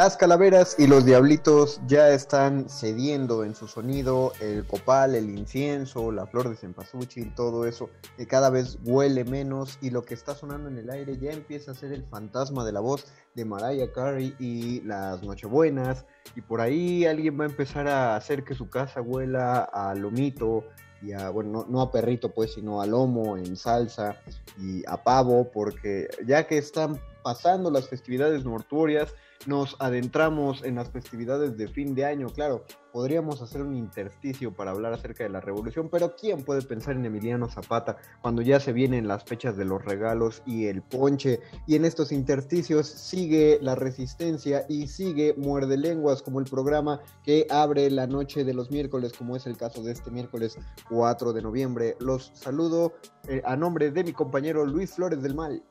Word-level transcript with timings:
Las 0.00 0.16
calaveras 0.16 0.76
y 0.78 0.86
los 0.86 1.04
diablitos 1.04 1.78
ya 1.86 2.08
están 2.08 2.70
cediendo 2.70 3.44
en 3.44 3.54
su 3.54 3.68
sonido, 3.68 4.32
el 4.40 4.66
copal, 4.66 5.14
el 5.14 5.28
incienso, 5.28 6.10
la 6.10 6.26
flor 6.26 6.48
de 6.48 6.56
cempasúchil, 6.56 7.34
todo 7.34 7.66
eso 7.66 7.90
que 8.16 8.26
cada 8.26 8.48
vez 8.48 8.78
huele 8.82 9.24
menos 9.24 9.78
y 9.82 9.90
lo 9.90 10.02
que 10.02 10.14
está 10.14 10.34
sonando 10.34 10.70
en 10.70 10.78
el 10.78 10.88
aire 10.88 11.18
ya 11.18 11.32
empieza 11.32 11.72
a 11.72 11.74
ser 11.74 11.92
el 11.92 12.02
fantasma 12.06 12.64
de 12.64 12.72
la 12.72 12.80
voz 12.80 13.12
de 13.34 13.44
Mariah 13.44 13.92
Carey 13.92 14.34
y 14.38 14.80
las 14.86 15.22
Nochebuenas. 15.22 16.06
Y 16.34 16.40
por 16.40 16.62
ahí 16.62 17.04
alguien 17.04 17.38
va 17.38 17.44
a 17.44 17.48
empezar 17.48 17.86
a 17.86 18.16
hacer 18.16 18.42
que 18.42 18.54
su 18.54 18.70
casa 18.70 19.02
huela 19.02 19.68
a 19.70 19.94
lomito 19.94 20.64
y 21.02 21.12
a, 21.12 21.28
bueno, 21.28 21.50
no, 21.50 21.66
no 21.68 21.82
a 21.82 21.92
perrito 21.92 22.30
pues, 22.30 22.54
sino 22.54 22.80
a 22.80 22.86
lomo 22.86 23.36
en 23.36 23.54
salsa 23.54 24.16
y 24.58 24.82
a 24.86 24.96
pavo 25.04 25.50
porque 25.52 26.08
ya 26.26 26.46
que 26.46 26.56
están 26.56 26.98
pasando 27.22 27.70
las 27.70 27.86
festividades 27.86 28.46
mortuorias, 28.46 29.14
nos 29.46 29.76
adentramos 29.78 30.62
en 30.64 30.74
las 30.74 30.90
festividades 30.90 31.56
de 31.56 31.68
fin 31.68 31.94
de 31.94 32.04
año. 32.04 32.28
Claro, 32.28 32.64
podríamos 32.92 33.40
hacer 33.42 33.62
un 33.62 33.74
intersticio 33.74 34.52
para 34.52 34.72
hablar 34.72 34.92
acerca 34.92 35.24
de 35.24 35.30
la 35.30 35.40
revolución, 35.40 35.88
pero 35.90 36.14
¿quién 36.16 36.42
puede 36.42 36.62
pensar 36.62 36.96
en 36.96 37.04
Emiliano 37.04 37.48
Zapata 37.48 37.96
cuando 38.20 38.42
ya 38.42 38.60
se 38.60 38.72
vienen 38.72 39.08
las 39.08 39.24
fechas 39.24 39.56
de 39.56 39.64
los 39.64 39.84
regalos 39.84 40.42
y 40.46 40.66
el 40.66 40.82
ponche? 40.82 41.40
Y 41.66 41.76
en 41.76 41.84
estos 41.84 42.12
intersticios 42.12 42.86
sigue 42.86 43.58
la 43.62 43.74
resistencia 43.74 44.66
y 44.68 44.88
sigue 44.88 45.34
Muerde 45.36 45.76
Lenguas 45.76 46.22
como 46.22 46.40
el 46.40 46.46
programa 46.46 47.00
que 47.24 47.46
abre 47.50 47.90
la 47.90 48.06
noche 48.06 48.44
de 48.44 48.54
los 48.54 48.70
miércoles, 48.70 49.12
como 49.16 49.36
es 49.36 49.46
el 49.46 49.56
caso 49.56 49.82
de 49.82 49.92
este 49.92 50.10
miércoles 50.10 50.58
4 50.88 51.32
de 51.32 51.42
noviembre. 51.42 51.96
Los 52.00 52.30
saludo 52.34 52.94
eh, 53.28 53.42
a 53.44 53.56
nombre 53.56 53.90
de 53.90 54.04
mi 54.04 54.12
compañero 54.12 54.66
Luis 54.66 54.92
Flores 54.92 55.22
del 55.22 55.34
Mal. 55.34 55.62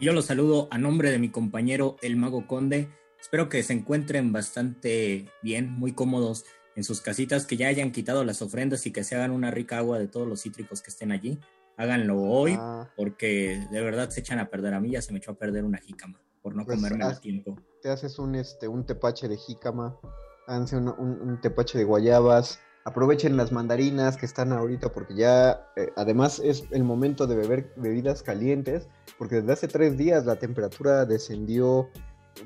Yo 0.00 0.12
los 0.12 0.26
saludo 0.26 0.68
a 0.70 0.78
nombre 0.78 1.10
de 1.10 1.18
mi 1.18 1.28
compañero 1.28 1.96
El 2.02 2.16
Mago 2.16 2.46
Conde. 2.46 2.88
Espero 3.20 3.48
que 3.48 3.62
se 3.62 3.72
encuentren 3.72 4.32
bastante 4.32 5.26
bien, 5.42 5.70
muy 5.70 5.92
cómodos 5.92 6.44
en 6.76 6.84
sus 6.84 7.00
casitas, 7.00 7.46
que 7.46 7.56
ya 7.56 7.68
hayan 7.68 7.90
quitado 7.90 8.24
las 8.24 8.40
ofrendas 8.42 8.86
y 8.86 8.92
que 8.92 9.02
se 9.04 9.16
hagan 9.16 9.32
una 9.32 9.50
rica 9.50 9.78
agua 9.78 9.98
de 9.98 10.06
todos 10.06 10.28
los 10.28 10.42
cítricos 10.42 10.80
que 10.82 10.90
estén 10.90 11.10
allí. 11.12 11.38
Háganlo 11.76 12.20
hoy, 12.22 12.56
Ah. 12.58 12.88
porque 12.96 13.60
de 13.70 13.80
verdad 13.82 14.10
se 14.10 14.20
echan 14.20 14.38
a 14.38 14.48
perder. 14.48 14.74
A 14.74 14.80
mí 14.80 14.90
ya 14.90 15.02
se 15.02 15.12
me 15.12 15.18
echó 15.18 15.32
a 15.32 15.34
perder 15.34 15.64
una 15.64 15.78
jícama 15.78 16.20
por 16.42 16.54
no 16.54 16.64
Pues, 16.64 16.76
comerme 16.76 17.04
a 17.04 17.18
tiempo. 17.20 17.56
te 17.82 17.88
haces 17.90 18.18
un, 18.18 18.34
este, 18.36 18.68
un 18.68 18.86
tepache 18.86 19.28
de 19.28 19.36
jícama, 19.36 19.96
háganse 20.46 20.76
un, 20.76 20.88
un- 20.88 21.20
un 21.20 21.40
tepache 21.40 21.76
de 21.78 21.84
guayabas, 21.84 22.60
aprovechen 22.84 23.36
las 23.36 23.52
mandarinas 23.52 24.16
que 24.16 24.24
están 24.26 24.52
ahorita 24.52 24.92
porque 24.92 25.14
ya, 25.14 25.68
eh, 25.76 25.90
además 25.96 26.40
es 26.42 26.64
el 26.70 26.84
momento 26.84 27.26
de 27.26 27.36
beber 27.36 27.72
bebidas 27.76 28.22
calientes, 28.22 28.88
porque 29.18 29.36
desde 29.36 29.52
hace 29.52 29.68
tres 29.68 29.96
días 29.98 30.24
la 30.26 30.36
temperatura 30.36 31.04
descendió, 31.04 31.90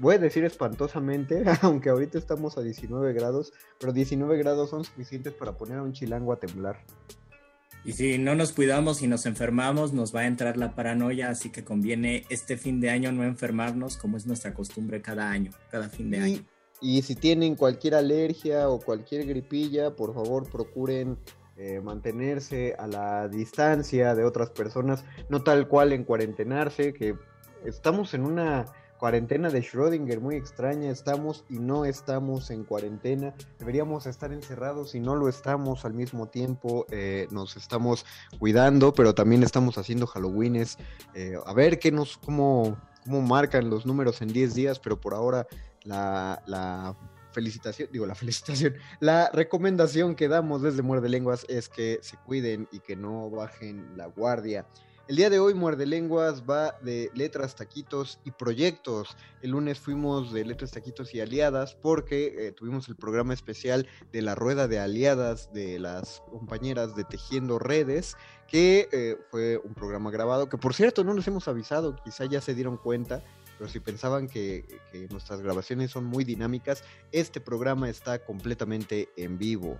voy 0.00 0.16
a 0.16 0.18
decir 0.18 0.44
espantosamente, 0.44 1.44
aunque 1.62 1.90
ahorita 1.90 2.18
estamos 2.18 2.58
a 2.58 2.62
19 2.62 3.12
grados, 3.12 3.52
pero 3.78 3.92
19 3.92 4.36
grados 4.38 4.70
son 4.70 4.84
suficientes 4.84 5.32
para 5.32 5.56
poner 5.56 5.78
a 5.78 5.82
un 5.82 5.92
chilango 5.92 6.32
a 6.32 6.40
temblar. 6.40 6.84
Y 7.84 7.92
si 7.92 8.16
no 8.18 8.36
nos 8.36 8.52
cuidamos 8.52 9.02
y 9.02 9.08
nos 9.08 9.26
enfermamos, 9.26 9.92
nos 9.92 10.14
va 10.14 10.20
a 10.20 10.26
entrar 10.26 10.56
la 10.56 10.74
paranoia, 10.74 11.30
así 11.30 11.50
que 11.50 11.64
conviene 11.64 12.24
este 12.28 12.56
fin 12.56 12.80
de 12.80 12.90
año 12.90 13.10
no 13.10 13.24
enfermarnos 13.24 13.96
como 13.96 14.16
es 14.16 14.26
nuestra 14.26 14.54
costumbre 14.54 15.02
cada 15.02 15.28
año, 15.30 15.50
cada 15.70 15.88
fin 15.88 16.10
de 16.10 16.18
año. 16.18 16.44
Y, 16.80 16.98
y 16.98 17.02
si 17.02 17.16
tienen 17.16 17.56
cualquier 17.56 17.96
alergia 17.96 18.68
o 18.68 18.78
cualquier 18.78 19.26
gripilla, 19.26 19.96
por 19.96 20.14
favor 20.14 20.48
procuren 20.48 21.18
eh, 21.58 21.80
mantenerse 21.80 22.74
a 22.78 22.86
la 22.86 23.28
distancia 23.28 24.14
de 24.14 24.24
otras 24.24 24.48
personas, 24.48 25.04
no 25.28 25.42
tal 25.42 25.68
cual 25.68 25.92
en 25.92 26.02
cuarentenarse, 26.02 26.94
que 26.94 27.14
estamos 27.64 28.14
en 28.14 28.24
una 28.24 28.64
cuarentena 29.02 29.50
de 29.50 29.64
Schrödinger 29.64 30.20
muy 30.20 30.36
extraña, 30.36 30.88
estamos 30.88 31.44
y 31.48 31.58
no 31.58 31.84
estamos 31.84 32.52
en 32.52 32.62
cuarentena, 32.62 33.34
deberíamos 33.58 34.06
estar 34.06 34.32
encerrados 34.32 34.94
y 34.94 35.00
no 35.00 35.16
lo 35.16 35.28
estamos 35.28 35.84
al 35.84 35.92
mismo 35.92 36.28
tiempo, 36.28 36.86
eh, 36.88 37.26
nos 37.32 37.56
estamos 37.56 38.06
cuidando, 38.38 38.94
pero 38.94 39.12
también 39.12 39.42
estamos 39.42 39.76
haciendo 39.76 40.06
Halloweenes, 40.06 40.78
eh, 41.14 41.34
a 41.44 41.52
ver 41.52 41.80
qué 41.80 41.90
nos, 41.90 42.16
cómo, 42.16 42.80
cómo 43.02 43.22
marcan 43.22 43.70
los 43.70 43.86
números 43.86 44.22
en 44.22 44.28
10 44.28 44.54
días, 44.54 44.78
pero 44.78 45.00
por 45.00 45.14
ahora 45.14 45.48
la, 45.82 46.96
felicitación, 47.32 47.88
digo 47.90 48.06
la 48.06 48.14
felicitación, 48.22 48.74
la 49.00 49.30
recomendación 49.32 50.14
que 50.14 50.28
damos 50.28 50.62
desde 50.62 50.82
Muerde 50.82 51.08
Lenguas 51.08 51.44
es 51.48 51.68
que 51.68 51.98
se 52.02 52.18
cuiden 52.18 52.68
y 52.70 52.78
que 52.78 52.94
no 52.94 53.28
bajen 53.30 53.96
la 53.96 54.06
guardia. 54.06 54.64
El 55.12 55.16
día 55.16 55.28
de 55.28 55.40
hoy 55.40 55.52
Muerde 55.52 55.84
Lenguas 55.84 56.44
va 56.48 56.78
de 56.80 57.10
letras, 57.14 57.54
taquitos 57.54 58.18
y 58.24 58.30
proyectos. 58.30 59.14
El 59.42 59.50
lunes 59.50 59.78
fuimos 59.78 60.32
de 60.32 60.42
letras, 60.42 60.70
taquitos 60.70 61.14
y 61.14 61.20
aliadas 61.20 61.74
porque 61.74 62.34
eh, 62.38 62.52
tuvimos 62.52 62.88
el 62.88 62.96
programa 62.96 63.34
especial 63.34 63.86
de 64.10 64.22
la 64.22 64.34
rueda 64.34 64.68
de 64.68 64.78
aliadas 64.78 65.52
de 65.52 65.78
las 65.78 66.22
compañeras 66.30 66.96
de 66.96 67.04
Tejiendo 67.04 67.58
Redes, 67.58 68.16
que 68.48 68.88
eh, 68.90 69.18
fue 69.30 69.58
un 69.58 69.74
programa 69.74 70.10
grabado, 70.10 70.48
que 70.48 70.56
por 70.56 70.72
cierto 70.72 71.04
no 71.04 71.12
nos 71.12 71.28
hemos 71.28 71.46
avisado, 71.46 71.94
quizá 72.02 72.24
ya 72.24 72.40
se 72.40 72.54
dieron 72.54 72.78
cuenta, 72.78 73.22
pero 73.58 73.68
si 73.68 73.80
pensaban 73.80 74.28
que, 74.28 74.64
que 74.92 75.08
nuestras 75.08 75.42
grabaciones 75.42 75.90
son 75.90 76.06
muy 76.06 76.24
dinámicas, 76.24 76.84
este 77.10 77.38
programa 77.38 77.90
está 77.90 78.24
completamente 78.24 79.10
en 79.18 79.36
vivo. 79.36 79.78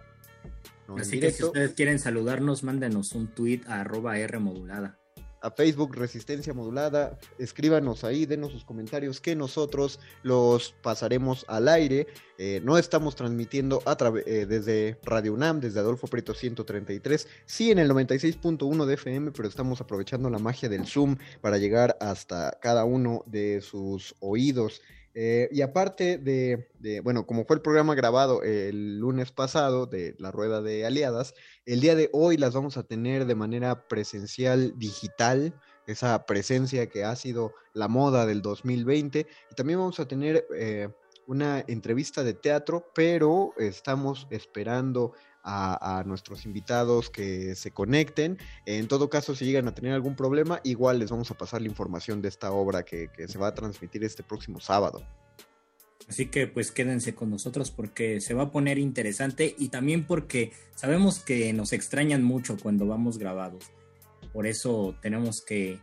no 0.86 0.96
en 0.96 1.00
Así 1.00 1.18
que 1.18 1.30
si 1.30 1.42
ustedes 1.42 1.72
quieren 1.72 1.98
saludarnos, 1.98 2.64
mándenos 2.64 3.12
un 3.12 3.28
tweet 3.28 3.62
a 3.66 3.80
arroba 3.80 4.18
R 4.18 4.38
modulada. 4.38 4.98
A 5.42 5.50
Facebook 5.50 5.94
Resistencia 5.94 6.54
Modulada. 6.54 7.18
Escríbanos 7.38 8.04
ahí, 8.04 8.26
denos 8.26 8.52
sus 8.52 8.64
comentarios 8.64 9.20
que 9.20 9.36
nosotros 9.36 10.00
los 10.22 10.74
pasaremos 10.82 11.44
al 11.48 11.68
aire. 11.68 12.06
Eh, 12.38 12.60
no 12.64 12.78
estamos 12.78 13.14
transmitiendo 13.14 13.82
a 13.84 13.96
eh, 14.26 14.46
desde 14.46 14.98
Radio 15.04 15.34
UNAM, 15.34 15.60
desde 15.60 15.80
Adolfo 15.80 16.06
Prieto 16.06 16.34
133, 16.34 17.28
sí 17.44 17.70
en 17.70 17.78
el 17.78 17.90
96.1 17.90 18.86
de 18.86 18.94
FM, 18.94 19.32
pero 19.32 19.48
estamos 19.48 19.80
aprovechando 19.80 20.30
la 20.30 20.38
magia 20.38 20.68
del 20.68 20.86
Zoom 20.86 21.16
para 21.40 21.58
llegar 21.58 21.96
hasta 22.00 22.58
cada 22.60 22.84
uno 22.84 23.22
de 23.26 23.60
sus 23.60 24.14
oídos. 24.20 24.80
Eh, 25.14 25.48
y 25.52 25.60
aparte 25.60 26.16
de, 26.18 27.00
bueno, 27.02 27.26
como 27.26 27.44
fue 27.44 27.56
el 27.56 27.62
programa 27.62 27.94
grabado 27.94 28.42
el 28.42 28.98
lunes 28.98 29.30
pasado 29.30 29.86
de 29.86 30.14
la 30.18 30.30
rueda 30.30 30.62
de 30.62 30.86
aliadas, 30.86 31.34
el 31.66 31.80
día 31.80 31.94
de 31.94 32.08
hoy 32.12 32.36
las 32.36 32.54
vamos 32.54 32.76
a 32.76 32.82
tener 32.82 33.26
de 33.26 33.34
manera 33.34 33.88
presencial 33.88 34.78
digital. 34.78 35.54
esa 35.86 36.26
presencia 36.26 36.88
que 36.88 37.04
ha 37.04 37.16
sido 37.16 37.52
la 37.74 37.88
moda 37.88 38.24
del 38.24 38.40
2020. 38.40 39.26
Y 39.50 39.54
también 39.54 39.80
vamos 39.80 39.98
a 39.98 40.06
tener 40.06 40.46
eh, 40.54 40.88
una 41.26 41.64
entrevista 41.66 42.22
de 42.22 42.34
teatro, 42.34 42.90
pero 42.94 43.52
estamos 43.58 44.26
esperando 44.30 45.12
a, 45.42 46.02
nuestros 46.06 46.44
invitados 46.44 47.10
que 47.10 47.54
se 47.54 47.70
conecten. 47.70 48.38
En 48.66 48.88
todo 48.88 49.10
caso, 49.10 49.34
si 49.34 49.44
llegan 49.44 49.68
a 49.68 49.74
tener 49.74 49.92
algún 49.92 50.16
problema, 50.16 50.60
igual 50.64 50.98
les 50.98 51.10
vamos 51.10 51.30
a 51.30 51.34
pasar 51.34 51.62
la 51.62 51.68
información 51.68 52.22
de 52.22 52.28
esta 52.28 52.52
obra 52.52 52.84
que, 52.84 53.08
que 53.08 53.28
se 53.28 53.38
va 53.38 53.48
a 53.48 53.54
transmitir 53.54 54.04
este 54.04 54.22
próximo 54.22 54.60
sábado. 54.60 55.04
Así 56.08 56.26
que 56.26 56.46
pues 56.46 56.72
quédense 56.72 57.14
con 57.14 57.30
nosotros 57.30 57.70
porque 57.70 58.20
se 58.20 58.34
va 58.34 58.44
a 58.44 58.50
poner 58.50 58.78
interesante 58.78 59.54
y 59.58 59.68
también 59.68 60.04
porque 60.04 60.52
sabemos 60.74 61.20
que 61.20 61.52
nos 61.52 61.72
extrañan 61.72 62.22
mucho 62.22 62.56
cuando 62.60 62.86
vamos 62.86 63.18
grabados. 63.18 63.70
Por 64.32 64.46
eso 64.46 64.96
tenemos 65.00 65.42
que 65.42 65.78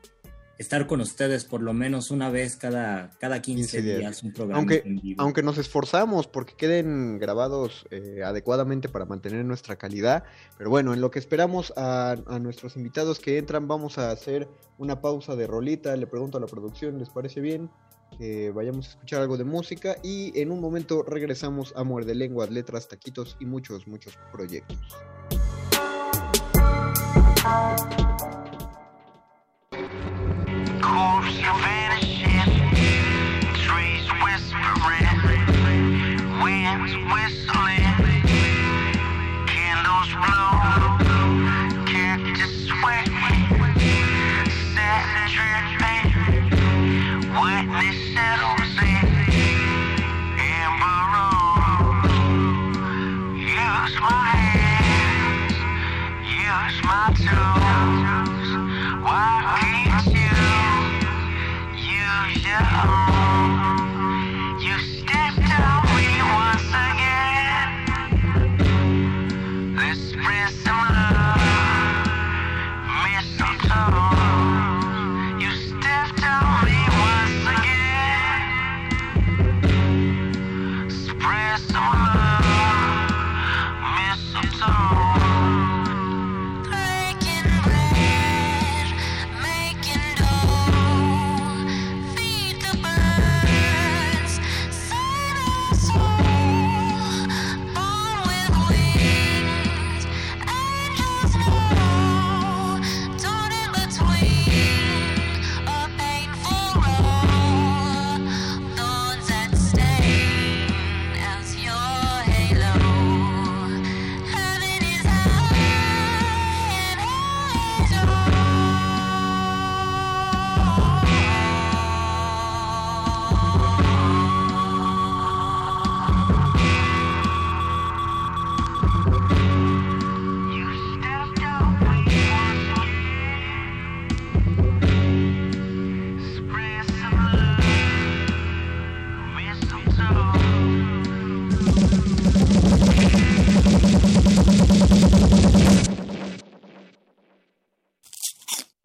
estar 0.60 0.88
con 0.88 1.00
ustedes 1.00 1.46
por 1.46 1.62
lo 1.62 1.74
menos 1.74 2.12
una 2.12 2.30
vez 2.30 2.58
cada, 2.58 3.12
cada 3.18 3.42
15, 3.42 3.82
días. 3.82 4.22
un 4.24 4.34
programa 4.34 4.60
aunque, 4.60 4.84
Aunque 5.18 5.42
nos 5.42 5.58
esforzamos 5.58 6.28
porque 6.28 6.54
queden 6.56 7.18
grabados 7.18 7.88
eh, 7.92 8.22
adecuadamente 8.26 8.90
para 8.90 9.06
mantener 9.06 9.46
nuestra 9.46 9.78
calidad. 9.78 10.26
Pero 10.58 10.70
bueno, 10.70 10.94
en 10.94 11.00
lo 11.00 11.12
que 11.12 11.20
esperamos 11.20 11.74
a, 11.78 12.18
a, 12.28 12.40
nuestros 12.40 12.76
invitados 12.76 13.20
que 13.20 13.38
entran, 13.38 13.70
vamos 13.70 13.98
a 13.98 14.12
hacer 14.12 14.50
una 14.78 15.00
pausa 15.00 15.38
de 15.38 15.48
rolita. 15.48 15.96
Le 15.96 16.08
pregunto 16.08 16.38
a 16.38 16.42
la 16.42 16.48
producción, 16.48 17.00
¿les 17.00 17.10
parece 17.10 17.40
bien? 17.40 17.70
Que 18.18 18.52
vayamos 18.52 18.88
a 18.88 18.90
escuchar 18.90 19.22
algo 19.22 19.38
de 19.38 19.46
música 19.46 19.96
y 20.04 20.38
en 20.38 20.52
un 20.52 20.60
momento 20.60 21.04
regresamos 21.04 21.74
a 21.78 21.86
Muerde 21.86 22.16
Lenguas, 22.16 22.50
Letras, 22.50 22.90
Taquitos 22.90 23.38
y 23.40 23.46
muchos, 23.46 23.88
muchos 23.88 24.20
proyectos. 24.34 24.78
morphs, 31.00 31.40
you 31.40 31.54
vanish. 31.64 32.09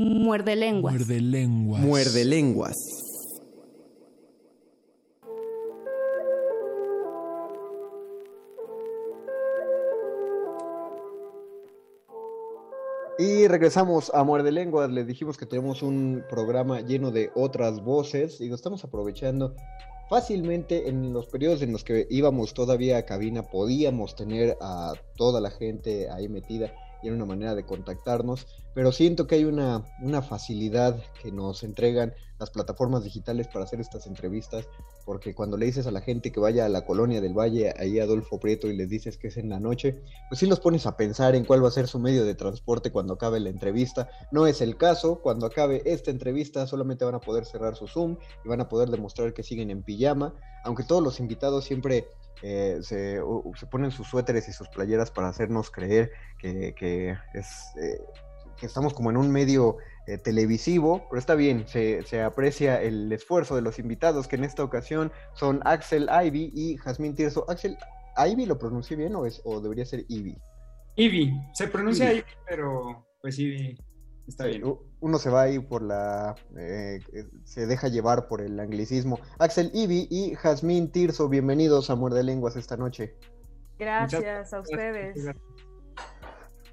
Muerde 0.06 0.54
lenguas. 0.54 0.92
Muerde 0.92 1.18
lenguas. 1.18 1.80
Muerde 1.80 2.24
lenguas. 2.26 2.76
Y 13.18 13.48
regresamos 13.48 14.12
a 14.12 14.22
Muerde 14.24 14.52
Lenguas. 14.52 14.90
Les 14.90 15.06
dijimos 15.06 15.38
que 15.38 15.46
tenemos 15.46 15.82
un 15.82 16.22
programa 16.28 16.82
lleno 16.82 17.10
de 17.10 17.30
otras 17.34 17.82
voces 17.82 18.42
y 18.42 18.48
lo 18.48 18.56
estamos 18.56 18.84
aprovechando 18.84 19.54
fácilmente 20.10 20.86
en 20.86 21.14
los 21.14 21.28
periodos 21.28 21.62
en 21.62 21.72
los 21.72 21.82
que 21.82 22.06
íbamos 22.10 22.52
todavía 22.52 22.98
a 22.98 23.06
cabina. 23.06 23.44
Podíamos 23.44 24.16
tener 24.16 24.58
a 24.60 24.92
toda 25.16 25.40
la 25.40 25.50
gente 25.50 26.10
ahí 26.10 26.28
metida 26.28 26.74
y 27.04 27.10
una 27.10 27.24
manera 27.24 27.54
de 27.54 27.64
contactarnos. 27.64 28.46
Pero 28.74 28.90
siento 28.92 29.26
que 29.26 29.36
hay 29.36 29.44
una, 29.44 29.84
una 30.02 30.22
facilidad 30.22 31.00
que 31.22 31.30
nos 31.30 31.62
entregan 31.62 32.14
las 32.38 32.50
plataformas 32.50 33.04
digitales 33.04 33.46
para 33.48 33.64
hacer 33.64 33.80
estas 33.80 34.06
entrevistas. 34.06 34.66
Porque 35.04 35.34
cuando 35.34 35.56
le 35.56 35.66
dices 35.66 35.86
a 35.86 35.90
la 35.90 36.00
gente 36.00 36.32
que 36.32 36.40
vaya 36.40 36.64
a 36.64 36.68
la 36.68 36.84
colonia 36.84 37.20
del 37.20 37.34
Valle, 37.34 37.74
ahí 37.78 38.00
Adolfo 38.00 38.40
Prieto, 38.40 38.68
y 38.68 38.76
les 38.76 38.88
dices 38.88 39.16
que 39.18 39.28
es 39.28 39.36
en 39.36 39.48
la 39.48 39.60
noche, 39.60 40.00
pues 40.28 40.40
sí 40.40 40.46
los 40.46 40.60
pones 40.60 40.86
a 40.86 40.96
pensar 40.96 41.34
en 41.34 41.44
cuál 41.44 41.62
va 41.62 41.68
a 41.68 41.72
ser 41.72 41.88
su 41.88 41.98
medio 41.98 42.24
de 42.24 42.34
transporte 42.34 42.90
cuando 42.90 43.14
acabe 43.14 43.38
la 43.40 43.50
entrevista. 43.50 44.08
No 44.32 44.46
es 44.46 44.60
el 44.60 44.76
caso, 44.76 45.20
cuando 45.20 45.46
acabe 45.46 45.82
esta 45.84 46.10
entrevista 46.10 46.66
solamente 46.66 47.04
van 47.04 47.14
a 47.14 47.20
poder 47.20 47.44
cerrar 47.44 47.76
su 47.76 47.86
Zoom 47.86 48.16
y 48.44 48.48
van 48.48 48.60
a 48.60 48.68
poder 48.68 48.88
demostrar 48.90 49.34
que 49.34 49.42
siguen 49.42 49.70
en 49.70 49.82
pijama, 49.82 50.34
aunque 50.64 50.84
todos 50.84 51.02
los 51.02 51.20
invitados 51.20 51.64
siempre 51.64 52.08
eh, 52.42 52.78
se, 52.82 53.20
se 53.54 53.66
ponen 53.66 53.90
sus 53.90 54.08
suéteres 54.08 54.48
y 54.48 54.52
sus 54.52 54.68
playeras 54.68 55.10
para 55.10 55.28
hacernos 55.28 55.70
creer 55.70 56.10
que, 56.38 56.74
que 56.74 57.16
es, 57.34 57.48
eh, 57.80 58.00
que 58.56 58.66
estamos 58.66 58.94
como 58.94 59.10
en 59.10 59.16
un 59.16 59.30
medio 59.30 59.76
eh, 60.06 60.18
televisivo, 60.18 61.06
pero 61.08 61.18
está 61.18 61.34
bien, 61.34 61.66
se, 61.66 62.02
se 62.02 62.22
aprecia 62.22 62.82
el 62.82 63.10
esfuerzo 63.12 63.56
de 63.56 63.62
los 63.62 63.78
invitados, 63.78 64.28
que 64.28 64.36
en 64.36 64.44
esta 64.44 64.62
ocasión 64.62 65.12
son 65.32 65.60
Axel 65.64 66.08
Ivy 66.10 66.52
y 66.54 66.76
Jazmín 66.76 67.14
Tirso. 67.14 67.46
Axel, 67.48 67.76
¿Ivy 68.16 68.46
lo 68.46 68.58
pronuncié 68.58 68.96
bien 68.96 69.14
o, 69.14 69.26
es, 69.26 69.40
o 69.44 69.60
debería 69.60 69.86
ser 69.86 70.04
Ivy? 70.08 70.36
Ivy, 70.96 71.32
se 71.54 71.68
pronuncia 71.68 72.12
Ivy. 72.12 72.18
Ivy, 72.18 72.26
pero 72.46 73.06
pues 73.20 73.38
Ivy 73.38 73.78
está 74.26 74.46
bien. 74.46 74.62
Uno 75.00 75.18
se 75.18 75.30
va 75.30 75.42
ahí 75.42 75.58
por 75.58 75.82
la. 75.82 76.34
eh, 76.56 77.00
se 77.44 77.66
deja 77.66 77.88
llevar 77.88 78.28
por 78.28 78.40
el 78.40 78.58
anglicismo. 78.58 79.18
Axel 79.38 79.70
Ivy 79.74 80.08
y 80.10 80.34
Jazmín 80.34 80.90
Tirso, 80.90 81.28
bienvenidos 81.28 81.90
a 81.90 81.94
Muerde 81.94 82.22
Lenguas 82.22 82.56
esta 82.56 82.76
noche. 82.76 83.14
Gracias 83.78 84.52
a 84.52 84.60
ustedes. 84.60 85.34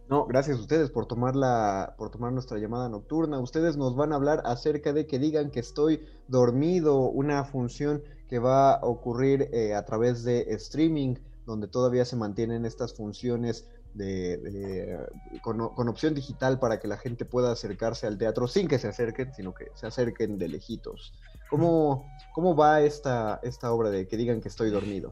No, 0.10 0.26
gracias 0.26 0.58
a 0.58 0.60
ustedes 0.62 0.92
por 0.92 1.06
tomar 1.06 1.38
la, 1.38 1.96
por 1.98 2.12
tomar 2.12 2.34
nuestra 2.34 2.58
llamada 2.58 2.90
nocturna. 2.90 3.40
Ustedes 3.40 3.78
nos 3.78 3.96
van 3.96 4.12
a 4.12 4.16
hablar 4.16 4.42
acerca 4.44 4.92
de 4.92 5.08
que 5.08 5.20
digan 5.20 5.52
que 5.52 5.62
estoy 5.62 6.06
dormido, 6.28 7.00
una 7.10 7.46
función 7.46 8.04
que 8.28 8.38
va 8.40 8.74
a 8.74 8.86
ocurrir 8.86 9.50
eh, 9.54 9.74
a 9.74 9.86
través 9.86 10.24
de 10.24 10.42
streaming, 10.50 11.16
donde 11.46 11.68
todavía 11.68 12.04
se 12.04 12.18
mantienen 12.18 12.66
estas 12.66 12.94
funciones 12.94 13.70
de, 13.94 14.38
de- 14.38 14.98
con, 15.42 15.70
con 15.70 15.90
opción 15.90 16.14
digital 16.14 16.60
para 16.60 16.80
que 16.80 16.88
la 16.88 16.98
gente 16.98 17.26
pueda 17.26 17.52
acercarse 17.52 18.08
al 18.08 18.18
teatro 18.18 18.48
sin 18.48 18.68
que 18.68 18.80
se 18.80 18.88
acerquen, 18.88 19.34
sino 19.34 19.54
que 19.54 19.68
se 19.76 19.88
acerquen 19.88 20.38
de 20.38 20.48
lejitos. 20.48 21.14
¿Cómo, 21.50 22.10
cómo 22.34 22.56
va 22.56 22.82
esta, 22.82 23.40
esta 23.44 23.72
obra 23.74 23.90
de 23.90 24.08
que 24.08 24.16
digan 24.18 24.40
que 24.42 24.48
estoy 24.48 24.70
dormido? 24.70 25.12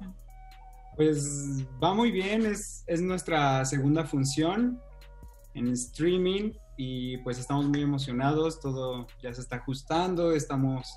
Pues 0.96 1.66
va 1.82 1.94
muy 1.94 2.12
bien, 2.12 2.46
es, 2.46 2.84
es 2.88 3.02
nuestra 3.02 3.64
segunda 3.66 4.06
función 4.06 4.82
en 5.54 5.68
streaming 5.70 6.52
y 6.78 7.18
pues 7.20 7.40
estamos 7.40 7.66
muy 7.68 7.82
emocionados, 7.82 8.60
todo 8.60 9.08
ya 9.22 9.34
se 9.34 9.42
está 9.42 9.58
ajustando, 9.58 10.32
estamos 10.34 10.88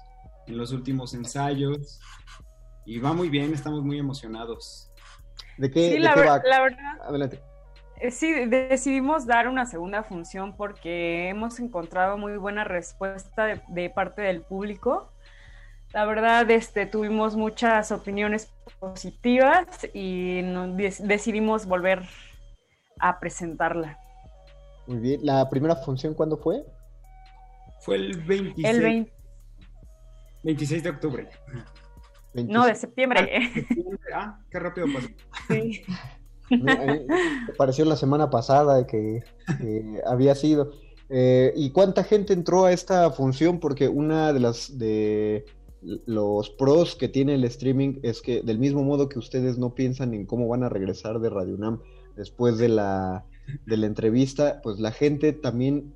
en 0.46 0.56
los 0.56 0.72
últimos 0.72 1.14
ensayos 1.14 2.00
y 2.84 2.98
va 2.98 3.12
muy 3.12 3.28
bien, 3.28 3.52
estamos 3.54 3.82
muy 3.84 3.98
emocionados. 3.98 4.90
¿De 5.56 5.70
qué, 5.70 5.86
Sí, 5.86 5.92
de 5.94 6.00
la, 6.00 6.14
qué 6.14 6.20
va? 6.20 6.42
la 6.44 6.62
verdad, 6.62 6.98
Adelante. 7.02 7.42
Eh, 8.02 8.10
sí, 8.10 8.32
decidimos 8.46 9.26
dar 9.26 9.48
una 9.48 9.66
segunda 9.66 10.02
función 10.02 10.56
porque 10.56 11.28
hemos 11.28 11.58
encontrado 11.60 12.18
muy 12.18 12.36
buena 12.36 12.64
respuesta 12.64 13.46
de, 13.46 13.60
de 13.68 13.90
parte 13.90 14.22
del 14.22 14.42
público. 14.42 15.12
La 15.92 16.04
verdad, 16.06 16.50
este, 16.50 16.86
tuvimos 16.86 17.36
muchas 17.36 17.92
opiniones 17.92 18.50
positivas 18.78 19.66
y 19.92 20.40
nos 20.44 20.70
dec- 20.70 21.00
decidimos 21.06 21.66
volver 21.66 22.02
a 22.98 23.18
presentarla. 23.20 23.98
Muy 24.86 24.98
bien. 24.98 25.20
¿La 25.22 25.48
primera 25.50 25.76
función 25.76 26.14
cuándo 26.14 26.36
fue? 26.36 26.64
Fue 27.80 27.96
el 27.96 28.20
26, 28.22 28.74
El 28.76 28.82
20, 28.82 29.12
26 30.44 30.82
de 30.82 30.90
octubre. 30.90 31.28
no, 32.34 32.64
de 32.66 32.74
septiembre. 32.74 33.50
Ah, 34.14 34.38
qué 34.50 34.58
rápido 34.58 34.86
pasó. 34.92 35.08
Sí. 35.48 35.82
Me- 36.60 36.76
mí 36.98 37.06
me 37.48 37.54
pareció 37.56 37.84
la 37.84 37.96
semana 37.96 38.30
pasada 38.30 38.86
que, 38.86 39.22
que 39.58 40.00
había 40.06 40.34
sido. 40.34 40.72
Eh, 41.08 41.52
¿Y 41.56 41.70
cuánta 41.70 42.04
gente 42.04 42.32
entró 42.32 42.64
a 42.64 42.72
esta 42.72 43.10
función? 43.10 43.60
Porque 43.60 43.88
una 43.88 44.32
de 44.32 44.40
las 44.40 44.78
de 44.78 45.44
los 46.06 46.48
pros 46.50 46.94
que 46.94 47.08
tiene 47.08 47.34
el 47.34 47.44
streaming 47.44 47.98
es 48.02 48.22
que 48.22 48.40
del 48.42 48.58
mismo 48.58 48.82
modo 48.84 49.08
que 49.08 49.18
ustedes 49.18 49.58
no 49.58 49.74
piensan 49.74 50.14
en 50.14 50.26
cómo 50.26 50.46
van 50.48 50.62
a 50.62 50.68
regresar 50.68 51.18
de 51.20 51.28
Radio 51.28 51.56
UNAM 51.56 51.80
después 52.16 52.56
de 52.58 52.68
la, 52.68 53.26
de 53.66 53.76
la 53.76 53.86
entrevista, 53.86 54.60
pues 54.62 54.78
la 54.78 54.92
gente 54.92 55.32
también, 55.32 55.92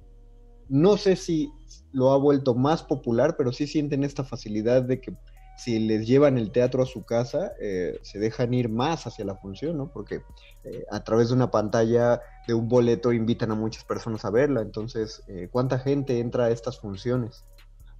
no 0.69 0.97
sé 0.97 1.15
si 1.17 1.51
lo 1.93 2.11
ha 2.13 2.19
vuelto 2.19 2.55
más 2.55 2.83
popular, 2.83 3.37
pero 3.39 3.53
sí 3.53 3.67
sienten 3.67 4.03
esta 4.03 4.25
facilidad 4.25 4.83
de 4.83 5.01
que 5.01 5.15
si 5.57 5.79
les 5.81 6.07
llevan 6.07 6.37
el 6.39 6.53
teatro 6.53 6.83
a 6.83 6.87
su 6.87 7.05
casa, 7.05 7.53
eh, 7.61 7.99
se 8.03 8.19
dejan 8.19 8.53
ir 8.55 8.69
más 8.69 9.07
hacia 9.07 9.25
la 9.25 9.37
función, 9.37 9.77
¿no? 9.79 9.91
Porque 9.91 10.17
eh, 10.65 10.85
a 10.91 11.03
través 11.03 11.29
de 11.29 11.35
una 11.35 11.51
pantalla 11.51 12.21
de 12.47 12.55
un 12.55 12.69
boleto 12.69 13.13
invitan 13.13 13.51
a 13.51 13.55
muchas 13.55 13.85
personas 13.85 14.25
a 14.25 14.31
verla. 14.31 14.61
Entonces, 14.61 15.23
eh, 15.29 15.49
¿cuánta 15.51 15.79
gente 15.79 16.21
entra 16.21 16.45
a 16.45 16.51
estas 16.51 16.79
funciones? 16.79 17.45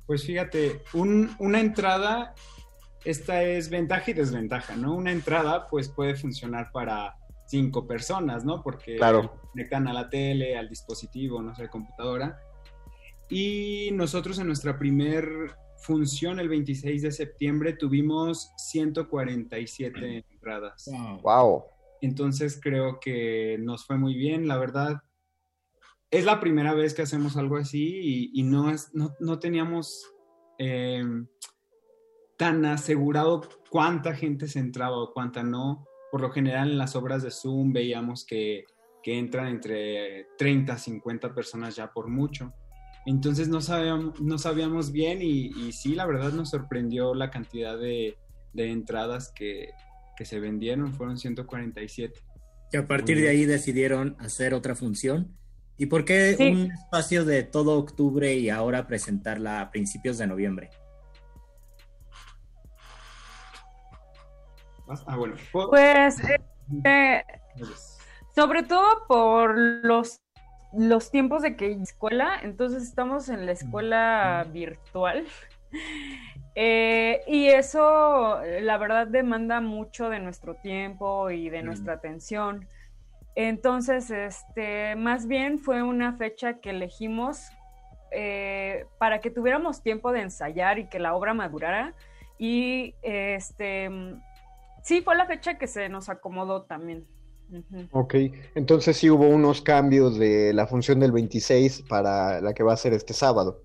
Pues 0.07 0.25
fíjate, 0.25 0.83
un- 0.93 1.35
una 1.39 1.61
entrada, 1.61 2.35
esta 3.05 3.43
es 3.43 3.71
ventaja 3.71 4.11
y 4.11 4.15
desventaja, 4.15 4.77
¿no? 4.77 4.95
Una 4.95 5.11
entrada 5.13 5.67
pues 5.69 5.89
puede 5.89 6.15
funcionar 6.15 6.71
para 6.73 7.17
cinco 7.47 7.87
personas, 7.87 8.45
¿no? 8.45 8.63
Porque 8.63 8.97
Claro. 8.97 9.33
conectan 9.53 9.89
a 9.89 9.93
la 9.93 10.09
tele, 10.11 10.57
al 10.57 10.69
dispositivo, 10.69 11.41
no 11.43 11.55
sé, 11.55 11.69
computadora. 11.69 12.39
Y 13.29 13.91
nosotros 13.93 14.39
en 14.39 14.47
nuestra 14.47 14.79
primer 14.79 15.25
función, 15.79 16.41
el 16.41 16.49
26 16.49 17.03
de 17.03 17.11
septiembre, 17.11 17.73
tuvimos 17.73 18.53
147 18.57 20.25
entradas. 20.31 20.91
¡Wow! 21.23 21.65
Entonces 22.01 22.59
creo 22.63 23.01
que 23.01 23.59
nos 23.61 23.87
fue 23.87 23.97
muy 23.97 24.15
bien, 24.15 24.49
la 24.49 24.59
verdad. 24.59 25.03
Es 26.11 26.25
la 26.25 26.41
primera 26.41 26.75
vez 26.75 26.95
que 26.95 27.03
hacemos 27.03 27.37
algo 27.37 27.57
así 27.57 27.99
y, 28.01 28.41
y 28.41 28.43
no, 28.43 28.71
es, 28.71 28.95
no, 28.95 29.15
no 29.19 29.39
teníamos 29.39 30.07
eh, 30.59 31.05
tan 32.37 32.65
asegurado 32.65 33.43
cuánta 33.71 34.15
gente 34.15 34.49
se 34.49 34.59
entraba 34.59 34.97
o 34.99 35.13
cuánta 35.13 35.43
no. 35.43 35.87
Por 36.11 36.21
lo 36.21 36.31
general 36.31 36.71
en 36.71 36.79
las 36.79 36.95
obras 36.97 37.23
de 37.23 37.31
Zoom 37.31 37.73
veíamos 37.73 38.25
que, 38.25 38.65
que 39.03 39.19
entran 39.19 39.49
entre 39.49 40.29
30 40.39 40.73
a 40.73 40.79
50 40.79 41.35
personas 41.35 41.77
ya 41.77 41.93
por 41.93 42.09
mucho. 42.09 42.53
Entonces 43.07 43.49
no 43.49 43.61
sabíamos, 43.61 44.21
no 44.21 44.37
sabíamos 44.37 44.91
bien 44.93 45.23
y, 45.23 45.47
y 45.47 45.73
sí, 45.73 45.95
la 45.95 46.07
verdad 46.07 46.33
nos 46.33 46.51
sorprendió 46.51 47.15
la 47.15 47.31
cantidad 47.31 47.79
de, 47.79 48.19
de 48.53 48.71
entradas 48.73 49.33
que, 49.33 49.71
que 50.17 50.25
se 50.25 50.41
vendieron, 50.41 50.93
fueron 50.93 51.17
147. 51.17 52.19
Y 52.73 52.77
a 52.77 52.87
partir 52.89 53.21
de 53.21 53.29
ahí 53.29 53.45
decidieron 53.45 54.17
hacer 54.19 54.55
otra 54.55 54.75
función. 54.75 55.39
¿Y 55.79 55.87
por 55.87 56.05
qué 56.05 56.35
Sí. 56.37 56.49
un 56.51 56.73
espacio 56.73 57.25
de 57.25 57.43
todo 57.45 57.79
octubre 57.79 58.35
y 58.35 58.51
ahora 58.51 58.87
presentarla 58.89 59.61
a 59.61 59.71
principios 59.71 60.19
de 60.19 60.27
noviembre? 60.27 60.71
¿Vas? 64.87 65.05
Ah, 65.07 65.17
bueno. 65.17 65.35
Pues, 65.53 66.17
eh, 66.85 67.23
sobre 68.35 68.63
todo 68.63 69.07
por 69.07 69.57
los, 69.57 70.21
los 70.73 71.11
tiempos 71.11 71.43
de 71.43 71.57
que 71.57 71.67
hay 71.67 71.83
escuela, 71.83 72.39
entonces 72.43 72.83
estamos 72.83 73.29
en 73.29 73.47
la 73.47 73.53
escuela 73.53 74.47
virtual. 74.53 75.25
Eh, 76.59 77.21
y 77.27 77.49
eso, 77.49 78.41
eh, 78.41 78.63
la 78.63 78.79
verdad, 78.79 79.07
demanda 79.07 79.61
mucho 79.61 80.09
de 80.09 80.21
nuestro 80.21 80.55
tiempo 80.55 81.31
y 81.31 81.51
de 81.51 81.63
nuestra 81.63 81.93
atención. 81.93 82.67
Entonces, 83.35 84.11
este, 84.11 84.97
más 84.97 85.27
bien 85.27 85.59
fue 85.59 85.83
una 85.83 86.15
fecha 86.15 86.55
que 86.55 86.71
elegimos 86.71 87.51
eh, 88.11 88.87
para 88.97 89.21
que 89.21 89.31
tuviéramos 89.31 89.83
tiempo 89.83 90.13
de 90.13 90.23
ensayar 90.23 90.79
y 90.79 90.89
que 90.89 90.99
la 90.99 91.15
obra 91.15 91.35
madurara. 91.35 91.93
Y 92.39 92.95
este, 93.03 93.91
sí, 94.83 95.03
fue 95.03 95.15
la 95.15 95.27
fecha 95.27 95.59
que 95.59 95.67
se 95.67 95.91
nos 95.91 96.09
acomodó 96.09 96.63
también. 96.63 97.07
Ujú. 97.51 97.89
Ok, 97.93 98.15
entonces 98.55 98.97
sí 98.97 99.09
hubo 99.11 99.29
unos 99.29 99.63
cambios 99.63 100.19
de 100.19 100.53
la 100.53 100.67
función 100.67 100.99
del 101.01 101.13
26 101.13 101.83
para 101.89 102.41
la 102.41 102.53
que 102.55 102.63
va 102.63 102.73
a 102.73 102.77
ser 102.77 102.93
este 102.93 103.15
sábado. 103.15 103.63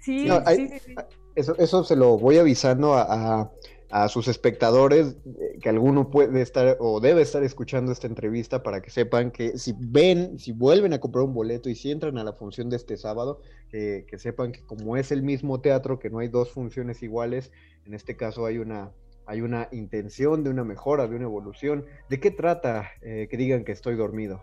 Sí, 0.00 0.24
No, 0.26 0.40
hay- 0.44 0.56
sí, 0.56 0.68
sí, 0.68 0.78
sí. 0.86 0.94
Eso, 1.34 1.56
eso 1.58 1.84
se 1.84 1.94
lo 1.94 2.18
voy 2.18 2.38
avisando 2.38 2.94
a, 2.94 3.02
a- 3.42 3.52
a 3.90 4.08
sus 4.08 4.28
espectadores, 4.28 5.16
eh, 5.24 5.58
que 5.62 5.68
alguno 5.68 6.10
puede 6.10 6.42
estar 6.42 6.76
o 6.80 7.00
debe 7.00 7.22
estar 7.22 7.42
escuchando 7.42 7.90
esta 7.92 8.06
entrevista 8.06 8.62
para 8.62 8.82
que 8.82 8.90
sepan 8.90 9.30
que 9.30 9.56
si 9.56 9.72
ven, 9.78 10.38
si 10.38 10.52
vuelven 10.52 10.92
a 10.92 11.00
comprar 11.00 11.24
un 11.24 11.32
boleto 11.32 11.70
y 11.70 11.74
si 11.74 11.90
entran 11.90 12.18
a 12.18 12.24
la 12.24 12.32
función 12.34 12.68
de 12.70 12.76
este 12.76 12.96
sábado, 12.96 13.40
que- 13.70 14.04
que 14.08 14.18
sepan 14.18 14.52
que 14.52 14.62
como 14.64 14.96
es 14.96 15.10
el 15.12 15.22
mismo 15.22 15.60
teatro, 15.60 15.98
que 15.98 16.10
no 16.10 16.18
hay 16.18 16.28
dos 16.28 16.50
funciones 16.50 17.02
iguales, 17.02 17.50
en 17.86 17.94
este 17.94 18.16
caso 18.16 18.44
hay 18.44 18.58
una, 18.58 18.92
hay 19.28 19.42
una 19.42 19.68
intención 19.72 20.42
de 20.42 20.48
una 20.48 20.64
mejora, 20.64 21.06
de 21.06 21.14
una 21.14 21.26
evolución. 21.26 21.84
¿De 22.08 22.18
qué 22.18 22.30
trata 22.30 22.92
eh, 23.02 23.28
que 23.30 23.36
digan 23.36 23.62
que 23.62 23.72
estoy 23.72 23.94
dormido? 23.94 24.42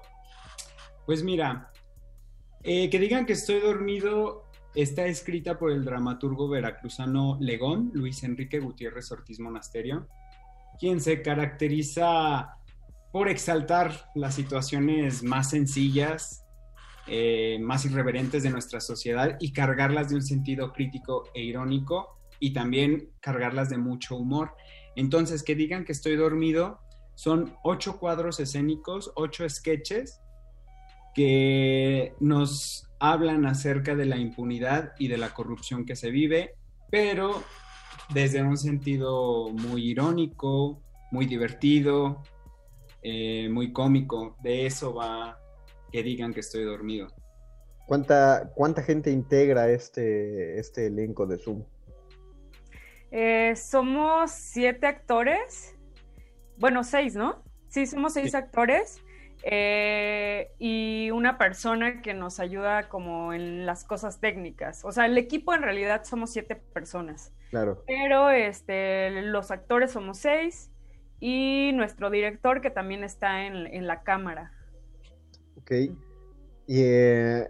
Pues 1.08 1.24
mira, 1.24 1.72
eh, 2.64 2.90
que 2.92 3.00
digan 3.00 3.26
que 3.26 3.34
estoy 3.34 3.60
dormido 3.60 4.46
está 4.76 5.08
escrita 5.08 5.58
por 5.58 5.72
el 5.72 5.84
dramaturgo 5.84 6.48
veracruzano 6.48 7.38
Legón, 7.40 7.92
Luis 7.96 8.24
Enrique 8.24 8.60
Gutiérrez 8.60 9.12
Ortiz 9.12 9.40
Monasterio, 9.40 10.08
quien 10.80 11.02
se 11.02 11.22
caracteriza 11.24 12.58
por 13.12 13.28
exaltar 13.28 14.12
las 14.14 14.36
situaciones 14.36 15.24
más 15.24 15.50
sencillas, 15.50 16.46
eh, 17.08 17.58
más 17.60 17.86
irreverentes 17.86 18.44
de 18.44 18.52
nuestra 18.52 18.80
sociedad 18.82 19.38
y 19.40 19.52
cargarlas 19.52 20.10
de 20.10 20.16
un 20.16 20.24
sentido 20.24 20.74
crítico 20.74 21.24
e 21.34 21.42
irónico 21.42 22.20
y 22.40 22.54
también 22.54 23.10
cargarlas 23.20 23.70
de 23.70 23.78
mucho 23.78 24.16
humor. 24.18 24.54
Entonces, 24.96 25.44
que 25.44 25.56
digan 25.56 25.86
que 25.86 25.92
estoy 25.92 26.16
dormido 26.16 26.80
son 27.16 27.56
ocho 27.64 27.98
cuadros 27.98 28.40
escénicos, 28.40 29.12
ocho 29.16 29.48
sketches 29.50 30.22
que 31.14 32.14
nos 32.20 32.90
hablan 33.00 33.46
acerca 33.46 33.96
de 33.96 34.06
la 34.06 34.18
impunidad 34.18 34.94
y 35.00 35.08
de 35.08 35.18
la 35.18 35.34
corrupción 35.34 35.86
que 35.86 35.96
se 35.96 36.12
vive, 36.12 36.56
pero 36.92 37.42
desde 38.14 38.44
un 38.44 38.58
sentido 38.58 39.50
muy 39.50 39.92
irónico, 39.92 40.82
muy 41.12 41.26
divertido, 41.26 42.22
eh, 43.02 43.48
muy 43.50 43.72
cómico. 43.72 44.36
De 44.44 44.66
eso 44.66 44.94
va 44.94 45.40
que 45.92 46.04
digan 46.04 46.34
que 46.34 46.42
estoy 46.42 46.64
dormido. 46.64 47.08
¿Cuánta, 47.88 48.52
cuánta 48.54 48.82
gente 48.82 49.12
integra 49.12 49.70
este, 49.70 50.60
este 50.60 50.88
elenco 50.88 51.26
de 51.26 51.38
Zoom? 51.38 51.64
Eh, 53.12 53.56
somos 53.56 54.32
siete 54.32 54.88
actores. 54.88 55.76
Bueno, 56.58 56.84
seis, 56.84 57.16
¿no? 57.16 57.44
Sí, 57.70 57.86
somos 57.86 58.14
seis 58.14 58.36
actores. 58.36 59.02
eh, 59.48 60.52
y 60.58 61.12
una 61.12 61.38
persona 61.38 62.02
que 62.02 62.14
nos 62.16 62.40
ayuda 62.40 62.90
como 62.90 63.32
en 63.34 63.66
las 63.66 63.84
cosas 63.84 64.20
técnicas. 64.20 64.84
O 64.84 64.92
sea, 64.92 65.06
el 65.06 65.18
equipo 65.18 65.54
en 65.54 65.62
realidad 65.62 66.04
somos 66.04 66.32
siete 66.32 66.56
personas. 66.56 67.32
Claro. 67.52 67.84
Pero 67.86 68.32
este, 68.32 69.22
los 69.22 69.52
actores 69.52 69.92
somos 69.92 70.18
seis. 70.18 70.72
Y 71.20 71.72
nuestro 71.74 72.10
director 72.10 72.60
que 72.62 72.70
también 72.72 73.04
está 73.04 73.46
en, 73.46 73.68
en 73.68 73.88
la 73.88 74.04
cámara. 74.04 74.52
Ok. 75.58 75.72
Y, 76.68 76.82
eh, 76.82 77.48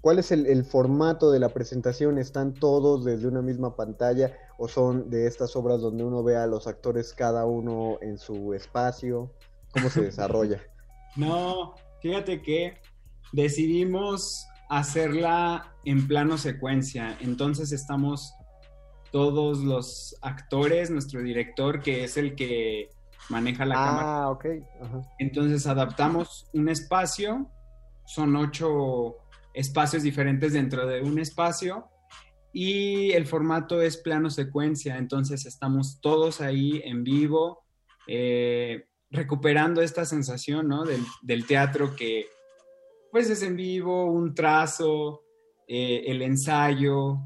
¿Cuál 0.00 0.18
es 0.18 0.32
el, 0.32 0.46
el 0.46 0.64
formato 0.64 1.30
de 1.30 1.38
la 1.38 1.50
presentación? 1.50 2.18
¿Están 2.18 2.54
todos 2.54 3.04
desde 3.04 3.28
una 3.28 3.42
misma 3.42 3.76
pantalla 3.76 4.32
o 4.58 4.66
son 4.66 5.10
de 5.10 5.26
estas 5.26 5.54
obras 5.56 5.80
donde 5.80 6.04
uno 6.04 6.22
ve 6.22 6.36
a 6.36 6.46
los 6.46 6.66
actores 6.66 7.12
cada 7.12 7.44
uno 7.44 7.98
en 8.00 8.18
su 8.18 8.54
espacio? 8.54 9.30
¿Cómo 9.72 9.90
se 9.90 10.00
desarrolla? 10.02 10.60
No, 11.16 11.74
fíjate 12.00 12.40
que 12.40 12.80
decidimos 13.32 14.46
hacerla 14.70 15.74
en 15.84 16.06
plano 16.06 16.38
secuencia. 16.38 17.18
Entonces 17.20 17.72
estamos 17.72 18.32
todos 19.10 19.58
los 19.58 20.16
actores, 20.22 20.90
nuestro 20.90 21.20
director, 21.20 21.82
que 21.82 22.04
es 22.04 22.16
el 22.16 22.36
que 22.36 22.88
maneja 23.28 23.66
la 23.66 23.74
cámara. 23.74 24.22
Ah, 24.22 24.30
ok. 24.30 24.46
Ajá. 24.80 25.02
Entonces 25.18 25.66
adaptamos 25.66 26.46
un 26.54 26.68
espacio, 26.68 27.50
son 28.06 28.36
ocho 28.36 29.16
espacios 29.54 30.02
diferentes 30.02 30.52
dentro 30.52 30.86
de 30.86 31.02
un 31.02 31.18
espacio 31.18 31.88
y 32.52 33.12
el 33.12 33.26
formato 33.26 33.80
es 33.80 33.96
plano 33.96 34.30
secuencia, 34.30 34.98
entonces 34.98 35.46
estamos 35.46 36.00
todos 36.00 36.40
ahí 36.40 36.82
en 36.84 37.04
vivo, 37.04 37.64
eh, 38.06 38.86
recuperando 39.10 39.82
esta 39.82 40.04
sensación 40.04 40.68
¿no? 40.68 40.84
del, 40.84 41.04
del 41.22 41.46
teatro 41.46 41.94
que 41.94 42.26
pues 43.10 43.28
es 43.28 43.42
en 43.42 43.56
vivo, 43.56 44.06
un 44.06 44.34
trazo, 44.34 45.24
eh, 45.66 46.04
el 46.06 46.22
ensayo, 46.22 47.18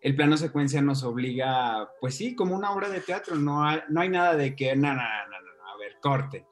el 0.00 0.14
plano 0.14 0.36
secuencia 0.36 0.82
nos 0.82 1.04
obliga, 1.04 1.90
pues 2.00 2.16
sí, 2.16 2.34
como 2.34 2.54
una 2.54 2.72
obra 2.72 2.88
de 2.88 3.00
teatro, 3.00 3.36
no 3.36 3.64
hay, 3.64 3.80
no 3.88 4.00
hay 4.00 4.08
nada 4.08 4.36
de 4.36 4.54
que, 4.54 4.74
no, 4.76 4.88
no, 4.88 4.94
no, 4.94 5.00
no, 5.00 5.72
a 5.72 5.78
ver, 5.78 5.96
corte. 6.02 6.46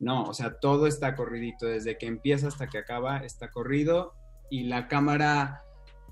No, 0.00 0.24
o 0.24 0.34
sea, 0.34 0.58
todo 0.60 0.86
está 0.86 1.16
corridito, 1.16 1.66
desde 1.66 1.98
que 1.98 2.06
empieza 2.06 2.48
hasta 2.48 2.68
que 2.68 2.78
acaba 2.78 3.18
está 3.18 3.50
corrido 3.50 4.14
y 4.50 4.64
la 4.64 4.88
cámara, 4.88 5.62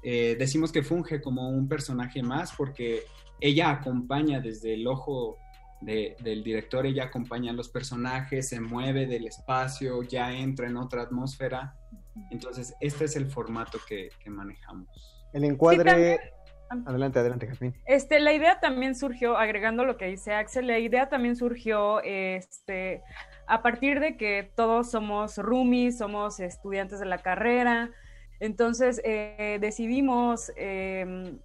eh, 0.02 0.36
decimos 0.38 0.72
que 0.72 0.82
funge 0.82 1.20
como 1.20 1.48
un 1.48 1.68
personaje 1.68 2.22
más 2.22 2.52
porque 2.56 3.02
ella 3.40 3.70
acompaña 3.70 4.40
desde 4.40 4.74
el 4.74 4.86
ojo 4.86 5.38
de, 5.80 6.16
del 6.22 6.42
director, 6.42 6.86
ella 6.86 7.04
acompaña 7.04 7.50
a 7.50 7.54
los 7.54 7.68
personajes, 7.68 8.48
se 8.48 8.60
mueve 8.60 9.06
del 9.06 9.26
espacio, 9.26 10.02
ya 10.02 10.32
entra 10.32 10.68
en 10.68 10.76
otra 10.76 11.02
atmósfera. 11.02 11.76
Entonces, 12.30 12.74
este 12.80 13.04
es 13.04 13.16
el 13.16 13.26
formato 13.26 13.78
que, 13.86 14.08
que 14.22 14.30
manejamos. 14.30 14.88
El 15.32 15.44
encuadre. 15.44 16.18
Sí, 16.18 16.70
adelante, 16.86 17.18
adelante, 17.18 17.46
Jasmine. 17.46 17.74
Este, 17.84 18.20
la 18.20 18.32
idea 18.32 18.58
también 18.58 18.94
surgió, 18.94 19.36
agregando 19.36 19.84
lo 19.84 19.96
que 19.96 20.06
dice 20.06 20.32
Axel, 20.32 20.66
la 20.66 20.78
idea 20.78 21.08
también 21.08 21.36
surgió 21.36 22.00
este, 22.02 23.02
a 23.46 23.62
partir 23.62 24.00
de 24.00 24.16
que 24.16 24.50
todos 24.56 24.90
somos 24.90 25.36
roomies, 25.36 25.98
somos 25.98 26.40
estudiantes 26.40 27.00
de 27.00 27.06
la 27.06 27.18
carrera. 27.18 27.90
Entonces 28.40 29.00
eh, 29.04 29.58
decidimos 29.60 30.52
eh, 30.56 31.36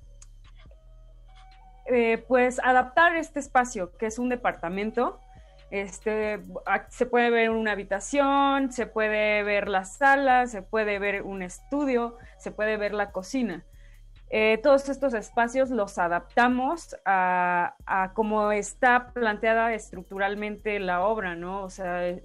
eh, 1.94 2.24
pues 2.28 2.60
adaptar 2.64 3.18
este 3.18 3.40
espacio, 3.40 3.98
que 3.98 4.06
es 4.06 4.18
un 4.20 4.30
departamento. 4.30 5.20
Este, 5.72 6.42
se 6.90 7.06
puede 7.06 7.30
ver 7.30 7.50
una 7.50 7.74
habitación, 7.74 8.72
se 8.72 8.86
puede 8.86 9.44
ver 9.44 9.68
la 9.68 9.86
sala, 9.86 10.48
se 10.48 10.62
puede 10.62 11.00
ver 11.00 11.24
un 11.24 11.42
estudio, 11.42 12.18
se 12.38 12.52
puede 12.52 12.78
ver 12.78 12.94
la 12.94 13.12
cocina. 13.12 13.66
Eh, 14.30 14.60
todos 14.64 14.88
estos 14.88 15.14
espacios 15.14 15.70
los 15.70 15.98
adaptamos 15.98 16.96
a, 17.04 17.76
a 17.86 18.14
cómo 18.14 18.54
está 18.54 19.12
planteada 19.12 19.74
estructuralmente 19.74 20.80
la 20.80 21.02
obra, 21.02 21.36
¿no? 21.36 21.64
O 21.64 21.70
sea, 21.70 22.16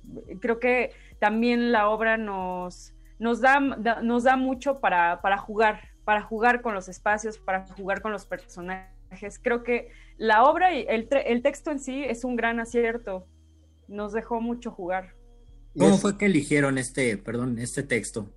creo 0.41 0.61
que 0.61 0.93
también 1.19 1.73
la 1.73 1.89
obra 1.89 2.17
nos, 2.17 2.96
nos, 3.19 3.41
da, 3.41 3.59
da 3.79 4.03
nos 4.03 4.25
da 4.25 4.37
mucho 4.37 4.81
para, 4.81 5.21
para 5.23 5.39
jugar, 5.39 5.81
para 6.05 6.23
jugar 6.23 6.63
con 6.63 6.75
los 6.75 6.89
espacios, 6.89 7.39
para 7.39 7.67
jugar 7.67 8.03
con 8.03 8.13
los 8.13 8.27
personajes. 8.27 9.39
Creo 9.43 9.63
que 9.63 9.91
la 10.17 10.45
obra 10.45 10.75
y 10.75 10.87
el, 10.89 11.09
el 11.11 11.43
texto 11.43 11.71
en 11.71 11.79
sí 11.79 12.05
es 12.05 12.25
un 12.25 12.37
gran 12.37 12.61
acierto. 12.61 13.27
Nos 13.89 14.13
dejó 14.13 14.41
mucho 14.41 14.71
jugar. 14.71 15.15
¿Cómo 15.79 15.99
fue 15.99 16.17
que 16.17 16.27
eligieron 16.27 16.79
este, 16.79 17.19
perdón, 17.19 17.59
este 17.59 17.83
texto? 17.83 18.31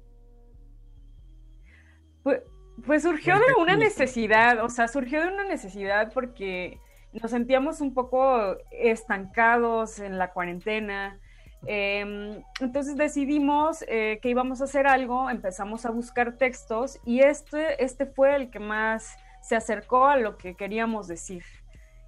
Pues, 2.24 2.42
pues 2.86 3.04
surgió 3.04 3.36
de 3.36 3.54
una 3.60 3.76
necesidad, 3.76 4.64
o 4.64 4.70
sea, 4.70 4.88
surgió 4.88 5.22
de 5.22 5.30
una 5.30 5.46
necesidad 5.46 6.12
porque 6.14 6.80
nos 7.14 7.32
sentíamos 7.32 7.82
un 7.82 7.94
poco 7.94 8.58
estancados 8.72 10.00
en 10.00 10.18
la 10.18 10.32
cuarentena. 10.32 11.20
Eh, 11.68 12.42
entonces 12.62 12.96
decidimos 12.96 13.84
eh, 13.88 14.20
que 14.22 14.30
íbamos 14.30 14.62
a 14.62 14.64
hacer 14.64 14.88
algo, 14.88 15.30
empezamos 15.30 15.86
a 15.86 15.92
buscar 15.92 16.38
textos 16.38 17.00
y 17.06 17.20
este, 17.20 17.84
este 17.84 18.06
fue 18.06 18.36
el 18.36 18.50
que 18.50 18.60
más 18.60 19.18
se 19.42 19.56
acercó 19.56 20.06
a 20.06 20.18
lo 20.18 20.38
que 20.38 20.56
queríamos 20.56 21.08
decir. 21.08 21.44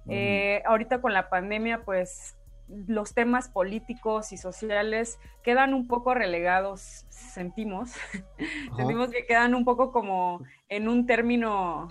Eh, 0.08 0.62
ahorita 0.66 1.00
con 1.00 1.12
la 1.12 1.28
pandemia, 1.28 1.84
pues 1.84 2.36
los 2.68 3.14
temas 3.14 3.48
políticos 3.48 4.32
y 4.32 4.36
sociales 4.36 5.18
quedan 5.42 5.74
un 5.74 5.86
poco 5.86 6.14
relegados, 6.14 7.04
sentimos. 7.08 7.92
sentimos 8.76 9.10
que 9.10 9.26
quedan 9.26 9.54
un 9.54 9.64
poco 9.64 9.92
como 9.92 10.42
en 10.68 10.88
un 10.88 11.06
término, 11.06 11.88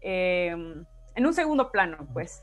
eh, 0.00 0.50
en 1.14 1.26
un 1.26 1.34
segundo 1.34 1.70
plano, 1.70 2.06
pues. 2.12 2.42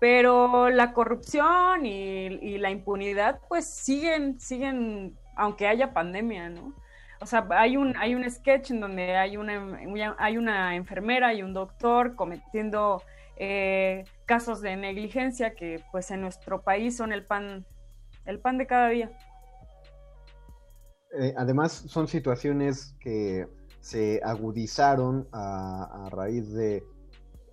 Pero 0.00 0.70
la 0.70 0.94
corrupción 0.94 1.84
y, 1.84 2.56
la 2.58 2.70
impunidad, 2.70 3.38
pues 3.48 3.66
siguen, 3.66 4.40
siguen, 4.40 5.14
aunque 5.36 5.68
haya 5.68 5.92
pandemia, 5.92 6.48
¿no? 6.48 6.74
O 7.20 7.26
sea, 7.26 7.46
hay 7.50 7.76
un, 7.76 7.94
hay 7.98 8.14
un 8.14 8.28
sketch 8.28 8.70
en 8.70 8.80
donde 8.80 9.14
hay 9.14 9.36
una, 9.36 9.78
hay 10.18 10.38
una 10.38 10.74
enfermera 10.74 11.34
y 11.34 11.42
un 11.42 11.52
doctor 11.52 12.16
cometiendo 12.16 13.02
eh, 13.36 14.04
casos 14.24 14.62
de 14.62 14.74
negligencia 14.76 15.54
que 15.54 15.84
pues 15.92 16.10
en 16.10 16.22
nuestro 16.22 16.62
país 16.62 16.96
son 16.96 17.12
el 17.12 17.26
pan, 17.26 17.66
el 18.24 18.40
pan 18.40 18.56
de 18.56 18.66
cada 18.66 18.88
día. 18.88 19.10
Eh, 21.18 21.34
además 21.36 21.72
son 21.72 22.08
situaciones 22.08 22.96
que 23.00 23.46
se 23.80 24.22
agudizaron 24.24 25.28
a, 25.32 26.06
a 26.06 26.10
raíz 26.10 26.52
de, 26.54 26.82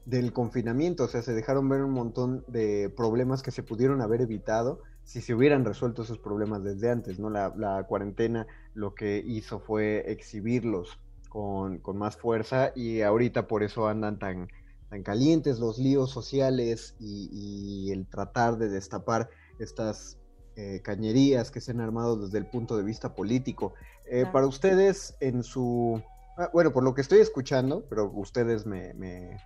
del 0.08 0.32
confinamiento, 0.32 1.04
o 1.04 1.08
sea, 1.10 1.22
se 1.22 1.34
dejaron 1.34 1.68
ver 1.68 1.84
un 1.84 1.92
montón 1.92 2.46
de 2.48 2.90
problemas 2.96 3.44
que 3.44 3.52
se 3.52 3.62
pudieron 3.62 4.02
haber 4.02 4.22
evitado 4.22 4.82
si 5.04 5.20
se 5.20 5.34
hubieran 5.34 5.66
resuelto 5.66 6.04
esos 6.04 6.18
problemas 6.18 6.64
desde 6.64 6.90
antes, 6.90 7.20
¿no? 7.20 7.30
La, 7.30 7.54
la 7.58 7.84
cuarentena 7.84 8.48
lo 8.74 8.96
que 8.96 9.22
hizo 9.26 9.60
fue 9.60 10.10
exhibirlos 10.10 10.98
con, 11.28 11.80
con, 11.80 11.98
más 11.98 12.16
fuerza 12.16 12.72
y 12.74 13.02
ahorita 13.02 13.48
por 13.48 13.64
eso 13.64 13.88
andan 13.88 14.18
tan, 14.18 14.48
tan 14.90 15.04
calientes 15.04 15.60
los 15.60 15.78
líos 15.78 16.10
sociales 16.10 16.96
y, 17.00 17.30
y 17.32 17.92
el 17.92 18.08
tratar 18.08 18.58
de 18.58 18.70
destapar 18.70 19.30
estas 19.60 20.18
eh, 20.56 20.82
cañerías 20.82 21.52
que 21.52 21.60
se 21.60 21.72
han 21.72 21.82
armado 21.82 22.16
desde 22.16 22.38
el 22.38 22.46
punto 22.46 22.78
de 22.78 22.84
vista 22.84 23.14
político. 23.14 23.74
Eh. 24.06 24.26
Para 24.32 24.48
ustedes, 24.48 25.18
en 25.20 25.44
su... 25.44 26.02
Ah, 26.38 26.50
bueno, 26.54 26.72
por 26.72 26.84
lo 26.84 26.94
que 26.94 27.02
estoy 27.02 27.20
escuchando, 27.20 27.86
pero 27.90 28.10
ustedes 28.14 28.66
me, 28.66 28.94
me, 28.94 29.38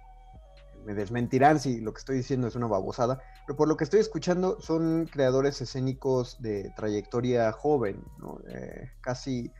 me 0.86 0.94
desmentirán 0.94 1.60
si 1.60 1.82
lo 1.82 1.94
que 1.94 2.00
estoy 2.00 2.17
diciendo 2.17 2.48
es 2.48 2.56
una 2.56 2.67
babosada, 2.67 3.22
pero 3.46 3.58
por 3.58 3.67
lo 3.67 3.78
que 3.78 3.84
estoy 3.84 4.00
escuchando 4.00 4.60
son 4.62 5.08
creadores 5.12 5.62
escénicos 5.62 6.41
de 6.41 6.72
trayectoria 6.76 7.52
joven, 7.52 8.04
¿no? 8.20 8.39
eh, 8.50 8.91
casi, 9.02 9.52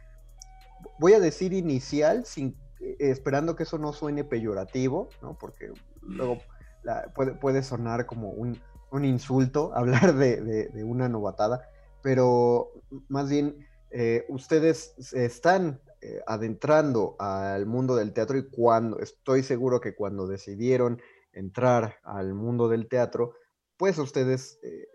voy 1.00 1.14
a 1.14 1.20
decir 1.20 1.54
inicial, 1.54 2.26
sin, 2.26 2.56
eh, 2.80 2.96
esperando 3.00 3.56
que 3.56 3.64
eso 3.64 3.78
no 3.78 3.94
suene 3.94 4.24
peyorativo, 4.24 5.10
¿no? 5.22 5.38
porque 5.38 5.72
luego 6.02 6.40
puede, 7.40 7.64
sonar 7.64 8.06
como 8.06 8.32
un, 8.32 8.60
insulto 9.04 9.72
hablar 9.76 10.16
de, 10.16 10.70
una 10.84 11.08
novatada, 11.08 11.70
pero 12.02 12.72
más 13.08 13.30
bien 13.30 13.68
eh, 13.92 14.26
ustedes 14.30 14.96
están 15.14 15.80
eh, 16.04 16.20
adentrando 16.26 17.16
al 17.20 17.68
mundo 17.68 17.96
del 17.96 18.12
teatro 18.12 18.36
y 18.36 18.50
cuando, 18.50 19.00
estoy 19.00 19.44
seguro 19.44 19.80
que 19.80 19.94
cuando 19.94 20.26
decidieron 20.26 21.00
entrar 21.34 21.96
al 22.04 22.34
mundo 22.34 22.68
del 22.68 22.88
teatro, 22.88 23.34
pues 23.78 23.98
ustedes 23.98 24.60
eh, 24.64 24.88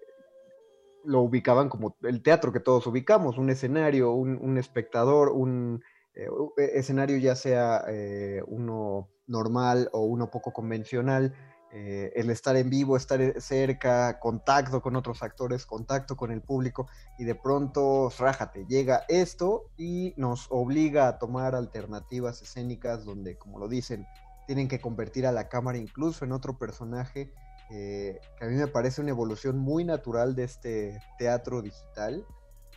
lo 1.04 1.20
ubicaban 1.22 1.68
como 1.68 1.96
el 2.02 2.22
teatro 2.22 2.52
que 2.52 2.60
todos 2.60 2.86
ubicamos, 2.86 3.38
un 3.38 3.50
escenario, 3.50 4.12
un, 4.12 4.58
espectador, 4.58 5.30
un 5.30 5.82
eh, 6.14 6.28
escenario 6.72 7.16
ya 7.18 7.36
sea 7.36 7.84
eh, 7.88 8.42
uno 8.46 9.08
normal 9.26 9.88
o 9.92 10.04
uno 10.04 10.30
poco 10.30 10.52
convencional, 10.52 11.34
el 11.72 12.30
estar 12.30 12.56
en 12.56 12.70
vivo, 12.70 12.96
estar 12.96 13.38
cerca, 13.38 14.18
contacto 14.18 14.80
con 14.80 14.96
otros 14.96 15.22
actores, 15.22 15.66
contacto 15.66 16.16
con 16.16 16.30
el 16.30 16.40
público 16.40 16.88
y 17.18 17.24
de 17.24 17.34
pronto, 17.34 18.10
rájate, 18.18 18.64
llega 18.66 19.04
esto 19.08 19.68
y 19.76 20.14
nos 20.16 20.46
obliga 20.48 21.06
a 21.06 21.18
tomar 21.18 21.54
alternativas 21.54 22.40
escénicas 22.40 23.04
donde, 23.04 23.36
como 23.36 23.58
lo 23.58 23.68
dicen, 23.68 24.06
tienen 24.46 24.68
que 24.68 24.80
convertir 24.80 25.26
a 25.26 25.32
la 25.32 25.48
cámara 25.48 25.78
incluso 25.78 26.24
en 26.24 26.32
otro 26.32 26.58
personaje, 26.58 27.32
eh, 27.70 28.20
que 28.38 28.44
a 28.44 28.48
mí 28.48 28.54
me 28.54 28.68
parece 28.68 29.00
una 29.00 29.10
evolución 29.10 29.58
muy 29.58 29.84
natural 29.84 30.36
de 30.36 30.44
este 30.44 31.00
teatro 31.18 31.62
digital, 31.62 32.24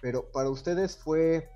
pero 0.02 0.32
para 0.32 0.50
ustedes 0.50 0.98
fue, 0.98 1.50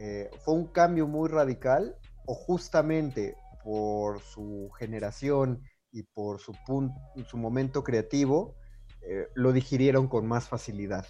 eh, 0.00 0.30
fue 0.40 0.54
un 0.54 0.66
cambio 0.66 1.06
muy 1.06 1.28
radical 1.28 1.96
o 2.26 2.34
justamente 2.34 3.36
por 3.62 4.20
su 4.20 4.70
generación 4.78 5.62
y 5.92 6.02
por 6.02 6.40
su, 6.40 6.52
punto, 6.66 6.94
su 7.26 7.36
momento 7.36 7.84
creativo, 7.84 8.56
eh, 9.02 9.28
lo 9.34 9.52
digirieron 9.52 10.08
con 10.08 10.26
más 10.26 10.48
facilidad. 10.48 11.06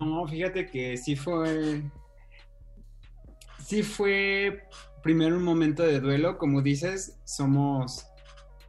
No, 0.00 0.26
fíjate 0.26 0.66
que 0.66 0.96
sí 0.96 1.16
fue. 1.16 1.82
Sí 3.58 3.82
fue 3.82 4.62
primero 5.02 5.36
un 5.36 5.44
momento 5.44 5.82
de 5.82 6.00
duelo, 6.00 6.38
como 6.38 6.62
dices, 6.62 7.18
somos, 7.24 8.06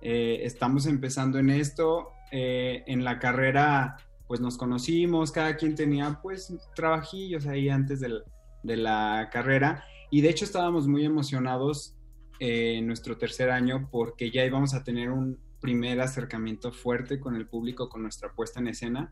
eh, 0.01 0.41
estamos 0.43 0.85
empezando 0.85 1.39
en 1.39 1.49
esto, 1.49 2.09
eh, 2.31 2.83
en 2.87 3.03
la 3.03 3.19
carrera 3.19 3.97
pues 4.27 4.39
nos 4.39 4.57
conocimos, 4.57 5.31
cada 5.31 5.55
quien 5.57 5.73
tenía 5.73 6.19
pues 6.21 6.53
trabajillos 6.75 7.47
ahí 7.47 7.67
antes 7.67 7.99
del- 7.99 8.23
de 8.61 8.77
la 8.77 9.29
carrera. 9.31 9.83
Y 10.11 10.21
de 10.21 10.29
hecho 10.29 10.45
estábamos 10.45 10.87
muy 10.87 11.03
emocionados 11.03 11.95
eh, 12.39 12.75
en 12.77 12.87
nuestro 12.87 13.17
tercer 13.17 13.49
año 13.49 13.89
porque 13.91 14.29
ya 14.31 14.45
íbamos 14.45 14.73
a 14.73 14.83
tener 14.83 15.09
un 15.09 15.39
primer 15.59 15.99
acercamiento 15.99 16.71
fuerte 16.71 17.19
con 17.19 17.35
el 17.35 17.47
público 17.47 17.89
con 17.89 18.03
nuestra 18.03 18.31
puesta 18.31 18.59
en 18.59 18.67
escena. 18.67 19.11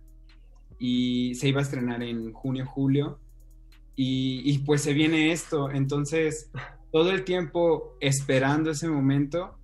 Y 0.79 1.33
se 1.35 1.47
iba 1.49 1.59
a 1.59 1.63
estrenar 1.63 2.03
en 2.03 2.31
junio, 2.31 2.65
julio 2.67 3.19
y, 3.99 4.43
y, 4.45 4.59
pues 4.59 4.83
se 4.83 4.93
viene 4.93 5.31
esto, 5.31 5.71
entonces 5.71 6.51
todo 6.91 7.09
el 7.09 7.23
tiempo 7.23 7.97
esperando 7.99 8.69
ese 8.69 8.87
momento, 8.87 9.57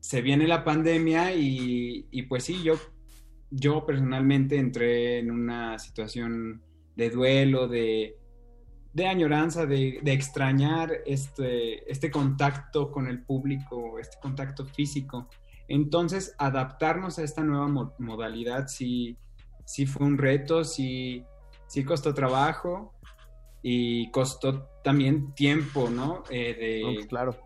se 0.00 0.22
viene 0.22 0.46
la 0.46 0.64
pandemia 0.64 1.34
y, 1.34 2.06
y 2.10 2.22
pues 2.22 2.44
sí, 2.44 2.62
yo, 2.62 2.76
yo 3.50 3.84
personalmente 3.84 4.56
entré 4.56 5.18
en 5.18 5.30
una 5.30 5.78
situación 5.78 6.62
de 6.96 7.10
duelo, 7.10 7.68
de, 7.68 8.16
de 8.94 9.06
añoranza, 9.06 9.66
de, 9.66 10.00
de 10.02 10.12
extrañar 10.12 10.90
este, 11.04 11.90
este 11.90 12.10
contacto 12.10 12.90
con 12.90 13.08
el 13.08 13.22
público, 13.22 13.98
este 13.98 14.16
contacto 14.22 14.64
físico. 14.64 15.28
Entonces, 15.68 16.34
adaptarnos 16.38 17.18
a 17.18 17.24
esta 17.24 17.44
nueva 17.44 17.68
mo 17.68 17.94
modalidad 17.98 18.68
sí, 18.68 19.18
sí 19.66 19.84
fue 19.84 20.06
un 20.06 20.16
reto, 20.16 20.64
sí, 20.64 21.24
sí 21.66 21.84
costó 21.84 22.14
trabajo 22.14 22.94
y 23.62 24.10
costó 24.10 24.68
también 24.84 25.34
tiempo, 25.34 25.90
¿no? 25.90 26.22
Eh, 26.30 26.54
de, 26.54 26.82
No, 26.82 26.94
pues 26.94 27.06
claro. 27.06 27.36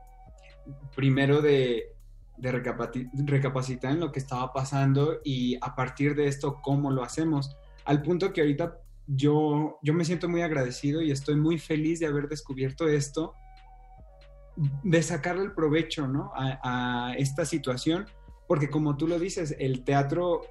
Primero 0.94 1.40
de, 1.40 1.94
de 2.36 2.52
recapaci- 2.52 3.10
recapacitar 3.26 3.92
en 3.92 4.00
lo 4.00 4.12
que 4.12 4.18
estaba 4.20 4.52
pasando 4.52 5.20
y 5.24 5.56
a 5.60 5.74
partir 5.74 6.14
de 6.14 6.28
esto, 6.28 6.60
cómo 6.62 6.90
lo 6.90 7.02
hacemos. 7.02 7.56
Al 7.84 8.02
punto 8.02 8.32
que 8.32 8.42
ahorita 8.42 8.78
yo, 9.06 9.78
yo 9.82 9.94
me 9.94 10.04
siento 10.04 10.28
muy 10.28 10.42
agradecido 10.42 11.02
y 11.02 11.10
estoy 11.10 11.36
muy 11.36 11.58
feliz 11.58 11.98
de 11.98 12.06
haber 12.06 12.28
descubierto 12.28 12.86
esto, 12.88 13.34
de 14.82 15.02
sacarle 15.02 15.42
el 15.44 15.52
provecho, 15.52 16.06
¿no? 16.06 16.30
A, 16.34 17.08
a 17.10 17.14
esta 17.14 17.44
situación, 17.44 18.06
porque 18.46 18.68
como 18.70 18.96
tú 18.96 19.08
lo 19.08 19.18
dices, 19.18 19.56
el 19.58 19.82
teatro 19.82 20.42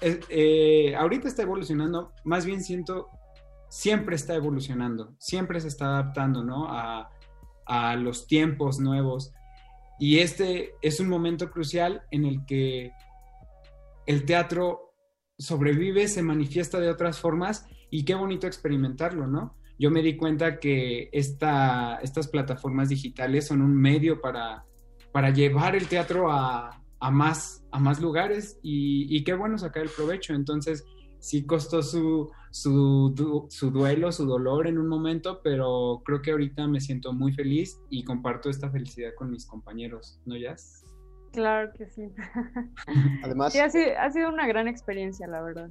eh, 0.00 0.20
eh, 0.28 0.96
ahorita 0.96 1.28
está 1.28 1.42
evolucionando, 1.42 2.12
más 2.24 2.44
bien 2.44 2.62
siento, 2.62 3.08
siempre 3.68 4.16
está 4.16 4.34
evolucionando, 4.34 5.14
siempre 5.18 5.60
se 5.60 5.68
está 5.68 5.86
adaptando, 5.86 6.42
¿no? 6.44 6.66
A, 6.68 7.10
los 7.98 8.26
tiempos 8.26 8.80
nuevos. 8.80 9.34
Y 9.98 10.20
este 10.20 10.72
es 10.80 11.00
un 11.00 11.08
momento 11.10 11.50
crucial 11.50 12.02
en 12.10 12.24
el 12.24 12.46
que 12.46 12.92
el 14.06 14.24
teatro 14.24 14.94
sobrevive, 15.36 16.08
se 16.08 16.22
manifiesta 16.22 16.80
de 16.80 16.88
otras 16.88 17.18
formas 17.18 17.66
y 17.90 18.06
qué 18.06 18.14
bonito 18.14 18.46
experimentarlo, 18.46 19.26
¿no? 19.26 19.58
Yo 19.78 19.90
me 19.90 20.02
di 20.02 20.16
cuenta 20.16 20.58
que 20.58 21.10
esta, 21.12 21.98
estas 22.02 22.26
plataformas 22.28 22.88
digitales 22.88 23.46
son 23.46 23.60
un 23.60 23.74
medio 23.74 24.22
para, 24.22 24.64
para 25.12 25.30
llevar 25.30 25.76
el 25.76 25.88
teatro 25.88 26.32
a, 26.32 26.82
más, 27.10 27.64
a 27.70 27.78
más 27.78 28.00
lugares 28.00 28.58
y, 28.62 29.22
qué 29.24 29.34
bueno 29.34 29.58
sacar 29.58 29.84
el 29.84 29.90
provecho. 29.90 30.34
Entonces, 30.34 30.84
sí 31.20 31.44
costó 31.44 31.82
su, 31.82 32.30
su, 32.50 33.46
su 33.50 33.70
duelo, 33.70 34.12
su 34.12 34.26
dolor 34.26 34.66
en 34.66 34.78
un 34.78 34.88
momento, 34.88 35.40
pero 35.42 36.02
creo 36.04 36.22
que 36.22 36.32
ahorita 36.32 36.66
me 36.66 36.80
siento 36.80 37.12
muy 37.12 37.32
feliz 37.32 37.80
y 37.90 38.04
comparto 38.04 38.50
esta 38.50 38.70
felicidad 38.70 39.10
con 39.16 39.30
mis 39.30 39.46
compañeros, 39.46 40.20
¿no, 40.24 40.36
Jazz? 40.36 40.84
Claro 41.32 41.72
que 41.76 41.86
sí. 41.88 42.02
Además, 43.22 43.52
sí, 43.52 43.58
ha 43.58 43.70
sido, 43.70 43.98
ha 43.98 44.10
sido 44.10 44.28
una 44.28 44.46
gran 44.46 44.68
experiencia, 44.68 45.26
la 45.26 45.42
verdad. 45.42 45.70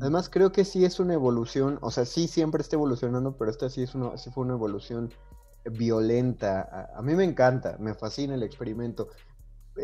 Además 0.00 0.28
creo 0.28 0.52
que 0.52 0.64
sí 0.64 0.84
es 0.84 1.00
una 1.00 1.14
evolución, 1.14 1.78
o 1.80 1.90
sea, 1.90 2.04
sí 2.04 2.28
siempre 2.28 2.60
está 2.60 2.76
evolucionando, 2.76 3.36
pero 3.36 3.50
esta 3.50 3.70
sí 3.70 3.82
es 3.82 3.94
una, 3.94 4.18
sí 4.18 4.30
fue 4.30 4.44
una 4.44 4.54
evolución 4.54 5.10
violenta. 5.64 6.68
A, 6.70 6.98
a 6.98 7.02
mí 7.02 7.14
me 7.14 7.24
encanta, 7.24 7.76
me 7.78 7.94
fascina 7.94 8.34
el 8.34 8.42
experimento, 8.42 9.08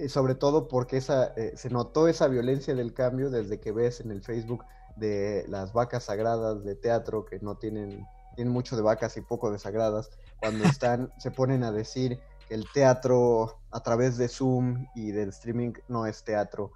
sobre 0.09 0.35
todo 0.35 0.68
porque 0.68 0.96
esa, 0.96 1.32
eh, 1.37 1.52
se 1.56 1.70
notó 1.70 2.09
esa 2.09 2.28
violencia 2.28 2.74
del 2.74 2.94
cambio 2.94 3.30
desde 3.30 3.61
que 3.61 3.72
ves 3.72 4.00
en 4.00 4.11
el 4.11 4.22
Facebook 4.22 4.64
de 4.96 5.44
las 5.48 5.72
vacas 5.72 6.04
sagradas 6.04 6.64
de 6.64 6.74
teatro 6.74 7.24
que 7.24 7.38
no 7.40 7.56
tienen, 7.56 8.06
tienen 8.35 8.52
mucho 8.52 8.76
de 8.76 8.82
vacas 8.82 9.16
y 9.16 9.20
poco 9.20 9.50
de 9.50 9.59
sagradas, 9.59 10.11
cuando 10.38 10.64
están, 10.80 11.12
se 11.18 11.30
ponen 11.30 11.64
a 11.64 11.72
decir 11.72 12.18
que 12.48 12.54
el 12.54 12.66
teatro 12.72 13.61
a 13.70 13.80
través 13.80 14.16
de 14.16 14.28
Zoom 14.28 14.87
y 14.94 15.12
del 15.12 15.30
streaming 15.30 15.72
no 15.88 16.06
es 16.06 16.24
teatro. 16.24 16.72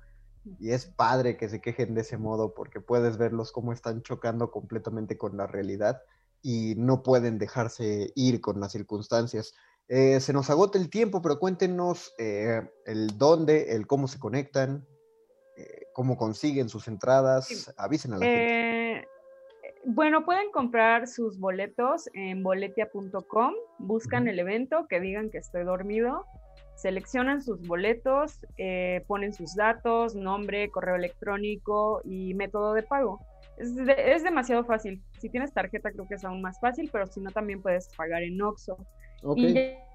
Y 0.58 0.70
es 0.70 0.86
padre 0.86 1.36
que 1.36 1.48
se 1.48 1.60
quejen 1.60 1.94
de 1.94 2.00
ese 2.00 2.16
modo 2.16 2.54
porque 2.54 2.80
puedes 2.80 3.18
verlos 3.18 3.52
cómo 3.52 3.72
están 3.72 4.02
chocando 4.02 4.50
completamente 4.50 5.18
con 5.18 5.36
la 5.36 5.46
realidad 5.46 6.00
y 6.42 6.74
no 6.76 7.02
pueden 7.02 7.38
dejarse 7.38 8.12
ir 8.14 8.40
con 8.40 8.60
las 8.60 8.72
circunstancias. 8.72 9.54
Eh, 9.92 10.20
se 10.20 10.32
nos 10.32 10.48
agota 10.50 10.78
el 10.78 10.88
tiempo, 10.88 11.20
pero 11.20 11.40
cuéntenos 11.40 12.14
eh, 12.16 12.62
el 12.86 13.18
dónde, 13.18 13.74
el 13.74 13.88
cómo 13.88 14.06
se 14.06 14.20
conectan, 14.20 14.86
eh, 15.56 15.86
cómo 15.92 16.16
consiguen 16.16 16.68
sus 16.68 16.86
entradas, 16.86 17.48
sí. 17.48 17.70
avisen 17.76 18.12
a 18.12 18.18
la 18.18 18.24
gente. 18.24 19.08
Bueno, 19.84 20.24
pueden 20.24 20.52
comprar 20.52 21.08
sus 21.08 21.40
boletos 21.40 22.08
en 22.14 22.44
boletia.com, 22.44 23.54
buscan 23.78 24.28
el 24.28 24.38
evento, 24.38 24.86
que 24.88 25.00
digan 25.00 25.28
que 25.28 25.38
estoy 25.38 25.64
dormido, 25.64 26.24
seleccionan 26.76 27.42
sus 27.42 27.66
boletos, 27.66 28.38
ponen 29.08 29.32
sus 29.32 29.56
datos, 29.56 30.14
nombre, 30.14 30.70
correo 30.70 30.94
electrónico 30.94 32.00
y 32.04 32.34
método 32.34 32.74
de 32.74 32.84
pago. 32.84 33.26
Es, 33.56 33.74
de, 33.74 34.14
es, 34.14 34.22
demasiado 34.22 34.64
fácil. 34.64 35.02
Si 35.18 35.28
tienes 35.28 35.52
tarjeta 35.52 35.90
creo 35.90 36.06
que 36.06 36.14
es 36.14 36.24
aún 36.24 36.42
más 36.42 36.60
fácil, 36.60 36.88
pero 36.92 37.06
si 37.08 37.20
no 37.20 37.32
también 37.32 37.60
puedes 37.60 37.88
pagar 37.96 38.22
en 38.22 38.40
Oxxo. 38.40 38.76
Y 39.36 39.54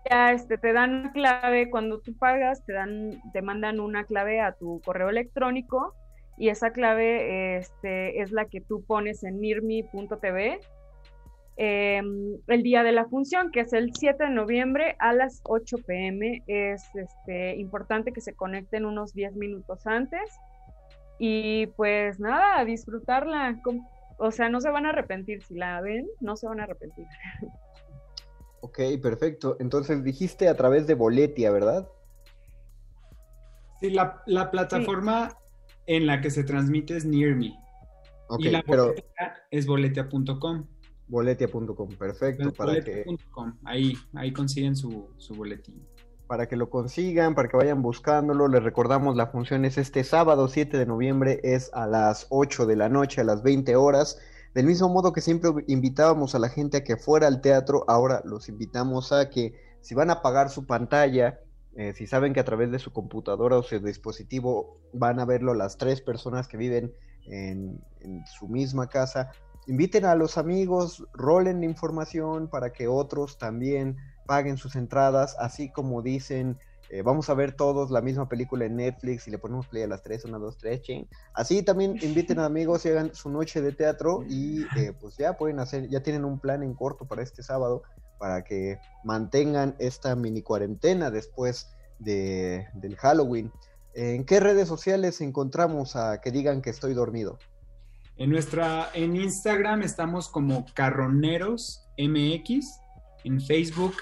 ya 0.10 0.32
este, 0.32 0.58
te 0.58 0.72
dan 0.74 0.94
una 0.94 1.12
clave, 1.12 1.70
cuando 1.70 2.00
tú 2.00 2.16
pagas 2.18 2.64
te, 2.66 2.74
dan, 2.74 3.12
te 3.34 3.42
mandan 3.42 3.80
una 3.80 4.04
clave 4.04 4.40
a 4.40 4.54
tu 4.54 4.82
correo 4.86 5.10
electrónico 5.10 5.96
y 6.38 6.50
esa 6.50 6.72
clave 6.72 7.58
este, 7.58 8.22
es 8.22 8.32
la 8.32 8.46
que 8.46 8.62
tú 8.62 8.84
pones 8.86 9.24
en 9.24 9.40
mirmi.tv 9.40 10.60
eh, 11.58 12.02
el 12.48 12.64
día 12.64 12.84
de 12.84 12.92
la 12.92 13.06
función, 13.06 13.52
que 13.52 13.62
es 13.62 13.74
el 13.74 13.94
7 13.94 14.26
de 14.26 14.30
noviembre 14.30 14.96
a 15.00 15.14
las 15.14 15.42
8 15.44 15.78
pm. 15.86 16.44
Es 16.48 16.84
este, 16.96 17.56
importante 17.56 18.12
que 18.12 18.22
se 18.22 18.34
conecten 18.34 18.86
unos 18.86 19.14
10 19.14 19.36
minutos 19.36 19.88
antes. 19.88 20.38
Y 21.18 21.68
pues 21.78 22.20
nada, 22.20 22.66
disfrutarla. 22.66 23.58
O 24.18 24.32
sea, 24.32 24.50
no 24.50 24.60
se 24.60 24.70
van 24.70 24.86
a 24.86 24.90
arrepentir. 24.90 25.42
Si 25.44 25.56
la 25.56 25.80
ven, 25.82 26.08
no 26.20 26.36
se 26.36 26.48
van 26.48 26.60
a 26.60 26.64
arrepentir. 26.64 27.08
Ok, 28.66 28.80
perfecto. 29.00 29.58
Entonces 29.60 30.04
dijiste 30.04 30.50
a 30.50 30.56
través 30.56 30.88
de 30.88 30.96
Boletia, 30.96 31.52
¿verdad? 31.52 31.88
Sí, 33.80 33.92
la, 33.92 34.24
la 34.26 34.50
plataforma 34.50 35.30
sí. 35.30 35.36
en 35.86 36.08
la 36.08 36.20
que 36.20 36.32
se 36.32 36.44
transmite 36.44 36.98
es 36.98 37.06
Near 37.06 37.36
Me. 37.36 37.56
Okay, 38.28 38.48
y 38.48 38.50
la 38.50 38.64
pero... 38.64 38.96
es 39.52 39.68
boletia.com. 39.68 40.66
Boletia.com, 41.08 41.90
perfecto. 41.90 42.52
Para 42.54 42.72
boletia. 42.72 43.04
que... 43.04 43.18
ahí, 43.66 43.94
ahí 44.16 44.34
consiguen 44.34 44.76
su, 44.76 45.12
su, 45.18 45.36
boletín. 45.36 45.88
Para 46.26 46.48
que 46.48 46.56
lo 46.56 46.72
consigan, 46.72 47.36
para 47.36 47.48
que 47.48 47.58
vayan 47.58 47.84
buscándolo, 47.84 48.48
les 48.48 48.64
recordamos 48.64 49.16
la 49.16 49.28
función 49.28 49.64
es 49.64 49.78
este 49.78 50.04
sábado 50.04 50.48
7 50.48 50.76
de 50.76 50.88
noviembre, 50.88 51.40
es 51.44 51.72
a 51.76 51.86
las 51.86 52.26
8 52.32 52.66
de 52.66 52.78
la 52.78 52.90
noche, 52.90 53.22
a 53.22 53.26
las 53.26 53.44
20 53.44 53.76
horas. 53.76 54.20
Del 54.56 54.68
mismo 54.68 54.88
modo 54.88 55.12
que 55.12 55.20
siempre 55.20 55.52
invitábamos 55.68 56.34
a 56.34 56.40
la 56.40 56.48
gente 56.48 56.78
a 56.78 56.84
que 56.86 56.96
fuera 56.96 57.28
al 57.28 57.42
teatro, 57.42 57.84
ahora 57.90 58.22
los 58.24 58.48
invitamos 58.48 59.12
a 59.12 59.30
que 59.30 59.54
si 59.82 59.96
van 59.96 60.10
a 60.10 60.14
apagar 60.14 60.50
su 60.50 60.66
pantalla, 60.66 61.42
eh, 61.76 61.92
si 61.94 62.08
saben 62.08 62.32
que 62.34 62.40
a 62.40 62.46
través 62.46 62.72
de 62.72 62.80
su 62.80 62.94
computadora 62.94 63.58
o 63.58 63.64
su 63.64 63.78
dispositivo 63.80 64.80
van 64.94 65.20
a 65.20 65.26
verlo 65.26 65.54
las 65.56 65.78
tres 65.78 66.00
personas 66.00 66.48
que 66.48 66.56
viven 66.56 66.94
en, 67.28 67.84
su 68.26 68.48
misma 68.48 68.88
casa, 68.88 69.32
inviten 69.68 70.06
a 70.06 70.16
los 70.16 70.38
amigos, 70.38 71.06
rolen 71.12 71.62
información 71.66 72.50
para 72.50 72.72
que 72.72 72.88
otros 72.88 73.38
también 73.38 73.98
paguen 74.26 74.56
sus 74.56 74.78
entradas, 74.78 75.36
así 75.38 75.70
como 75.70 76.02
dicen, 76.02 76.58
eh, 76.96 77.02
vamos 77.02 77.30
a 77.30 77.34
ver 77.34 77.52
todos 77.52 77.92
la 77.92 78.00
misma 78.00 78.30
película 78.30 78.64
en 78.64 78.78
Netflix 78.78 79.28
y 79.28 79.32
le 79.32 79.38
ponemos 79.38 79.68
play 79.68 79.84
a 79.84 79.88
las 79.88 80.02
3, 80.02 80.24
1, 80.24 80.40
2, 80.40 80.58
3, 80.58 80.82
ching. 80.82 81.08
Así 81.34 81.62
también 81.62 81.98
inviten 82.02 82.40
a 82.40 82.46
amigos 82.46 82.86
y 82.86 82.90
hagan 82.90 83.14
su 83.14 83.30
noche 83.30 83.62
de 83.62 83.74
teatro 83.74 84.24
y 84.30 84.62
eh, 84.78 84.94
pues 84.98 85.18
ya 85.18 85.34
pueden 85.34 85.60
hacer, 85.60 85.90
ya 85.90 86.02
tienen 86.02 86.24
un 86.24 86.40
plan 86.40 86.64
en 86.64 86.74
corto 86.74 87.06
para 87.06 87.22
este 87.22 87.44
sábado 87.44 87.84
para 88.18 88.46
que 88.46 88.80
mantengan 89.04 89.76
esta 89.78 90.16
mini 90.16 90.42
cuarentena 90.42 91.12
después 91.12 91.70
de, 92.00 92.66
del 92.76 92.96
Halloween. 92.96 93.52
¿En 93.94 94.24
qué 94.24 94.40
redes 94.40 94.70
sociales 94.70 95.20
encontramos 95.20 95.98
a 95.98 96.22
que 96.22 96.32
digan 96.32 96.62
que 96.62 96.70
estoy 96.70 96.94
dormido? 96.94 97.38
En 98.16 98.30
nuestra, 98.30 98.90
en 98.94 99.18
Instagram 99.18 99.82
estamos 99.82 100.30
como 100.30 100.66
Carroneros 100.74 101.86
MX, 101.98 102.66
en 103.26 103.42
Facebook 103.42 103.96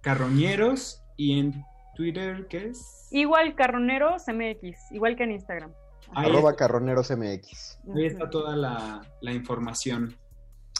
Carroñeros 0.00 1.04
y 1.16 1.38
en 1.38 1.64
Twitter, 2.04 2.46
¿qué 2.48 2.68
es? 2.68 3.08
Igual 3.10 3.54
Carroneros 3.54 4.22
MX, 4.26 4.92
igual 4.92 5.16
que 5.16 5.24
en 5.24 5.32
Instagram. 5.32 5.70
Ahí, 6.14 6.30
Arroba 6.30 6.56
Carroneros 6.56 7.10
MX. 7.10 7.78
ahí 7.94 8.06
está 8.06 8.30
toda 8.30 8.56
la, 8.56 9.02
la 9.20 9.32
información. 9.34 10.16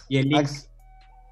Y 0.08 0.16
el 0.16 0.28
link. 0.30 0.38
Ax- 0.40 0.70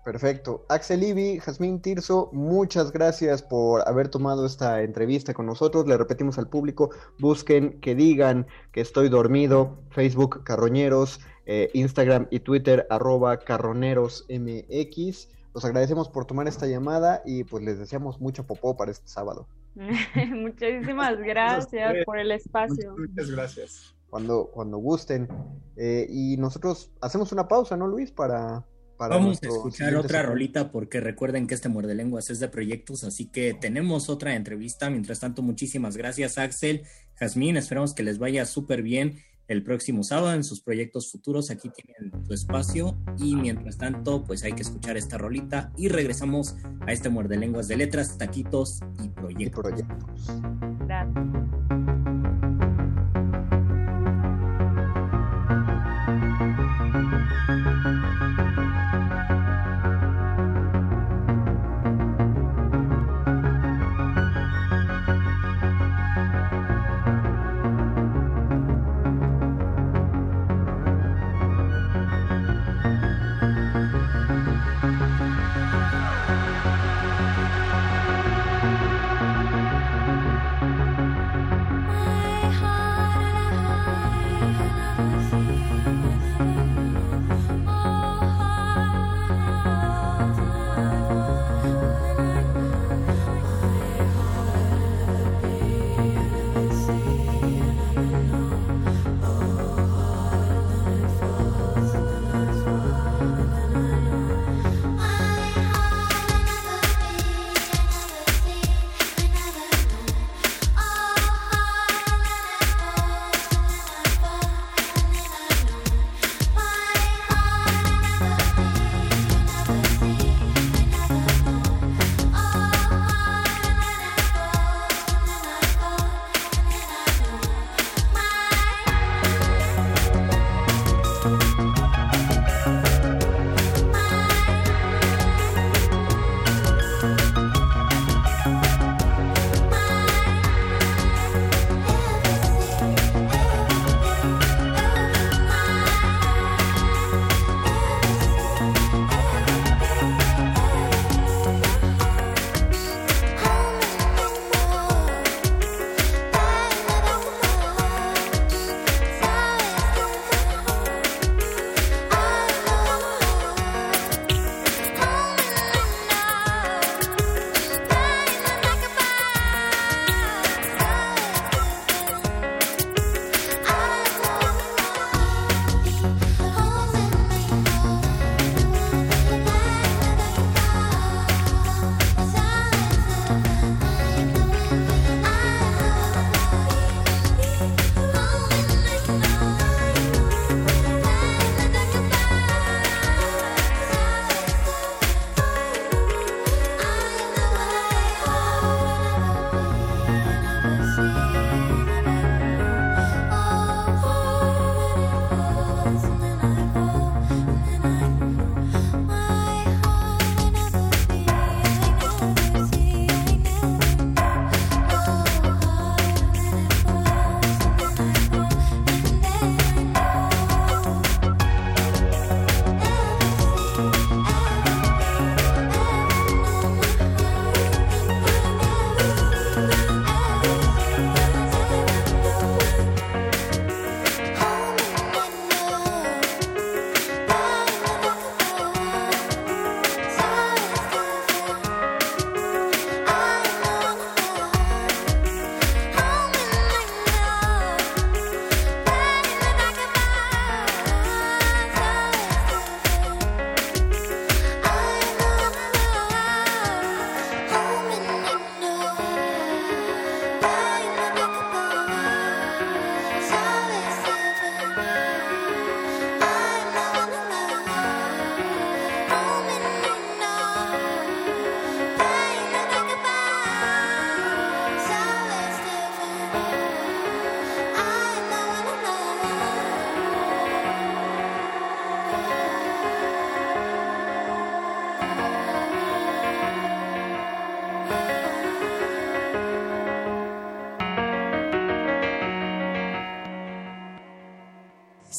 Perfecto. 0.04 0.66
Axel 0.68 1.02
Ibi, 1.02 1.38
Jazmín 1.40 1.80
Tirso, 1.80 2.28
muchas 2.34 2.92
gracias 2.92 3.42
por 3.42 3.86
haber 3.88 4.08
tomado 4.08 4.44
esta 4.44 4.82
entrevista 4.82 5.32
con 5.32 5.46
nosotros. 5.46 5.86
Le 5.86 5.96
repetimos 5.96 6.36
al 6.38 6.48
público, 6.50 6.90
busquen 7.18 7.80
que 7.80 7.94
digan 7.94 8.46
que 8.72 8.82
estoy 8.82 9.08
dormido. 9.08 9.82
Facebook 9.90 10.44
Carroñeros, 10.44 11.20
eh, 11.46 11.70
Instagram 11.72 12.26
y 12.30 12.40
Twitter 12.40 12.86
arroba 12.90 13.38
Carroneros 13.38 14.26
MX. 14.28 15.28
Los 15.54 15.64
agradecemos 15.64 16.10
por 16.10 16.26
tomar 16.26 16.46
esta 16.46 16.66
llamada 16.66 17.22
y 17.24 17.44
pues 17.44 17.64
les 17.64 17.78
deseamos 17.78 18.20
mucho 18.20 18.46
popó 18.46 18.76
para 18.76 18.90
este 18.90 19.08
sábado. 19.08 19.48
Muchísimas 20.34 21.18
gracias 21.18 22.04
por 22.04 22.18
el 22.18 22.32
espacio. 22.32 22.92
Muchas, 22.92 23.10
muchas 23.10 23.30
gracias. 23.30 23.94
Cuando, 24.10 24.50
cuando 24.52 24.78
gusten. 24.78 25.28
Eh, 25.76 26.06
y 26.10 26.36
nosotros 26.36 26.90
hacemos 27.00 27.30
una 27.32 27.46
pausa, 27.46 27.76
¿no, 27.76 27.86
Luis? 27.86 28.10
Para, 28.10 28.66
para 28.96 29.16
Vamos 29.16 29.40
a 29.42 29.46
escuchar 29.46 29.94
otra 29.94 30.08
segmento. 30.08 30.30
rolita 30.30 30.70
porque 30.72 31.00
recuerden 31.00 31.46
que 31.46 31.54
este 31.54 31.68
Muerde 31.68 31.94
Lenguas 31.94 32.30
es 32.30 32.40
de 32.40 32.48
proyectos, 32.48 33.04
así 33.04 33.26
que 33.30 33.54
tenemos 33.54 34.08
otra 34.08 34.34
entrevista. 34.34 34.90
Mientras 34.90 35.20
tanto, 35.20 35.42
muchísimas 35.42 35.96
gracias 35.96 36.36
Axel, 36.36 36.82
Jazmín, 37.14 37.56
esperamos 37.56 37.94
que 37.94 38.02
les 38.02 38.18
vaya 38.18 38.44
súper 38.44 38.82
bien 38.82 39.18
el 39.48 39.62
próximo 39.62 40.04
sábado 40.04 40.34
en 40.34 40.44
sus 40.44 40.60
proyectos 40.60 41.10
futuros. 41.10 41.50
Aquí 41.50 41.70
tienen 41.70 42.24
su 42.24 42.34
espacio 42.34 42.96
y 43.18 43.34
mientras 43.34 43.78
tanto, 43.78 44.24
pues 44.24 44.44
hay 44.44 44.52
que 44.52 44.62
escuchar 44.62 44.96
esta 44.96 45.18
rolita 45.18 45.72
y 45.76 45.88
regresamos 45.88 46.56
a 46.86 46.92
este 46.92 47.08
Muerde 47.08 47.36
Lenguas 47.36 47.66
de 47.66 47.76
letras, 47.76 48.16
taquitos 48.16 48.80
y 49.02 49.08
Y 49.42 49.50
proyectos. 49.50 50.28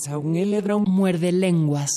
Proyectos. 0.09 0.61
Gracias. 0.63 0.87
Muerde 0.87 1.31
lenguas. 1.31 1.91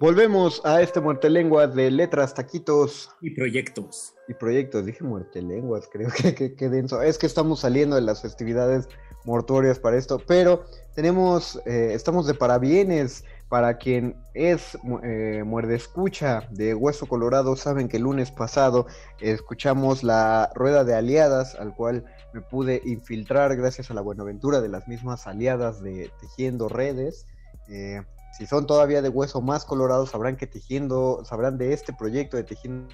Volvemos 0.00 0.60
a 0.64 0.80
este 0.80 1.00
muerte 1.00 1.28
lenguas 1.28 1.74
de 1.74 1.90
letras, 1.90 2.32
taquitos 2.32 3.10
Y 3.20 3.30
proyectos. 3.30 4.14
y 4.28 4.34
proyectos. 4.34 4.86
Dije 4.86 5.02
muerte 5.02 5.42
lenguas, 5.42 5.88
creo 5.90 6.08
que, 6.10 6.34
que, 6.34 6.54
que 6.54 6.68
denso. 6.68 7.02
Es 7.02 7.18
que 7.18 7.26
estamos 7.26 7.60
saliendo 7.60 7.96
de 7.96 8.02
las 8.02 8.22
festividades 8.22 8.88
mortuorias 9.24 9.78
para 9.78 9.96
esto, 9.96 10.20
pero 10.26 10.64
tenemos, 10.94 11.60
eh, 11.66 11.92
estamos 11.94 12.26
de 12.26 12.34
parabienes 12.34 13.24
para 13.48 13.78
quien 13.78 14.16
es 14.34 14.76
eh, 15.02 15.42
muerde 15.44 15.76
escucha 15.76 16.46
de 16.50 16.74
Hueso 16.74 17.06
Colorado. 17.06 17.56
Saben 17.56 17.88
que 17.88 17.96
el 17.96 18.02
lunes 18.04 18.30
pasado 18.30 18.86
escuchamos 19.20 20.02
la 20.02 20.50
rueda 20.54 20.84
de 20.84 20.94
aliadas, 20.94 21.54
al 21.54 21.74
cual 21.74 22.04
me 22.32 22.42
pude 22.42 22.82
infiltrar 22.84 23.56
gracias 23.56 23.90
a 23.90 23.94
la 23.94 24.02
buenaventura 24.02 24.60
de 24.60 24.68
las 24.68 24.86
mismas 24.86 25.26
aliadas 25.26 25.82
de 25.82 26.10
Tejiendo 26.20 26.68
Redes. 26.68 27.26
Eh, 27.68 28.02
si 28.36 28.46
son 28.46 28.66
todavía 28.66 29.02
de 29.02 29.08
hueso 29.08 29.40
más 29.40 29.64
colorado, 29.64 30.06
sabrán 30.06 30.36
que 30.36 30.46
tejiendo, 30.46 31.24
sabrán 31.24 31.56
de 31.56 31.72
este 31.72 31.92
proyecto 31.92 32.36
de 32.36 32.44
tejiendo 32.44 32.88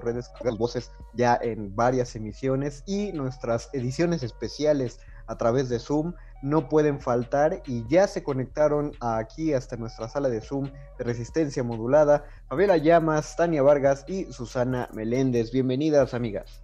redes, 0.00 0.30
voces 0.58 0.90
ya 1.12 1.38
en 1.40 1.74
varias 1.76 2.16
emisiones 2.16 2.82
y 2.86 3.12
nuestras 3.12 3.70
ediciones 3.72 4.22
especiales 4.22 4.98
a 5.26 5.36
través 5.36 5.68
de 5.68 5.78
Zoom 5.78 6.14
no 6.44 6.68
pueden 6.68 7.00
faltar 7.00 7.62
y 7.66 7.86
ya 7.88 8.06
se 8.06 8.22
conectaron 8.22 8.92
aquí 9.00 9.54
hasta 9.54 9.76
nuestra 9.76 10.10
sala 10.10 10.28
de 10.28 10.42
Zoom 10.42 10.70
de 10.98 11.04
resistencia 11.04 11.64
modulada 11.64 12.26
Fabiola 12.48 12.76
Llamas, 12.76 13.34
Tania 13.34 13.62
Vargas 13.62 14.04
y 14.06 14.30
Susana 14.30 14.90
Meléndez. 14.92 15.50
Bienvenidas, 15.52 16.12
amigas. 16.12 16.60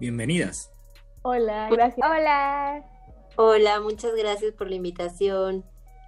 Bienvenidas. 0.00 0.68
Hola, 1.22 1.68
gracias. 1.70 2.04
Hola. 2.04 2.84
Hola, 3.36 3.80
muchas 3.80 4.16
gracias 4.16 4.52
por 4.52 4.68
la 4.68 4.74
invitación. 4.74 5.64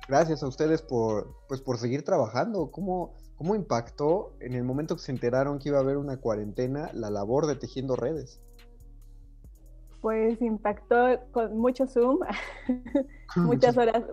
Gracias 0.08 0.42
a 0.42 0.48
ustedes 0.48 0.82
por, 0.82 1.32
pues, 1.46 1.60
por 1.60 1.78
seguir 1.78 2.04
trabajando. 2.04 2.72
¿Cómo, 2.72 3.14
¿Cómo 3.37 3.54
impactó 3.54 4.34
en 4.40 4.54
el 4.54 4.64
momento 4.64 4.96
que 4.96 5.02
se 5.02 5.12
enteraron 5.12 5.60
que 5.60 5.68
iba 5.68 5.78
a 5.78 5.82
haber 5.82 5.96
una 5.96 6.16
cuarentena 6.16 6.90
la 6.92 7.08
labor 7.08 7.46
de 7.46 7.54
tejiendo 7.54 7.94
redes? 7.94 8.40
Pues 10.04 10.42
impactó 10.42 11.18
con 11.32 11.56
mucho 11.56 11.86
Zoom, 11.86 12.18
muchas 13.36 13.74
horas, 13.78 14.04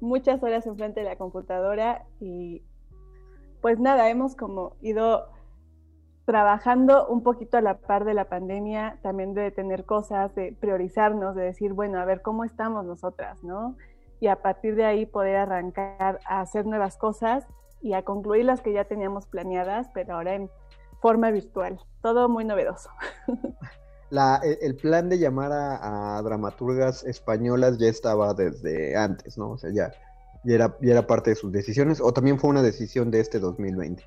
muchas 0.00 0.42
horas 0.42 0.66
enfrente 0.66 0.98
de 0.98 1.06
la 1.06 1.14
computadora 1.14 2.04
y 2.18 2.64
pues 3.62 3.78
nada, 3.78 4.10
hemos 4.10 4.34
como 4.34 4.74
ido 4.80 5.28
trabajando 6.24 7.06
un 7.06 7.22
poquito 7.22 7.56
a 7.56 7.60
la 7.60 7.78
par 7.78 8.04
de 8.04 8.14
la 8.14 8.24
pandemia, 8.24 8.98
también 9.00 9.32
de 9.32 9.52
tener 9.52 9.84
cosas, 9.84 10.34
de 10.34 10.56
priorizarnos, 10.58 11.36
de 11.36 11.44
decir, 11.44 11.72
bueno, 11.72 12.00
a 12.00 12.04
ver 12.04 12.20
cómo 12.20 12.42
estamos 12.42 12.84
nosotras, 12.84 13.44
¿no? 13.44 13.76
Y 14.18 14.26
a 14.26 14.42
partir 14.42 14.74
de 14.74 14.86
ahí 14.86 15.06
poder 15.06 15.36
arrancar 15.36 16.18
a 16.26 16.40
hacer 16.40 16.66
nuevas 16.66 16.96
cosas 16.96 17.46
y 17.80 17.92
a 17.92 18.02
concluir 18.02 18.44
las 18.44 18.60
que 18.60 18.72
ya 18.72 18.86
teníamos 18.86 19.28
planeadas, 19.28 19.88
pero 19.94 20.14
ahora 20.14 20.34
en 20.34 20.50
forma 21.00 21.30
virtual. 21.30 21.78
Todo 22.02 22.28
muy 22.28 22.44
novedoso. 22.44 22.90
La, 24.10 24.40
el, 24.42 24.74
plan 24.76 25.08
de 25.08 25.18
llamar 25.18 25.52
a, 25.52 26.16
a, 26.16 26.22
dramaturgas 26.22 27.04
españolas 27.04 27.76
ya 27.78 27.88
estaba 27.88 28.32
desde 28.32 28.96
antes, 28.96 29.36
¿no? 29.36 29.50
O 29.50 29.58
sea, 29.58 29.70
ya, 29.70 29.92
ya, 30.44 30.54
era, 30.54 30.76
ya 30.80 30.92
era 30.92 31.06
parte 31.06 31.30
de 31.30 31.36
sus 31.36 31.52
decisiones, 31.52 32.00
o 32.00 32.12
también 32.12 32.38
fue 32.38 32.48
una 32.48 32.62
decisión 32.62 33.10
de 33.10 33.20
este 33.20 33.38
2020. 33.38 34.02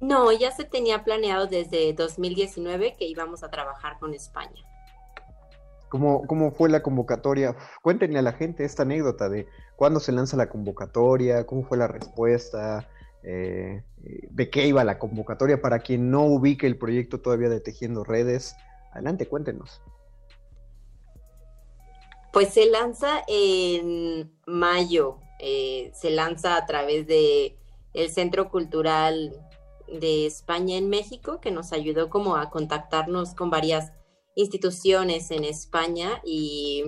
No, 0.00 0.32
ya 0.32 0.50
se 0.50 0.64
tenía 0.64 1.04
planeado 1.04 1.46
desde 1.46 1.92
2019 1.94 2.96
que 2.98 3.06
íbamos 3.06 3.42
a 3.42 3.48
trabajar 3.48 3.98
con 3.98 4.12
España. 4.12 4.62
¿Cómo, 5.88 6.26
¿Cómo 6.26 6.50
fue 6.50 6.68
la 6.68 6.82
convocatoria? 6.82 7.56
Cuéntenle 7.80 8.18
a 8.18 8.22
la 8.22 8.32
gente 8.32 8.64
esta 8.64 8.82
anécdota 8.82 9.28
de 9.28 9.46
cuándo 9.76 10.00
se 10.00 10.12
lanza 10.12 10.36
la 10.36 10.48
convocatoria, 10.48 11.46
cómo 11.46 11.62
fue 11.62 11.78
la 11.78 11.86
respuesta, 11.86 12.88
eh, 13.26 13.82
de 14.30 14.50
qué 14.50 14.66
iba 14.66 14.84
la 14.84 14.98
convocatoria 14.98 15.60
para 15.60 15.78
quien 15.78 16.10
no 16.10 16.24
ubique 16.24 16.66
el 16.66 16.76
proyecto 16.76 17.20
todavía 17.20 17.48
de 17.48 17.60
Tejiendo 17.60 18.04
Redes. 18.04 18.54
Adelante, 18.92 19.26
cuéntenos. 19.26 19.80
Pues 22.32 22.48
se 22.48 22.66
lanza 22.66 23.22
en 23.28 24.30
mayo, 24.46 25.18
eh, 25.40 25.90
se 25.94 26.10
lanza 26.10 26.56
a 26.56 26.66
través 26.66 27.06
de 27.06 27.56
el 27.94 28.10
Centro 28.10 28.50
Cultural 28.50 29.32
de 29.88 30.26
España 30.26 30.76
en 30.76 30.88
México, 30.88 31.40
que 31.40 31.50
nos 31.50 31.72
ayudó 31.72 32.10
como 32.10 32.36
a 32.36 32.50
contactarnos 32.50 33.34
con 33.34 33.50
varias 33.50 33.92
instituciones 34.34 35.30
en 35.30 35.44
España 35.44 36.20
y 36.24 36.84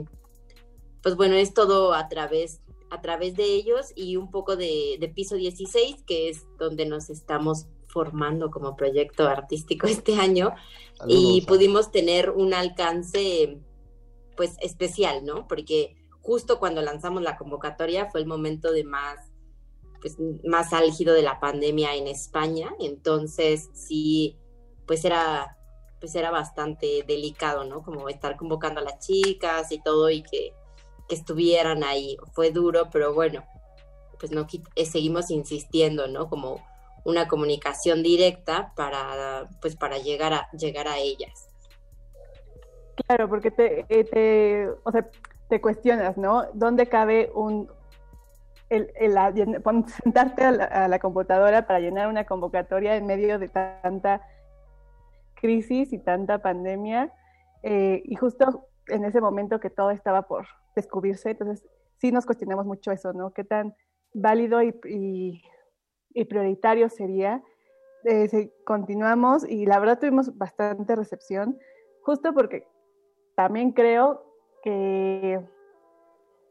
pues 1.02 1.14
bueno, 1.14 1.36
es 1.36 1.54
todo 1.54 1.94
a 1.94 2.08
través 2.08 2.60
a 2.90 3.00
través 3.00 3.34
de 3.34 3.44
ellos 3.44 3.92
y 3.94 4.16
un 4.16 4.30
poco 4.30 4.56
de, 4.56 4.96
de, 5.00 5.08
piso 5.08 5.36
16, 5.36 6.02
que 6.06 6.28
es 6.28 6.46
donde 6.58 6.86
nos 6.86 7.10
estamos 7.10 7.66
formando 7.88 8.50
como 8.50 8.76
proyecto 8.76 9.26
artístico 9.26 9.86
este 9.88 10.16
año 10.16 10.54
Saludos, 10.98 11.20
y 11.20 11.40
pudimos 11.42 11.90
tener 11.90 12.30
un 12.30 12.54
alcance 12.54 13.58
pues 14.36 14.56
especial, 14.60 15.24
¿no? 15.24 15.48
Porque 15.48 15.96
justo 16.20 16.58
cuando 16.58 16.82
lanzamos 16.82 17.22
la 17.22 17.36
convocatoria 17.36 18.10
fue 18.10 18.20
el 18.20 18.26
momento 18.26 18.72
de 18.72 18.84
más 18.84 19.18
pues 20.00 20.16
más 20.44 20.72
álgido 20.74 21.14
de 21.14 21.22
la 21.22 21.40
pandemia 21.40 21.94
en 21.94 22.06
España, 22.06 22.70
entonces 22.78 23.70
sí 23.72 24.36
pues 24.86 25.04
era 25.04 25.56
pues 26.00 26.14
era 26.14 26.30
bastante 26.30 27.02
delicado, 27.06 27.64
¿no? 27.64 27.82
Como 27.82 28.08
estar 28.08 28.36
convocando 28.36 28.80
a 28.80 28.84
las 28.84 28.98
chicas 28.98 29.72
y 29.72 29.82
todo 29.82 30.10
y 30.10 30.22
que 30.22 30.52
que 31.08 31.14
estuvieran 31.14 31.84
ahí. 31.84 32.16
Fue 32.32 32.50
duro, 32.50 32.88
pero 32.92 33.14
bueno, 33.14 33.44
pues 34.18 34.32
no 34.32 34.46
eh, 34.74 34.86
seguimos 34.86 35.30
insistiendo, 35.30 36.06
¿no? 36.08 36.28
Como 36.28 36.60
una 37.04 37.28
comunicación 37.28 38.02
directa 38.02 38.72
para, 38.74 39.48
pues 39.60 39.76
para 39.76 39.98
llegar 39.98 40.32
a, 40.32 40.50
llegar 40.50 40.88
a 40.88 40.98
ellas. 40.98 41.48
Claro, 43.06 43.28
porque 43.28 43.50
te, 43.50 43.84
te, 43.84 44.68
o 44.82 44.90
sea, 44.90 45.08
te 45.48 45.60
cuestionas, 45.60 46.16
¿no? 46.16 46.46
¿Dónde 46.54 46.88
cabe 46.88 47.30
un, 47.34 47.70
el, 48.70 48.90
el, 48.96 49.16
el 49.16 49.88
sentarte 50.02 50.42
a 50.42 50.50
la, 50.50 50.64
a 50.64 50.88
la, 50.88 50.98
computadora 50.98 51.66
para 51.66 51.78
llenar 51.78 52.08
una 52.08 52.24
convocatoria 52.24 52.96
en 52.96 53.06
medio 53.06 53.38
de 53.38 53.48
tanta 53.48 54.22
crisis 55.34 55.92
y 55.92 55.98
tanta 55.98 56.38
pandemia? 56.38 57.12
Eh, 57.62 58.02
y 58.04 58.14
justo 58.16 58.65
en 58.88 59.04
ese 59.04 59.20
momento 59.20 59.60
que 59.60 59.70
todo 59.70 59.90
estaba 59.90 60.22
por 60.22 60.46
descubrirse, 60.74 61.30
entonces 61.30 61.64
sí 61.96 62.12
nos 62.12 62.26
cuestionamos 62.26 62.66
mucho 62.66 62.92
eso, 62.92 63.12
¿no? 63.12 63.32
¿Qué 63.32 63.44
tan 63.44 63.74
válido 64.12 64.62
y, 64.62 64.74
y, 66.14 66.24
prioritario 66.24 66.88
sería? 66.88 67.42
Eh, 68.04 68.28
si 68.28 68.52
continuamos 68.64 69.48
y 69.48 69.66
la 69.66 69.78
verdad 69.80 69.98
tuvimos 69.98 70.36
bastante 70.36 70.94
recepción, 70.94 71.58
justo 72.02 72.32
porque 72.32 72.66
también 73.34 73.72
creo 73.72 74.22
que, 74.62 75.40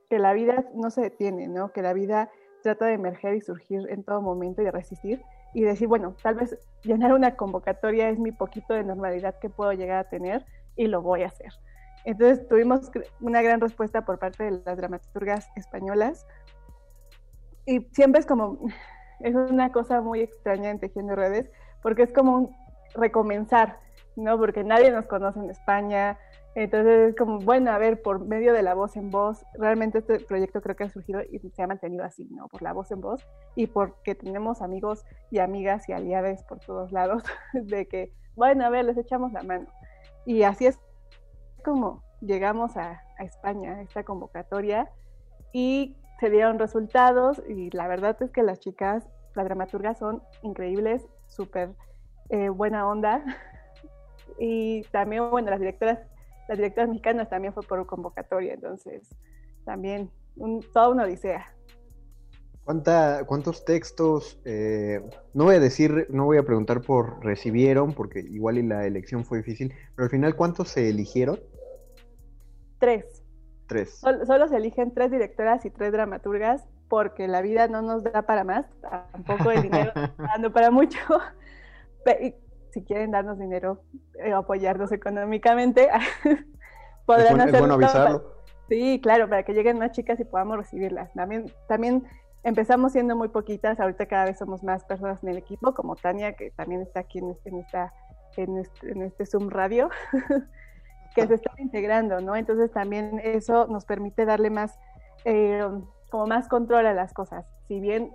que 0.10 0.20
la 0.20 0.34
vida 0.34 0.66
no 0.74 0.90
se 0.90 1.02
detiene, 1.02 1.48
¿no? 1.48 1.72
Que 1.72 1.82
la 1.82 1.94
vida 1.94 2.30
trata 2.62 2.88
de 2.88 2.94
emerger 2.94 3.36
y 3.36 3.42
surgir 3.42 3.88
en 3.90 4.04
todo 4.04 4.22
momento 4.22 4.62
y 4.62 4.66
de 4.66 4.72
resistir 4.72 5.22
y 5.54 5.62
decir, 5.62 5.88
bueno, 5.88 6.16
tal 6.22 6.36
vez 6.36 6.58
llenar 6.84 7.14
una 7.14 7.36
convocatoria 7.36 8.10
es 8.10 8.20
mi 8.20 8.32
poquito 8.32 8.74
de 8.74 8.84
normalidad 8.84 9.40
que 9.40 9.50
puedo 9.50 9.72
llegar 9.72 10.00
a 10.00 10.10
tener 10.10 10.46
y 10.76 10.88
lo 10.88 11.02
voy 11.02 11.24
a 11.24 11.28
hacer. 11.28 11.54
Entonces 12.06 12.48
tuvimos 12.48 12.92
una 13.20 13.42
gran 13.42 13.60
respuesta 13.60 14.06
por 14.06 14.20
parte 14.20 14.44
de 14.44 14.62
las 14.64 14.78
dramaturgas 14.78 15.50
españolas. 15.56 16.26
Y 17.66 17.82
siempre 17.92 18.20
es 18.20 18.28
como, 18.28 18.60
es 19.20 19.36
una 19.36 19.72
cosa 19.72 20.02
muy 20.02 20.22
extraña 20.22 20.70
en 20.70 20.80
Tejiendo 20.80 21.16
Redes, 21.16 21.50
porque 21.82 22.04
es 22.04 22.14
como 22.14 22.38
un 22.38 22.56
recomenzar, 22.94 23.80
¿no? 24.16 24.38
Porque 24.38 24.64
nadie 24.64 24.92
nos 24.92 25.08
conoce 25.08 25.40
en 25.40 25.50
España. 25.50 26.18
Entonces 26.54 27.10
es 27.10 27.16
como, 27.16 27.40
bueno, 27.40 27.72
a 27.72 27.78
ver, 27.80 28.02
por 28.02 28.24
medio 28.24 28.54
de 28.54 28.62
la 28.62 28.76
voz 28.76 28.96
en 28.96 29.10
voz, 29.10 29.44
realmente 29.56 29.98
este 29.98 30.20
proyecto 30.20 30.62
creo 30.62 30.76
que 30.76 30.86
ha 30.86 30.90
surgido 30.90 31.22
y 31.22 31.40
se 31.40 31.62
ha 31.62 31.68
mantenido 31.68 32.06
así, 32.06 32.26
¿no? 32.32 32.48
Por 32.48 32.62
la 32.62 32.72
voz 32.72 32.92
en 32.92 33.02
voz 33.02 33.28
y 33.56 33.68
porque 33.68 34.16
tenemos 34.16 34.62
amigos 34.62 35.04
y 35.32 35.40
amigas 35.40 35.90
y 35.90 35.94
aliadas 35.94 36.44
por 36.44 36.60
todos 36.60 36.92
lados, 36.94 37.24
de 37.54 37.88
que, 37.88 38.14
bueno, 38.36 38.64
a 38.64 38.70
ver, 38.70 38.86
les 38.86 38.98
echamos 38.98 39.34
la 39.34 39.44
mano. 39.44 39.68
Y 40.26 40.44
así 40.44 40.66
es 40.66 40.80
como 41.66 42.04
llegamos 42.22 42.78
a, 42.78 43.02
a, 43.18 43.24
España, 43.24 43.82
esta 43.82 44.04
convocatoria, 44.04 44.92
y 45.52 45.98
se 46.20 46.30
dieron 46.30 46.60
resultados, 46.60 47.42
y 47.50 47.72
la 47.72 47.88
verdad 47.88 48.16
es 48.22 48.32
que 48.32 48.44
las 48.44 48.60
chicas, 48.60 49.08
las 49.34 49.46
dramaturgas 49.46 49.98
son 49.98 50.22
increíbles, 50.44 51.08
súper 51.26 51.72
eh, 52.30 52.50
buena 52.50 52.88
onda, 52.88 53.24
y 54.40 54.84
también, 54.92 55.30
bueno, 55.32 55.50
las 55.50 55.60
directoras, 55.60 56.00
las 56.48 56.58
directoras 56.58 56.90
mexicanas 56.90 57.30
también 57.30 57.52
fue 57.52 57.64
por 57.64 57.84
convocatoria, 57.88 58.54
entonces 58.54 59.10
también 59.66 60.12
un, 60.36 60.64
toda 60.72 60.90
una 60.90 61.06
odisea. 61.06 61.52
¿Cuántos 62.64 63.64
textos, 63.64 64.40
eh, 64.44 65.00
no 65.36 65.44
voy 65.44 65.56
a 65.56 65.60
decir, 65.60 66.08
no 66.10 66.26
voy 66.26 66.38
a 66.38 66.44
preguntar 66.44 66.82
por 66.82 67.24
recibieron, 67.24 67.94
porque 67.94 68.20
igual 68.20 68.58
y 68.58 68.64
la 68.64 68.86
elección 68.88 69.24
fue 69.24 69.40
difícil, 69.40 69.72
pero 69.96 70.06
al 70.06 70.10
final, 70.10 70.36
¿cuántos 70.36 70.70
se 70.70 70.90
eligieron? 70.90 71.40
Tres. 72.80 73.24
Tres. 73.68 74.00
Solo, 74.00 74.48
se 74.48 74.58
eligen 74.58 74.94
tres 74.94 75.12
directoras 75.12 75.66
y 75.66 75.72
tres 75.72 75.92
dramaturgas, 75.92 76.68
porque 76.88 77.28
la 77.28 77.42
vida 77.42 77.68
no 77.68 77.82
nos 77.82 78.04
da 78.04 78.22
para 78.24 78.44
más, 78.44 78.66
tampoco 78.82 79.52
el 79.52 79.64
dinero 79.64 79.92
dando 80.18 80.54
para 80.54 80.70
mucho. 80.70 81.00
si 82.70 82.84
quieren 82.84 83.12
darnos 83.12 83.40
dinero, 83.40 83.82
eh, 84.24 84.34
apoyarnos 84.34 84.92
económicamente, 84.92 85.90
podrán 87.06 87.42
hacerlo. 87.42 87.54
Es 87.54 87.60
bueno 87.60 87.74
avisarlo. 87.74 88.36
Sí, 88.70 89.00
claro, 89.02 89.30
para 89.30 89.44
que 89.44 89.54
lleguen 89.54 89.78
más 89.80 89.92
chicas 89.92 90.20
y 90.20 90.26
podamos 90.26 90.58
recibirlas. 90.58 91.14
También, 91.14 91.52
también 91.68 92.04
empezamos 92.44 92.92
siendo 92.92 93.16
muy 93.16 93.30
poquitas, 93.30 93.80
ahorita 93.80 94.08
cada 94.08 94.26
vez 94.26 94.38
somos 94.38 94.64
más 94.64 94.86
personas 94.86 95.22
en 95.24 95.30
el 95.30 95.38
equipo, 95.38 95.74
como 95.74 95.96
Tania, 95.96 96.34
que 96.34 96.52
también 96.52 96.82
está 96.82 97.02
aquí 97.02 97.20
en, 97.20 97.32
este, 97.32 97.50
en 97.50 97.60
esta, 97.60 97.94
en, 98.38 98.58
este, 98.58 98.92
en 98.92 99.02
este 99.02 99.26
Zoom 99.26 99.50
radio, 99.50 99.90
que 101.16 101.26
se 101.26 101.36
están 101.36 101.56
integrando, 101.58 102.20
¿no? 102.22 102.36
Entonces 102.36 102.72
también 102.72 103.20
eso 103.24 103.68
nos 103.68 103.86
permite 103.86 104.26
darle 104.26 104.50
más, 104.50 104.78
eh, 105.24 105.64
como 106.12 106.28
más 106.28 106.48
control 106.48 106.86
a 106.86 106.94
las 106.94 107.14
cosas. 107.14 107.46
Si 107.68 107.80
bien 107.80 108.12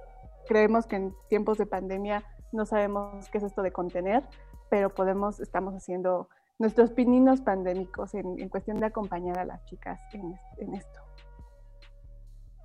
creemos 0.47 0.87
que 0.87 0.97
en 0.97 1.15
tiempos 1.29 1.59
de 1.59 1.67
pandemia 1.67 2.23
no 2.53 2.67
sabemos 2.67 3.29
qué 3.31 3.39
es 3.39 3.45
esto 3.45 3.63
de 3.63 3.73
contener, 3.73 4.23
pero 4.69 4.91
podemos, 4.91 5.41
estamos 5.41 5.75
haciendo 5.75 6.29
nuestros 6.59 6.91
pininos 6.91 7.41
pandémicos 7.41 8.15
en, 8.15 8.39
en 8.39 8.49
cuestión 8.49 8.79
de 8.79 8.87
acompañar 8.87 9.39
a 9.39 9.45
las 9.45 9.65
chicas 9.65 10.01
en, 10.13 10.39
en 10.59 10.75
esto. 10.75 11.01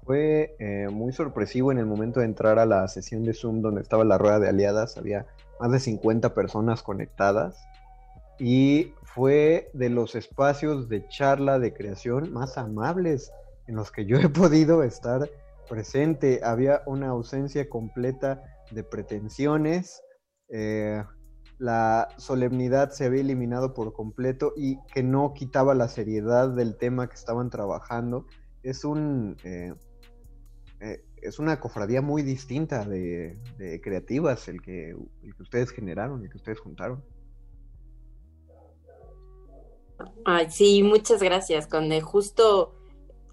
Fue 0.06 0.56
eh, 0.60 0.88
muy 0.92 1.14
sorpresivo 1.14 1.72
en 1.72 1.80
el 1.80 1.88
momento 1.88 2.20
de 2.20 2.28
entrar 2.28 2.60
a 2.60 2.66
la 2.68 2.88
sesión 2.88 3.24
de 3.24 3.34
Zoom 3.34 3.62
donde 3.62 3.82
estaba 3.82 4.04
la 4.04 4.20
rueda 4.20 4.40
de 4.40 4.50
aliadas. 4.50 4.98
Había 4.98 5.26
más 5.60 5.72
de 5.72 5.80
50 5.80 6.36
personas 6.36 6.84
conectadas. 6.84 7.66
Y 8.40 8.94
fue 9.04 9.70
de 9.74 9.90
los 9.90 10.16
espacios 10.16 10.90
de 10.90 11.08
charla, 11.08 11.60
de 11.60 11.74
creación 11.74 12.34
más 12.34 12.58
amables 12.58 13.32
en 13.68 13.76
los 13.76 13.92
que 13.92 14.06
yo 14.06 14.18
he 14.18 14.30
podido 14.30 14.84
estar 14.84 15.30
presente. 15.70 16.42
Había 16.44 16.82
una 16.86 17.10
ausencia 17.10 17.70
completa 17.70 18.44
de 18.72 18.84
pretensiones. 18.84 20.02
Eh, 20.50 21.04
la 21.58 22.10
solemnidad 22.18 22.92
se 22.92 23.06
había 23.06 23.22
eliminado 23.22 23.74
por 23.74 23.94
completo 23.94 24.54
y 24.58 24.78
que 24.94 25.04
no 25.04 25.34
quitaba 25.34 25.74
la 25.74 25.88
seriedad 25.88 26.50
del 26.50 26.78
tema 26.78 27.08
que 27.08 27.16
estaban 27.16 27.50
trabajando. 27.50 28.28
Es 28.62 28.84
un, 28.84 29.38
eh, 29.44 29.74
eh, 30.82 31.06
es 31.22 31.40
una 31.40 31.60
cofradía 31.60 32.02
muy 32.02 32.24
distinta 32.24 32.86
de, 32.86 33.40
creativas 33.82 34.48
el 34.48 34.62
que, 34.62 34.96
ustedes 35.40 35.72
generaron, 35.72 36.24
el 36.24 36.30
que 36.30 36.38
ustedes 36.38 36.60
juntaron. 36.60 37.04
Sí, 40.50 40.84
muchas 40.84 41.22
gracias, 41.22 41.68
Conde. 41.68 42.02
Justo 42.02 42.74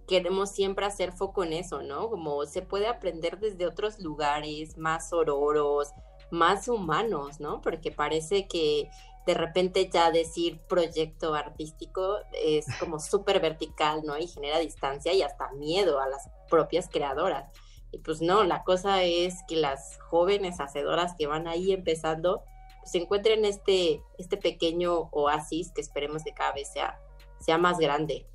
queremos 0.06 0.50
siempre 0.50 0.84
hacer 0.84 1.12
foco 1.12 1.44
en 1.44 1.54
eso, 1.54 1.82
¿no? 1.82 2.10
Como 2.10 2.44
se 2.46 2.62
puede 2.62 2.86
aprender 2.86 3.38
desde 3.38 3.66
otros 3.66 3.98
lugares, 4.00 4.76
más 4.76 5.12
ororos, 5.12 5.88
más 6.30 6.68
humanos, 6.68 7.40
¿no? 7.40 7.60
Porque 7.60 7.90
parece 7.90 8.46
que 8.48 8.90
de 9.26 9.34
repente 9.34 9.88
ya 9.92 10.10
decir 10.10 10.60
proyecto 10.68 11.34
artístico 11.34 12.16
es 12.32 12.66
como 12.80 12.98
súper 12.98 13.40
vertical, 13.40 14.02
¿no? 14.04 14.18
Y 14.18 14.26
genera 14.26 14.58
distancia 14.58 15.12
y 15.12 15.22
hasta 15.22 15.52
miedo 15.52 16.00
a 16.00 16.08
las 16.08 16.28
propias 16.48 16.88
creadoras. 16.88 17.50
Y 17.92 17.98
pues 17.98 18.20
no, 18.20 18.42
la 18.44 18.64
cosa 18.64 19.02
es 19.02 19.36
que 19.46 19.56
las 19.56 19.98
jóvenes 20.08 20.60
hacedoras 20.60 21.14
que 21.16 21.26
van 21.26 21.46
ahí 21.46 21.72
empezando, 21.72 22.42
pues 22.82 22.90
se 22.90 22.98
encuentren 22.98 23.44
este, 23.44 24.02
este 24.18 24.36
pequeño 24.36 25.08
oasis 25.12 25.70
que 25.72 25.80
esperemos 25.80 26.24
que 26.24 26.34
cada 26.34 26.52
vez 26.52 26.72
sea, 26.72 27.00
sea 27.38 27.56
más 27.56 27.78
grande 27.78 28.26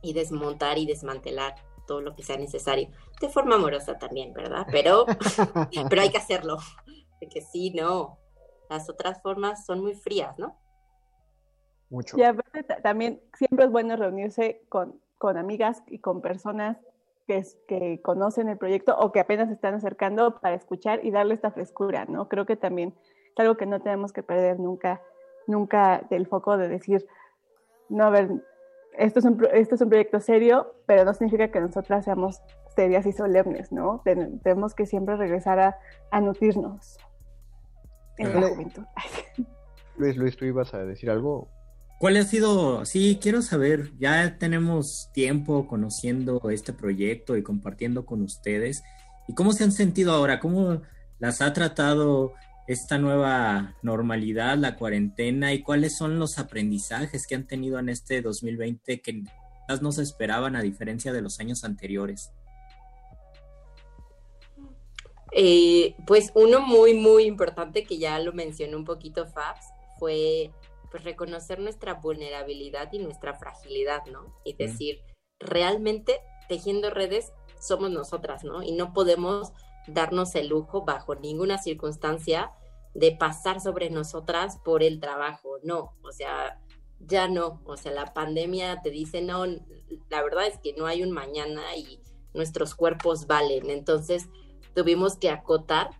y 0.00 0.14
desmontar 0.14 0.78
y 0.78 0.86
desmantelar 0.86 1.54
todo 1.86 2.00
lo 2.00 2.14
que 2.14 2.22
sea 2.22 2.38
necesario. 2.38 2.88
De 3.20 3.28
forma 3.28 3.56
amorosa 3.56 3.98
también, 3.98 4.32
¿verdad? 4.32 4.66
Pero, 4.70 5.04
pero 5.90 6.02
hay 6.02 6.10
que 6.10 6.16
hacerlo. 6.16 6.56
Porque 7.20 7.42
sí, 7.42 7.70
no, 7.70 8.18
las 8.70 8.88
otras 8.88 9.20
formas 9.20 9.66
son 9.66 9.82
muy 9.82 9.94
frías, 9.94 10.38
¿no? 10.38 10.58
Mucho. 11.90 12.16
Y 12.18 12.22
aparte 12.22 12.64
también 12.82 13.20
siempre 13.36 13.66
es 13.66 13.70
bueno 13.70 13.94
reunirse 13.94 14.64
con, 14.70 14.98
con 15.18 15.36
amigas 15.36 15.82
y 15.86 15.98
con 15.98 16.22
personas 16.22 16.78
que, 17.26 17.44
que 17.68 18.00
conocen 18.00 18.48
el 18.48 18.56
proyecto 18.56 18.96
o 18.98 19.12
que 19.12 19.20
apenas 19.20 19.48
se 19.48 19.54
están 19.54 19.74
acercando 19.74 20.40
para 20.40 20.56
escuchar 20.56 21.04
y 21.04 21.10
darle 21.10 21.34
esta 21.34 21.50
frescura, 21.50 22.06
¿no? 22.06 22.28
Creo 22.28 22.46
que 22.46 22.56
también 22.56 22.94
es 23.36 23.40
algo 23.40 23.56
que 23.56 23.66
no 23.66 23.80
tenemos 23.80 24.12
que 24.12 24.22
perder 24.22 24.58
nunca, 24.58 25.02
nunca 25.46 26.06
del 26.08 26.26
foco 26.26 26.56
de 26.56 26.68
decir, 26.68 27.06
no, 27.90 28.04
a 28.04 28.10
ver, 28.10 28.30
esto 28.96 29.18
es 29.18 29.26
un, 29.26 29.46
esto 29.52 29.74
es 29.74 29.80
un 29.82 29.90
proyecto 29.90 30.20
serio, 30.20 30.74
pero 30.86 31.04
no 31.04 31.12
significa 31.12 31.48
que 31.48 31.60
nosotras 31.60 32.06
seamos 32.06 32.40
serias 32.74 33.04
y 33.04 33.12
solemnes, 33.12 33.72
¿no? 33.72 34.02
tenemos 34.42 34.74
que 34.74 34.86
siempre 34.86 35.16
regresar 35.16 35.58
a, 35.58 35.78
a 36.10 36.20
nutrirnos 36.20 36.96
en 38.16 38.40
la 38.40 38.48
juventud. 38.48 38.84
Luis, 39.98 40.16
Luis, 40.16 40.36
¿tú 40.36 40.46
ibas 40.46 40.72
a 40.72 40.78
decir 40.84 41.10
algo? 41.10 41.48
¿Cuál 41.98 42.16
ha 42.16 42.22
sido? 42.22 42.84
Sí, 42.84 43.18
quiero 43.20 43.40
saber, 43.40 43.92
ya 43.98 44.36
tenemos 44.38 45.10
tiempo 45.12 45.66
conociendo 45.66 46.40
este 46.50 46.74
proyecto 46.74 47.36
y 47.36 47.42
compartiendo 47.42 48.04
con 48.04 48.22
ustedes. 48.22 48.82
¿Y 49.28 49.34
cómo 49.34 49.52
se 49.52 49.64
han 49.64 49.72
sentido 49.72 50.12
ahora? 50.12 50.38
¿Cómo 50.38 50.82
las 51.18 51.40
ha 51.40 51.54
tratado 51.54 52.34
esta 52.66 52.98
nueva 52.98 53.76
normalidad, 53.82 54.56
la 54.56 54.76
cuarentena? 54.76 55.52
¿Y 55.52 55.62
cuáles 55.62 55.96
son 55.96 56.18
los 56.18 56.38
aprendizajes 56.38 57.26
que 57.26 57.34
han 57.34 57.46
tenido 57.46 57.78
en 57.78 57.88
este 57.88 58.22
2020 58.22 59.00
que 59.00 59.22
quizás 59.22 59.82
no 59.82 59.92
se 59.92 60.02
esperaban 60.02 60.56
a 60.56 60.62
diferencia 60.62 61.12
de 61.12 61.22
los 61.22 61.40
años 61.40 61.64
anteriores? 61.64 62.32
Eh, 65.32 65.94
pues 66.06 66.32
uno 66.34 66.60
muy, 66.60 66.94
muy 66.94 67.24
importante 67.24 67.84
que 67.84 67.98
ya 67.98 68.18
lo 68.18 68.32
mencionó 68.32 68.78
un 68.78 68.84
poquito 68.84 69.26
Fabs 69.26 69.66
fue 69.98 70.50
pues 70.90 71.04
reconocer 71.04 71.58
nuestra 71.58 71.94
vulnerabilidad 71.94 72.90
y 72.92 72.98
nuestra 72.98 73.34
fragilidad, 73.34 74.04
¿no? 74.06 74.34
Y 74.44 74.54
decir, 74.54 75.00
realmente 75.38 76.20
tejiendo 76.48 76.90
redes 76.90 77.32
somos 77.60 77.90
nosotras, 77.90 78.44
¿no? 78.44 78.62
Y 78.62 78.72
no 78.72 78.92
podemos 78.92 79.52
darnos 79.88 80.34
el 80.34 80.48
lujo 80.48 80.84
bajo 80.84 81.14
ninguna 81.14 81.58
circunstancia 81.58 82.52
de 82.94 83.12
pasar 83.12 83.60
sobre 83.60 83.90
nosotras 83.90 84.58
por 84.64 84.82
el 84.82 85.00
trabajo, 85.00 85.58
no, 85.62 85.94
o 86.02 86.12
sea, 86.12 86.60
ya 86.98 87.28
no, 87.28 87.60
o 87.66 87.76
sea, 87.76 87.92
la 87.92 88.14
pandemia 88.14 88.80
te 88.82 88.90
dice, 88.90 89.20
no, 89.20 89.44
la 89.44 90.22
verdad 90.22 90.46
es 90.46 90.58
que 90.58 90.72
no 90.72 90.86
hay 90.86 91.02
un 91.02 91.10
mañana 91.10 91.76
y 91.76 92.00
nuestros 92.32 92.74
cuerpos 92.74 93.26
valen, 93.26 93.68
entonces 93.70 94.28
tuvimos 94.74 95.16
que 95.16 95.30
acotar 95.30 95.90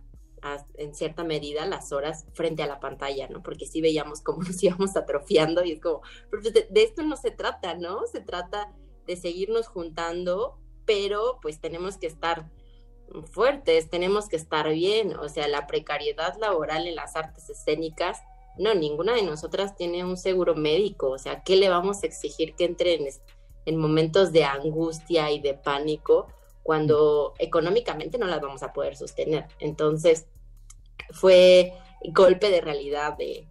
en 0.75 0.95
cierta 0.95 1.23
medida 1.23 1.65
las 1.65 1.91
horas 1.91 2.25
frente 2.33 2.63
a 2.63 2.67
la 2.67 2.79
pantalla, 2.79 3.27
¿no? 3.27 3.41
Porque 3.43 3.65
sí 3.65 3.81
veíamos 3.81 4.21
cómo 4.21 4.41
nos 4.43 4.61
íbamos 4.63 4.95
atrofiando 4.95 5.63
y 5.63 5.73
es 5.73 5.81
como, 5.81 6.01
pues, 6.29 6.53
de, 6.53 6.67
de, 6.69 6.83
esto 6.83 7.03
no 7.03 7.17
se 7.17 7.31
trata, 7.31 7.75
¿no? 7.75 8.05
Se 8.07 8.21
trata 8.21 8.73
de 9.05 9.15
seguirnos 9.15 9.67
juntando, 9.67 10.57
pero 10.85 11.39
pues 11.41 11.59
tenemos 11.59 11.97
que 11.97 12.07
estar 12.07 12.49
fuertes, 13.31 13.89
tenemos 13.89 14.29
que 14.29 14.35
estar 14.35 14.69
bien, 14.69 15.15
o 15.15 15.29
sea, 15.29 15.47
la 15.47 15.67
precariedad 15.67 16.35
laboral 16.39 16.87
en 16.87 16.95
las 16.95 17.15
artes 17.15 17.49
escénicas, 17.49 18.21
no, 18.57 18.73
ninguna 18.73 19.13
de 19.13 19.23
nosotras 19.23 19.75
tiene 19.75 20.03
un 20.03 20.17
seguro 20.17 20.55
médico, 20.55 21.09
o 21.09 21.17
sea, 21.17 21.43
¿qué 21.43 21.55
le 21.55 21.69
vamos 21.69 22.03
a 22.03 22.07
exigir 22.07 22.55
que 22.55 22.65
entre 22.65 22.95
en, 22.95 23.07
en 23.65 23.77
momentos 23.77 24.31
de 24.31 24.43
angustia 24.43 25.31
y 25.31 25.39
de 25.39 25.53
pánico? 25.53 26.27
cuando 26.67 27.33
económicamente 27.39 28.17
no 28.17 28.27
las 28.27 28.41
vamos 28.41 28.61
a 28.61 28.73
poder 28.73 28.97
sostener. 28.97 29.47
Entonces, 29.57 30.27
fue 31.11 31.71
golpe 32.11 32.49
de 32.49 32.59
realidad 32.59 33.15
de 33.17 33.47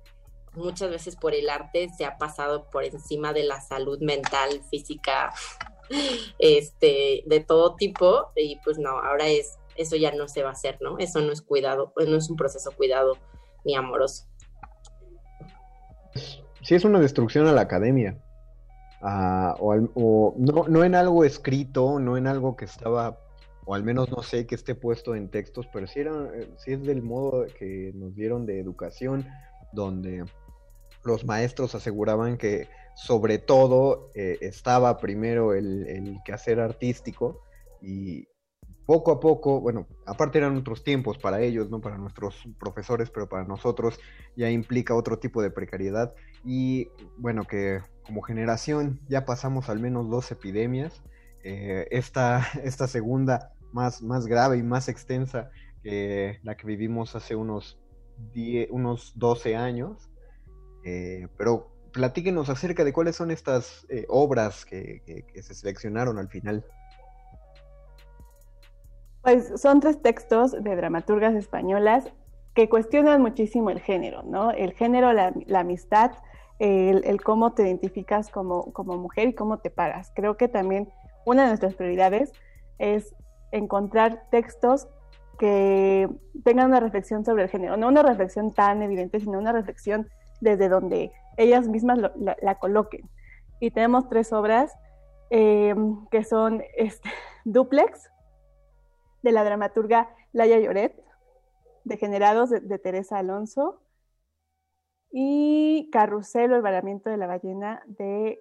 muchas 0.52 0.90
veces 0.90 1.16
por 1.16 1.34
el 1.34 1.48
arte 1.48 1.88
se 1.96 2.04
ha 2.04 2.18
pasado 2.18 2.68
por 2.70 2.84
encima 2.84 3.32
de 3.32 3.44
la 3.44 3.62
salud 3.62 3.98
mental, 4.00 4.60
física, 4.70 5.32
este, 6.38 7.22
de 7.26 7.40
todo 7.40 7.76
tipo, 7.76 8.30
y 8.34 8.58
pues 8.64 8.78
no, 8.78 8.90
ahora 8.90 9.28
es, 9.28 9.58
eso 9.76 9.96
ya 9.96 10.12
no 10.12 10.28
se 10.28 10.42
va 10.42 10.50
a 10.50 10.52
hacer, 10.52 10.78
¿no? 10.80 10.98
Eso 10.98 11.20
no 11.20 11.32
es 11.32 11.42
cuidado, 11.42 11.92
no 11.96 12.16
es 12.16 12.30
un 12.30 12.36
proceso 12.36 12.70
cuidado 12.72 13.16
ni 13.64 13.74
amoroso. 13.74 14.24
Sí, 16.62 16.74
es 16.74 16.84
una 16.84 17.00
destrucción 17.00 17.46
a 17.46 17.52
la 17.52 17.62
academia. 17.62 18.18
Ah, 19.02 19.54
o, 19.60 20.34
no, 20.36 20.84
en 20.84 20.94
algo 20.94 21.24
escrito, 21.24 22.00
no 22.00 22.16
en 22.16 22.26
algo 22.26 22.56
que 22.56 22.64
estaba, 22.64 23.20
o 23.64 23.74
al 23.74 23.84
menos 23.84 24.10
no 24.10 24.22
sé 24.22 24.46
que 24.46 24.54
esté 24.54 24.74
puesto 24.74 25.14
en 25.14 25.30
textos, 25.30 25.68
pero 25.72 25.86
sí, 25.86 26.00
era, 26.00 26.12
eh, 26.34 26.48
es 26.66 26.82
del 26.82 27.02
modo 27.02 27.46
que 27.58 27.92
nos 27.94 28.14
dieron 28.14 28.46
de 28.46 28.58
educación, 28.58 29.26
donde 29.72 30.24
los 31.04 31.24
maestros 31.24 31.74
aseguraban 31.74 32.36
que 32.38 32.68
sobre 32.96 33.38
todo 33.38 34.10
eh, 34.14 34.38
estaba 34.40 34.96
primero 34.98 35.52
el, 35.54 35.86
el, 35.86 36.18
quehacer 36.24 36.60
artístico 36.60 37.42
y 37.82 38.26
poco 38.86 39.12
a 39.12 39.20
poco, 39.20 39.60
bueno, 39.60 39.86
aparte 40.06 40.38
eran 40.38 40.56
otros 40.56 40.82
tiempos 40.82 41.18
para 41.18 41.42
ellos, 41.42 41.68
no 41.70 41.80
para 41.80 41.98
nuestros 41.98 42.48
profesores, 42.58 43.10
pero 43.10 43.28
para 43.28 43.44
nosotros 43.44 44.00
ya 44.34 44.50
implica 44.50 44.94
otro 44.94 45.18
tipo 45.18 45.42
de 45.42 45.50
precariedad 45.50 46.14
y 46.42 46.88
bueno, 47.18 47.44
que 47.44 47.82
como 48.04 48.22
generación 48.22 49.00
ya 49.08 49.26
pasamos 49.26 49.68
al 49.68 49.80
menos 49.80 50.08
dos 50.08 50.30
epidemias. 50.30 51.02
Eh, 51.44 51.86
esta, 51.90 52.46
esta 52.64 52.88
segunda 52.88 53.52
más, 53.72 54.02
más 54.02 54.26
grave 54.26 54.56
y 54.56 54.62
más 54.62 54.88
extensa 54.88 55.50
que 55.82 56.38
la 56.42 56.56
que 56.56 56.66
vivimos 56.66 57.14
hace 57.14 57.36
unos, 57.36 57.78
unos 58.70 59.12
12 59.16 59.54
años. 59.54 60.10
Eh, 60.84 61.28
pero 61.36 61.75
platíquenos 61.96 62.50
acerca 62.50 62.84
de 62.84 62.92
cuáles 62.92 63.16
son 63.16 63.30
estas 63.30 63.86
eh, 63.88 64.04
obras 64.08 64.66
que 64.66 65.24
se 65.34 65.54
seleccionaron 65.54 66.18
al 66.18 66.28
final. 66.28 66.62
Pues 69.22 69.60
son 69.60 69.80
tres 69.80 70.00
textos 70.02 70.52
de 70.52 70.76
dramaturgas 70.76 71.34
españolas 71.34 72.04
que 72.54 72.68
cuestionan 72.68 73.22
muchísimo 73.22 73.70
el 73.70 73.80
género, 73.80 74.22
¿no? 74.22 74.50
El 74.50 74.72
género, 74.74 75.12
la, 75.12 75.32
amistad, 75.58 76.12
el, 76.58 77.20
cómo 77.22 77.52
te 77.52 77.62
identificas 77.62 78.28
como, 78.28 78.72
como 78.72 78.96
mujer 78.98 79.28
y 79.28 79.34
cómo 79.34 79.58
te 79.58 79.70
paras. 79.70 80.12
Creo 80.14 80.36
que 80.36 80.48
también 80.48 80.88
una 81.24 81.42
de 81.42 81.48
nuestras 81.48 81.74
prioridades 81.74 82.32
es 82.78 83.16
encontrar 83.52 84.28
textos 84.30 84.86
que 85.38 86.08
tengan 86.44 86.66
una 86.66 86.78
reflexión 86.80 87.24
sobre 87.24 87.42
el 87.42 87.48
género, 87.48 87.76
no 87.76 87.88
una 87.88 88.02
reflexión 88.02 88.52
tan 88.52 88.82
evidente, 88.82 89.18
sino 89.18 89.38
una 89.38 89.52
reflexión 89.52 90.08
desde 90.40 90.68
donde 90.68 91.10
ellas 91.36 91.68
mismas 91.68 91.98
la, 91.98 92.58
coloquen. 92.58 93.08
Y 93.60 93.70
tenemos 93.70 94.08
tres 94.08 94.32
obras 94.32 94.74
eh, 95.30 95.74
que 96.10 96.24
son 96.24 96.62
este, 96.76 97.08
Duplex, 97.44 98.10
de 99.22 99.32
la 99.32 99.44
dramaturga 99.44 100.14
Laia 100.32 100.58
Lloret, 100.60 100.94
Degenerados 101.84 102.50
de, 102.50 102.60
de 102.60 102.78
Teresa 102.78 103.18
Alonso, 103.18 103.80
y 105.10 105.88
Carrusel 105.92 106.52
o 106.52 106.56
el 106.56 106.62
varamiento 106.62 107.10
de 107.10 107.16
la 107.16 107.26
ballena 107.26 107.82
de, 107.86 108.38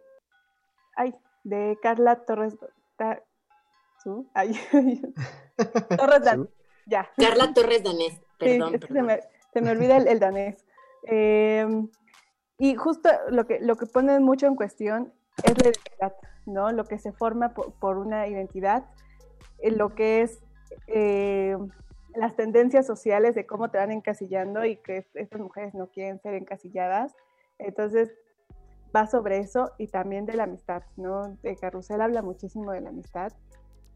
ay, 0.95 1.15
de 1.43 1.77
Carla 1.81 2.25
Torres. 2.25 2.57
Torres 5.97 6.23
Danés. 6.23 6.49
Ya. 6.85 7.09
Carla 7.17 7.53
Torres 7.53 7.81
Danés, 7.83 8.21
perdón. 8.37 8.79
Se, 9.53 9.61
me, 9.61 9.71
olvida 9.71 9.97
el, 9.97 10.19
danés. 10.19 10.65
Em, 11.03 11.89
y 12.57 12.75
justo 12.75 13.09
lo 13.29 13.45
que, 13.45 13.59
lo 13.59 13.75
que 13.75 13.85
pone 13.85 14.19
mucho 14.19 14.47
en 14.47 14.55
cuestión 14.55 15.13
es 15.43 15.57
la 15.57 15.69
identidad, 15.69 16.15
¿no? 16.45 16.71
Lo 16.71 16.85
que 16.85 16.97
se 16.97 17.11
forma 17.11 17.53
por, 17.53 17.73
por 17.73 17.97
una 17.97 18.27
identidad, 18.27 18.85
lo 19.61 19.93
que 19.95 20.21
es 20.21 20.41
eh, 20.87 21.57
las 22.15 22.35
tendencias 22.35 22.85
sociales 22.85 23.35
de 23.35 23.45
cómo 23.45 23.69
te 23.69 23.77
van 23.77 23.91
encasillando 23.91 24.65
y 24.65 24.77
que 24.77 25.05
estas 25.13 25.41
mujeres 25.41 25.73
no 25.73 25.87
quieren 25.87 26.19
ser 26.21 26.35
encasilladas. 26.35 27.13
Entonces, 27.59 28.13
va 28.95 29.07
sobre 29.07 29.39
eso 29.39 29.71
y 29.77 29.87
también 29.87 30.25
de 30.25 30.33
la 30.33 30.43
amistad, 30.43 30.83
¿no? 30.95 31.37
De 31.43 31.55
Carrusel 31.55 32.01
habla 32.01 32.21
muchísimo 32.21 32.71
de 32.71 32.81
la 32.81 32.89
amistad 32.89 33.33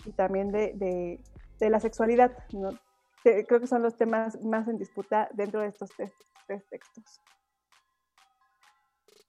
y 0.06 0.12
también 0.12 0.52
de, 0.52 1.20
la 1.60 1.80
sexualidad, 1.80 2.32
¿no? 2.54 2.70
creo 3.24 3.60
que 3.60 3.68
son 3.68 3.84
los 3.84 3.98
temas 3.98 4.42
más 4.42 4.68
en 4.70 4.78
disputa 4.78 5.30
dentro 5.34 5.60
de 5.60 5.68
estos 5.68 5.90
tres, 5.98 6.14
textos. 6.70 7.22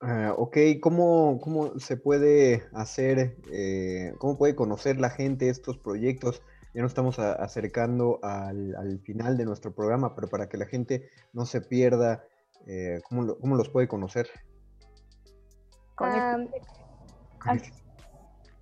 Ah, 0.01 0.33
ok, 0.35 0.57
¿Cómo, 0.81 1.39
¿cómo, 1.41 1.79
se 1.79 1.95
puede 1.95 2.63
hacer, 2.73 3.37
eh, 3.51 4.13
cómo 4.17 4.37
puede 4.37 4.55
conocer 4.55 4.99
la 4.99 5.11
gente 5.11 5.49
estos 5.49 5.77
proyectos? 5.77 6.41
ya 6.73 6.81
nos 6.81 6.91
estamos 6.91 7.19
acercando 7.19 8.19
al, 8.23 8.99
final 9.03 9.37
de 9.37 9.45
nuestro 9.45 9.73
programa, 9.73 10.15
pero 10.15 10.27
para 10.27 10.47
que 10.47 10.57
la 10.57 10.65
gente 10.65 11.09
no 11.33 11.45
se 11.45 11.61
pierda, 11.61 12.23
eh, 12.67 13.01
¿cómo, 13.07 13.55
los 13.55 13.69
puede 13.69 13.87
conocer? 13.87 14.29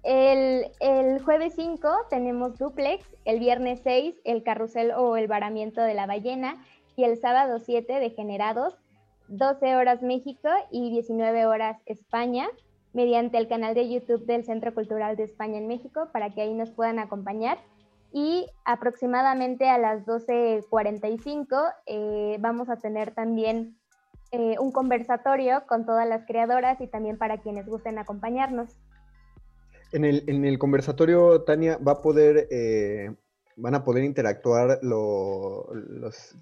el, 0.04 0.72
el, 0.80 1.22
jueves 1.24 1.54
5 1.56 1.90
tenemos 2.10 2.58
duplex, 2.58 3.06
el 3.26 3.40
viernes 3.40 3.82
6 3.84 4.16
el 4.24 4.44
carrusel 4.44 4.92
o 4.92 5.16
el 5.16 5.28
varamiento 5.28 5.82
de 5.82 5.94
la 5.94 6.08
ballena 6.08 6.66
y 6.96 7.04
el 7.04 7.18
sábado 7.18 7.60
7 7.60 8.00
degenerados, 8.00 8.78
12 9.30 9.76
horas 9.76 10.02
México 10.02 10.50
y 10.72 10.90
19 10.92 11.46
horas 11.46 11.78
España 11.86 12.50
mediante 12.94 13.38
el 13.38 13.48
canal 13.48 13.76
de 13.76 13.90
YouTube 13.90 14.26
del 14.26 14.44
Centro 14.44 14.74
Cultural 14.74 15.16
de 15.16 15.24
España 15.24 15.58
en 15.58 15.68
México 15.68 16.10
para 16.12 16.34
que 16.34 16.42
ahí 16.42 16.54
nos 16.54 16.72
puedan 16.72 17.00
acompañar 17.00 17.60
y 18.12 18.48
aproximadamente 18.66 19.70
a 19.70 19.78
las 19.78 20.06
12.45 20.06 21.74
eh, 21.86 22.38
vamos 22.40 22.70
a 22.70 22.78
tener 22.78 23.14
también 23.14 23.78
eh, 24.32 24.56
un 24.60 24.72
conversatorio 24.72 25.64
con 25.68 25.86
todas 25.86 26.08
las 26.08 26.26
creadoras 26.26 26.82
y 26.82 26.88
también 26.88 27.18
para 27.18 27.40
quienes 27.40 27.68
gusten 27.68 27.98
acompañarnos. 27.98 28.78
En 29.92 30.06
el, 30.06 30.24
en 30.28 30.46
el 30.46 30.60
conversatorio, 30.60 31.42
Tania, 31.44 31.78
va 31.78 31.94
a 31.94 32.02
poder, 32.02 32.48
eh, 32.52 33.16
van 33.56 33.74
a 33.74 33.84
poder 33.84 34.04
interactuar 34.04 34.80
los, 34.84 36.36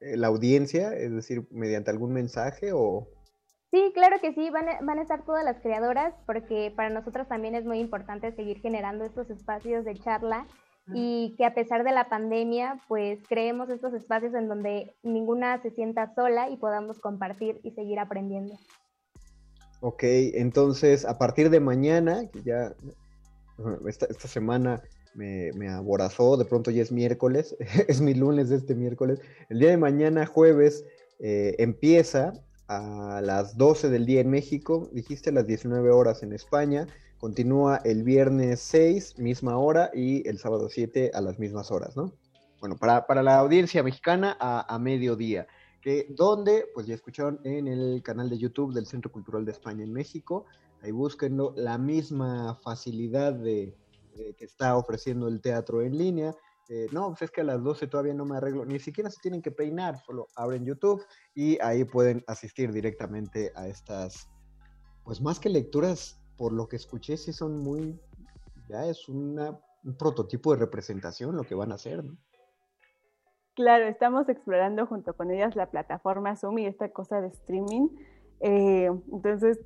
la 0.00 0.28
audiencia, 0.28 0.94
es 0.94 1.12
decir, 1.14 1.46
mediante 1.50 1.90
algún 1.90 2.12
mensaje 2.12 2.72
o... 2.72 3.08
Sí, 3.70 3.90
claro 3.94 4.20
que 4.20 4.32
sí, 4.32 4.48
van 4.50 4.66
van 4.86 4.98
a 4.98 5.02
estar 5.02 5.24
todas 5.24 5.44
las 5.44 5.60
creadoras 5.60 6.14
porque 6.24 6.72
para 6.74 6.88
nosotros 6.88 7.28
también 7.28 7.54
es 7.54 7.64
muy 7.64 7.78
importante 7.78 8.34
seguir 8.34 8.60
generando 8.60 9.04
estos 9.04 9.28
espacios 9.30 9.84
de 9.84 9.94
charla 9.94 10.46
y 10.94 11.34
que 11.36 11.44
a 11.44 11.52
pesar 11.52 11.82
de 11.82 11.90
la 11.90 12.08
pandemia, 12.08 12.80
pues 12.86 13.18
creemos 13.28 13.68
estos 13.70 13.92
espacios 13.92 14.34
en 14.34 14.46
donde 14.46 14.94
ninguna 15.02 15.60
se 15.60 15.72
sienta 15.72 16.14
sola 16.14 16.48
y 16.48 16.56
podamos 16.58 17.00
compartir 17.00 17.58
y 17.64 17.72
seguir 17.72 17.98
aprendiendo. 17.98 18.54
Ok, 19.80 20.04
entonces 20.04 21.04
a 21.04 21.18
partir 21.18 21.50
de 21.50 21.58
mañana, 21.58 22.28
que 22.32 22.42
ya 22.42 22.72
esta, 23.88 24.06
esta 24.06 24.28
semana 24.28 24.80
me, 25.16 25.68
aborazó, 25.68 26.36
de 26.36 26.44
pronto 26.44 26.70
ya 26.70 26.82
es 26.82 26.92
miércoles, 26.92 27.56
es 27.88 28.00
mi 28.00 28.14
lunes 28.14 28.50
de 28.50 28.56
este 28.56 28.74
miércoles, 28.74 29.20
el 29.48 29.58
día 29.58 29.70
de 29.70 29.76
mañana, 29.76 30.26
jueves, 30.26 30.84
eh, 31.18 31.56
empieza 31.58 32.32
a 32.68 33.20
las 33.24 33.56
12 33.56 33.90
del 33.90 34.06
día 34.06 34.20
en 34.20 34.30
México, 34.30 34.90
dijiste 34.92 35.30
a 35.30 35.32
las 35.32 35.46
19 35.46 35.90
horas 35.90 36.22
en 36.22 36.32
España, 36.32 36.86
Continúa 37.18 37.80
el 37.84 38.02
viernes 38.02 38.60
6, 38.60 39.18
misma 39.18 39.56
hora, 39.56 39.90
y 39.94 40.28
el 40.28 40.38
sábado 40.38 40.68
7 40.68 41.12
a 41.14 41.20
las 41.22 41.38
mismas 41.38 41.70
horas, 41.70 41.96
¿no? 41.96 42.12
Bueno, 42.60 42.76
para, 42.76 43.06
para 43.06 43.22
la 43.22 43.38
audiencia 43.38 43.82
mexicana 43.82 44.36
a, 44.38 44.74
a 44.74 44.78
mediodía. 44.78 45.46
Que, 45.80 46.06
donde, 46.10 46.66
pues 46.74 46.86
ya 46.86 46.94
escucharon 46.94 47.40
en 47.44 47.68
el 47.68 48.02
canal 48.02 48.28
de 48.28 48.36
YouTube 48.36 48.74
del 48.74 48.86
Centro 48.86 49.10
Cultural 49.10 49.46
de 49.46 49.52
España 49.52 49.82
en 49.82 49.92
México. 49.92 50.44
Ahí 50.82 50.90
búsquenlo, 50.90 51.54
la 51.56 51.78
misma 51.78 52.56
facilidad 52.62 53.32
de, 53.32 53.74
que 54.36 54.44
está 54.44 54.76
ofreciendo 54.76 55.28
el 55.28 55.40
teatro 55.40 55.82
en 55.82 55.96
línea. 55.96 56.34
no, 56.92 57.08
pues 57.08 57.22
es 57.22 57.30
que 57.30 57.42
a 57.42 57.44
las 57.44 57.62
12 57.62 57.86
todavía 57.86 58.14
no 58.14 58.24
me 58.24 58.36
arreglo, 58.36 58.64
ni 58.64 58.78
siquiera 58.78 59.10
se 59.10 59.20
tienen 59.20 59.42
que 59.42 59.52
peinar, 59.52 59.98
solo 60.04 60.28
abren 60.34 60.64
YouTube 60.64 61.04
y 61.34 61.60
ahí 61.60 61.84
pueden 61.84 62.24
asistir 62.26 62.72
directamente 62.72 63.52
a 63.54 63.68
estas, 63.68 64.28
pues 65.04 65.20
más 65.20 65.38
que 65.38 65.48
lecturas 65.48 66.20
por 66.36 66.52
lo 66.52 66.68
que 66.68 66.76
escuché, 66.76 67.16
sí 67.16 67.32
son 67.32 67.58
muy, 67.58 67.98
ya 68.68 68.86
es 68.86 69.08
un 69.08 69.38
prototipo 69.98 70.52
de 70.52 70.60
representación 70.60 71.36
lo 71.36 71.44
que 71.44 71.54
van 71.54 71.72
a 71.72 71.76
hacer, 71.76 72.04
¿no? 72.04 72.16
Claro, 73.56 73.86
estamos 73.86 74.28
explorando 74.28 74.86
junto 74.86 75.14
con 75.14 75.30
ellas 75.30 75.56
la 75.56 75.70
plataforma 75.70 76.36
Zoom 76.36 76.58
y 76.58 76.66
esta 76.66 76.90
cosa 76.90 77.22
de 77.22 77.28
streaming. 77.28 77.88
Eh, 78.40 78.90
entonces, 79.10 79.58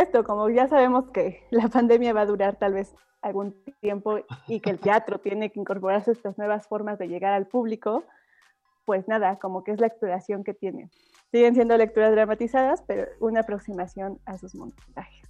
esto, 0.00 0.24
como 0.24 0.48
ya 0.50 0.68
sabemos 0.68 1.10
que 1.10 1.46
la 1.50 1.68
pandemia 1.68 2.12
va 2.12 2.22
a 2.22 2.26
durar 2.26 2.56
tal 2.56 2.74
vez 2.74 2.94
algún 3.20 3.54
tiempo 3.80 4.18
y 4.46 4.60
que 4.60 4.70
el 4.70 4.78
teatro 4.78 5.18
tiene 5.18 5.50
que 5.50 5.60
incorporarse 5.60 6.10
a 6.10 6.14
estas 6.14 6.38
nuevas 6.38 6.66
formas 6.66 6.98
de 6.98 7.08
llegar 7.08 7.32
al 7.32 7.46
público, 7.46 8.04
pues 8.84 9.06
nada, 9.08 9.38
como 9.38 9.64
que 9.64 9.72
es 9.72 9.80
la 9.80 9.88
exploración 9.88 10.44
que 10.44 10.54
tiene. 10.54 10.90
Siguen 11.30 11.54
siendo 11.54 11.76
lecturas 11.76 12.12
dramatizadas, 12.12 12.82
pero 12.86 13.06
una 13.20 13.40
aproximación 13.40 14.18
a 14.24 14.38
sus 14.38 14.54
montajes. 14.54 15.28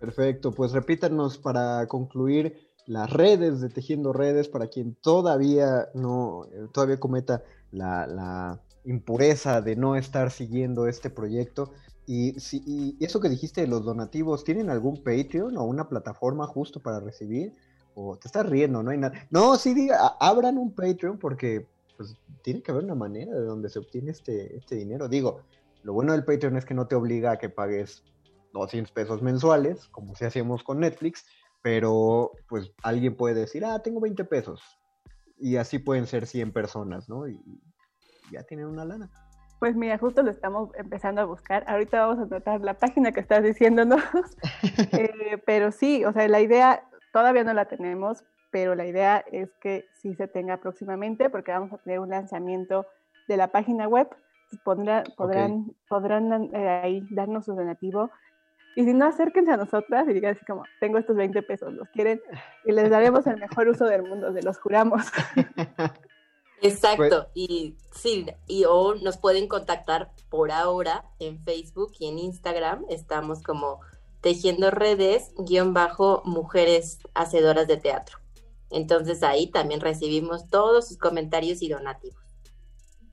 Perfecto, 0.00 0.50
pues 0.52 0.72
repítanos 0.72 1.38
para 1.38 1.86
concluir 1.86 2.74
las 2.86 3.10
redes 3.10 3.60
de 3.60 3.68
Tejiendo 3.68 4.12
Redes 4.12 4.48
para 4.48 4.66
quien 4.66 4.94
todavía 4.94 5.88
no, 5.94 6.44
eh, 6.46 6.66
todavía 6.72 6.98
cometa 6.98 7.42
la, 7.70 8.60
impureza 8.86 9.62
de 9.62 9.76
no 9.76 9.96
estar 9.96 10.30
siguiendo 10.30 10.86
este 10.88 11.08
proyecto. 11.08 11.72
Y, 12.06 12.38
si, 12.38 12.96
eso 13.00 13.20
que 13.20 13.28
dijiste 13.28 13.62
de 13.62 13.66
los 13.66 13.84
donativos, 13.84 14.44
¿tienen 14.44 14.70
algún 14.70 15.02
Patreon 15.02 15.56
o 15.56 15.64
una 15.64 15.88
plataforma 15.88 16.46
justo 16.46 16.80
para 16.80 17.00
recibir? 17.00 17.54
O 17.94 18.16
te 18.16 18.28
estás 18.28 18.46
riendo, 18.46 18.82
no 18.82 18.90
hay 18.90 18.98
nada. 18.98 19.26
No, 19.30 19.56
sí, 19.56 19.72
diga, 19.74 20.16
abran 20.20 20.58
un 20.58 20.74
Patreon 20.74 21.18
porque 21.18 21.66
pues, 21.96 22.16
tiene 22.42 22.62
que 22.62 22.72
haber 22.72 22.84
una 22.84 22.94
manera 22.94 23.32
de 23.32 23.44
donde 23.44 23.68
se 23.68 23.78
obtiene 23.78 24.10
este, 24.10 24.56
este 24.56 24.76
dinero. 24.76 25.08
Digo, 25.08 25.40
lo 25.82 25.92
bueno 25.92 26.12
del 26.12 26.24
Patreon 26.24 26.56
es 26.56 26.64
que 26.64 26.74
no 26.74 26.86
te 26.86 26.94
obliga 26.94 27.32
a 27.32 27.38
que 27.38 27.48
pagues 27.48 28.02
200 28.52 28.92
pesos 28.92 29.22
mensuales, 29.22 29.88
como 29.88 30.14
si 30.14 30.24
hacíamos 30.24 30.62
con 30.62 30.80
Netflix, 30.80 31.24
pero 31.62 32.32
pues 32.48 32.72
alguien 32.82 33.16
puede 33.16 33.34
decir, 33.34 33.64
ah, 33.64 33.80
tengo 33.82 34.00
20 34.00 34.24
pesos. 34.24 34.60
Y 35.38 35.56
así 35.56 35.78
pueden 35.78 36.06
ser 36.06 36.26
100 36.26 36.52
personas, 36.52 37.08
¿no? 37.08 37.28
Y 37.28 37.40
ya 38.30 38.42
tienen 38.44 38.66
una 38.66 38.84
lana. 38.84 39.10
Pues 39.58 39.76
mira, 39.76 39.98
justo 39.98 40.22
lo 40.22 40.30
estamos 40.30 40.70
empezando 40.76 41.20
a 41.20 41.24
buscar. 41.24 41.64
Ahorita 41.66 42.06
vamos 42.06 42.18
a 42.18 42.26
notar 42.26 42.60
la 42.60 42.74
página 42.74 43.12
que 43.12 43.20
estás 43.20 43.42
diciéndonos. 43.42 44.02
Eh, 44.92 45.38
pero 45.44 45.72
sí, 45.72 46.04
o 46.04 46.12
sea, 46.12 46.28
la 46.28 46.40
idea 46.40 46.84
todavía 47.12 47.44
no 47.44 47.52
la 47.52 47.66
tenemos, 47.66 48.24
pero 48.50 48.74
la 48.74 48.86
idea 48.86 49.24
es 49.32 49.50
que 49.60 49.86
sí 49.94 50.14
se 50.14 50.28
tenga 50.28 50.58
próximamente 50.58 51.28
porque 51.30 51.52
vamos 51.52 51.72
a 51.72 51.78
tener 51.78 52.00
un 52.00 52.10
lanzamiento 52.10 52.86
de 53.28 53.36
la 53.36 53.48
página 53.48 53.88
web. 53.88 54.08
podrán, 54.64 55.04
podrán 55.88 56.50
eh, 56.54 56.80
ahí 56.82 57.06
darnos 57.10 57.46
su 57.46 57.54
donativo. 57.54 58.10
Y 58.76 58.84
si 58.84 58.94
no, 58.94 59.06
acérquense 59.06 59.52
a 59.52 59.56
nosotras 59.56 60.08
y 60.08 60.12
digan 60.12 60.32
así 60.32 60.44
como, 60.44 60.64
tengo 60.80 60.98
estos 60.98 61.16
20 61.16 61.42
pesos, 61.42 61.72
los 61.72 61.88
quieren, 61.90 62.20
y 62.64 62.72
les 62.72 62.90
daremos 62.90 63.26
el 63.26 63.38
mejor 63.38 63.68
uso 63.68 63.84
del 63.84 64.02
mundo, 64.02 64.32
se 64.32 64.42
los 64.42 64.58
juramos. 64.58 65.12
Exacto, 66.64 67.28
y 67.34 67.76
sí, 67.94 68.24
y 68.46 68.64
o 68.64 68.94
nos 68.94 69.18
pueden 69.18 69.48
contactar 69.48 70.12
por 70.30 70.50
ahora 70.50 71.04
en 71.18 71.38
Facebook 71.44 71.92
y 71.98 72.08
en 72.08 72.18
Instagram, 72.18 72.86
estamos 72.88 73.42
como 73.42 73.80
tejiendo 74.22 74.70
redes 74.70 75.32
guion 75.36 75.74
bajo 75.74 76.22
mujeres 76.24 77.00
hacedoras 77.12 77.68
de 77.68 77.76
teatro. 77.76 78.16
Entonces 78.70 79.22
ahí 79.22 79.48
también 79.48 79.82
recibimos 79.82 80.48
todos 80.48 80.88
sus 80.88 80.96
comentarios 80.96 81.60
y 81.60 81.68
donativos. 81.68 82.16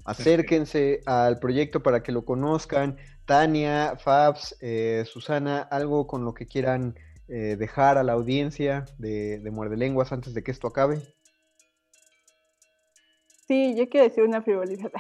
Acérquense 0.06 1.02
al 1.06 1.38
proyecto 1.40 1.84
para 1.84 2.04
que 2.04 2.14
lo 2.14 2.24
conozcan. 2.24 2.96
Tania, 3.26 3.98
Fabs, 4.02 4.56
eh, 4.62 5.04
Susana, 5.06 5.60
algo 5.60 6.08
con 6.08 6.24
lo 6.24 6.34
que 6.34 6.46
quieran 6.46 6.96
eh, 7.28 7.58
dejar 7.60 7.98
a 7.98 8.04
la 8.04 8.14
audiencia 8.14 8.86
de, 8.98 9.40
de 9.40 9.52
Muerde 9.52 9.76
Lenguas 9.76 10.14
antes 10.14 10.34
de 10.34 10.42
que 10.42 10.52
esto 10.52 10.68
acabe. 10.68 11.02
Sí, 13.52 13.76
yo 13.76 13.90
quiero 13.90 14.08
decir 14.08 14.24
una 14.24 14.42
frivolidad. 14.42 14.94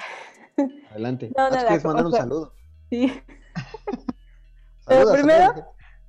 Adelante. 0.91 1.31
No, 1.37 1.49
nada, 1.49 1.67
¿Quieres 1.67 1.85
mandar 1.85 2.05
un 2.05 2.11
saludo? 2.11 2.53
Sí. 2.89 3.09
Pero 4.87 5.09
primero, 5.13 5.53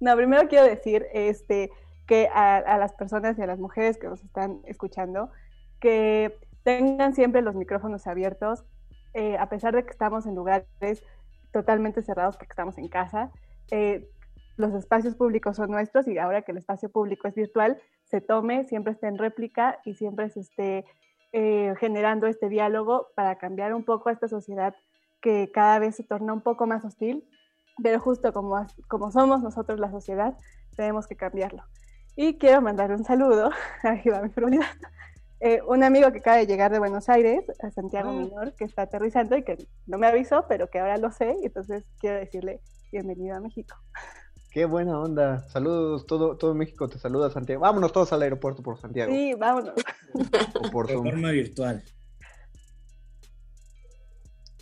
no, 0.01 0.17
primero 0.17 0.49
quiero 0.49 0.67
decir 0.67 1.07
este, 1.13 1.71
que 2.09 2.27
a, 2.35 2.79
las 2.79 2.95
personas 2.95 3.39
y 3.39 3.43
a 3.43 3.47
las 3.47 3.61
mujeres 3.61 3.97
que 3.97 4.09
nos 4.09 4.25
están 4.25 4.61
escuchando, 4.65 5.31
que 5.79 6.37
tengan 6.65 7.15
siempre 7.15 7.43
los 7.43 7.55
micrófonos 7.55 8.09
abiertos, 8.09 8.65
eh, 9.15 9.37
a 9.39 9.49
pesar 9.49 9.77
de 9.77 9.85
que 9.85 9.91
estamos 9.91 10.27
en 10.27 10.35
lugares 10.35 11.05
totalmente 11.53 12.03
cerrados 12.03 12.37
porque 12.37 12.55
estamos 12.55 12.77
en 12.77 12.89
casa. 12.89 13.31
Eh, 13.71 14.11
los 14.57 14.75
espacios 14.75 15.15
públicos 15.15 15.55
son 15.55 15.71
nuestros 15.71 16.09
y 16.09 16.19
ahora 16.19 16.43
que 16.43 16.51
el 16.51 16.59
espacio 16.59 16.91
público 16.91 17.29
es 17.29 17.37
virtual, 17.37 17.81
se 18.03 18.21
tome, 18.21 18.65
siempre 18.65 18.95
esté 18.95 19.07
en 19.07 19.19
réplica 19.19 19.79
y 19.85 19.95
siempre 19.95 20.29
se 20.29 20.41
esté 20.41 20.85
eh, 21.33 21.75
generando 21.81 22.27
este 22.27 22.49
diálogo 22.49 23.09
para 23.17 23.39
cambiar 23.39 23.75
un 23.75 23.85
poco 23.85 24.09
a 24.09 24.13
esta 24.13 24.29
sociedad 24.29 24.75
que 25.21 25.51
cada 25.53 25.79
vez 25.79 25.97
se 25.97 26.05
torna 26.05 26.33
un 26.33 26.43
poco 26.43 26.67
más 26.67 26.85
hostil, 26.85 27.27
pero 27.83 28.01
justo 28.01 28.33
como, 28.33 28.67
como 28.89 29.11
somos 29.11 29.43
nosotros 29.43 29.81
la 29.81 29.91
sociedad, 29.91 30.37
tenemos 30.77 31.07
que 31.07 31.17
cambiarlo. 31.17 31.63
Y 32.17 32.37
quiero 32.39 32.61
mandar 32.61 32.93
un 32.93 33.05
saludo, 33.05 33.51
aquí 33.83 34.11
va 34.11 34.23
mi 34.23 34.31
eh, 35.41 35.61
un 35.67 35.83
amigo 35.83 36.13
que 36.13 36.19
acaba 36.19 36.37
de 36.37 36.47
llegar 36.47 36.71
de 36.71 36.79
Buenos 36.79 37.09
Aires, 37.09 37.45
a 37.63 37.71
Santiago 37.71 38.11
ah. 38.11 38.13
Minor, 38.13 38.55
que 38.55 38.65
está 38.65 38.83
aterrizando 38.83 39.37
y 39.37 39.45
que 39.45 39.57
no 39.87 39.99
me 39.99 40.07
avisó, 40.09 40.47
pero 40.49 40.69
que 40.69 40.81
ahora 40.81 40.99
lo 40.99 41.11
sé, 41.13 41.37
y 41.41 41.47
entonces 41.47 41.85
quiero 41.99 42.19
decirle 42.19 42.61
bienvenido 42.91 43.37
a 43.37 43.41
México. 43.41 43.75
Qué 44.53 44.67
buena 44.67 45.01
onda. 45.01 45.49
Saludos, 45.49 46.07
todo, 46.07 46.37
todo 46.37 46.55
México 46.55 46.87
te 46.87 46.99
saluda, 46.99 47.31
Santiago. 47.31 47.63
Vámonos 47.63 47.91
todos 47.91 48.13
al 48.13 48.21
aeropuerto 48.21 48.63
por 48.63 48.79
Santiago. 48.79 49.11
Sí, 49.11 49.33
vámonos. 49.35 49.73
por 50.71 50.91
forma 50.91 51.31
virtual. 51.31 51.83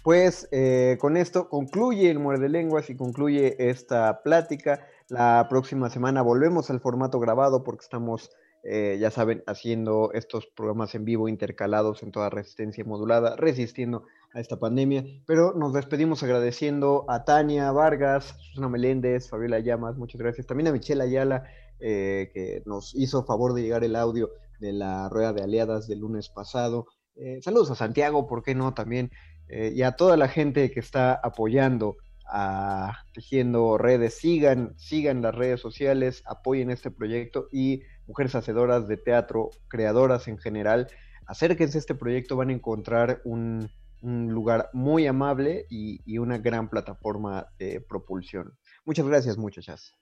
Pues 0.05 0.49
eh, 0.53 0.97
con 1.01 1.17
esto 1.17 1.49
concluye 1.49 2.09
el 2.09 2.21
Muerde 2.21 2.49
Lenguas 2.49 2.89
y 2.89 2.97
concluye 2.97 3.57
esta 3.69 4.23
plática. 4.23 4.87
La 5.09 5.49
próxima 5.51 5.91
semana 5.91 6.23
volvemos 6.23 6.71
al 6.71 6.81
formato 6.81 7.19
grabado 7.19 7.65
porque 7.65 7.83
estamos, 7.83 8.31
eh, 8.63 8.97
ya 9.01 9.11
saben, 9.11 9.43
haciendo 9.49 10.13
estos 10.15 10.47
programas 10.47 10.95
en 10.95 11.05
vivo 11.05 11.29
intercalados 11.29 12.05
en 12.05 12.13
toda 12.13 12.31
resistencia 12.31 12.85
modulada, 12.85 13.35
resistiendo 13.35 14.05
a 14.33 14.41
esta 14.41 14.59
pandemia. 14.59 15.05
Pero 15.27 15.55
nos 15.55 15.73
despedimos 15.73 16.23
agradeciendo 16.23 17.05
a 17.09 17.25
Tania 17.25 17.73
Vargas, 17.73 18.37
Susana 18.39 18.69
Meléndez, 18.69 19.29
Fabiola 19.29 19.61
Llamas, 19.61 19.97
muchas 19.97 20.21
gracias. 20.21 20.47
También 20.47 20.69
a 20.69 20.73
Michelle 20.73 21.03
Ayala, 21.03 21.45
eh, 21.81 22.31
que 22.33 22.63
nos 22.67 22.95
hizo 22.95 23.25
favor 23.25 23.55
de 23.55 23.63
llegar 23.63 23.85
el 23.85 23.97
audio 23.97 24.31
de 24.61 24.73
la 24.73 25.09
rueda 25.09 25.33
de 25.33 25.43
aliadas 25.43 25.89
del 25.89 26.01
lunes 26.01 26.29
pasado. 26.29 26.87
Eh, 27.17 27.41
saludos 27.43 27.71
a 27.71 27.75
Santiago, 27.75 28.27
¿por 28.27 28.43
qué 28.43 28.55
no? 28.55 28.75
También. 28.75 29.11
Eh, 29.49 29.73
y 29.75 29.83
a 29.83 29.93
toda 29.93 30.17
la 30.17 30.29
gente 30.29 30.71
que 30.71 30.81
está 30.81 31.15
apoyando 31.15 31.97
a 32.31 33.03
Tejiendo 33.13 33.77
Redes. 33.77 34.15
Sigan, 34.15 34.75
sigan 34.79 35.23
las 35.23 35.35
redes 35.35 35.61
sociales, 35.61 36.23
apoyen 36.27 36.71
este 36.71 36.91
proyecto 36.91 37.49
y 37.51 37.83
mujeres 38.07 38.35
hacedoras 38.35 38.87
de 38.87 38.97
teatro, 38.97 39.51
creadoras 39.69 40.29
en 40.29 40.39
general. 40.39 40.89
Acérquense 41.27 41.79
a 41.79 41.81
este 41.81 41.95
proyecto, 41.95 42.37
van 42.37 42.51
a 42.51 42.53
encontrar 42.53 43.21
un, 43.25 43.71
un 44.03 44.33
lugar 44.33 44.71
muy 44.73 45.07
amable 45.07 45.67
y, 45.69 46.19
una 46.19 46.39
gran 46.39 46.69
plataforma 46.69 47.49
de 47.59 47.81
propulsión. 47.81 48.59
Muchas 48.85 49.07
gracias, 49.07 49.39
muchachas. 49.39 49.95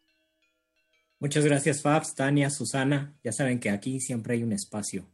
Muchas 1.21 1.45
gracias, 1.45 1.83
Fabs, 1.83 2.15
Tania, 2.15 2.51
Susana. 2.51 3.19
Ya 3.25 3.33
saben 3.33 3.61
que 3.61 3.71
aquí 3.71 4.01
siempre 4.01 4.35
hay 4.35 4.43
un 4.43 4.53
espacio, 4.53 5.11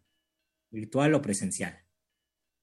virtual 0.71 1.15
o 1.15 1.23
presencial. 1.23 1.79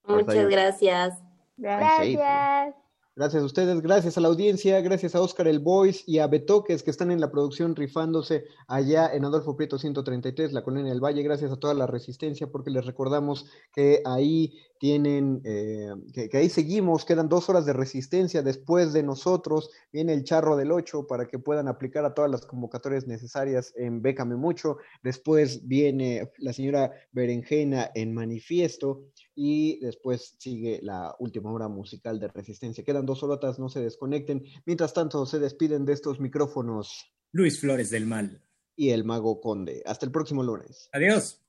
Muchas 0.04 0.48
gracias. 0.48 1.22
Gracias. 1.56 2.74
Gracias 3.14 3.42
a 3.42 3.46
ustedes, 3.46 3.82
gracias 3.82 4.16
a 4.16 4.22
la 4.22 4.28
audiencia, 4.28 4.80
gracias 4.80 5.14
a 5.14 5.20
Oscar 5.20 5.46
El 5.46 5.58
Voice 5.58 6.02
y 6.06 6.18
a 6.18 6.26
Betoques 6.28 6.82
que 6.82 6.90
están 6.90 7.10
en 7.10 7.20
la 7.20 7.30
producción 7.30 7.76
rifándose 7.76 8.46
allá 8.68 9.12
en 9.12 9.26
Adolfo 9.26 9.54
Prieto 9.54 9.78
133, 9.78 10.54
la 10.54 10.64
colonia 10.64 10.90
del 10.90 11.04
Valle. 11.04 11.22
Gracias 11.22 11.52
a 11.52 11.58
toda 11.58 11.74
la 11.74 11.86
resistencia 11.86 12.46
porque 12.46 12.70
les 12.70 12.86
recordamos 12.86 13.50
que 13.74 14.00
ahí 14.06 14.62
tienen, 14.82 15.40
eh, 15.44 15.94
que, 16.12 16.36
ahí 16.36 16.48
seguimos, 16.48 17.04
quedan 17.04 17.28
dos 17.28 17.48
horas 17.48 17.64
de 17.64 17.72
resistencia 17.72 18.42
después 18.42 18.92
de 18.92 19.04
nosotros, 19.04 19.70
viene 19.92 20.12
el 20.12 20.24
charro 20.24 20.56
del 20.56 20.72
8 20.72 21.06
para 21.06 21.28
que 21.28 21.38
puedan 21.38 21.68
aplicar 21.68 22.04
a 22.04 22.14
todas 22.14 22.28
las 22.28 22.44
convocatorias 22.46 23.06
necesarias 23.06 23.72
en 23.76 24.02
Bécame 24.02 24.34
Mucho, 24.34 24.78
después 25.04 25.68
viene 25.68 26.32
la 26.38 26.52
señora 26.52 26.90
Berenjena 27.12 27.92
en 27.94 28.12
Manifiesto 28.12 29.04
y 29.36 29.78
después 29.78 30.34
sigue 30.40 30.80
la 30.82 31.14
última 31.20 31.52
hora 31.52 31.68
musical 31.68 32.18
de 32.18 32.26
resistencia. 32.26 32.82
Quedan 32.82 33.06
dos 33.06 33.22
horotas, 33.22 33.60
no 33.60 33.68
se 33.68 33.78
desconecten. 33.78 34.42
Mientras 34.66 34.92
tanto, 34.92 35.24
se 35.26 35.38
despiden 35.38 35.84
de 35.84 35.92
estos 35.92 36.18
micrófonos. 36.18 37.14
Luis 37.30 37.60
Flores 37.60 37.88
del 37.90 38.06
Mal. 38.06 38.42
Y 38.74 38.90
el 38.90 39.04
Mago 39.04 39.40
Conde. 39.40 39.80
Hasta 39.86 40.06
el 40.06 40.10
próximo 40.10 40.42
lunes. 40.42 40.88
Adiós. 40.92 41.40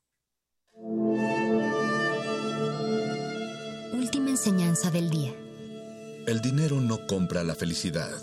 Enseñanza 4.44 4.90
del 4.90 5.08
día. 5.08 5.34
El 6.26 6.42
dinero 6.42 6.78
no 6.78 7.06
compra 7.06 7.42
la 7.42 7.54
felicidad. 7.54 8.20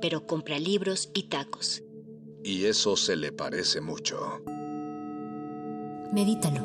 Pero 0.00 0.24
compra 0.24 0.56
libros 0.56 1.10
y 1.14 1.24
tacos. 1.24 1.82
Y 2.44 2.66
eso 2.66 2.96
se 2.96 3.16
le 3.16 3.32
parece 3.32 3.80
mucho. 3.80 4.40
Medítalo. 6.12 6.64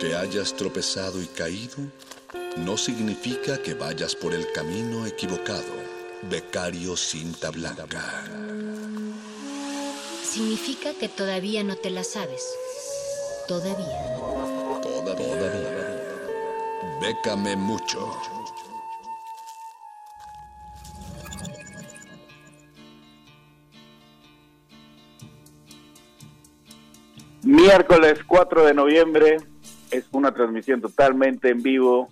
Que 0.00 0.14
hayas 0.14 0.54
tropezado 0.54 1.20
y 1.20 1.26
caído 1.26 1.76
no 2.56 2.78
significa 2.78 3.58
que 3.58 3.74
vayas 3.74 4.14
por 4.14 4.32
el 4.32 4.50
camino 4.52 5.06
equivocado. 5.06 5.76
Becario 6.30 6.96
Cinta 6.96 7.50
Blanca 7.50 7.84
significa 10.28 10.92
que 10.92 11.08
todavía 11.08 11.64
no 11.64 11.76
te 11.76 11.90
la 11.90 12.04
sabes. 12.04 12.44
Todavía. 13.46 14.16
Todavía. 14.82 15.98
Bécame 17.00 17.56
mucho. 17.56 18.12
Miércoles 27.42 28.20
4 28.26 28.66
de 28.66 28.74
noviembre 28.74 29.36
es 29.90 30.04
una 30.12 30.34
transmisión 30.34 30.82
totalmente 30.82 31.48
en 31.48 31.62
vivo 31.62 32.10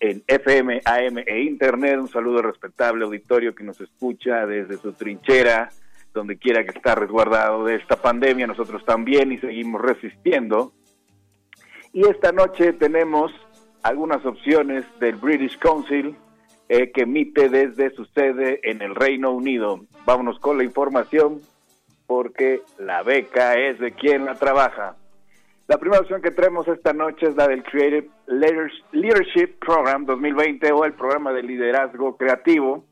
en 0.00 0.22
FM, 0.26 0.82
AM 0.84 1.18
e 1.26 1.40
Internet. 1.40 1.98
Un 1.98 2.08
saludo 2.08 2.42
respetable 2.42 3.06
auditorio 3.06 3.54
que 3.54 3.64
nos 3.64 3.80
escucha 3.80 4.44
desde 4.44 4.76
su 4.76 4.92
trinchera 4.92 5.70
donde 6.16 6.38
quiera 6.38 6.64
que 6.64 6.70
está 6.70 6.94
resguardado 6.94 7.64
de 7.64 7.76
esta 7.76 7.96
pandemia, 7.96 8.46
nosotros 8.46 8.84
también 8.84 9.30
y 9.30 9.38
seguimos 9.38 9.80
resistiendo. 9.82 10.72
Y 11.92 12.08
esta 12.08 12.32
noche 12.32 12.72
tenemos 12.72 13.30
algunas 13.82 14.24
opciones 14.26 14.84
del 14.98 15.16
British 15.16 15.58
Council 15.58 16.16
eh, 16.68 16.90
que 16.90 17.02
emite 17.02 17.48
desde 17.48 17.90
su 17.90 18.04
sede 18.06 18.60
en 18.64 18.82
el 18.82 18.94
Reino 18.94 19.30
Unido. 19.30 19.84
Vámonos 20.04 20.40
con 20.40 20.58
la 20.58 20.64
información 20.64 21.40
porque 22.06 22.62
la 22.78 23.02
beca 23.02 23.54
es 23.54 23.78
de 23.78 23.92
quien 23.92 24.24
la 24.24 24.34
trabaja. 24.34 24.96
La 25.68 25.78
primera 25.78 26.00
opción 26.00 26.22
que 26.22 26.30
traemos 26.30 26.66
esta 26.68 26.92
noche 26.92 27.26
es 27.26 27.36
la 27.36 27.48
del 27.48 27.62
Creative 27.62 28.08
Leadership 28.92 29.58
Program 29.58 30.06
2020 30.06 30.72
o 30.72 30.84
el 30.84 30.94
programa 30.94 31.32
de 31.32 31.42
liderazgo 31.42 32.16
creativo. 32.16 32.84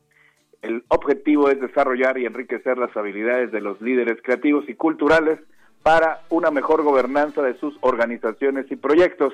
El 0.61 0.83
objetivo 0.87 1.49
es 1.49 1.59
desarrollar 1.59 2.17
y 2.17 2.25
enriquecer 2.25 2.77
las 2.77 2.95
habilidades 2.95 3.51
de 3.51 3.61
los 3.61 3.81
líderes 3.81 4.17
creativos 4.23 4.67
y 4.67 4.75
culturales 4.75 5.39
para 5.83 6.21
una 6.29 6.49
mejor 6.49 6.81
gobernanza 6.81 7.41
de 7.43 7.55
sus 7.55 7.77
organizaciones 7.81 8.65
y 8.71 8.75
proyectos. 8.75 9.33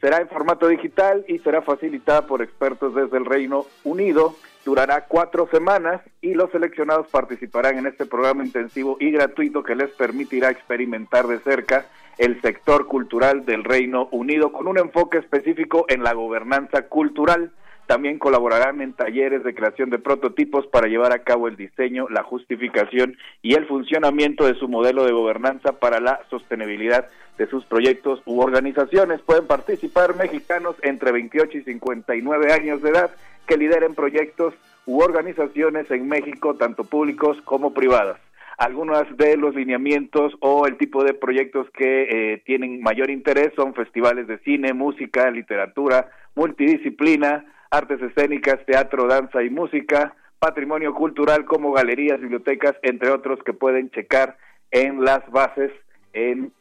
Será 0.00 0.18
en 0.18 0.28
formato 0.28 0.66
digital 0.66 1.24
y 1.28 1.40
será 1.40 1.60
facilitada 1.60 2.26
por 2.26 2.40
expertos 2.40 2.94
desde 2.94 3.18
el 3.18 3.26
Reino 3.26 3.66
Unido. 3.84 4.34
Durará 4.64 5.06
cuatro 5.06 5.46
semanas 5.50 6.00
y 6.22 6.32
los 6.32 6.50
seleccionados 6.52 7.08
participarán 7.08 7.76
en 7.76 7.86
este 7.86 8.06
programa 8.06 8.44
intensivo 8.44 8.96
y 8.98 9.10
gratuito 9.10 9.62
que 9.62 9.74
les 9.74 9.90
permitirá 9.90 10.50
experimentar 10.50 11.26
de 11.26 11.38
cerca 11.40 11.86
el 12.16 12.40
sector 12.40 12.86
cultural 12.86 13.44
del 13.44 13.64
Reino 13.64 14.08
Unido 14.10 14.52
con 14.52 14.68
un 14.68 14.78
enfoque 14.78 15.18
específico 15.18 15.84
en 15.88 16.02
la 16.02 16.14
gobernanza 16.14 16.88
cultural. 16.88 17.52
También 17.90 18.20
colaborarán 18.20 18.80
en 18.82 18.92
talleres 18.92 19.42
de 19.42 19.52
creación 19.52 19.90
de 19.90 19.98
prototipos 19.98 20.64
para 20.68 20.86
llevar 20.86 21.12
a 21.12 21.24
cabo 21.24 21.48
el 21.48 21.56
diseño, 21.56 22.08
la 22.08 22.22
justificación 22.22 23.16
y 23.42 23.54
el 23.54 23.66
funcionamiento 23.66 24.46
de 24.46 24.54
su 24.54 24.68
modelo 24.68 25.04
de 25.04 25.10
gobernanza 25.10 25.72
para 25.80 25.98
la 25.98 26.20
sostenibilidad 26.30 27.08
de 27.36 27.48
sus 27.48 27.64
proyectos 27.64 28.22
u 28.26 28.42
organizaciones. 28.42 29.20
Pueden 29.22 29.48
participar 29.48 30.14
mexicanos 30.14 30.76
entre 30.82 31.10
28 31.10 31.58
y 31.58 31.62
59 31.62 32.52
años 32.52 32.80
de 32.80 32.90
edad 32.90 33.10
que 33.48 33.56
lideren 33.56 33.96
proyectos 33.96 34.54
u 34.86 35.00
organizaciones 35.00 35.90
en 35.90 36.06
México, 36.06 36.54
tanto 36.54 36.84
públicos 36.84 37.38
como 37.44 37.74
privadas. 37.74 38.20
Algunos 38.56 39.04
de 39.16 39.36
los 39.36 39.56
lineamientos 39.56 40.34
o 40.38 40.68
el 40.68 40.76
tipo 40.76 41.02
de 41.02 41.14
proyectos 41.14 41.66
que 41.70 42.34
eh, 42.34 42.42
tienen 42.46 42.82
mayor 42.82 43.10
interés 43.10 43.50
son 43.56 43.74
festivales 43.74 44.28
de 44.28 44.38
cine, 44.44 44.74
música, 44.74 45.28
literatura, 45.32 46.08
multidisciplina, 46.36 47.46
artes 47.70 48.02
escénicas, 48.02 48.64
teatro, 48.66 49.06
danza 49.06 49.42
y 49.42 49.50
música, 49.50 50.14
patrimonio 50.38 50.94
cultural 50.94 51.44
como 51.44 51.72
galerías, 51.72 52.20
bibliotecas, 52.20 52.74
entre 52.82 53.10
otros 53.10 53.38
que 53.44 53.52
pueden 53.52 53.90
checar 53.90 54.36
en 54.70 55.04
las 55.04 55.28
bases 55.30 55.70
en 56.12 56.52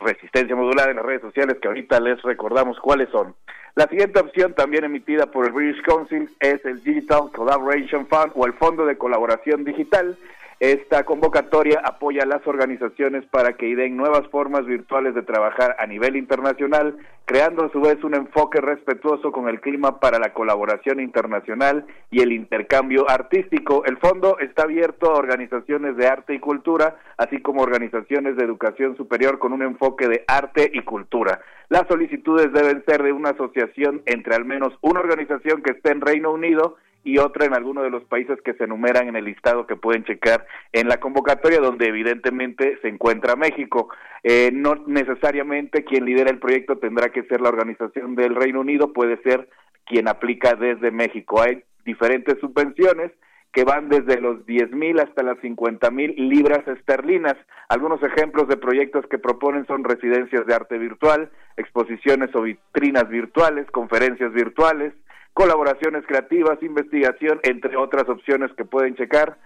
resistencia 0.00 0.54
modular 0.54 0.90
en 0.90 0.96
las 0.96 1.06
redes 1.06 1.22
sociales 1.22 1.56
que 1.60 1.68
ahorita 1.68 2.00
les 2.00 2.20
recordamos 2.22 2.78
cuáles 2.80 3.08
son. 3.10 3.34
La 3.74 3.86
siguiente 3.86 4.20
opción 4.20 4.54
también 4.54 4.84
emitida 4.84 5.26
por 5.26 5.46
el 5.46 5.52
British 5.52 5.82
Council 5.82 6.28
es 6.40 6.64
el 6.64 6.82
Digital 6.82 7.30
Collaboration 7.32 8.06
Fund 8.06 8.32
o 8.34 8.46
el 8.46 8.52
Fondo 8.54 8.84
de 8.84 8.98
Colaboración 8.98 9.64
Digital 9.64 10.16
esta 10.60 11.04
convocatoria 11.04 11.80
apoya 11.84 12.24
a 12.24 12.26
las 12.26 12.44
organizaciones 12.44 13.24
para 13.26 13.52
que 13.52 13.68
ideen 13.68 13.96
nuevas 13.96 14.26
formas 14.28 14.66
virtuales 14.66 15.14
de 15.14 15.22
trabajar 15.22 15.76
a 15.78 15.86
nivel 15.86 16.16
internacional, 16.16 16.96
creando 17.26 17.64
a 17.64 17.70
su 17.70 17.80
vez 17.80 18.02
un 18.02 18.16
enfoque 18.16 18.60
respetuoso 18.60 19.30
con 19.30 19.48
el 19.48 19.60
clima 19.60 20.00
para 20.00 20.18
la 20.18 20.32
colaboración 20.32 20.98
internacional 20.98 21.86
y 22.10 22.22
el 22.22 22.32
intercambio 22.32 23.08
artístico. 23.08 23.84
El 23.84 23.98
fondo 23.98 24.36
está 24.40 24.64
abierto 24.64 25.12
a 25.12 25.18
organizaciones 25.18 25.96
de 25.96 26.08
arte 26.08 26.34
y 26.34 26.40
cultura, 26.40 26.96
así 27.18 27.40
como 27.40 27.62
organizaciones 27.62 28.36
de 28.36 28.44
educación 28.44 28.96
superior 28.96 29.38
con 29.38 29.52
un 29.52 29.62
enfoque 29.62 30.08
de 30.08 30.24
arte 30.26 30.72
y 30.74 30.80
cultura. 30.80 31.40
Las 31.68 31.86
solicitudes 31.86 32.52
deben 32.52 32.82
ser 32.84 33.04
de 33.04 33.12
una 33.12 33.30
asociación 33.30 34.02
entre 34.06 34.34
al 34.34 34.44
menos 34.44 34.76
una 34.80 34.98
organización 34.98 35.62
que 35.62 35.70
esté 35.70 35.92
en 35.92 36.00
Reino 36.00 36.32
Unido 36.32 36.78
y 37.04 37.18
otra 37.18 37.46
en 37.46 37.54
alguno 37.54 37.82
de 37.82 37.90
los 37.90 38.04
países 38.04 38.38
que 38.42 38.54
se 38.54 38.64
enumeran 38.64 39.08
en 39.08 39.16
el 39.16 39.24
listado 39.24 39.66
que 39.66 39.76
pueden 39.76 40.04
checar 40.04 40.46
en 40.72 40.88
la 40.88 40.98
convocatoria, 40.98 41.60
donde 41.60 41.86
evidentemente 41.86 42.78
se 42.82 42.88
encuentra 42.88 43.36
México. 43.36 43.88
Eh, 44.22 44.50
no 44.52 44.74
necesariamente 44.86 45.84
quien 45.84 46.04
lidera 46.04 46.30
el 46.30 46.38
proyecto 46.38 46.78
tendrá 46.78 47.10
que 47.10 47.22
ser 47.24 47.40
la 47.40 47.48
organización 47.48 48.14
del 48.14 48.34
Reino 48.34 48.60
Unido, 48.60 48.92
puede 48.92 49.22
ser 49.22 49.48
quien 49.86 50.08
aplica 50.08 50.54
desde 50.54 50.90
México. 50.90 51.40
Hay 51.40 51.62
diferentes 51.84 52.38
subvenciones 52.40 53.12
que 53.52 53.64
van 53.64 53.88
desde 53.88 54.20
los 54.20 54.44
10 54.46 54.72
mil 54.72 55.00
hasta 55.00 55.22
las 55.22 55.38
50 55.40 55.90
mil 55.90 56.14
libras 56.16 56.66
esterlinas. 56.68 57.34
Algunos 57.68 58.02
ejemplos 58.02 58.46
de 58.48 58.56
proyectos 58.56 59.06
que 59.10 59.18
proponen 59.18 59.66
son 59.66 59.84
residencias 59.84 60.46
de 60.46 60.54
arte 60.54 60.78
virtual, 60.78 61.30
exposiciones 61.56 62.34
o 62.34 62.42
vitrinas 62.42 63.08
virtuales, 63.08 63.66
conferencias 63.70 64.32
virtuales, 64.32 64.92
colaboraciones 65.38 66.04
creativas, 66.04 66.60
investigación, 66.62 67.38
entre 67.44 67.76
otras 67.76 68.08
opciones 68.08 68.50
que 68.56 68.64
pueden 68.64 68.96
checar 68.96 69.38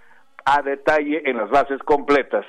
a 0.46 0.62
detalle 0.62 1.28
en 1.28 1.36
las 1.36 1.50
bases 1.50 1.82
completas. 1.82 2.46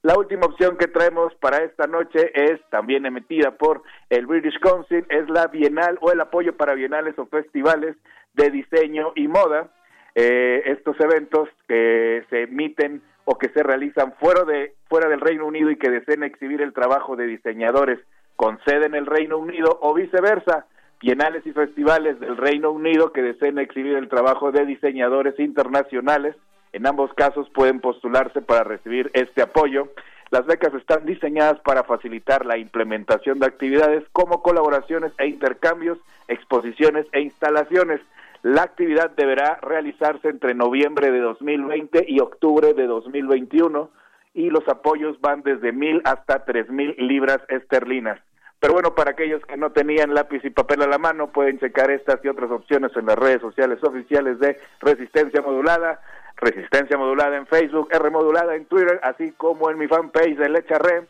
La 0.00 0.16
última 0.16 0.46
opción 0.46 0.78
que 0.78 0.88
traemos 0.88 1.34
para 1.34 1.58
esta 1.58 1.86
noche 1.86 2.30
es 2.32 2.58
también 2.70 3.04
emitida 3.04 3.50
por 3.50 3.82
el 4.08 4.26
British 4.26 4.58
Council, 4.60 5.04
es 5.10 5.28
la 5.28 5.48
Bienal 5.48 5.98
o 6.00 6.10
el 6.10 6.22
apoyo 6.22 6.56
para 6.56 6.72
bienales 6.72 7.18
o 7.18 7.26
festivales 7.26 7.96
de 8.32 8.50
diseño 8.50 9.12
y 9.14 9.28
moda. 9.28 9.68
Eh, 10.14 10.62
estos 10.64 10.98
eventos 10.98 11.50
que 11.68 12.24
se 12.30 12.44
emiten 12.44 13.02
o 13.26 13.36
que 13.36 13.50
se 13.50 13.62
realizan 13.62 14.14
fuera, 14.14 14.44
de, 14.44 14.72
fuera 14.88 15.10
del 15.10 15.20
Reino 15.20 15.44
Unido 15.44 15.70
y 15.70 15.76
que 15.76 15.90
deseen 15.90 16.22
exhibir 16.22 16.62
el 16.62 16.72
trabajo 16.72 17.14
de 17.14 17.26
diseñadores 17.26 17.98
con 18.36 18.58
sede 18.64 18.86
en 18.86 18.94
el 18.94 19.04
Reino 19.04 19.36
Unido 19.36 19.78
o 19.82 19.92
viceversa 19.92 20.64
bienales 21.00 21.46
y 21.46 21.52
festivales 21.52 22.18
del 22.20 22.36
Reino 22.36 22.70
Unido 22.70 23.12
que 23.12 23.22
deseen 23.22 23.58
exhibir 23.58 23.96
el 23.96 24.08
trabajo 24.08 24.52
de 24.52 24.64
diseñadores 24.66 25.38
internacionales. 25.38 26.36
En 26.72 26.86
ambos 26.86 27.12
casos 27.14 27.48
pueden 27.50 27.80
postularse 27.80 28.42
para 28.42 28.64
recibir 28.64 29.10
este 29.14 29.42
apoyo. 29.42 29.88
Las 30.30 30.46
becas 30.46 30.74
están 30.74 31.06
diseñadas 31.06 31.60
para 31.60 31.84
facilitar 31.84 32.44
la 32.44 32.58
implementación 32.58 33.38
de 33.38 33.46
actividades 33.46 34.04
como 34.12 34.42
colaboraciones 34.42 35.12
e 35.18 35.26
intercambios, 35.28 35.98
exposiciones 36.28 37.06
e 37.12 37.20
instalaciones. 37.20 38.00
La 38.42 38.62
actividad 38.62 39.10
deberá 39.10 39.58
realizarse 39.62 40.28
entre 40.28 40.54
noviembre 40.54 41.10
de 41.10 41.20
2020 41.20 42.06
y 42.08 42.20
octubre 42.20 42.74
de 42.74 42.86
2021 42.86 43.90
y 44.34 44.50
los 44.50 44.66
apoyos 44.68 45.20
van 45.20 45.42
desde 45.42 45.72
mil 45.72 46.02
hasta 46.04 46.44
tres 46.44 46.68
mil 46.68 46.94
libras 46.98 47.40
esterlinas. 47.48 48.20
Pero 48.60 48.72
bueno, 48.72 48.94
para 48.94 49.10
aquellos 49.10 49.44
que 49.44 49.56
no 49.56 49.70
tenían 49.72 50.14
lápiz 50.14 50.44
y 50.44 50.50
papel 50.50 50.82
a 50.82 50.86
la 50.86 50.98
mano, 50.98 51.30
pueden 51.30 51.58
checar 51.58 51.90
estas 51.90 52.24
y 52.24 52.28
otras 52.28 52.50
opciones 52.50 52.90
en 52.96 53.06
las 53.06 53.16
redes 53.16 53.40
sociales 53.40 53.82
oficiales 53.84 54.38
de 54.40 54.58
Resistencia 54.80 55.42
Modulada, 55.42 56.00
Resistencia 56.36 56.96
Modulada 56.96 57.36
en 57.36 57.46
Facebook, 57.46 57.88
R 57.92 58.10
Modulada 58.10 58.56
en 58.56 58.64
Twitter, 58.64 58.98
así 59.02 59.32
como 59.32 59.70
en 59.70 59.78
mi 59.78 59.86
fanpage 59.88 60.36
de 60.36 60.48
Lecha 60.48 60.78
Re. 60.78 61.06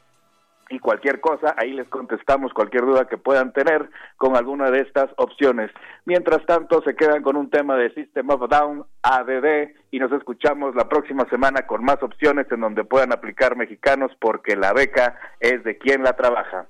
Y 0.69 0.81
cualquier 0.81 1.21
cosa, 1.21 1.55
ahí 1.57 1.73
les 1.73 1.87
contestamos 1.87 2.53
cualquier 2.53 2.85
duda 2.85 3.07
que 3.07 3.19
puedan 3.19 3.53
tener 3.53 3.89
con 4.17 4.37
alguna 4.37 4.69
de 4.73 4.81
estas 4.81 5.09
opciones. 5.17 5.71
Mientras 6.07 6.45
tanto, 6.45 6.83
se 6.83 6.97
quedan 6.97 7.23
con 7.23 7.37
un 7.37 7.51
tema 7.51 7.77
de 7.77 7.95
System 7.95 8.29
of 8.31 8.51
Down, 8.51 8.85
ADD, 9.03 9.71
y 9.93 10.01
nos 10.01 10.11
escuchamos 10.11 10.75
la 10.75 10.89
próxima 10.89 11.25
semana 11.31 11.69
con 11.69 11.85
más 11.85 12.03
opciones 12.03 12.51
en 12.51 12.63
donde 12.63 12.83
puedan 12.83 13.13
aplicar 13.13 13.57
mexicanos 13.57 14.11
porque 14.21 14.57
la 14.57 14.73
beca 14.73 15.17
es 15.39 15.63
de 15.63 15.79
quien 15.79 16.03
la 16.03 16.15
trabaja. 16.15 16.67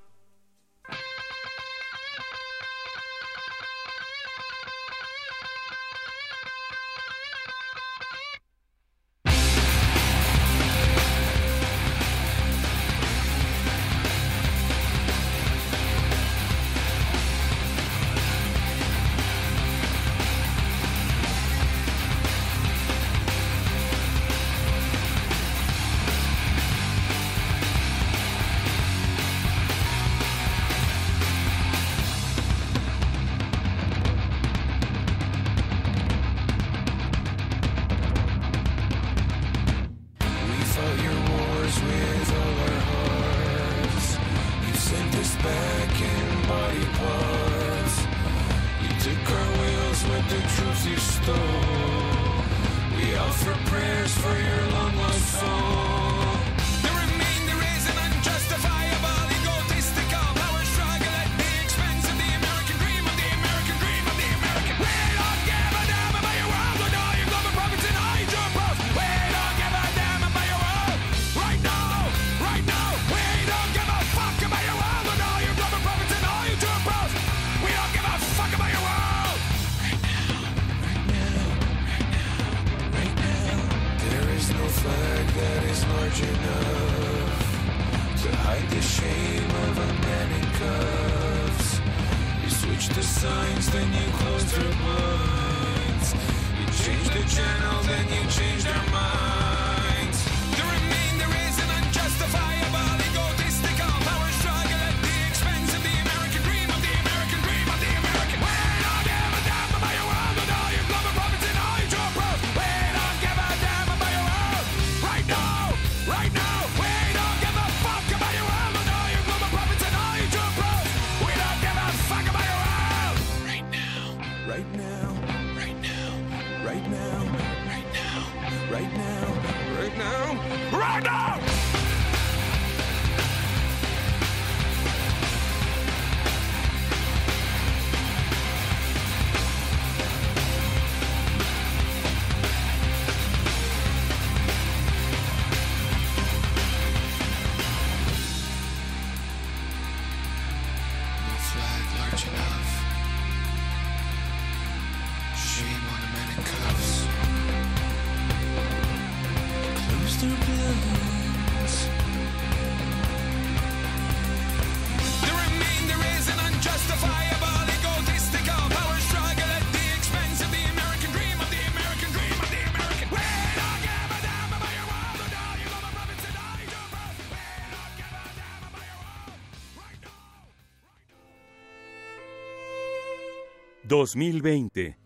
2020. 184.07 184.97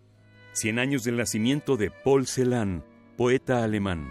100 0.53 0.79
años 0.79 1.05
del 1.05 1.17
nacimiento 1.17 1.79
de 1.79 1.91
Paul 1.91 2.27
Celan, 2.27 2.85
poeta 3.17 3.65
alemán. 3.65 4.11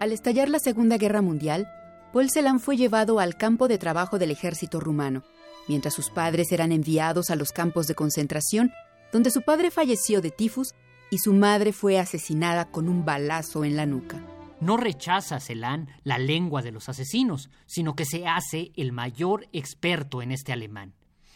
Al 0.00 0.12
estallar 0.12 0.48
la 0.48 0.58
Segunda 0.58 0.96
Guerra 0.96 1.20
Mundial, 1.20 1.68
Paul 2.14 2.30
Celan 2.30 2.60
fue 2.60 2.78
llevado 2.78 3.20
al 3.20 3.36
campo 3.36 3.68
de 3.68 3.76
trabajo 3.76 4.18
del 4.18 4.30
ejército 4.30 4.80
rumano, 4.80 5.22
mientras 5.68 5.92
sus 5.92 6.08
padres 6.08 6.50
eran 6.50 6.72
enviados 6.72 7.28
a 7.28 7.36
los 7.36 7.52
campos 7.52 7.86
de 7.88 7.94
concentración, 7.94 8.72
donde 9.12 9.30
su 9.30 9.42
padre 9.42 9.70
falleció 9.70 10.22
de 10.22 10.30
tifus 10.30 10.74
y 11.10 11.18
su 11.18 11.34
madre 11.34 11.74
fue 11.74 11.98
asesinada 11.98 12.70
con 12.70 12.88
un 12.88 13.04
balazo 13.04 13.66
en 13.66 13.76
la 13.76 13.84
nuca. 13.84 14.18
No 14.60 14.78
rechaza 14.78 15.40
Celan 15.40 15.88
la 16.04 16.16
lengua 16.16 16.62
de 16.62 16.72
los 16.72 16.88
asesinos, 16.88 17.50
sino 17.66 17.94
que 17.94 18.06
se 18.06 18.26
hace 18.26 18.72
el 18.76 18.92
mayor 18.92 19.46
experto 19.52 20.22
en 20.22 20.32
este 20.32 20.54
alemán. 20.54 20.94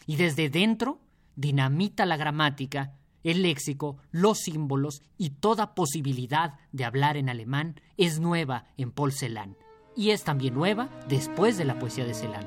Y 0.09 0.15
desde 0.15 0.49
dentro 0.49 0.97
dinamita 1.35 2.03
la 2.07 2.17
gramática, 2.17 2.95
el 3.23 3.43
léxico, 3.43 3.97
los 4.09 4.39
símbolos 4.39 5.03
y 5.19 5.29
toda 5.29 5.75
posibilidad 5.75 6.55
de 6.71 6.83
hablar 6.83 7.15
en 7.15 7.29
alemán 7.29 7.79
es 7.95 8.19
nueva 8.19 8.65
en 8.75 8.89
Paul 8.91 9.11
Celan. 9.11 9.55
Y 9.95 10.09
es 10.09 10.23
también 10.23 10.55
nueva 10.55 10.89
después 11.07 11.59
de 11.59 11.65
la 11.65 11.77
poesía 11.77 12.05
de 12.05 12.15
Celan. 12.15 12.43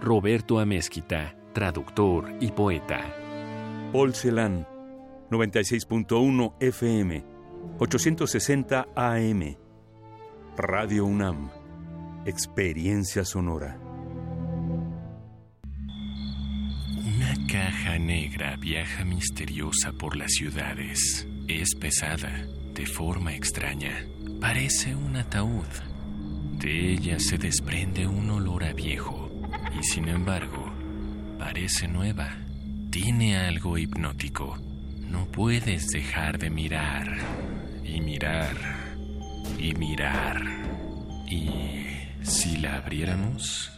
Roberto 0.00 0.58
Amezquita, 0.58 1.36
traductor 1.52 2.32
y 2.40 2.50
poeta. 2.50 3.04
Paul 3.92 4.14
Celan, 4.14 4.66
96.1 5.30 6.54
FM, 6.60 7.26
860 7.78 8.88
AM. 8.96 9.56
Radio 10.56 11.04
UNAM, 11.04 11.50
Experiencia 12.24 13.26
Sonora. 13.26 13.81
Caja 17.46 17.98
negra 17.98 18.56
viaja 18.56 19.04
misteriosa 19.04 19.92
por 19.92 20.16
las 20.16 20.32
ciudades. 20.32 21.26
Es 21.48 21.74
pesada, 21.74 22.46
de 22.74 22.86
forma 22.86 23.34
extraña. 23.34 24.06
Parece 24.40 24.94
un 24.94 25.16
ataúd. 25.16 25.66
De 26.58 26.92
ella 26.92 27.18
se 27.18 27.38
desprende 27.38 28.06
un 28.06 28.30
olor 28.30 28.64
a 28.64 28.72
viejo. 28.72 29.30
Y 29.78 29.82
sin 29.82 30.08
embargo, 30.08 30.72
parece 31.38 31.88
nueva. 31.88 32.36
Tiene 32.90 33.36
algo 33.36 33.78
hipnótico. 33.78 34.58
No 35.08 35.26
puedes 35.26 35.88
dejar 35.88 36.38
de 36.38 36.50
mirar. 36.50 37.16
Y 37.84 38.00
mirar. 38.00 38.56
Y 39.58 39.74
mirar. 39.74 40.42
Y 41.28 41.50
si 42.22 42.58
la 42.58 42.76
abriéramos... 42.76 43.72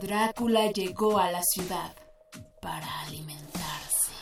Drácula 0.00 0.72
llegó 0.72 1.18
a 1.18 1.30
la 1.30 1.42
ciudad 1.42 1.94
para 2.62 3.02
alimentarse. 3.02 4.12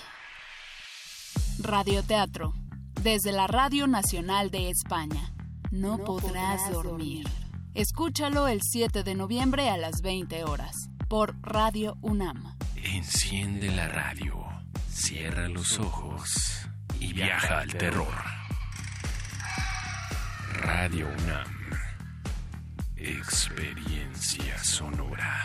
Radioteatro. 1.61 2.53
Desde 3.01 3.31
la 3.31 3.47
Radio 3.47 3.87
Nacional 3.87 4.51
de 4.51 4.71
España. 4.71 5.33
No, 5.71 5.99
podrás, 5.99 6.71
dormir. 6.73 7.29
Escúchalo 7.75 8.49
el 8.49 8.61
7 8.61 9.05
de 9.05 9.15
noviembre 9.15 9.71
a 9.71 9.77
las 9.77 10.03
20 10.03 10.43
horas 10.43 10.75
por 11.09 11.41
Radio 11.43 11.97
UNAM. 12.03 12.57
Enciende 12.75 13.71
la 13.71 13.87
radio, 13.87 14.35
cierra 14.91 15.49
los 15.49 15.79
ojos 15.79 16.69
y 16.99 17.13
viaja 17.13 17.61
al 17.61 17.73
terror. 17.73 18.15
Radio 20.55 21.07
UNAM. 21.23 21.59
Experiencia 22.97 24.59
sonora. 24.59 25.45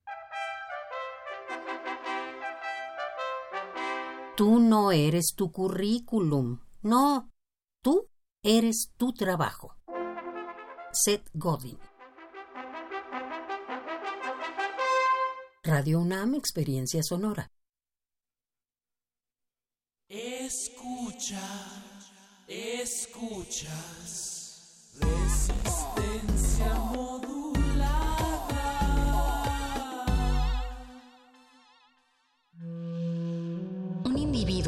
Tú 4.41 4.59
no 4.59 4.91
eres 4.91 5.35
tu 5.35 5.51
currículum. 5.51 6.61
No, 6.81 7.29
tú 7.83 8.09
eres 8.41 8.91
tu 8.97 9.13
trabajo. 9.13 9.75
Seth 10.91 11.29
Godin. 11.35 11.77
Radio 15.61 15.99
UNAM 15.99 16.33
Experiencia 16.33 17.03
Sonora. 17.03 17.51
Escucha, 20.09 21.47
escuchas. 22.47 23.69
Resistencia 24.99 26.90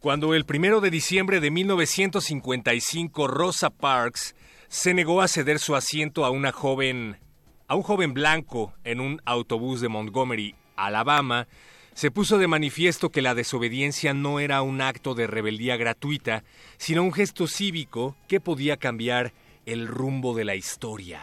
Cuando 0.00 0.32
el 0.32 0.46
primero 0.46 0.80
de 0.80 0.90
diciembre 0.90 1.40
de 1.40 1.50
1955 1.50 3.28
Rosa 3.28 3.68
Parks 3.68 4.34
se 4.66 4.94
negó 4.94 5.20
a 5.20 5.28
ceder 5.28 5.58
su 5.58 5.76
asiento 5.76 6.24
a 6.24 6.30
una 6.30 6.52
joven, 6.52 7.18
a 7.68 7.74
un 7.74 7.82
joven 7.82 8.14
blanco 8.14 8.72
en 8.82 8.98
un 8.98 9.20
autobús 9.26 9.82
de 9.82 9.90
Montgomery, 9.90 10.54
Alabama, 10.74 11.48
se 11.92 12.10
puso 12.10 12.38
de 12.38 12.48
manifiesto 12.48 13.10
que 13.10 13.20
la 13.20 13.34
desobediencia 13.34 14.14
no 14.14 14.40
era 14.40 14.62
un 14.62 14.80
acto 14.80 15.14
de 15.14 15.26
rebeldía 15.26 15.76
gratuita, 15.76 16.44
sino 16.78 17.02
un 17.02 17.12
gesto 17.12 17.46
cívico 17.46 18.16
que 18.26 18.40
podía 18.40 18.78
cambiar 18.78 19.34
el 19.66 19.86
rumbo 19.86 20.34
de 20.34 20.46
la 20.46 20.54
historia. 20.54 21.20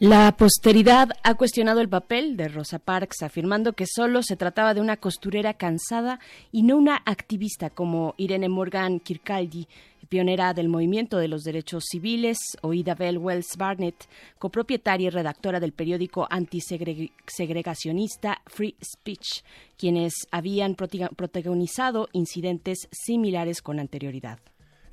La 0.00 0.36
posteridad 0.36 1.10
ha 1.22 1.34
cuestionado 1.34 1.80
el 1.80 1.88
papel 1.88 2.36
de 2.36 2.48
Rosa 2.48 2.80
Parks, 2.80 3.22
afirmando 3.22 3.74
que 3.74 3.86
solo 3.86 4.24
se 4.24 4.34
trataba 4.34 4.74
de 4.74 4.80
una 4.80 4.96
costurera 4.96 5.54
cansada 5.54 6.18
y 6.50 6.64
no 6.64 6.76
una 6.76 7.00
activista 7.06 7.70
como 7.70 8.14
Irene 8.16 8.48
Morgan 8.48 8.98
Kirkcaldy, 8.98 9.68
pionera 10.08 10.52
del 10.52 10.68
movimiento 10.68 11.18
de 11.18 11.28
los 11.28 11.44
derechos 11.44 11.84
civiles, 11.88 12.38
o 12.62 12.74
Idabel 12.74 13.18
Wells 13.18 13.56
Barnett, 13.56 14.08
copropietaria 14.40 15.06
y 15.06 15.10
redactora 15.10 15.60
del 15.60 15.70
periódico 15.72 16.26
antisegregacionista 16.28 18.42
Free 18.46 18.74
Speech, 18.84 19.44
quienes 19.78 20.26
habían 20.32 20.74
protagonizado 20.74 22.08
incidentes 22.12 22.88
similares 22.90 23.62
con 23.62 23.78
anterioridad. 23.78 24.40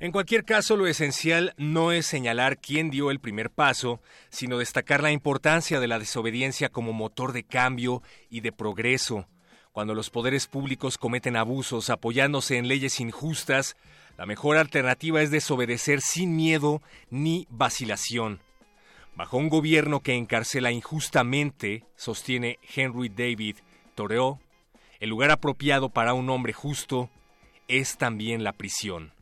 En 0.02 0.10
cualquier 0.10 0.44
caso, 0.44 0.76
lo 0.76 0.88
esencial 0.88 1.54
no 1.58 1.92
es 1.92 2.06
señalar 2.06 2.58
quién 2.58 2.90
dio 2.90 3.12
el 3.12 3.20
primer 3.20 3.50
paso, 3.50 4.00
sino 4.30 4.58
destacar 4.58 5.00
la 5.00 5.12
importancia 5.12 5.78
de 5.78 5.86
la 5.86 6.00
desobediencia 6.00 6.70
como 6.70 6.92
motor 6.92 7.32
de 7.32 7.44
cambio 7.44 8.02
y 8.28 8.40
de 8.40 8.50
progreso. 8.50 9.28
Cuando 9.70 9.94
los 9.94 10.10
poderes 10.10 10.48
públicos 10.48 10.98
cometen 10.98 11.36
abusos 11.36 11.88
apoyándose 11.88 12.56
en 12.56 12.66
leyes 12.66 12.98
injustas, 12.98 13.76
la 14.18 14.26
mejor 14.26 14.56
alternativa 14.56 15.22
es 15.22 15.30
desobedecer 15.30 16.00
sin 16.00 16.34
miedo 16.34 16.82
ni 17.08 17.46
vacilación. 17.48 18.40
Bajo 19.14 19.36
un 19.36 19.48
gobierno 19.48 20.00
que 20.00 20.16
encarcela 20.16 20.72
injustamente, 20.72 21.84
sostiene 21.94 22.58
Henry 22.74 23.08
David 23.08 23.58
Thoreau, 23.94 24.40
el 24.98 25.10
lugar 25.10 25.30
apropiado 25.30 25.90
para 25.90 26.12
un 26.12 26.28
hombre 26.28 26.52
justo 26.52 27.08
es 27.68 27.98
también 27.98 28.42
la 28.42 28.52
prisión. 28.52 29.12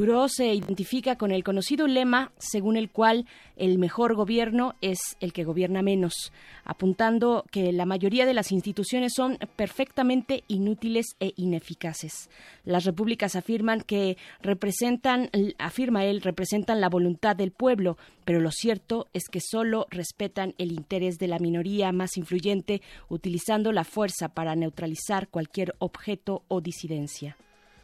Thoreau 0.00 0.30
se 0.30 0.54
identifica 0.54 1.16
con 1.16 1.30
el 1.30 1.44
conocido 1.44 1.86
lema 1.86 2.32
según 2.38 2.78
el 2.78 2.88
cual 2.88 3.26
el 3.56 3.76
mejor 3.76 4.14
gobierno 4.14 4.74
es 4.80 4.98
el 5.20 5.34
que 5.34 5.44
gobierna 5.44 5.82
menos, 5.82 6.32
apuntando 6.64 7.44
que 7.50 7.70
la 7.70 7.84
mayoría 7.84 8.24
de 8.24 8.32
las 8.32 8.50
instituciones 8.50 9.12
son 9.14 9.36
perfectamente 9.56 10.42
inútiles 10.48 11.04
e 11.20 11.34
ineficaces. 11.36 12.30
Las 12.64 12.86
repúblicas 12.86 13.36
afirman 13.36 13.82
que 13.82 14.16
representan, 14.40 15.28
afirma 15.58 16.06
él, 16.06 16.22
representan 16.22 16.80
la 16.80 16.88
voluntad 16.88 17.36
del 17.36 17.50
pueblo, 17.50 17.98
pero 18.24 18.40
lo 18.40 18.52
cierto 18.52 19.06
es 19.12 19.24
que 19.28 19.40
solo 19.42 19.86
respetan 19.90 20.54
el 20.56 20.72
interés 20.72 21.18
de 21.18 21.28
la 21.28 21.38
minoría 21.38 21.92
más 21.92 22.16
influyente, 22.16 22.80
utilizando 23.10 23.70
la 23.70 23.84
fuerza 23.84 24.30
para 24.30 24.56
neutralizar 24.56 25.28
cualquier 25.28 25.74
objeto 25.78 26.42
o 26.48 26.62
disidencia. 26.62 27.36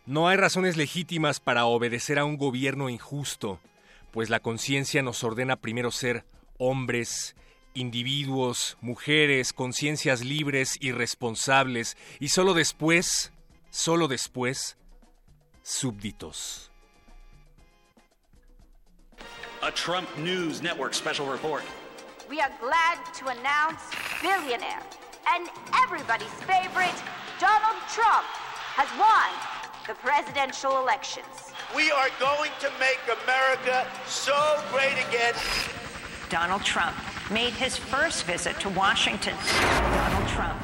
No 0.06 0.28
hay 0.28 0.36
razones 0.36 0.76
legítimas 0.76 1.40
para 1.40 1.66
obedecer 1.66 2.20
a 2.20 2.24
un 2.24 2.36
gobierno 2.36 2.88
injusto, 2.88 3.58
pues 4.12 4.30
la 4.30 4.38
conciencia 4.38 5.02
nos 5.02 5.24
ordena 5.24 5.56
primero 5.56 5.90
ser 5.90 6.24
hombres, 6.58 7.34
individuos, 7.74 8.78
mujeres, 8.80 9.52
conciencias 9.52 10.24
libres 10.24 10.76
y 10.80 10.92
responsables, 10.92 11.96
y 12.20 12.28
solo 12.28 12.54
después, 12.54 13.32
solo 13.70 14.06
después, 14.06 14.76
súbditos. 15.64 16.70
A 19.60 19.72
Trump 19.72 20.08
News 20.18 20.62
Network 20.62 20.94
special 20.94 21.26
report. 21.26 21.64
We 22.30 22.40
are 22.40 22.52
glad 22.60 23.02
to 23.18 23.26
announce 23.26 23.82
billionaire 24.22 24.82
and 25.34 25.48
everybody's 25.82 26.32
favorite, 26.46 26.94
Donald 27.40 27.82
Trump, 27.88 28.24
has 28.76 28.86
won 28.96 29.55
the 29.86 29.94
presidential 29.94 30.78
elections. 30.80 31.52
We 31.74 31.92
are 31.92 32.08
going 32.18 32.50
to 32.58 32.70
make 32.80 32.98
America 33.24 33.86
so 34.06 34.60
great 34.72 34.96
again. 35.08 35.34
Donald 36.28 36.62
Trump 36.64 36.96
made 37.30 37.52
his 37.52 37.76
first 37.76 38.24
visit 38.24 38.58
to 38.60 38.68
Washington. 38.70 39.36
Donald 39.94 40.28
Trump. 40.28 40.60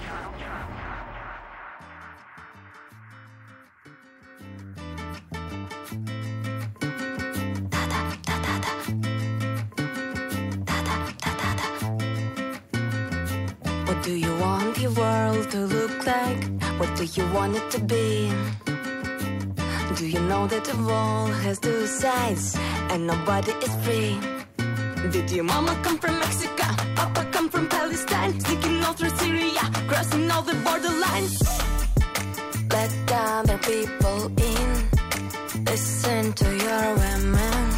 What 13.86 14.02
do 14.02 14.14
you 14.14 14.36
want 14.38 14.78
your 14.78 14.90
world 14.92 15.48
to 15.52 15.66
look 15.66 16.06
like? 16.06 16.44
What 16.80 16.96
do 16.96 17.04
you 17.04 17.30
want 17.32 17.54
it 17.54 17.70
to 17.70 17.78
be? 17.78 18.32
Do 19.96 20.06
you 20.06 20.20
know 20.20 20.46
that 20.46 20.64
the 20.64 20.76
wall 20.88 21.26
has 21.26 21.58
two 21.58 21.86
sides 21.86 22.56
and 22.90 23.06
nobody 23.06 23.52
is 23.52 23.74
free? 23.84 24.18
Did 25.10 25.30
your 25.30 25.44
mama 25.44 25.78
come 25.82 25.98
from 25.98 26.18
Mexico? 26.18 26.64
Papa 26.96 27.28
come 27.30 27.50
from 27.50 27.68
Palestine? 27.68 28.40
Sneaking 28.40 28.82
all 28.84 28.94
through 28.94 29.14
Syria, 29.18 29.64
crossing 29.88 30.30
all 30.30 30.42
the 30.42 30.54
borderlines. 30.64 31.36
Let 32.72 32.92
other 33.12 33.58
people 33.58 34.20
in. 34.50 34.68
Listen 35.66 36.32
to 36.32 36.48
your 36.64 36.86
women. 37.02 37.70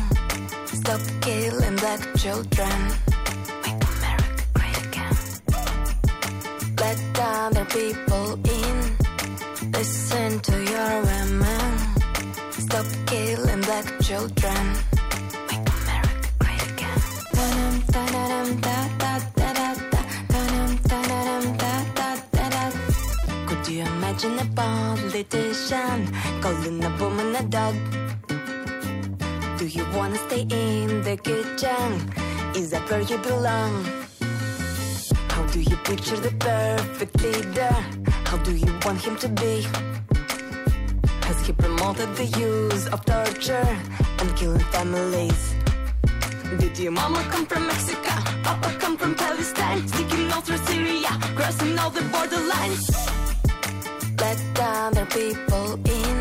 Stop 0.66 1.00
killing 1.20 1.76
black 1.76 2.00
children. 2.16 2.78
Make 3.64 3.82
America 3.92 4.44
great 4.54 4.78
again. 4.86 5.16
Let 6.78 7.18
other 7.18 7.64
people 7.64 8.34
in. 8.34 8.53
Children. 14.04 14.64
Make 15.48 15.66
America 15.80 16.28
great 16.38 16.62
again. 16.72 17.00
Could 23.48 23.68
you 23.68 23.80
imagine 23.82 24.38
a 24.38 24.46
politician 24.54 26.12
calling 26.42 26.84
a 26.84 26.90
woman 27.00 27.34
a 27.34 27.42
dog? 27.44 27.74
Do 29.58 29.66
you 29.66 29.86
wanna 29.96 30.18
stay 30.26 30.42
in 30.50 31.02
the 31.02 31.16
kitchen? 31.16 31.90
Is 32.54 32.70
that 32.72 32.84
where 32.90 33.00
you 33.00 33.16
belong? 33.18 33.86
How 35.30 35.46
do 35.46 35.60
you 35.60 35.76
picture 35.88 36.18
the 36.18 36.32
perfect 36.38 37.22
leader? 37.22 37.74
How 38.26 38.36
do 38.36 38.54
you 38.54 38.78
want 38.84 39.00
him 39.00 39.16
to 39.16 39.28
be? 39.28 39.66
Has 41.34 41.46
he 41.48 41.52
promoted 41.52 42.14
the 42.14 42.26
use 42.38 42.86
of 42.88 43.04
torture 43.04 43.68
and 44.20 44.36
killing 44.36 44.66
families? 44.74 45.54
Did 46.60 46.78
your 46.78 46.92
mama 46.92 47.26
come 47.32 47.44
from 47.44 47.66
Mexico? 47.66 48.14
Papa 48.44 48.76
come 48.78 48.96
from 48.96 49.16
Palestine? 49.16 49.86
Sneaking 49.88 50.30
all 50.32 50.42
through 50.42 50.62
Syria, 50.68 51.10
crossing 51.34 51.76
all 51.76 51.90
the 51.90 52.04
borderlines. 52.14 52.86
Let 54.20 54.38
other 54.60 55.06
people 55.06 55.74
in. 55.98 56.16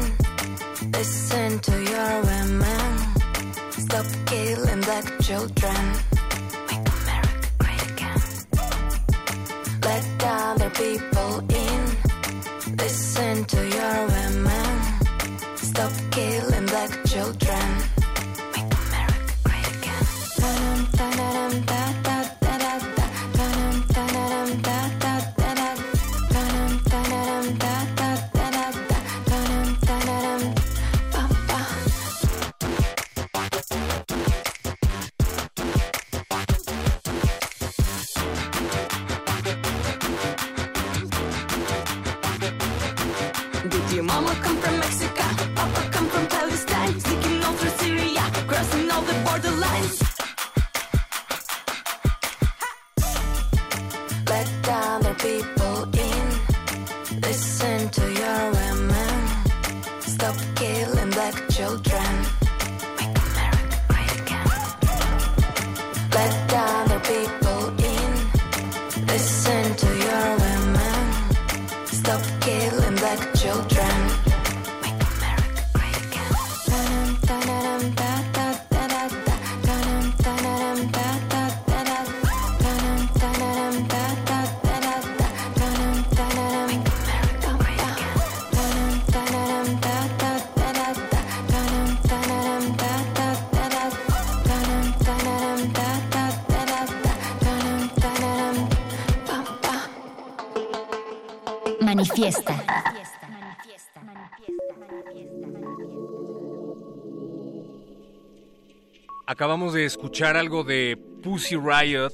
Listen 0.92 1.60
to 1.60 1.74
your 1.92 2.14
women. 2.30 2.86
Stop 3.86 4.08
killing 4.26 4.82
black 4.82 5.06
children. 5.22 5.82
Make 6.70 6.86
America 6.98 7.50
great 7.60 7.84
again. 7.92 8.22
Let 9.84 10.06
other 10.24 10.70
people 10.72 11.40
in. 11.56 11.63
Acabamos 109.34 109.74
de 109.74 109.86
escuchar 109.86 110.38
algo 110.38 110.64
de 110.64 110.96
Pussy 111.24 111.56
Riot 111.56 112.14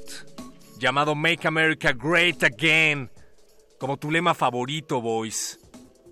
llamado 0.78 1.15
Make 1.15 1.45
America 1.49 1.91
Great 1.91 2.41
Again, 2.45 3.11
como 3.78 3.97
tu 3.97 4.09
lema 4.09 4.34
favorito, 4.34 5.01
Boys. 5.01 5.59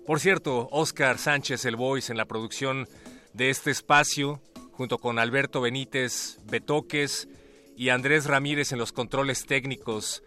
Por 0.06 0.20
cierto, 0.20 0.68
Oscar 0.70 1.16
Sánchez, 1.16 1.64
el 1.64 1.76
Voice, 1.76 2.12
en 2.12 2.18
la 2.18 2.26
producción 2.26 2.86
de 3.32 3.48
este 3.48 3.70
espacio, 3.70 4.42
junto 4.72 4.98
con 4.98 5.18
Alberto 5.18 5.62
Benítez, 5.62 6.40
Betoques 6.44 7.26
y 7.74 7.88
Andrés 7.88 8.26
Ramírez 8.26 8.72
en 8.72 8.78
los 8.78 8.92
controles 8.92 9.46
técnicos. 9.46 10.22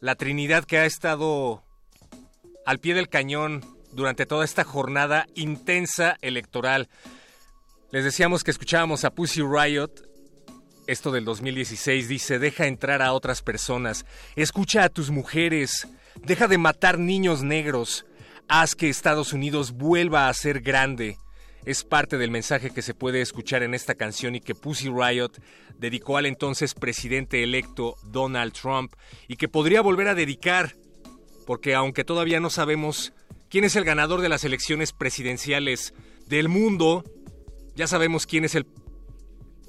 La 0.00 0.16
Trinidad 0.16 0.64
que 0.64 0.78
ha 0.78 0.84
estado 0.84 1.62
al 2.64 2.80
pie 2.80 2.94
del 2.94 3.08
cañón 3.08 3.64
durante 3.92 4.26
toda 4.26 4.44
esta 4.44 4.64
jornada 4.64 5.26
intensa 5.36 6.16
electoral. 6.22 6.88
Les 7.92 8.02
decíamos 8.02 8.42
que 8.42 8.50
escuchábamos 8.50 9.04
a 9.04 9.10
Pussy 9.10 9.42
Riot. 9.42 9.92
Esto 10.88 11.12
del 11.12 11.24
2016 11.24 12.08
dice, 12.08 12.40
deja 12.40 12.66
entrar 12.66 13.00
a 13.00 13.12
otras 13.12 13.42
personas, 13.42 14.04
escucha 14.34 14.82
a 14.82 14.88
tus 14.88 15.10
mujeres, 15.10 15.86
deja 16.20 16.48
de 16.48 16.58
matar 16.58 16.98
niños 16.98 17.44
negros, 17.44 18.04
haz 18.48 18.74
que 18.74 18.88
Estados 18.88 19.32
Unidos 19.32 19.70
vuelva 19.70 20.28
a 20.28 20.34
ser 20.34 20.62
grande. 20.62 21.16
Es 21.64 21.84
parte 21.84 22.18
del 22.18 22.32
mensaje 22.32 22.70
que 22.70 22.82
se 22.82 22.92
puede 22.92 23.20
escuchar 23.20 23.62
en 23.62 23.72
esta 23.72 23.94
canción 23.94 24.34
y 24.34 24.40
que 24.40 24.56
Pussy 24.56 24.88
Riot 24.88 25.30
dedicó 25.78 26.16
al 26.16 26.26
entonces 26.26 26.74
presidente 26.74 27.44
electo 27.44 27.94
Donald 28.02 28.52
Trump 28.52 28.92
y 29.28 29.36
que 29.36 29.48
podría 29.48 29.80
volver 29.80 30.08
a 30.08 30.16
dedicar, 30.16 30.74
porque 31.46 31.76
aunque 31.76 32.02
todavía 32.02 32.40
no 32.40 32.50
sabemos 32.50 33.12
quién 33.48 33.62
es 33.62 33.76
el 33.76 33.84
ganador 33.84 34.22
de 34.22 34.28
las 34.28 34.42
elecciones 34.42 34.92
presidenciales 34.92 35.94
del 36.26 36.48
mundo, 36.48 37.04
ya 37.76 37.86
sabemos 37.86 38.26
quién 38.26 38.44
es 38.44 38.54
el, 38.54 38.66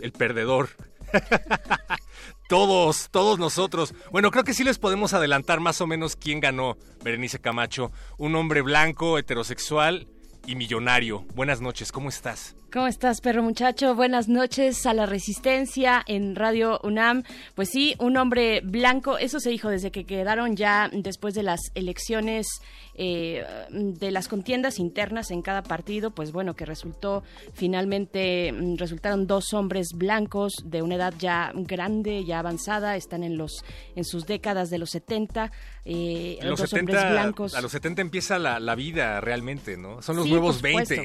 el 0.01 0.11
perdedor. 0.13 0.69
todos, 2.49 3.09
todos 3.11 3.37
nosotros. 3.37 3.93
Bueno, 4.11 4.31
creo 4.31 4.43
que 4.43 4.53
sí 4.53 4.63
les 4.63 4.79
podemos 4.79 5.13
adelantar 5.13 5.59
más 5.59 5.81
o 5.81 5.87
menos 5.87 6.15
quién 6.15 6.39
ganó, 6.39 6.77
Berenice 7.03 7.39
Camacho. 7.39 7.91
Un 8.17 8.35
hombre 8.35 8.61
blanco, 8.61 9.17
heterosexual 9.17 10.07
y 10.45 10.55
millonario. 10.55 11.25
Buenas 11.35 11.61
noches, 11.61 11.91
¿cómo 11.91 12.09
estás? 12.09 12.55
¿Cómo 12.71 12.87
estás, 12.87 13.21
perro 13.21 13.43
muchacho? 13.43 13.95
Buenas 13.95 14.27
noches 14.27 14.85
a 14.85 14.93
la 14.93 15.05
Resistencia 15.05 16.03
en 16.05 16.35
Radio 16.35 16.81
UNAM. 16.83 17.23
Pues 17.55 17.69
sí, 17.69 17.95
un 17.97 18.17
hombre 18.17 18.59
blanco, 18.61 19.17
eso 19.17 19.39
se 19.39 19.49
dijo 19.49 19.69
desde 19.69 19.89
que 19.89 20.03
quedaron 20.05 20.57
ya 20.57 20.89
después 20.91 21.33
de 21.33 21.43
las 21.43 21.61
elecciones, 21.75 22.45
eh, 22.95 23.45
de 23.71 24.11
las 24.11 24.27
contiendas 24.27 24.79
internas 24.79 25.31
en 25.31 25.41
cada 25.41 25.63
partido, 25.63 26.11
pues 26.11 26.33
bueno, 26.33 26.55
que 26.55 26.65
resultó 26.65 27.23
finalmente, 27.53 28.51
mm, 28.51 28.75
resultaron 28.75 29.27
dos 29.27 29.53
hombres 29.53 29.87
blancos 29.95 30.53
de 30.65 30.81
una 30.81 30.95
edad 30.95 31.13
ya 31.17 31.53
grande, 31.55 32.25
ya 32.25 32.39
avanzada, 32.39 32.97
están 32.97 33.23
en 33.23 33.37
los 33.37 33.63
en 33.95 34.03
sus 34.03 34.25
décadas 34.25 34.69
de 34.69 34.77
los 34.77 34.89
70, 34.89 35.53
eh, 35.85 36.37
los 36.41 36.59
dos 36.59 36.69
70, 36.69 36.79
hombres 36.91 37.11
blancos. 37.11 37.55
A 37.55 37.61
los 37.61 37.71
70 37.71 38.01
empieza 38.01 38.37
la, 38.37 38.59
la 38.59 38.75
vida 38.75 39.21
realmente, 39.21 39.77
¿no? 39.77 40.01
Son 40.01 40.17
los 40.17 40.25
Sí, 40.25 40.31
nuevos 40.31 40.57
por 40.57 40.69
supuesto. 40.69 41.01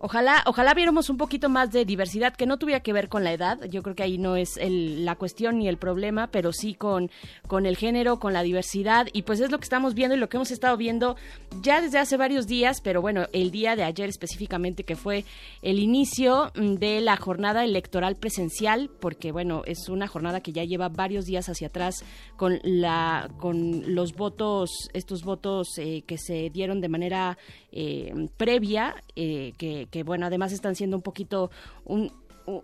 20. 0.00 0.04
Ojalá, 0.04 0.42
ojalá 0.46 0.74
viéramos 0.74 1.10
un 1.10 1.16
poquito 1.16 1.48
más 1.48 1.70
de 1.72 1.84
diversidad 1.84 2.34
que 2.34 2.46
no 2.46 2.58
tuviera 2.58 2.80
que 2.80 2.92
ver 2.92 3.08
con 3.08 3.22
la 3.24 3.32
edad. 3.32 3.62
Yo 3.70 3.82
creo 3.82 3.94
que 3.94 4.02
ahí 4.02 4.18
no 4.18 4.36
es 4.36 4.56
el- 4.56 5.04
la 5.04 5.14
cuestión 5.16 5.58
ni 5.58 5.68
el 5.68 5.76
problema, 5.76 6.28
pero 6.28 6.52
sí 6.52 6.74
con, 6.74 7.10
con 7.46 7.66
el 7.66 7.76
género, 7.76 8.18
con 8.18 8.32
la 8.32 8.42
diversidad. 8.42 9.08
Y 9.12 9.22
pues 9.22 9.40
es 9.40 9.50
lo 9.50 9.58
que 9.58 9.64
estamos 9.64 9.94
viendo 9.94 10.16
y 10.16 10.18
lo 10.18 10.28
que 10.28 10.36
hemos 10.36 10.50
estado 10.50 10.76
viendo 10.76 11.16
ya 11.62 11.80
desde 11.80 11.98
hace 11.98 12.16
varios 12.16 12.46
días, 12.46 12.80
pero 12.80 13.00
bueno, 13.02 13.26
el 13.32 13.50
día 13.50 13.76
de 13.76 13.84
ayer 13.84 14.08
específicamente 14.08 14.84
que 14.84 14.96
fue 14.96 15.24
el 15.62 15.78
inicio 15.78 16.50
mm, 16.54 16.74
de 16.74 17.00
la 17.00 17.16
jornada 17.16 17.64
electoral 17.64 18.16
presencial, 18.16 18.90
porque 19.00 19.32
bueno, 19.32 19.62
es 19.66 19.88
una 19.88 20.06
jornada 20.06 20.40
que 20.40 20.52
ya 20.52 20.64
lleva 20.64 20.88
varios 20.88 21.26
días 21.26 21.48
hacia 21.48 21.68
atrás 21.68 22.04
con 22.36 22.58
la 22.64 23.28
con 23.38 23.94
los 23.94 24.14
votos, 24.14 24.70
estos 24.94 25.22
votos 25.24 25.68
eh, 25.78 26.02
que 26.06 26.16
se 26.18 26.50
dieron 26.50 26.80
de 26.80 26.88
manera 26.88 27.38
eh, 27.72 28.28
previa, 28.36 28.94
eh, 29.16 29.52
que, 29.58 29.88
que, 29.90 30.02
bueno, 30.02 30.26
además 30.26 30.52
están 30.52 30.74
siendo 30.74 30.96
un 30.96 31.02
poquito 31.02 31.50
un, 31.84 32.12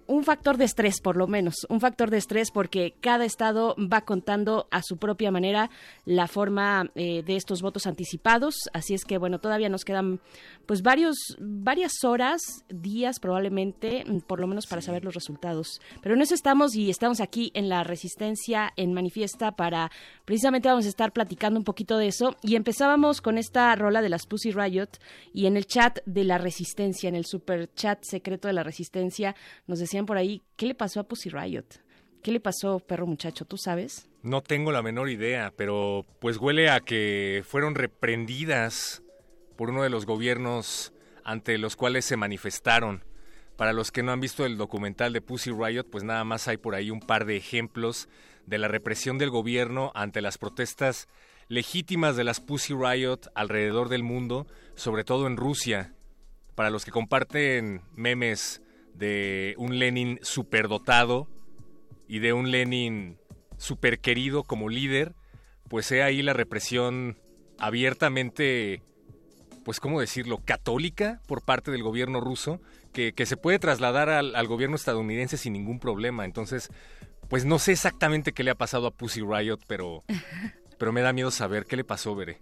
un 0.06 0.24
factor 0.24 0.56
de 0.56 0.64
estrés, 0.64 1.00
por 1.00 1.16
lo 1.16 1.26
menos, 1.26 1.66
un 1.68 1.80
factor 1.80 2.10
de 2.10 2.18
estrés 2.18 2.50
porque 2.50 2.94
cada 3.00 3.24
estado 3.24 3.74
va 3.78 4.02
contando 4.02 4.68
a 4.70 4.82
su 4.82 4.96
propia 4.96 5.30
manera 5.30 5.70
la 6.04 6.26
forma 6.26 6.90
eh, 6.94 7.22
de 7.22 7.36
estos 7.36 7.62
votos 7.62 7.86
anticipados, 7.86 8.68
así 8.72 8.94
es 8.94 9.04
que 9.04 9.18
bueno, 9.18 9.38
todavía 9.38 9.68
nos 9.68 9.84
quedan 9.84 10.20
pues 10.66 10.82
varios 10.82 11.36
varias 11.38 12.04
horas, 12.04 12.40
días 12.68 13.20
probablemente, 13.20 14.04
mm, 14.06 14.20
por 14.20 14.40
lo 14.40 14.46
menos 14.46 14.66
para 14.66 14.82
saber 14.82 15.04
los 15.04 15.14
resultados. 15.14 15.80
Pero 16.02 16.14
en 16.14 16.22
eso 16.22 16.34
estamos 16.34 16.74
y 16.74 16.90
estamos 16.90 17.20
aquí 17.20 17.50
en 17.54 17.68
la 17.68 17.84
Resistencia 17.84 18.72
en 18.76 18.92
Manifiesta 18.92 19.52
para 19.52 19.90
precisamente 20.24 20.68
vamos 20.68 20.86
a 20.86 20.88
estar 20.88 21.12
platicando 21.12 21.58
un 21.58 21.64
poquito 21.64 21.98
de 21.98 22.08
eso. 22.08 22.36
Y 22.42 22.56
empezábamos 22.56 23.20
con 23.20 23.38
esta 23.38 23.74
rola 23.76 24.02
de 24.02 24.08
las 24.08 24.26
Pussy 24.26 24.52
Riot 24.52 24.88
y 25.32 25.46
en 25.46 25.56
el 25.56 25.66
chat 25.66 25.98
de 26.06 26.24
la 26.24 26.38
Resistencia, 26.38 27.08
en 27.08 27.14
el 27.14 27.26
super 27.26 27.72
chat 27.74 28.02
secreto 28.02 28.48
de 28.48 28.54
la 28.54 28.62
Resistencia, 28.62 29.34
nos 29.66 29.75
decían 29.78 30.06
por 30.06 30.16
ahí, 30.16 30.42
¿qué 30.56 30.66
le 30.66 30.74
pasó 30.74 31.00
a 31.00 31.04
Pussy 31.04 31.30
Riot? 31.30 31.64
¿Qué 32.22 32.32
le 32.32 32.40
pasó, 32.40 32.80
perro 32.80 33.06
muchacho? 33.06 33.44
¿Tú 33.44 33.56
sabes? 33.56 34.08
No 34.22 34.42
tengo 34.42 34.72
la 34.72 34.82
menor 34.82 35.08
idea, 35.08 35.52
pero 35.56 36.04
pues 36.18 36.38
huele 36.38 36.70
a 36.70 36.80
que 36.80 37.44
fueron 37.46 37.74
reprendidas 37.74 39.02
por 39.56 39.70
uno 39.70 39.82
de 39.82 39.90
los 39.90 40.06
gobiernos 40.06 40.92
ante 41.24 41.58
los 41.58 41.76
cuales 41.76 42.04
se 42.04 42.16
manifestaron. 42.16 43.04
Para 43.56 43.72
los 43.72 43.90
que 43.90 44.02
no 44.02 44.12
han 44.12 44.20
visto 44.20 44.44
el 44.44 44.58
documental 44.58 45.12
de 45.12 45.22
Pussy 45.22 45.50
Riot, 45.50 45.84
pues 45.84 46.04
nada 46.04 46.24
más 46.24 46.46
hay 46.48 46.56
por 46.56 46.74
ahí 46.74 46.90
un 46.90 47.00
par 47.00 47.24
de 47.24 47.36
ejemplos 47.36 48.08
de 48.44 48.58
la 48.58 48.68
represión 48.68 49.18
del 49.18 49.30
gobierno 49.30 49.92
ante 49.94 50.20
las 50.20 50.36
protestas 50.36 51.08
legítimas 51.48 52.16
de 52.16 52.24
las 52.24 52.40
Pussy 52.40 52.74
Riot 52.74 53.30
alrededor 53.34 53.88
del 53.88 54.02
mundo, 54.02 54.46
sobre 54.74 55.04
todo 55.04 55.26
en 55.26 55.36
Rusia. 55.36 55.94
Para 56.54 56.70
los 56.70 56.84
que 56.84 56.90
comparten 56.90 57.82
memes 57.94 58.62
de 58.96 59.54
un 59.58 59.78
Lenin 59.78 60.18
superdotado 60.22 61.28
y 62.08 62.20
de 62.20 62.32
un 62.32 62.50
Lenin 62.50 63.18
super 63.58 63.98
querido 63.98 64.44
como 64.44 64.68
líder, 64.68 65.14
pues 65.68 65.90
he 65.92 66.02
ahí 66.02 66.22
la 66.22 66.32
represión 66.32 67.18
abiertamente, 67.58 68.82
pues 69.64 69.80
cómo 69.80 70.00
decirlo, 70.00 70.38
católica 70.44 71.20
por 71.26 71.44
parte 71.44 71.70
del 71.70 71.82
gobierno 71.82 72.20
ruso, 72.20 72.60
que, 72.92 73.12
que 73.12 73.26
se 73.26 73.36
puede 73.36 73.58
trasladar 73.58 74.08
al, 74.08 74.34
al 74.34 74.46
gobierno 74.46 74.76
estadounidense 74.76 75.36
sin 75.36 75.52
ningún 75.52 75.80
problema. 75.80 76.24
Entonces, 76.24 76.70
pues 77.28 77.44
no 77.44 77.58
sé 77.58 77.72
exactamente 77.72 78.32
qué 78.32 78.44
le 78.44 78.50
ha 78.50 78.56
pasado 78.56 78.86
a 78.86 78.90
Pussy 78.90 79.20
Riot, 79.20 79.58
pero, 79.66 80.04
pero 80.78 80.92
me 80.92 81.00
da 81.00 81.12
miedo 81.12 81.30
saber 81.30 81.66
qué 81.66 81.76
le 81.76 81.84
pasó, 81.84 82.14
Veré. 82.14 82.38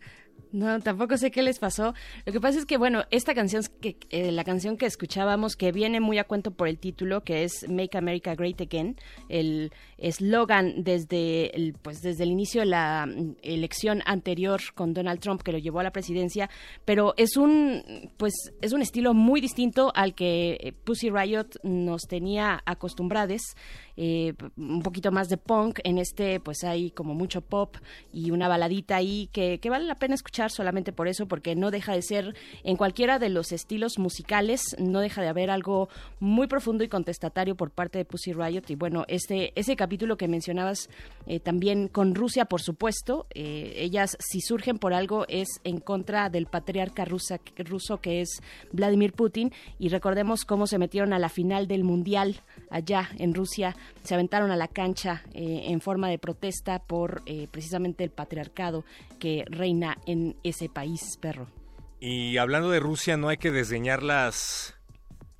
No, 0.54 0.78
tampoco 0.78 1.16
sé 1.16 1.32
qué 1.32 1.42
les 1.42 1.58
pasó. 1.58 1.94
Lo 2.24 2.32
que 2.32 2.40
pasa 2.40 2.60
es 2.60 2.64
que, 2.64 2.76
bueno, 2.76 3.02
esta 3.10 3.34
canción, 3.34 3.64
que, 3.80 3.96
eh, 4.10 4.30
la 4.30 4.44
canción 4.44 4.76
que 4.76 4.86
escuchábamos, 4.86 5.56
que 5.56 5.72
viene 5.72 5.98
muy 5.98 6.18
a 6.18 6.24
cuento 6.24 6.52
por 6.52 6.68
el 6.68 6.78
título, 6.78 7.24
que 7.24 7.42
es 7.42 7.68
Make 7.68 7.98
America 7.98 8.36
Great 8.36 8.60
Again, 8.60 8.96
el 9.28 9.72
eslogan 9.98 10.84
desde 10.84 11.56
el, 11.56 11.72
pues, 11.72 12.02
desde 12.02 12.22
el 12.22 12.30
inicio 12.30 12.60
de 12.60 12.66
la 12.66 13.04
mm, 13.04 13.34
elección 13.42 14.02
anterior 14.06 14.60
con 14.76 14.94
Donald 14.94 15.18
Trump, 15.18 15.42
que 15.42 15.50
lo 15.50 15.58
llevó 15.58 15.80
a 15.80 15.82
la 15.82 15.90
presidencia, 15.90 16.48
pero 16.84 17.14
es 17.16 17.36
un, 17.36 18.12
pues, 18.16 18.34
es 18.62 18.72
un 18.72 18.80
estilo 18.80 19.12
muy 19.12 19.40
distinto 19.40 19.90
al 19.92 20.14
que 20.14 20.56
eh, 20.60 20.72
Pussy 20.72 21.10
Riot 21.10 21.48
nos 21.64 22.02
tenía 22.02 22.62
acostumbrados. 22.64 23.40
Eh, 23.96 24.34
un 24.56 24.82
poquito 24.82 25.12
más 25.12 25.28
de 25.28 25.36
punk, 25.36 25.80
en 25.84 25.98
este 25.98 26.40
pues 26.40 26.64
hay 26.64 26.90
como 26.90 27.14
mucho 27.14 27.40
pop 27.40 27.76
y 28.12 28.30
una 28.30 28.48
baladita 28.48 28.96
ahí 28.96 29.28
que, 29.32 29.60
que 29.60 29.70
vale 29.70 29.84
la 29.84 29.98
pena 29.98 30.14
escuchar 30.14 30.50
solamente 30.50 30.92
por 30.92 31.08
eso, 31.08 31.26
porque 31.26 31.54
no 31.54 31.70
deja 31.70 31.92
de 31.92 32.02
ser 32.02 32.34
en 32.64 32.76
cualquiera 32.76 33.18
de 33.18 33.28
los 33.28 33.52
estilos 33.52 33.98
musicales, 33.98 34.76
no 34.78 35.00
deja 35.00 35.22
de 35.22 35.28
haber 35.28 35.50
algo 35.50 35.88
muy 36.20 36.46
profundo 36.46 36.84
y 36.84 36.88
contestatario 36.88 37.56
por 37.56 37.70
parte 37.70 37.98
de 37.98 38.04
Pussy 38.04 38.32
Riot. 38.32 38.64
Y 38.68 38.74
bueno, 38.74 39.04
este, 39.08 39.52
ese 39.58 39.76
capítulo 39.76 40.16
que 40.16 40.28
mencionabas 40.28 40.88
eh, 41.26 41.40
también 41.40 41.88
con 41.88 42.14
Rusia, 42.14 42.46
por 42.46 42.62
supuesto, 42.62 43.26
eh, 43.34 43.74
ellas 43.76 44.16
si 44.20 44.40
surgen 44.40 44.78
por 44.78 44.94
algo 44.94 45.26
es 45.28 45.48
en 45.64 45.78
contra 45.80 46.30
del 46.30 46.46
patriarca 46.46 47.04
rusa, 47.04 47.40
ruso 47.56 48.00
que 48.00 48.20
es 48.20 48.40
Vladimir 48.72 49.12
Putin. 49.12 49.52
Y 49.78 49.88
recordemos 49.88 50.44
cómo 50.44 50.66
se 50.66 50.78
metieron 50.78 51.12
a 51.12 51.18
la 51.18 51.28
final 51.28 51.66
del 51.66 51.84
Mundial 51.84 52.40
allá 52.70 53.10
en 53.18 53.34
Rusia, 53.34 53.76
se 54.02 54.14
aventaron 54.14 54.50
a 54.50 54.56
la 54.56 54.68
cancha 54.68 55.22
eh, 55.32 55.64
en 55.66 55.80
forma 55.80 56.08
de 56.08 56.18
protesta 56.18 56.78
por 56.78 57.22
precisamente 57.50 58.04
el 58.04 58.10
patriarcado 58.10 58.84
que 59.18 59.44
reina 59.46 59.98
en 60.06 60.36
ese 60.42 60.68
país, 60.68 61.18
perro. 61.20 61.46
Y 62.00 62.36
hablando 62.36 62.70
de 62.70 62.80
Rusia, 62.80 63.16
no 63.16 63.28
hay 63.28 63.38
que 63.38 63.50
desdeñar 63.50 64.02
las 64.02 64.74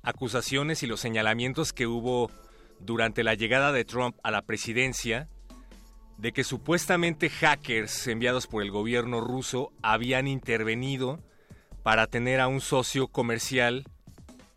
acusaciones 0.01 0.83
y 0.83 0.87
los 0.87 0.99
señalamientos 0.99 1.73
que 1.73 1.87
hubo 1.87 2.31
durante 2.79 3.23
la 3.23 3.33
llegada 3.33 3.71
de 3.71 3.85
Trump 3.85 4.17
a 4.23 4.31
la 4.31 4.41
presidencia 4.43 5.29
de 6.17 6.31
que 6.31 6.43
supuestamente 6.43 7.29
hackers 7.29 8.07
enviados 8.07 8.47
por 8.47 8.63
el 8.63 8.71
gobierno 8.71 9.21
ruso 9.21 9.71
habían 9.81 10.27
intervenido 10.27 11.19
para 11.83 12.07
tener 12.07 12.39
a 12.39 12.47
un 12.47 12.61
socio 12.61 13.07
comercial 13.07 13.85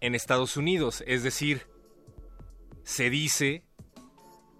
en 0.01 0.15
Estados 0.15 0.56
Unidos. 0.56 1.02
Es 1.06 1.23
decir, 1.23 1.66
se 2.85 3.10
dice 3.10 3.65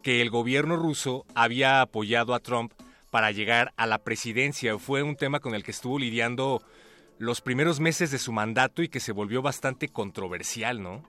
que 0.09 0.22
el 0.22 0.30
gobierno 0.30 0.76
ruso 0.76 1.26
había 1.35 1.82
apoyado 1.82 2.32
a 2.32 2.40
Trump 2.40 2.72
para 3.10 3.30
llegar 3.30 3.74
a 3.76 3.86
la 3.86 3.98
presidencia. 3.98 4.78
Fue 4.78 5.02
un 5.02 5.16
tema 5.16 5.39
con 5.39 5.55
el 5.55 5.62
que 5.62 5.70
estuvo 5.70 5.98
lidiando 5.98 6.62
los 7.18 7.43
primeros 7.43 7.78
meses 7.78 8.10
de 8.10 8.18
su 8.18 8.32
mandato 8.32 8.82
y 8.82 8.89
que 8.89 9.01
se 9.01 9.12
volvió 9.12 9.43
bastante 9.43 9.89
controversial, 9.89 10.82
¿no? 10.82 11.02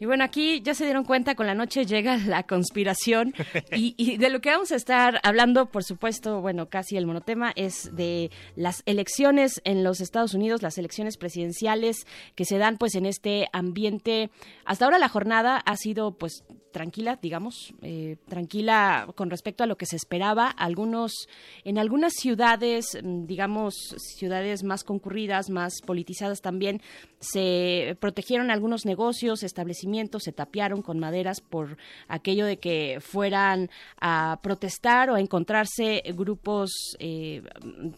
Y 0.00 0.06
bueno, 0.06 0.24
aquí 0.24 0.60
ya 0.60 0.74
se 0.74 0.84
dieron 0.84 1.04
cuenta, 1.04 1.36
con 1.36 1.46
la 1.46 1.54
noche 1.54 1.86
llega 1.86 2.16
la 2.16 2.42
conspiración 2.42 3.32
y, 3.72 4.16
de 4.16 4.28
lo 4.28 4.40
que 4.40 4.50
vamos 4.50 4.72
a 4.72 4.76
estar 4.76 5.20
hablando, 5.22 5.66
por 5.66 5.84
supuesto, 5.84 6.40
bueno, 6.40 6.68
casi 6.68 6.96
el 6.96 7.06
monotema 7.06 7.52
es 7.54 7.94
de 7.94 8.32
las 8.56 8.82
elecciones 8.86 9.62
en 9.62 9.84
los 9.84 10.00
Estados 10.00 10.34
Unidos, 10.34 10.62
las 10.62 10.78
elecciones 10.78 11.16
presidenciales 11.16 12.06
que 12.34 12.44
se 12.44 12.58
dan 12.58 12.76
pues 12.76 12.96
en 12.96 13.06
este 13.06 13.48
ambiente. 13.52 14.30
Hasta 14.64 14.84
ahora 14.84 14.98
la 14.98 15.08
jornada 15.08 15.58
ha 15.58 15.76
sido 15.76 16.18
pues 16.18 16.42
tranquila, 16.70 17.18
digamos, 17.20 17.74
eh, 17.82 18.16
tranquila 18.28 19.08
con 19.14 19.30
respecto 19.30 19.64
a 19.64 19.66
lo 19.66 19.76
que 19.76 19.86
se 19.86 19.96
esperaba. 19.96 20.48
Algunos, 20.48 21.28
en 21.64 21.78
algunas 21.78 22.14
ciudades, 22.14 22.98
mm, 23.02 23.26
digamos, 23.26 23.74
ciudades 23.98 24.64
más 24.64 24.84
concurridas, 24.84 25.50
más 25.50 25.80
politizadas 25.84 26.40
también, 26.40 26.80
se 27.20 27.96
protegieron 28.00 28.50
algunos 28.50 28.86
negocios, 28.86 29.42
establecimientos, 29.42 30.22
se 30.22 30.32
tapiaron 30.32 30.82
con 30.82 30.98
maderas 30.98 31.40
por 31.40 31.76
aquello 32.06 32.46
de 32.46 32.58
que 32.58 32.98
fueran 33.00 33.70
a 34.00 34.38
protestar 34.42 35.10
o 35.10 35.14
a 35.14 35.20
encontrarse 35.20 36.02
grupos 36.14 36.70
eh, 36.98 37.42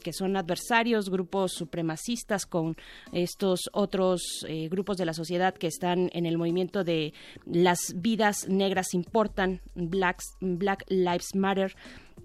que 0.03 0.13
son 0.13 0.37
adversarios, 0.37 1.11
grupos 1.11 1.53
supremacistas 1.53 2.47
con 2.47 2.77
estos 3.13 3.61
otros 3.73 4.45
eh, 4.49 4.69
grupos 4.69 4.97
de 4.97 5.05
la 5.05 5.13
sociedad 5.13 5.55
que 5.55 5.67
están 5.67 6.11
en 6.13 6.27
el 6.27 6.39
movimiento 6.39 6.85
de 6.85 7.13
las 7.47 7.95
vidas 7.97 8.49
importan, 8.93 9.61
Black, 9.75 10.23
Black 10.41 10.85
Lives 10.89 11.35
Matter 11.35 11.75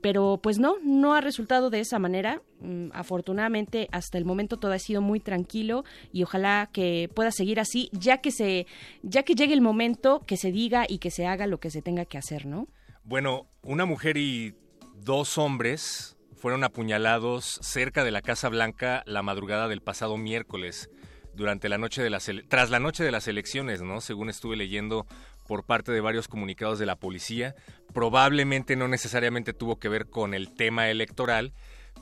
pero 0.06 0.40
pues 0.44 0.60
no, 0.60 0.76
no 0.84 1.16
ha 1.16 1.22
resultado 1.22 1.72
de 1.72 1.80
esa 1.80 1.98
manera. 1.98 2.44
Mm, 2.60 2.90
afortunadamente, 2.94 3.88
hasta 3.92 4.20
el 4.20 4.26
momento 4.26 4.58
todo 4.58 4.72
ha 4.72 4.78
sido 4.78 5.02
muy 5.02 5.20
tranquilo 5.20 5.84
y 6.12 6.22
ojalá 6.22 6.70
que 6.72 7.10
pueda 7.16 7.32
seguir 7.32 7.60
así, 7.60 7.90
ya 7.92 8.20
que 8.20 8.30
se, 8.30 8.68
ya 9.02 9.24
que 9.24 9.34
llegue 9.34 9.56
el 9.56 9.62
momento 9.62 10.22
que 10.28 10.38
se 10.38 10.52
diga 10.52 10.86
y 10.88 11.00
que 11.00 11.10
se 11.10 11.26
haga 11.26 11.48
lo 11.48 11.60
que 11.60 11.72
se 11.72 11.82
tenga 11.82 12.06
que 12.06 12.20
hacer, 12.20 12.46
¿no? 12.46 12.68
Bueno, 13.04 13.48
una 13.64 13.86
mujer 13.86 14.18
y 14.18 14.54
dos 14.96 15.40
hombres 15.40 16.18
fueron 16.36 16.64
apuñalados 16.64 17.58
cerca 17.64 18.04
de 18.04 18.12
la 18.12 18.22
Casa 18.22 18.50
Blanca 18.50 19.02
la 19.08 19.24
madrugada 19.24 19.68
del 19.68 19.82
pasado 19.82 20.18
miércoles 20.18 20.90
durante 21.34 21.68
la 21.68 21.78
noche 21.78 22.02
de 22.02 22.10
las 22.10 22.30
tras 22.48 22.70
la 22.70 22.80
noche 22.80 23.04
de 23.04 23.12
las 23.12 23.28
elecciones, 23.28 23.82
¿no? 23.82 24.02
Según 24.02 24.30
estuve 24.30 24.56
leyendo 24.56 25.06
por 25.48 25.64
parte 25.64 25.92
de 25.92 26.02
varios 26.02 26.28
comunicados 26.28 26.80
de 26.80 26.86
la 26.86 26.96
policía. 26.96 27.56
Probablemente 27.94 28.76
no 28.76 28.88
necesariamente 28.88 29.54
tuvo 29.54 29.80
que 29.80 29.90
ver 29.90 30.10
con 30.10 30.34
el 30.34 30.54
tema 30.54 30.90
electoral, 30.90 31.54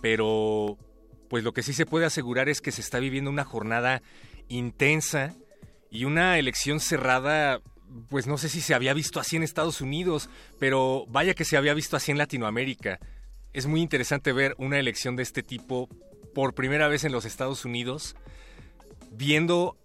pero 0.01 0.77
pues 1.29 1.43
lo 1.43 1.53
que 1.53 1.63
sí 1.63 1.73
se 1.73 1.85
puede 1.85 2.05
asegurar 2.05 2.49
es 2.49 2.61
que 2.61 2.71
se 2.71 2.81
está 2.81 2.99
viviendo 2.99 3.29
una 3.29 3.43
jornada 3.43 4.01
intensa 4.49 5.33
y 5.89 6.05
una 6.05 6.37
elección 6.37 6.79
cerrada, 6.79 7.61
pues 8.09 8.27
no 8.27 8.37
sé 8.37 8.49
si 8.49 8.61
se 8.61 8.73
había 8.73 8.93
visto 8.93 9.19
así 9.19 9.35
en 9.35 9.43
Estados 9.43 9.81
Unidos, 9.81 10.29
pero 10.59 11.05
vaya 11.07 11.33
que 11.33 11.45
se 11.45 11.57
había 11.57 11.73
visto 11.73 11.95
así 11.95 12.11
en 12.11 12.17
Latinoamérica. 12.17 12.99
Es 13.53 13.67
muy 13.67 13.81
interesante 13.81 14.31
ver 14.31 14.55
una 14.57 14.79
elección 14.79 15.15
de 15.15 15.23
este 15.23 15.43
tipo 15.43 15.87
por 16.33 16.55
primera 16.55 16.87
vez 16.87 17.03
en 17.03 17.11
los 17.11 17.25
Estados 17.25 17.65
Unidos, 17.65 18.15
viendo 19.11 19.77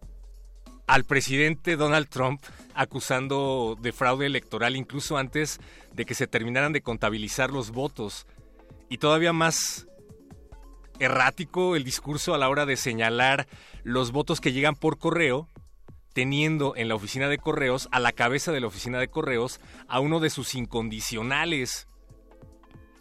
al 0.87 1.05
presidente 1.05 1.77
Donald 1.77 2.09
Trump 2.09 2.43
acusando 2.79 3.77
de 3.81 3.91
fraude 3.91 4.25
electoral 4.27 4.77
incluso 4.77 5.19
antes 5.19 5.59
de 5.93 6.07
que 6.07 6.15
se 6.15 6.29
terminaran 6.29 6.73
de 6.73 6.81
contabilizar 6.81 7.51
los 7.51 7.73
votos. 7.73 8.25
Y 8.89 8.99
todavía 8.99 9.33
más 9.33 9.89
errático 11.01 11.75
el 11.75 11.83
discurso 11.83 12.35
a 12.35 12.39
la 12.39 12.49
hora 12.49 12.67
de 12.67 12.77
señalar 12.77 13.49
los 13.83 14.13
votos 14.13 14.41
que 14.41 14.53
llegan 14.53 14.77
por 14.77 14.97
correo, 14.99 15.49
teniendo 16.13 16.77
en 16.77 16.87
la 16.87 16.95
oficina 16.95 17.29
de 17.29 17.39
correos, 17.39 17.89
a 17.91 17.99
la 17.99 18.13
cabeza 18.13 18.53
de 18.53 18.61
la 18.61 18.69
oficina 18.69 19.01
de 19.01 19.09
correos, 19.09 19.61
a 19.89 19.99
uno 19.99 20.21
de 20.21 20.31
sus 20.31 20.55
incondicionales, 20.55 21.88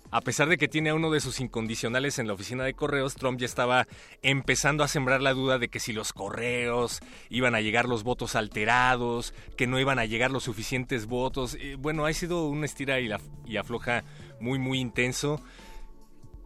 a 0.09 0.21
pesar 0.21 0.47
de 0.47 0.57
que 0.57 0.67
tiene 0.67 0.89
a 0.89 0.95
uno 0.95 1.11
de 1.11 1.19
sus 1.19 1.41
incondicionales 1.41 2.17
en 2.17 2.27
la 2.27 2.33
oficina 2.33 2.63
de 2.63 2.73
correos, 2.73 3.15
Trump 3.15 3.39
ya 3.39 3.45
estaba 3.45 3.87
empezando 4.21 4.83
a 4.83 4.87
sembrar 4.87 5.21
la 5.21 5.33
duda 5.33 5.59
de 5.59 5.67
que 5.67 5.79
si 5.79 5.91
los 5.91 6.13
correos 6.13 7.01
iban 7.29 7.55
a 7.55 7.61
llegar 7.61 7.89
los 7.89 8.03
votos 8.03 8.35
alterados, 8.35 9.33
que 9.57 9.67
no 9.67 9.79
iban 9.79 9.99
a 9.99 10.05
llegar 10.05 10.31
los 10.31 10.43
suficientes 10.43 11.07
votos. 11.07 11.57
bueno, 11.79 12.05
ha 12.05 12.13
sido 12.13 12.47
un 12.47 12.63
estira 12.63 12.99
y, 12.99 13.57
afloja 13.57 14.03
muy, 14.39 14.59
muy 14.59 14.79
intenso. 14.79 15.41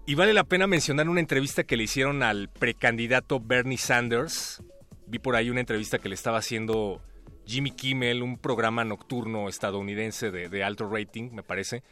Y 0.08 0.16
vale 0.16 0.34
la 0.34 0.44
pena 0.44 0.66
mencionar 0.66 1.08
una 1.08 1.20
entrevista 1.20 1.64
que 1.64 1.78
le 1.78 1.84
hicieron 1.84 2.24
al 2.24 2.50
precandidato 2.50 3.40
Bernie 3.40 3.78
Sanders. 3.78 4.64
Vi 5.06 5.20
por 5.20 5.36
ahí 5.36 5.52
una 5.52 5.60
entrevista 5.60 6.00
que 6.00 6.10
le 6.10 6.16
estaba 6.16 6.40
haciendo 6.40 7.02
Jimmy 7.46 7.72
Kimmel, 7.72 8.24
un 8.24 8.40
programa 8.40 8.84
nocturno 8.84 9.48
estadounidense 9.48 10.32
de, 10.32 10.50
de 10.50 10.64
alto 10.64 10.90
rating, 10.90 11.30
me 11.32 11.44
parece 11.44 11.84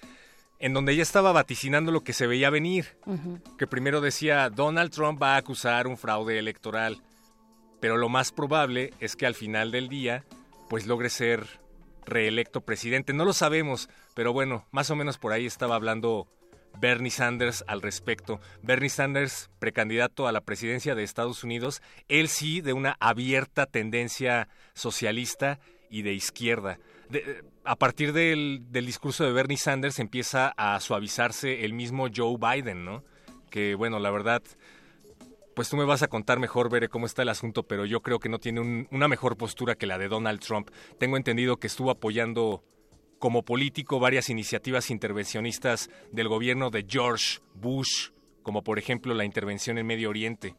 en 0.60 0.73
donde 0.73 0.91
ella 0.91 1.03
estaba 1.03 1.31
vaticinando 1.31 1.91
lo 1.91 2.02
que 2.02 2.14
se 2.14 2.27
veía 2.27 2.49
venir, 2.49 2.98
que 3.57 3.68
primero 3.68 4.02
decía 4.02 4.49
Donald 4.49 4.91
Trump 4.91 5.22
va 5.22 5.36
a 5.36 5.38
acusar 5.38 5.88
un 5.88 5.98
fraude 5.98 6.38
electoral, 6.38 7.02
pero 7.80 7.98
lo 7.98 8.10
más 8.10 8.31
probable 8.31 8.94
es 8.99 9.15
que 9.15 9.26
al 9.26 9.36
final 9.36 9.72
del 9.72 9.88
día 9.88 10.26
pues 10.69 10.86
logre 10.86 11.10
ser 11.10 11.48
reelecto 12.06 12.61
presidente. 12.61 13.14
No 13.14 13.26
lo 13.26 13.34
sabemos, 13.34 13.90
pero 14.14 14.34
bueno, 14.34 14.68
más 14.72 14.90
o 14.90 14.95
menos 14.95 15.18
por 15.18 15.31
ahí 15.31 15.45
estaba 15.45 15.76
hablando 15.76 16.27
Bernie 16.77 17.11
Sanders 17.11 17.64
al 17.68 17.81
respecto. 17.81 18.40
Bernie 18.61 18.90
Sanders, 18.90 19.49
precandidato 19.60 20.27
a 20.27 20.31
la 20.31 20.41
presidencia 20.41 20.94
de 20.94 21.03
Estados 21.03 21.44
Unidos, 21.44 21.81
él 22.10 22.27
sí 22.27 22.61
de 22.61 22.73
una 22.73 22.98
abierta 22.99 23.65
tendencia 23.65 24.49
socialista 24.73 25.60
y 25.90 26.02
de 26.02 26.14
izquierda 26.14 26.80
a 27.70 27.76
partir 27.76 28.14
del, 28.14 28.66
discurso 28.72 29.24
de 29.24 29.32
Bernie 29.32 29.56
Sanders 29.56 30.00
empieza 30.00 30.56
a 30.58 30.80
suavizarse 30.80 31.66
el 31.66 31.74
mismo 31.74 32.08
Joe 32.14 32.36
Biden, 32.36 32.84
¿no? 32.84 33.04
Que 33.52 33.76
bueno, 33.76 34.00
la 34.00 34.10
verdad, 34.10 34.41
pues 35.54 35.70
tú 35.70 35.78
me 35.78 35.86
vas 35.86 36.02
a 36.02 36.08
contar 36.08 36.40
mejor, 36.40 36.72
veré 36.72 36.90
cómo 36.90 37.06
está 37.06 37.22
el 37.22 37.30
asunto, 37.30 37.62
pero 37.62 37.86
yo 37.86 38.02
creo 38.02 38.18
que 38.18 38.28
no 38.28 38.40
tiene 38.40 38.88
una 38.90 39.08
mejor 39.08 39.38
postura 39.38 39.76
que 39.76 39.86
la 39.86 40.00
de 40.00 40.08
Donald 40.08 40.40
Trump. 40.40 40.72
Tengo 40.98 41.16
entendido 41.16 41.58
que 41.58 41.68
estuvo 41.68 41.91
apoyando 41.91 42.64
como 43.20 43.44
político 43.44 44.00
varias 44.00 44.32
iniciativas 44.32 44.90
intervencionistas 44.90 45.91
del 46.12 46.28
gobierno 46.28 46.72
de 46.72 46.88
George 46.90 47.38
Bush, 47.54 48.10
como 48.41 48.64
por 48.64 48.80
ejemplo 48.80 49.14
la 49.14 49.26
intervención 49.26 49.78
en 49.78 49.86
Medio 49.86 50.10
Oriente. 50.10 50.56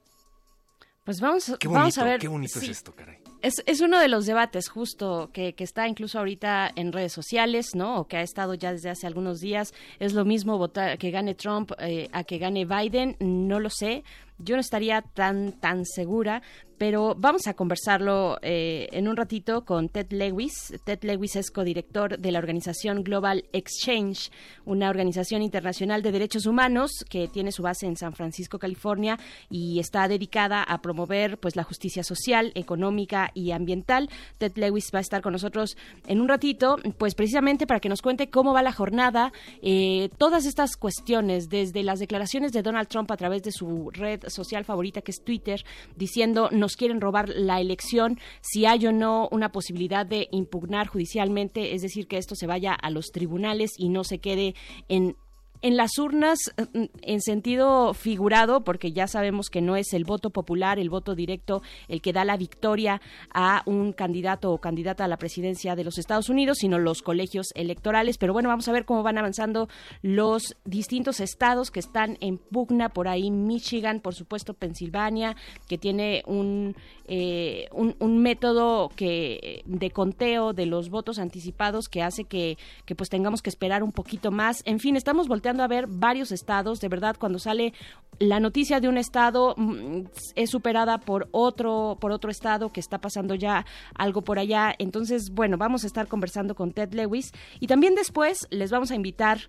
Pues 1.02 1.20
vamos, 1.20 1.52
vamos 1.64 1.98
a 1.98 2.04
ver. 2.04 2.20
Qué 2.20 2.28
bonito 2.28 2.60
es 2.60 2.68
esto, 2.68 2.94
caray. 2.94 3.18
Es, 3.42 3.62
es, 3.66 3.80
uno 3.80 3.98
de 3.98 4.08
los 4.08 4.26
debates 4.26 4.68
justo 4.68 5.30
que, 5.32 5.54
que, 5.54 5.64
está 5.64 5.88
incluso 5.88 6.18
ahorita 6.18 6.70
en 6.76 6.92
redes 6.92 7.12
sociales, 7.12 7.74
¿no? 7.74 8.00
O 8.00 8.06
que 8.06 8.18
ha 8.18 8.22
estado 8.22 8.54
ya 8.54 8.72
desde 8.72 8.90
hace 8.90 9.06
algunos 9.06 9.40
días. 9.40 9.72
Es 9.98 10.12
lo 10.12 10.24
mismo 10.24 10.58
votar 10.58 10.98
que 10.98 11.10
gane 11.10 11.34
Trump 11.34 11.72
eh, 11.78 12.08
a 12.12 12.24
que 12.24 12.38
gane 12.38 12.66
Biden, 12.66 13.16
no 13.20 13.58
lo 13.58 13.70
sé. 13.70 14.04
Yo 14.42 14.56
no 14.56 14.60
estaría 14.60 15.02
tan, 15.02 15.52
tan 15.52 15.84
segura, 15.84 16.42
pero 16.80 17.14
vamos 17.14 17.46
a 17.46 17.52
conversarlo 17.52 18.38
eh, 18.40 18.88
en 18.92 19.06
un 19.06 19.14
ratito 19.14 19.66
con 19.66 19.90
Ted 19.90 20.06
Lewis. 20.12 20.72
Ted 20.84 21.00
Lewis 21.02 21.36
es 21.36 21.50
codirector 21.50 22.18
de 22.18 22.32
la 22.32 22.38
organización 22.38 23.04
Global 23.04 23.44
Exchange, 23.52 24.30
una 24.64 24.88
organización 24.88 25.42
internacional 25.42 26.00
de 26.00 26.10
derechos 26.10 26.46
humanos 26.46 26.90
que 27.10 27.28
tiene 27.28 27.52
su 27.52 27.62
base 27.62 27.84
en 27.84 27.96
San 27.96 28.14
Francisco, 28.14 28.58
California, 28.58 29.18
y 29.50 29.78
está 29.78 30.08
dedicada 30.08 30.62
a 30.62 30.80
promover 30.80 31.36
pues 31.36 31.54
la 31.54 31.64
justicia 31.64 32.02
social, 32.02 32.50
económica 32.54 33.30
y 33.34 33.50
ambiental. 33.50 34.08
Ted 34.38 34.52
Lewis 34.56 34.90
va 34.94 35.00
a 35.00 35.02
estar 35.02 35.20
con 35.20 35.34
nosotros 35.34 35.76
en 36.06 36.18
un 36.18 36.28
ratito, 36.28 36.78
pues 36.96 37.14
precisamente 37.14 37.66
para 37.66 37.80
que 37.80 37.90
nos 37.90 38.00
cuente 38.00 38.30
cómo 38.30 38.54
va 38.54 38.62
la 38.62 38.72
jornada, 38.72 39.34
eh, 39.60 40.08
todas 40.16 40.46
estas 40.46 40.78
cuestiones, 40.78 41.50
desde 41.50 41.82
las 41.82 41.98
declaraciones 41.98 42.52
de 42.52 42.62
Donald 42.62 42.88
Trump 42.88 43.10
a 43.10 43.18
través 43.18 43.42
de 43.42 43.52
su 43.52 43.90
red 43.90 44.24
social 44.30 44.64
favorita 44.64 45.02
que 45.02 45.10
es 45.10 45.22
Twitter, 45.22 45.64
diciendo 45.96 46.48
quieren 46.76 47.00
robar 47.00 47.28
la 47.28 47.60
elección, 47.60 48.18
si 48.40 48.66
hay 48.66 48.86
o 48.86 48.92
no 48.92 49.28
una 49.30 49.52
posibilidad 49.52 50.06
de 50.06 50.28
impugnar 50.30 50.86
judicialmente, 50.86 51.74
es 51.74 51.82
decir, 51.82 52.06
que 52.06 52.18
esto 52.18 52.34
se 52.34 52.46
vaya 52.46 52.72
a 52.72 52.90
los 52.90 53.06
tribunales 53.12 53.72
y 53.76 53.88
no 53.88 54.04
se 54.04 54.18
quede 54.18 54.54
en 54.88 55.16
en 55.62 55.76
las 55.76 55.98
urnas, 55.98 56.38
mm, 56.56 56.84
en 57.02 57.20
sentido 57.20 57.92
figurado, 57.94 58.62
porque 58.62 58.92
ya 58.92 59.06
sabemos 59.06 59.50
que 59.50 59.60
no 59.60 59.76
es 59.76 59.92
el 59.92 60.04
voto 60.04 60.30
popular, 60.30 60.78
el 60.78 60.90
voto 60.90 61.14
directo, 61.14 61.62
el 61.88 62.00
que 62.00 62.12
da 62.12 62.24
la 62.24 62.36
victoria 62.36 63.00
a 63.32 63.62
un 63.66 63.92
candidato 63.92 64.52
o 64.52 64.58
candidata 64.58 65.04
a 65.04 65.08
la 65.08 65.18
presidencia 65.18 65.76
de 65.76 65.84
los 65.84 65.98
Estados 65.98 66.28
Unidos, 66.28 66.58
sino 66.58 66.78
los 66.78 67.02
colegios 67.02 67.48
electorales. 67.54 68.16
Pero 68.16 68.32
bueno, 68.32 68.48
vamos 68.48 68.68
a 68.68 68.72
ver 68.72 68.84
cómo 68.84 69.02
van 69.02 69.18
avanzando 69.18 69.68
los 70.02 70.56
distintos 70.64 71.20
estados 71.20 71.70
que 71.70 71.80
están 71.80 72.16
en 72.20 72.38
pugna, 72.38 72.88
por 72.88 73.08
ahí 73.08 73.30
Michigan, 73.30 74.00
por 74.00 74.14
supuesto 74.14 74.54
Pensilvania, 74.54 75.36
que 75.68 75.78
tiene 75.78 76.22
un, 76.26 76.74
eh, 77.06 77.68
un, 77.72 78.20
método 78.20 78.90
que 78.96 79.62
de 79.64 79.90
conteo 79.90 80.52
de 80.52 80.66
los 80.66 80.90
votos 80.90 81.18
anticipados 81.18 81.88
que 81.88 82.02
hace 82.02 82.24
que, 82.24 82.58
que 82.84 82.94
pues 82.94 83.08
tengamos 83.08 83.40
que 83.42 83.50
esperar 83.50 83.82
un 83.82 83.92
poquito 83.92 84.30
más. 84.30 84.62
En 84.66 84.78
fin, 84.78 84.96
estamos 84.96 85.26
volteando 85.26 85.49
a 85.58 85.66
ver 85.66 85.86
varios 85.88 86.30
estados. 86.30 86.80
De 86.80 86.88
verdad, 86.88 87.16
cuando 87.18 87.40
sale 87.40 87.72
la 88.20 88.38
noticia 88.38 88.80
de 88.80 88.88
un 88.88 88.98
estado 88.98 89.54
mm, 89.56 90.02
es 90.36 90.50
superada 90.50 90.98
por 90.98 91.28
otro 91.32 91.96
por 91.98 92.12
otro 92.12 92.30
estado 92.30 92.68
que 92.70 92.80
está 92.80 92.98
pasando 92.98 93.34
ya 93.34 93.64
algo 93.94 94.22
por 94.22 94.38
allá. 94.38 94.74
Entonces, 94.78 95.30
bueno, 95.30 95.56
vamos 95.56 95.82
a 95.82 95.86
estar 95.86 96.06
conversando 96.06 96.54
con 96.54 96.72
Ted 96.72 96.92
Lewis 96.92 97.32
y 97.58 97.66
también 97.66 97.94
después 97.94 98.46
les 98.50 98.70
vamos 98.70 98.90
a 98.90 98.94
invitar 98.94 99.40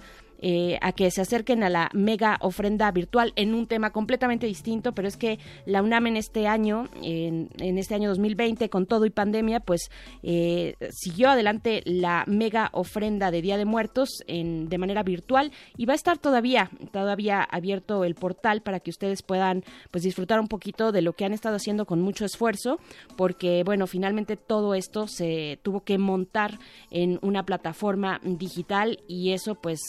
eh, 0.43 0.79
a 0.81 0.91
que 0.91 1.11
se 1.11 1.21
acerquen 1.21 1.63
a 1.63 1.69
la 1.69 1.89
mega 1.93 2.37
ofrenda 2.41 2.89
virtual 2.91 3.31
en 3.35 3.53
un 3.53 3.67
tema 3.67 3.91
completamente 3.91 4.47
distinto, 4.47 4.91
pero 4.93 5.07
es 5.07 5.15
que 5.15 5.37
la 5.65 5.83
UNAM 5.83 6.07
en 6.07 6.17
este 6.17 6.47
año, 6.47 6.89
en, 7.03 7.49
este 7.77 7.93
año 7.93 8.09
2020, 8.09 8.69
con 8.69 8.87
todo 8.87 9.05
y 9.05 9.11
pandemia, 9.11 9.59
pues 9.59 9.91
eh, 10.23 10.75
siguió 10.91 11.29
adelante 11.29 11.83
la 11.85 12.23
mega 12.25 12.69
ofrenda 12.73 13.29
de 13.29 13.41
Día 13.41 13.57
de 13.57 13.65
Muertos 13.65 14.09
en, 14.27 14.67
de 14.67 14.77
manera 14.77 15.03
virtual 15.03 15.51
y 15.77 15.85
va 15.85 15.93
a 15.93 15.95
estar 15.95 16.17
todavía, 16.17 16.71
todavía 16.91 17.43
abierto 17.43 18.03
el 18.03 18.15
portal 18.15 18.61
para 18.61 18.79
que 18.79 18.89
ustedes 18.89 19.21
puedan 19.21 19.63
pues 19.91 20.03
disfrutar 20.03 20.39
un 20.39 20.47
poquito 20.47 20.91
de 20.91 21.01
lo 21.01 21.13
que 21.13 21.25
han 21.25 21.33
estado 21.33 21.57
haciendo 21.57 21.85
con 21.85 22.01
mucho 22.01 22.25
esfuerzo, 22.25 22.79
porque 23.15 23.63
bueno, 23.63 23.85
finalmente 23.87 24.37
todo 24.37 24.73
esto 24.73 25.07
se 25.07 25.59
tuvo 25.61 25.81
que 25.81 25.97
montar 25.97 26.57
en 26.89 27.19
una 27.21 27.43
plataforma 27.45 28.19
digital 28.23 28.99
y 29.07 29.33
eso 29.33 29.55
pues 29.55 29.79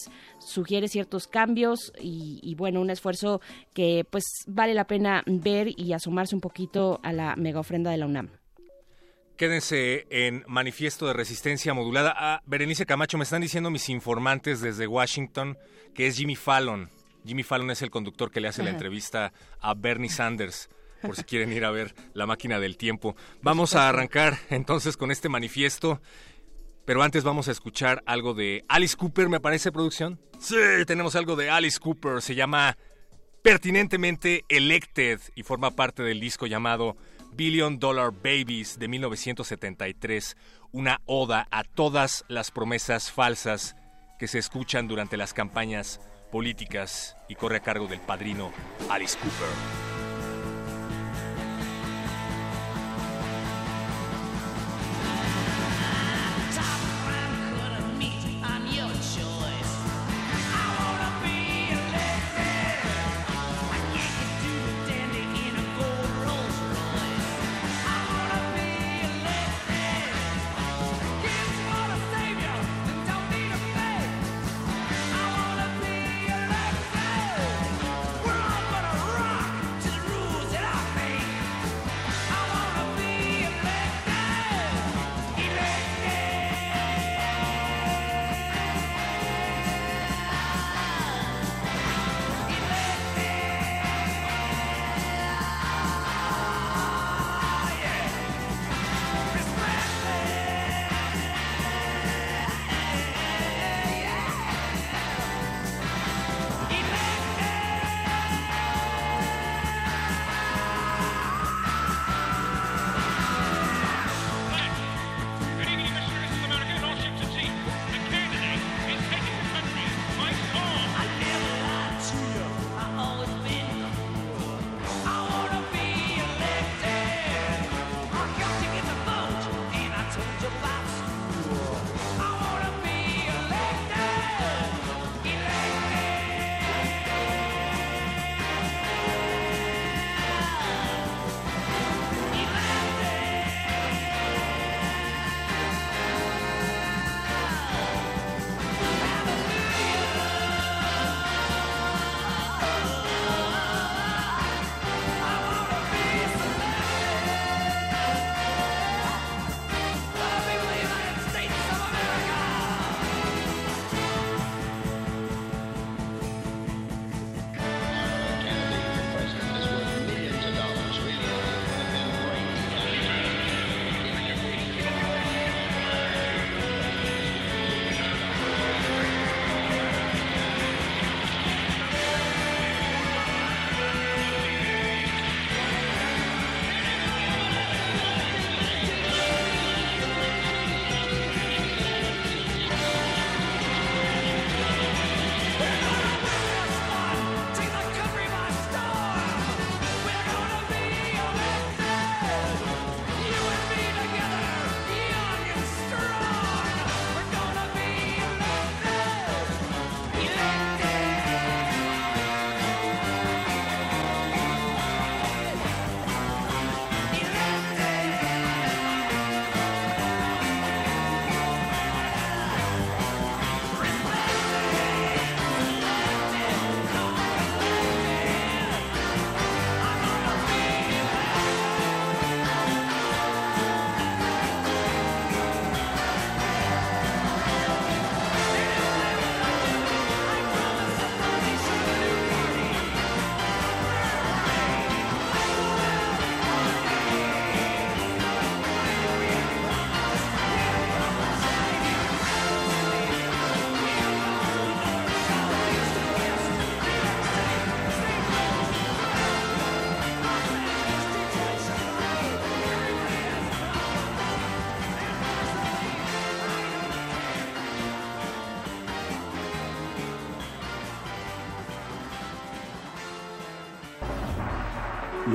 sugiere 0.44 0.89
ciertos 0.89 1.27
cambios 1.27 1.93
y, 2.01 2.55
bueno, 2.56 2.81
un 2.81 2.90
esfuerzo 2.90 3.40
que 3.74 4.06
pues 4.09 4.24
vale 4.47 4.74
la 4.74 4.86
pena 4.86 5.23
ver 5.27 5.69
y 5.77 5.93
asomarse 5.93 6.35
un 6.35 6.40
poquito 6.40 7.01
a 7.02 7.12
la 7.12 7.36
mega 7.36 7.60
ofrenda 7.60 7.90
de 7.90 7.97
la 7.98 8.06
UNAM. 8.06 8.31
Quédense 9.36 10.06
en 10.10 10.44
Manifiesto 10.47 11.06
de 11.06 11.14
Resistencia 11.14 11.74
Modulada. 11.74 12.10
a 12.10 12.35
ah, 12.35 12.43
Berenice 12.47 12.86
Camacho, 12.86 13.19
me 13.19 13.24
están 13.24 13.43
diciendo 13.43 13.70
mis 13.70 13.89
informantes 13.89 14.60
desde 14.60 14.86
Washington 14.86 15.56
que 15.94 16.06
es 16.06 16.16
Jimmy 16.16 16.36
Fallon. 16.36 16.90
Jimmy 17.24 17.43
Fallon 17.43 17.70
es 17.70 17.82
el 17.82 17.90
conductor 17.90 18.31
que 18.31 18.40
le 18.40 18.48
hace 18.48 18.62
la 18.62 18.70
entrevista 18.70 19.32
a 19.60 19.74
Bernie 19.74 20.10
Sanders 20.10 20.69
por 21.02 21.16
si 21.16 21.23
quieren 21.24 21.52
ir 21.52 21.64
a 21.64 21.70
ver 21.70 21.94
la 22.14 22.27
máquina 22.27 22.59
del 22.60 22.77
tiempo. 22.77 23.16
Vamos 23.43 23.74
a 23.74 23.89
arrancar 23.89 24.39
entonces 24.51 24.97
con 24.97 25.10
este 25.10 25.28
manifiesto 25.28 26.01
pero 26.84 27.02
antes 27.02 27.24
vamos 27.24 27.48
a 27.48 27.52
escuchar 27.52 28.02
algo 28.06 28.34
de 28.34 28.64
Alice 28.68 28.96
Cooper, 28.96 29.28
me 29.28 29.40
parece, 29.40 29.72
producción. 29.72 30.20
Sí, 30.38 30.56
tenemos 30.86 31.14
algo 31.14 31.36
de 31.36 31.50
Alice 31.50 31.78
Cooper. 31.78 32.20
Se 32.20 32.34
llama 32.34 32.76
pertinentemente 33.42 34.44
Elected 34.48 35.20
y 35.34 35.42
forma 35.42 35.70
parte 35.70 36.02
del 36.02 36.20
disco 36.20 36.46
llamado 36.46 36.96
Billion 37.34 37.78
Dollar 37.78 38.12
Babies 38.12 38.78
de 38.78 38.88
1973. 38.88 40.36
Una 40.72 41.00
oda 41.06 41.46
a 41.50 41.64
todas 41.64 42.24
las 42.28 42.50
promesas 42.50 43.10
falsas 43.10 43.76
que 44.18 44.28
se 44.28 44.38
escuchan 44.38 44.88
durante 44.88 45.16
las 45.16 45.34
campañas 45.34 46.00
políticas 46.30 47.16
y 47.28 47.34
corre 47.34 47.59
a 47.59 47.60
cargo 47.60 47.86
del 47.86 48.00
padrino 48.00 48.52
Alice 48.88 49.18
Cooper. 49.18 50.01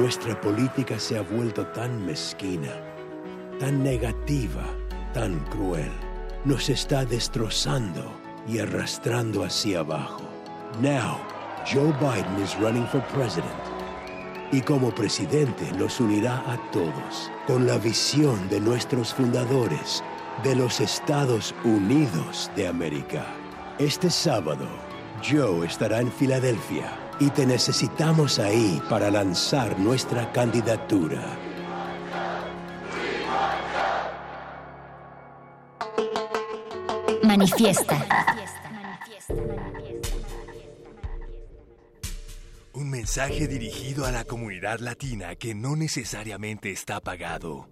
Nuestra 0.07 0.39
política 0.39 0.97
se 0.99 1.17
ha 1.17 1.21
vuelto 1.21 1.67
tan 1.73 2.05
mezquina, 2.05 2.71
tan 3.59 3.83
negativa, 3.83 4.63
tan 5.13 5.37
cruel. 5.49 5.91
Nos 6.45 6.69
está 6.69 7.03
destrozando 7.03 8.09
y 8.47 8.59
arrastrando 8.59 9.43
hacia 9.43 9.79
abajo. 9.79 10.21
Now, 10.81 11.19
Joe 11.69 11.91
Biden 11.99 12.41
is 12.41 12.57
running 12.57 12.87
for 12.87 13.03
president. 13.07 13.51
Y 14.53 14.61
como 14.61 14.95
presidente 14.95 15.69
nos 15.73 15.99
unirá 15.99 16.37
a 16.53 16.57
todos 16.71 17.29
con 17.45 17.67
la 17.67 17.77
visión 17.77 18.47
de 18.47 18.61
nuestros 18.61 19.13
fundadores 19.13 20.01
de 20.41 20.55
los 20.55 20.79
Estados 20.79 21.53
Unidos 21.65 22.49
de 22.55 22.69
América. 22.69 23.25
Este 23.77 24.09
sábado, 24.09 24.69
Joe 25.21 25.67
estará 25.67 25.99
en 25.99 26.13
Filadelfia 26.13 27.06
y 27.19 27.29
te 27.31 27.45
necesitamos 27.45 28.39
ahí 28.39 28.81
para 28.89 29.09
lanzar 29.09 29.79
nuestra 29.79 30.31
candidatura. 30.31 31.37
Manifiesta. 37.23 38.05
Un 42.73 42.89
mensaje 42.91 43.47
dirigido 43.47 44.05
a 44.05 44.11
la 44.11 44.23
comunidad 44.23 44.79
latina 44.79 45.35
que 45.35 45.55
no 45.55 45.75
necesariamente 45.75 46.71
está 46.71 46.99
pagado. 47.01 47.67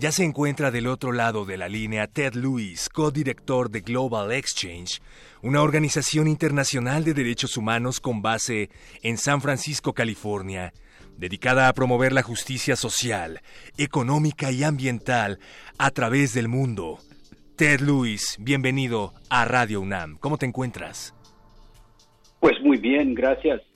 Ya 0.00 0.12
se 0.12 0.22
encuentra 0.22 0.70
del 0.70 0.86
otro 0.86 1.10
lado 1.10 1.44
de 1.44 1.56
la 1.56 1.68
línea 1.68 2.06
Ted 2.06 2.34
Lewis, 2.34 2.88
codirector 2.88 3.68
de 3.68 3.80
Global 3.80 4.30
Exchange, 4.30 5.00
una 5.42 5.60
organización 5.60 6.28
internacional 6.28 7.02
de 7.02 7.14
derechos 7.14 7.56
humanos 7.56 7.98
con 7.98 8.22
base 8.22 8.70
en 9.02 9.18
San 9.18 9.40
Francisco, 9.40 9.94
California, 9.94 10.72
dedicada 11.16 11.66
a 11.66 11.72
promover 11.72 12.12
la 12.12 12.22
justicia 12.22 12.76
social, 12.76 13.40
económica 13.76 14.52
y 14.52 14.62
ambiental 14.62 15.40
a 15.78 15.90
través 15.90 16.32
del 16.32 16.46
mundo. 16.46 16.98
Ted 17.56 17.80
Lewis, 17.80 18.36
bienvenido 18.38 19.14
a 19.28 19.46
Radio 19.46 19.80
UNAM. 19.80 20.16
¿Cómo 20.20 20.38
te 20.38 20.46
encuentras? 20.46 21.12
Pues 22.38 22.54
muy 22.62 22.76
bien, 22.76 23.16
gracias. 23.16 23.67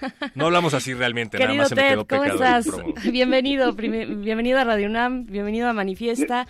No 0.34 0.46
hablamos 0.46 0.74
así 0.74 0.94
realmente, 0.94 1.38
Querido 1.38 1.54
nada 1.54 1.62
más 1.62 1.68
se 1.68 1.74
me 1.74 1.82
Ted, 1.82 1.88
quedó 1.90 2.06
¿cómo 2.06 2.24
estás? 2.24 2.66
Bienvenido, 3.12 3.72
bienvenido 3.72 4.58
a 4.58 4.64
Radio 4.64 4.88
UNAM, 4.88 5.26
bienvenido 5.26 5.68
a 5.68 5.72
Manifiesta. 5.72 6.46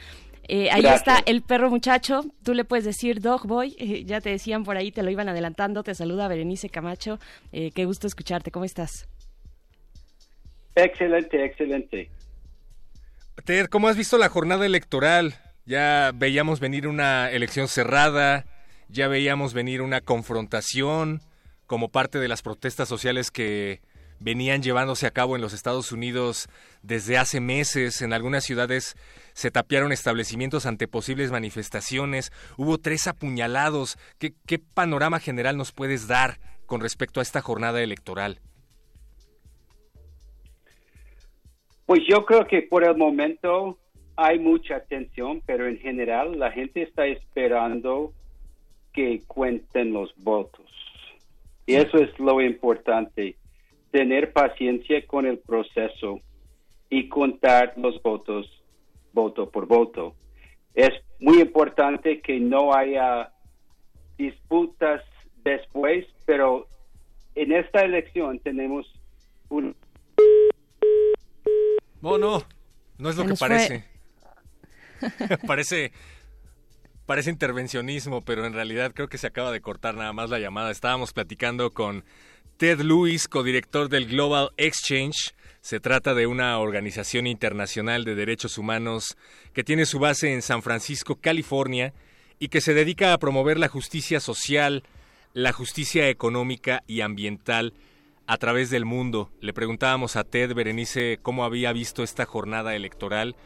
Eh, 0.46 0.70
ahí 0.70 0.82
Gracias. 0.82 1.16
está 1.16 1.22
el 1.24 1.42
perro 1.42 1.70
muchacho, 1.70 2.22
tú 2.42 2.52
le 2.52 2.64
puedes 2.64 2.84
decir 2.84 3.20
Dog 3.20 3.46
Boy, 3.46 3.74
eh, 3.78 4.04
ya 4.04 4.20
te 4.20 4.28
decían 4.28 4.62
por 4.62 4.76
ahí, 4.76 4.92
te 4.92 5.02
lo 5.02 5.10
iban 5.10 5.28
adelantando, 5.28 5.82
te 5.82 5.94
saluda 5.94 6.28
Berenice 6.28 6.68
Camacho, 6.68 7.18
eh, 7.52 7.70
qué 7.74 7.86
gusto 7.86 8.06
escucharte, 8.06 8.50
¿cómo 8.50 8.66
estás? 8.66 9.08
Excelente, 10.74 11.42
excelente. 11.42 12.10
Ted, 13.44 13.66
¿cómo 13.66 13.88
has 13.88 13.96
visto 13.96 14.18
la 14.18 14.28
jornada 14.28 14.66
electoral? 14.66 15.34
Ya 15.64 16.12
veíamos 16.14 16.60
venir 16.60 16.86
una 16.88 17.30
elección 17.30 17.68
cerrada, 17.68 18.44
ya 18.88 19.08
veíamos 19.08 19.54
venir 19.54 19.80
una 19.80 20.02
confrontación 20.02 21.22
como 21.66 21.88
parte 21.88 22.18
de 22.18 22.28
las 22.28 22.42
protestas 22.42 22.88
sociales 22.88 23.30
que 23.30 23.80
venían 24.20 24.62
llevándose 24.62 25.06
a 25.06 25.10
cabo 25.10 25.36
en 25.36 25.42
los 25.42 25.52
Estados 25.52 25.92
Unidos 25.92 26.48
desde 26.82 27.18
hace 27.18 27.40
meses. 27.40 28.00
En 28.02 28.12
algunas 28.12 28.44
ciudades 28.44 28.96
se 29.32 29.50
tapiaron 29.50 29.92
establecimientos 29.92 30.66
ante 30.66 30.88
posibles 30.88 31.30
manifestaciones. 31.30 32.32
Hubo 32.56 32.78
tres 32.78 33.06
apuñalados. 33.06 33.98
¿Qué, 34.18 34.32
qué 34.46 34.58
panorama 34.58 35.20
general 35.20 35.56
nos 35.56 35.72
puedes 35.72 36.08
dar 36.08 36.38
con 36.66 36.80
respecto 36.80 37.20
a 37.20 37.22
esta 37.22 37.40
jornada 37.40 37.82
electoral? 37.82 38.40
Pues 41.86 42.00
yo 42.08 42.24
creo 42.24 42.46
que 42.46 42.62
por 42.62 42.84
el 42.84 42.96
momento 42.96 43.78
hay 44.16 44.38
mucha 44.38 44.80
tensión, 44.80 45.42
pero 45.44 45.66
en 45.66 45.78
general 45.78 46.38
la 46.38 46.50
gente 46.50 46.82
está 46.82 47.06
esperando 47.06 48.12
que 48.92 49.22
cuenten 49.26 49.92
los 49.92 50.14
votos. 50.16 50.64
Y 51.66 51.74
eso 51.74 51.98
es 51.98 52.18
lo 52.18 52.40
importante, 52.40 53.36
tener 53.90 54.32
paciencia 54.32 55.06
con 55.06 55.26
el 55.26 55.38
proceso 55.38 56.20
y 56.90 57.08
contar 57.08 57.74
los 57.76 58.02
votos 58.02 58.46
voto 59.14 59.48
por 59.50 59.66
voto. 59.66 60.14
Es 60.74 60.90
muy 61.20 61.40
importante 61.40 62.20
que 62.20 62.38
no 62.40 62.74
haya 62.74 63.32
disputas 64.18 65.02
después, 65.44 66.04
pero 66.26 66.66
en 67.34 67.52
esta 67.52 67.82
elección 67.82 68.38
tenemos 68.40 68.86
un 69.48 69.74
No, 72.02 72.18
no, 72.18 72.42
no 72.98 73.08
es 73.08 73.16
lo 73.16 73.24
que 73.24 73.34
parece. 73.34 73.84
parece 75.46 75.92
parece 77.06 77.30
intervencionismo, 77.30 78.24
pero 78.24 78.46
en 78.46 78.52
realidad 78.52 78.92
creo 78.94 79.08
que 79.08 79.18
se 79.18 79.26
acaba 79.26 79.52
de 79.52 79.60
cortar 79.60 79.94
nada 79.94 80.12
más 80.12 80.30
la 80.30 80.38
llamada. 80.38 80.70
Estábamos 80.70 81.12
platicando 81.12 81.70
con 81.72 82.04
Ted 82.56 82.80
Lewis, 82.80 83.28
codirector 83.28 83.88
del 83.88 84.06
Global 84.06 84.50
Exchange. 84.56 85.34
Se 85.60 85.80
trata 85.80 86.14
de 86.14 86.26
una 86.26 86.58
organización 86.58 87.26
internacional 87.26 88.04
de 88.04 88.14
derechos 88.14 88.58
humanos 88.58 89.16
que 89.52 89.64
tiene 89.64 89.86
su 89.86 89.98
base 89.98 90.32
en 90.32 90.42
San 90.42 90.62
Francisco, 90.62 91.16
California, 91.16 91.92
y 92.38 92.48
que 92.48 92.60
se 92.60 92.74
dedica 92.74 93.12
a 93.12 93.18
promover 93.18 93.58
la 93.58 93.68
justicia 93.68 94.20
social, 94.20 94.82
la 95.32 95.52
justicia 95.52 96.08
económica 96.08 96.82
y 96.86 97.00
ambiental 97.00 97.74
a 98.26 98.36
través 98.38 98.70
del 98.70 98.84
mundo. 98.84 99.30
Le 99.40 99.52
preguntábamos 99.52 100.16
a 100.16 100.24
Ted 100.24 100.54
Berenice 100.54 101.18
cómo 101.22 101.44
había 101.44 101.72
visto 101.72 102.02
esta 102.02 102.24
jornada 102.24 102.74
electoral 102.74 103.36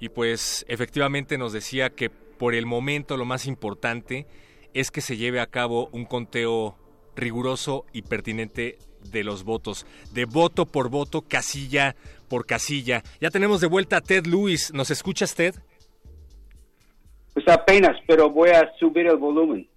y 0.00 0.08
pues 0.08 0.64
efectivamente 0.68 1.38
nos 1.38 1.52
decía 1.52 1.90
que 1.90 2.10
por 2.38 2.54
el 2.54 2.66
momento 2.66 3.16
lo 3.16 3.24
más 3.24 3.46
importante 3.46 4.26
es 4.74 4.90
que 4.90 5.00
se 5.00 5.16
lleve 5.16 5.40
a 5.40 5.46
cabo 5.46 5.88
un 5.92 6.04
conteo 6.04 6.76
riguroso 7.16 7.84
y 7.92 8.02
pertinente 8.02 8.78
de 9.10 9.22
los 9.24 9.44
votos, 9.44 9.86
de 10.12 10.24
voto 10.24 10.66
por 10.66 10.88
voto, 10.88 11.22
casilla 11.22 11.94
por 12.28 12.46
casilla. 12.46 13.02
Ya 13.20 13.30
tenemos 13.30 13.60
de 13.60 13.66
vuelta 13.66 13.98
a 13.98 14.00
Ted 14.00 14.26
Lewis. 14.26 14.72
¿Nos 14.74 14.90
escuchas, 14.90 15.34
Ted? 15.34 15.54
Pues 17.34 17.46
apenas, 17.48 17.96
pero 18.06 18.30
voy 18.30 18.50
a 18.50 18.72
subir 18.78 19.06
el 19.06 19.16
volumen. 19.16 19.68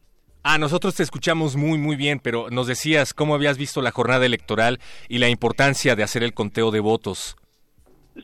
Ah, 0.44 0.58
nosotros 0.58 0.96
te 0.96 1.04
escuchamos 1.04 1.56
muy, 1.56 1.78
muy 1.78 1.96
bien, 1.96 2.20
pero 2.20 2.50
nos 2.50 2.68
decías 2.68 3.14
cómo 3.14 3.36
habías 3.36 3.58
visto 3.58 3.82
la 3.82 3.92
jornada 3.92 4.26
electoral 4.26 4.80
y 5.10 5.18
la 5.18 5.30
importancia 5.30 5.96
de 5.96 6.04
hacer 6.04 6.24
el 6.24 6.34
conteo 6.34 6.72
de 6.72 6.80
votos. 6.80 7.36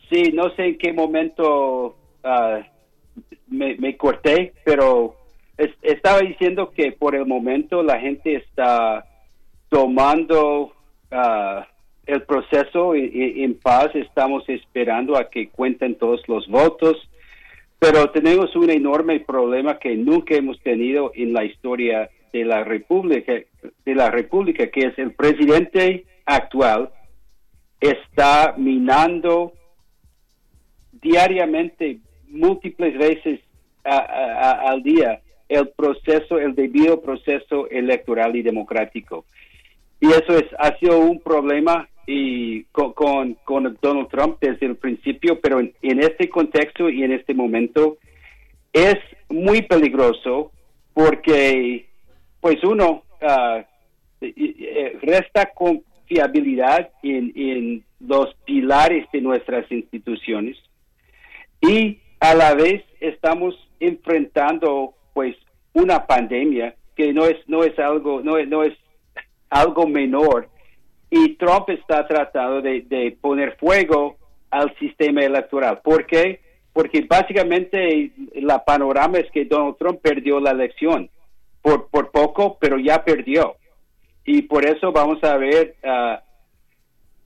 Sí, 0.10 0.31
no 0.34 0.49
sé 0.55 0.68
en 0.68 0.77
qué 0.77 0.93
momento 0.93 1.97
ah, 2.23 2.61
me, 3.48 3.76
corté, 3.98 4.53
pero 4.64 5.15
es- 5.57 5.73
estaba 5.81 6.19
diciendo 6.19 6.72
que 6.72 6.91
por 6.91 7.15
el 7.15 7.26
momento 7.26 7.84
la 7.84 7.99
gente 7.99 8.35
está 8.35 9.06
tomando 9.69 10.73
ah, 11.11 11.68
el 12.07 12.23
proceso 12.23 12.95
y- 12.95 13.44
en 13.44 13.60
paz. 13.60 13.90
Estamos 13.95 14.44
esperando 14.49 15.15
a 15.18 15.30
que 15.30 15.49
cuenten 15.49 15.95
todos 15.95 16.22
los 16.27 16.48
votos, 16.48 16.98
pero 17.80 18.10
tenemos 18.10 18.56
un 18.56 18.69
enorme 18.72 19.19
problema 19.19 19.77
que 19.77 19.95
nunca 19.95 20.35
hemos 20.35 20.60
tenido 20.61 21.11
en 21.15 21.34
la 21.34 21.44
historia 21.45 22.10
de 22.31 22.45
la 22.45 22.64
República, 22.64 23.34
de 23.85 23.95
la 23.95 24.10
República, 24.10 24.68
que 24.68 24.88
es 24.88 24.98
el 24.98 25.14
presidente 25.14 26.06
actual 26.26 26.90
está 27.80 28.56
minando 28.57 29.52
diariamente, 30.94 31.99
múltiples 32.34 32.97
veces 32.97 33.39
al 33.84 34.81
día, 34.84 35.22
el 35.49 35.69
proceso, 35.69 36.39
el 36.39 36.55
debido 36.55 37.01
proceso 37.01 37.69
electoral 37.69 38.35
y 38.35 38.41
democrático. 38.41 39.26
Y 39.99 40.07
eso 40.07 40.38
es, 40.38 40.45
ha 40.57 40.77
sido 40.80 40.99
un 40.99 41.19
problema 41.19 41.88
y 42.05 42.64
con, 42.65 42.93
con, 42.93 43.77
Donald 43.81 44.10
Trump 44.10 44.38
desde 44.41 44.65
el 44.65 44.76
principio, 44.76 45.39
pero 45.39 45.60
en, 45.60 45.73
este 45.81 46.27
contexto 46.30 46.89
y 46.89 47.03
en 47.03 47.14
este 47.14 47.34
momento 47.34 47.97
es 48.73 48.97
muy 49.30 49.61
peligroso 49.61 50.51
porque, 50.93 51.88
pues 52.41 52.61
uno, 52.64 53.03
eh, 54.19 54.97
resta 55.01 55.51
confiabilidad 55.53 56.89
en, 57.01 57.31
en 57.35 57.84
los 58.01 58.35
pilares 58.45 59.07
de 59.14 59.22
nuestras 59.22 59.72
instituciones 59.72 60.57
y 61.61 61.99
a 62.23 62.33
la 62.33 62.53
vez 62.53 62.81
estamos 63.01 63.53
enfrentando 63.81 64.93
pues 65.13 65.35
una 65.73 66.07
pandemia 66.07 66.73
que 66.95 67.11
no 67.11 67.25
es 67.25 67.35
no 67.47 67.65
es 67.65 67.77
algo 67.77 68.21
no 68.21 68.37
es, 68.37 68.47
no 68.47 68.63
es 68.63 68.73
algo 69.49 69.85
menor 69.87 70.47
y 71.09 71.35
Trump 71.35 71.69
está 71.69 72.07
tratando 72.07 72.61
de, 72.61 72.81
de 72.83 73.17
poner 73.19 73.57
fuego 73.57 74.15
al 74.49 74.73
sistema 74.79 75.21
electoral. 75.21 75.81
¿Por 75.83 76.05
qué? 76.05 76.39
Porque 76.71 77.01
básicamente 77.01 78.11
la 78.35 78.63
panorama 78.63 79.17
es 79.17 79.29
que 79.31 79.43
Donald 79.43 79.75
Trump 79.77 79.99
perdió 80.01 80.39
la 80.39 80.51
elección 80.51 81.09
por, 81.61 81.89
por 81.89 82.09
poco, 82.09 82.57
pero 82.57 82.79
ya 82.79 83.03
perdió. 83.03 83.57
Y 84.23 84.43
por 84.43 84.65
eso 84.65 84.93
vamos 84.93 85.21
a 85.23 85.35
ver 85.35 85.75
ah, 85.83 86.23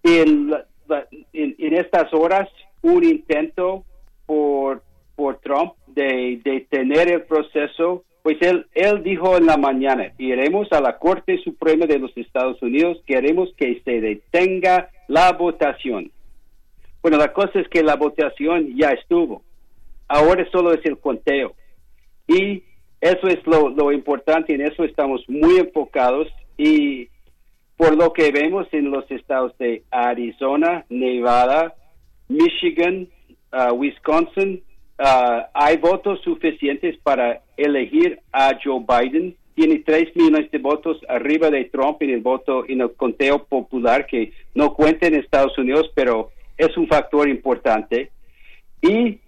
el, 0.01 0.53
en, 1.33 1.55
en 1.59 1.73
estas 1.75 2.11
horas 2.13 2.49
un 2.81 3.03
intento 3.03 3.85
por, 4.25 4.81
por 5.17 5.39
Trump 5.39 5.73
de 5.87 6.39
detener 6.45 7.11
el 7.11 7.23
proceso, 7.23 8.05
pues 8.21 8.37
él, 8.41 8.67
él 8.73 9.03
dijo 9.03 9.35
en 9.35 9.47
la 9.47 9.57
mañana, 9.57 10.13
iremos 10.17 10.71
a 10.71 10.79
la 10.79 10.97
Corte 10.97 11.39
Suprema 11.39 11.87
de 11.87 11.97
los 11.97 12.15
Estados 12.15 12.61
Unidos, 12.61 13.01
queremos 13.05 13.49
que 13.57 13.81
se 13.83 13.99
detenga 13.99 14.89
la 15.07 15.33
votación. 15.33 16.11
Bueno, 17.01 17.17
la 17.17 17.33
cosa 17.33 17.59
es 17.59 17.67
que 17.67 17.83
la 17.83 17.95
votación 17.95 18.77
ya 18.77 18.89
estuvo. 18.89 19.41
Ahora 20.07 20.47
solo 20.51 20.71
es 20.73 20.85
el 20.85 20.97
conteo. 20.99 21.53
Y 22.27 22.63
eso 23.01 23.27
es 23.27 23.45
lo, 23.47 23.69
lo 23.69 23.91
importante, 23.91 24.53
en 24.53 24.61
eso 24.61 24.83
estamos 24.83 25.23
muy 25.27 25.57
enfocados 25.57 26.27
y 26.57 27.09
por 27.75 27.95
lo 27.95 28.11
que 28.13 28.31
vemos 28.31 28.67
en 28.71 28.91
los 28.91 29.09
estados 29.11 29.57
de 29.57 29.83
Arizona, 29.91 30.85
Nevada, 30.89 31.75
Michigan, 32.27 33.07
uh, 33.53 33.73
Wisconsin, 33.73 34.63
uh, 34.99 35.43
hay 35.53 35.77
votos 35.77 36.21
suficientes 36.21 36.97
para 36.97 37.41
elegir 37.55 38.19
a 38.31 38.57
Joe 38.63 38.83
Biden. 38.87 39.35
Tiene 39.55 39.79
tres 39.79 40.15
millones 40.15 40.51
de 40.51 40.59
votos 40.59 40.99
arriba 41.09 41.49
de 41.49 41.65
Trump 41.65 42.01
en 42.01 42.11
el 42.11 42.21
voto 42.21 42.63
en 42.67 42.81
el 42.81 42.93
conteo 42.93 43.43
popular 43.45 44.05
que 44.05 44.31
no 44.53 44.73
cuenta 44.73 45.07
en 45.07 45.15
Estados 45.15 45.57
Unidos, 45.57 45.89
pero 45.95 46.29
es 46.57 46.75
un 46.77 46.87
factor 46.87 47.27
importante. 47.27 48.11
Y 48.81 49.19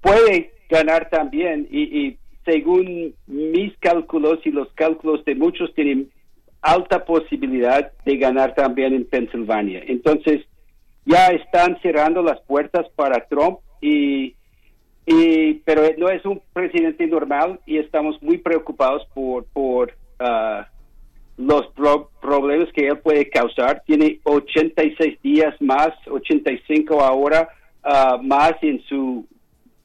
puede 0.00 0.52
ganar 0.68 1.08
también, 1.10 1.66
y, 1.70 1.82
y 1.82 2.18
según 2.44 3.14
mis 3.26 3.76
cálculos 3.78 4.38
y 4.44 4.50
los 4.50 4.72
cálculos 4.74 5.24
de 5.24 5.34
muchos, 5.34 5.74
tienen 5.74 6.10
alta 6.60 7.04
posibilidad 7.04 7.92
de 8.04 8.16
ganar 8.16 8.54
también 8.54 8.94
en 8.94 9.04
Pensilvania. 9.04 9.82
Entonces, 9.86 10.42
ya 11.04 11.26
están 11.28 11.78
cerrando 11.82 12.22
las 12.22 12.40
puertas 12.42 12.86
para 12.94 13.26
Trump 13.26 13.58
y, 13.80 14.36
y 15.06 15.54
pero 15.64 15.82
no 15.98 16.08
es 16.08 16.24
un 16.24 16.40
presidente 16.52 17.06
normal 17.06 17.60
y 17.66 17.78
estamos 17.78 18.22
muy 18.22 18.38
preocupados 18.38 19.06
por, 19.14 19.44
por 19.46 19.94
ah, 20.20 20.68
los 21.36 21.66
problemas 22.20 22.72
que 22.72 22.86
él 22.88 22.98
puede 22.98 23.28
causar. 23.28 23.82
Tiene 23.86 24.20
86 24.24 25.20
días 25.22 25.54
más, 25.60 25.90
85 26.08 27.00
ahora 27.00 27.48
ah, 27.82 28.18
más 28.22 28.54
en 28.62 28.82
su 28.84 29.26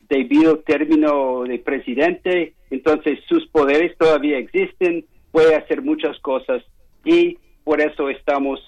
debido 0.09 0.59
término 0.59 1.43
de 1.43 1.59
presidente. 1.59 2.53
Entonces 2.69 3.19
sus 3.27 3.47
poderes 3.47 3.97
todavía 3.97 4.37
existen 4.37 5.05
puede 5.31 5.55
hacer 5.55 5.81
muchas 5.81 6.19
cosas 6.19 6.63
y 7.03 7.37
por 7.63 7.81
eso 7.81 8.09
estamos 8.09 8.59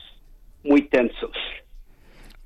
muy 0.64 0.84
tensos. 0.84 1.32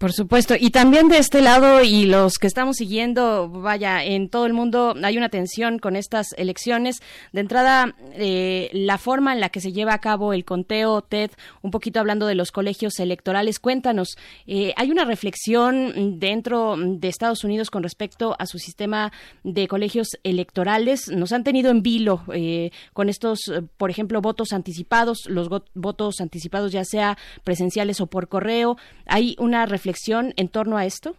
Por 0.04 0.12
supuesto. 0.12 0.56
Y 0.60 0.72
también 0.72 1.08
de 1.08 1.18
este 1.18 1.42
lado 1.42 1.82
y 1.82 2.08
los 2.08 2.34
que 2.34 2.46
estamos 2.46 2.76
siguiendo, 2.76 3.48
vaya, 3.48 4.04
en 4.04 4.28
todo 4.28 4.46
el 4.46 4.52
mundo 4.52 4.96
hay 5.02 5.16
una 5.18 5.30
tensión 5.30 5.80
con 5.80 5.96
estas 5.96 6.34
elecciones. 6.34 7.02
De 7.32 7.40
entrada, 7.40 7.96
eh, 8.12 8.70
la 8.74 8.98
forma 8.98 9.32
en 9.32 9.40
la 9.40 9.48
que 9.48 9.62
se 9.62 9.72
lleva 9.72 9.94
a 9.94 10.00
cabo 10.00 10.34
el 10.34 10.44
conteo, 10.44 11.04
Ted, 11.04 11.32
un 11.62 11.72
poquito 11.72 12.02
hablando 12.02 12.28
de 12.28 12.36
los 12.36 12.52
colegios 12.52 13.00
electorales. 13.00 13.60
Cuéntanos, 13.60 14.18
eh, 14.46 14.74
¿hay 14.76 14.92
una 14.92 15.06
reflexión 15.06 16.20
dentro 16.20 16.76
de 16.78 17.08
Estados 17.08 17.46
Unidos 17.46 17.70
con 17.70 17.82
respecto 17.82 18.36
a 18.38 18.46
su 18.46 18.60
sistema 18.60 19.14
de 19.46 19.70
colegios 19.70 20.10
electorales? 20.24 21.08
Nos 21.08 21.32
han 21.32 21.46
tenido 21.46 21.72
en 21.72 21.82
vilo 21.82 22.24
eh, 22.34 22.72
con 22.92 23.08
estos, 23.08 23.40
por 23.78 23.90
ejemplo, 23.90 24.20
votos 24.20 24.52
anticipados, 24.52 25.30
los 25.30 25.48
votos 25.74 26.20
anticipados 26.20 26.74
ya 26.74 26.84
sea 26.84 27.18
presenciales 27.46 28.02
o 28.02 28.08
por 28.08 28.28
correo. 28.28 28.76
¿Hay 29.06 29.38
una 29.40 29.66
reflexión? 29.66 29.93
En 30.36 30.48
torno 30.50 30.78
a 30.78 30.86
esto? 30.86 31.16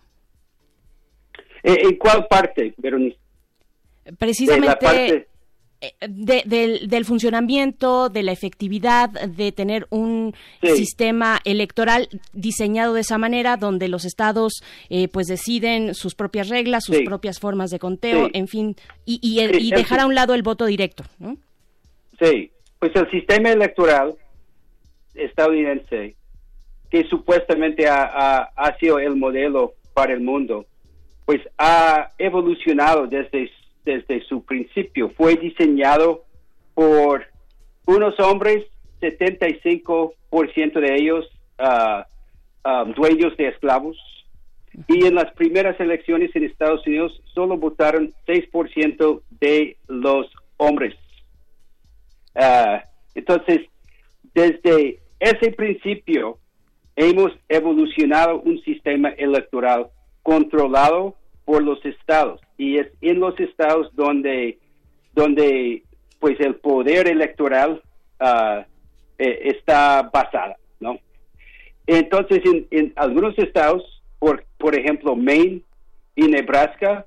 Eh, 1.63 1.79
¿En 1.83 1.97
cuál 1.97 2.27
parte, 2.29 2.75
Verónica? 2.77 3.17
Precisamente 4.19 5.27
eh, 5.81 5.93
del, 6.09 7.05
funcionamiento, 7.05 8.09
de 8.11 8.23
la 8.23 8.33
efectividad 8.33 9.11
de 9.11 9.53
tener 9.53 9.87
un 9.91 10.35
sistema 10.63 11.41
electoral 11.45 12.09
diseñado 12.33 12.95
de 12.95 13.01
esa 13.01 13.19
manera, 13.19 13.57
donde 13.57 13.89
los 13.89 14.05
estados 14.05 14.63
eh, 14.91 15.09
pues 15.09 15.27
deciden 15.27 15.95
sus 15.95 16.15
propias 16.15 16.49
reglas, 16.49 16.85
sus 16.85 17.01
propias 17.03 17.41
formas 17.41 17.71
de 17.71 17.79
conteo, 17.79 18.29
en 18.33 18.47
fin, 18.47 18.77
y, 19.05 19.19
y, 19.23 19.71
dejar 19.71 20.01
a 20.01 20.07
un 20.07 20.15
lado 20.15 20.35
el 20.35 20.43
voto 20.43 20.67
directo. 20.67 21.05
Sí, 22.21 22.51
pues 22.79 22.95
el 22.95 23.11
sistema 23.11 23.51
electoral 23.51 24.15
estadounidense 25.15 26.17
que 26.95 27.03
supuestamente 27.09 27.89
ha, 27.89 28.77
sido 28.79 29.01
el 29.01 29.17
modelo 29.17 29.75
para 29.95 30.13
el 30.13 30.21
mundo, 30.21 30.65
pues 31.25 31.41
ha 31.59 32.13
evolucionado 32.19 33.09
desde, 33.09 33.51
desde 33.85 34.25
su 34.27 34.45
principio. 34.45 35.11
Fue 35.17 35.35
diseñado 35.35 36.23
por 36.73 37.27
unos 37.85 38.21
hombres, 38.21 38.67
75% 39.01 40.15
de 40.79 40.95
ellos 40.95 41.29
uh, 41.59 42.93
dueños 42.95 43.37
de 43.39 43.49
esclavos, 43.49 43.97
y 44.87 45.05
en 45.05 45.17
las 45.17 45.33
primeras 45.33 45.81
elecciones 45.81 46.31
en 46.37 46.45
Estados 46.45 46.87
Unidos 46.87 47.21
solo 47.35 47.57
votaron 47.57 48.15
6% 48.29 49.21
de 49.41 49.77
los 49.89 50.31
hombres. 50.59 50.95
Ah, 52.37 52.85
entonces, 53.17 53.63
desde 54.33 55.01
ese 55.19 55.51
principio, 55.51 56.39
hemos 56.97 57.33
evolucionado 57.49 58.41
un 58.41 58.61
sistema 58.63 59.11
electoral 59.11 59.89
controlado 60.23 61.17
por 61.45 61.63
los 61.63 61.85
estados 61.85 62.41
y 62.57 62.79
es 62.79 62.89
en 63.01 63.21
los 63.21 63.39
estados 63.39 63.95
donde 63.95 64.59
donde 65.13 65.83
pues 66.19 66.41
el 66.41 66.57
poder 66.57 67.09
electoral 67.09 67.83
eh, 68.21 68.65
está 69.19 70.03
basado 70.13 70.55
no 70.81 70.99
entonces 71.87 72.41
en, 72.71 72.93
algunos 72.97 73.37
estados 73.39 74.03
por 74.19 74.45
por 74.57 74.79
ejemplo 74.79 75.17
Maine 75.17 75.63
y 76.17 76.23
Nebraska 76.23 77.07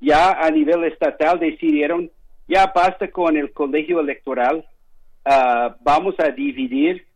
ya 0.00 0.32
a 0.32 0.50
nivel 0.50 0.84
estatal 0.84 1.38
decidieron 1.38 2.10
ya 2.48 2.72
basta 2.74 3.10
con 3.10 3.36
el 3.36 3.52
colegio 3.52 4.00
electoral 4.00 4.66
ah, 5.24 5.76
vamos 5.82 6.14
a 6.18 6.30
dividir 6.30 7.06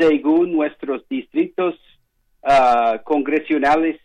según 0.00 0.52
nuestros 0.52 1.06
distritos 1.08 1.74
uh, 2.42 3.02
congresionales 3.04 4.00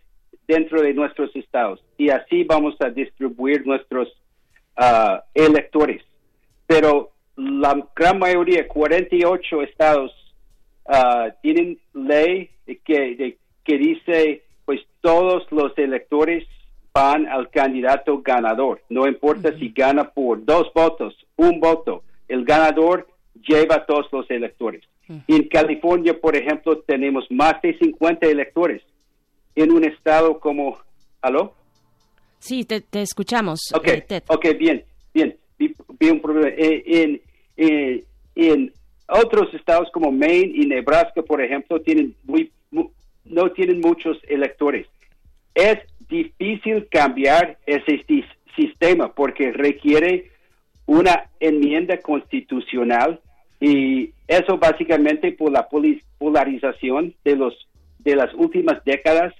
dentro 0.45 0.81
de 0.81 0.93
nuestros 0.93 1.33
estados. 1.35 1.81
Y 1.97 2.09
así 2.09 2.43
vamos 2.43 2.75
a 2.81 2.89
distribuir 2.89 3.65
nuestros 3.65 4.09
uh, 4.77 5.19
electores. 5.33 6.03
Pero 6.67 7.11
la 7.37 7.87
gran 7.95 8.19
mayoría, 8.19 8.67
48 8.67 9.61
estados, 9.61 10.11
uh, 10.85 11.31
tienen 11.41 11.79
ley 11.93 12.49
que, 12.83 13.37
que 13.63 13.77
dice, 13.77 14.43
pues 14.65 14.81
todos 14.99 15.49
los 15.51 15.77
electores 15.77 16.45
van 16.93 17.25
al 17.27 17.49
candidato 17.49 18.21
ganador. 18.21 18.81
No 18.89 19.07
importa 19.07 19.57
si 19.57 19.69
gana 19.69 20.11
por 20.11 20.43
dos 20.43 20.71
votos, 20.73 21.15
un 21.37 21.59
voto. 21.61 22.03
El 22.27 22.43
ganador 22.43 23.07
lleva 23.47 23.75
a 23.75 23.85
todos 23.85 24.07
los 24.11 24.29
electores. 24.29 24.83
En 25.07 25.47
California, 25.49 26.19
por 26.19 26.35
ejemplo, 26.35 26.79
tenemos 26.79 27.25
más 27.29 27.61
de 27.61 27.77
50 27.77 28.27
electores. 28.27 28.81
En 29.55 29.71
un 29.71 29.83
estado 29.83 30.39
como... 30.39 30.77
¿Aló? 31.21 31.53
Sí, 32.39 32.63
te, 32.65 32.83
escuchamos. 33.01 33.59
Ok, 33.73 33.87
eh, 33.87 34.21
okay 34.27 34.53
bien, 34.53 34.83
bien. 35.13 35.35
bien 35.57 36.21
eh, 36.45 36.83
en, 36.85 37.21
eh, 37.57 38.03
en 38.35 38.71
otros 39.07 39.51
estados 39.53 39.89
como 39.91 40.11
Maine 40.11 40.53
y 40.55 40.67
Nebraska, 40.67 41.23
por 41.23 41.41
ejemplo, 41.41 41.81
tienen 41.81 42.15
muy, 42.23 42.51
no 43.25 43.51
tienen 43.51 43.79
muchos 43.79 44.17
electores. 44.27 44.87
Es 45.53 45.79
difícil 46.07 46.87
cambiar 46.89 47.57
ese 47.65 48.05
sistema 48.55 49.13
porque 49.13 49.51
requiere 49.51 50.31
una 50.85 51.29
enmienda 51.39 51.97
constitucional 51.97 53.21
y 53.59 54.11
eso 54.27 54.57
básicamente 54.57 55.31
por 55.31 55.51
la 55.51 55.67
polarización 56.17 57.13
de 57.23 57.35
los 57.35 57.67
de 57.99 58.15
las 58.15 58.33
últimas 58.35 58.83
décadas 58.85 59.33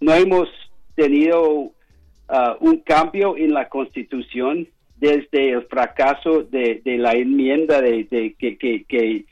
no 0.00 0.14
hemos 0.14 0.48
tenido 0.94 1.42
uh, 1.50 1.72
un 2.60 2.78
cambio 2.78 3.36
en 3.36 3.54
la 3.54 3.68
constitución 3.68 4.68
desde 4.96 5.52
el 5.52 5.62
fracaso 5.64 6.42
de, 6.42 6.82
la 6.84 7.12
enmienda 7.12 7.80
de, 7.80 8.06
que, 8.38 8.58
que, 8.58 9.24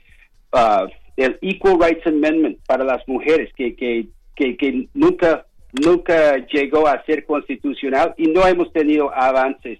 uh, 0.53 0.87
el 1.15 1.37
Equal 1.41 1.79
Rights 1.79 2.07
Amendment 2.07 2.57
para 2.65 2.83
las 2.83 3.07
mujeres 3.07 3.51
que, 3.55 3.75
que, 3.75 4.07
que, 4.35 4.87
nunca 4.93 5.45
nunca 5.71 6.37
llegó 6.47 6.87
a 6.87 7.03
ser 7.05 7.25
constitucional 7.25 8.15
y 8.17 8.27
no 8.27 8.47
hemos 8.47 8.73
tenido 8.73 9.13
avances. 9.13 9.79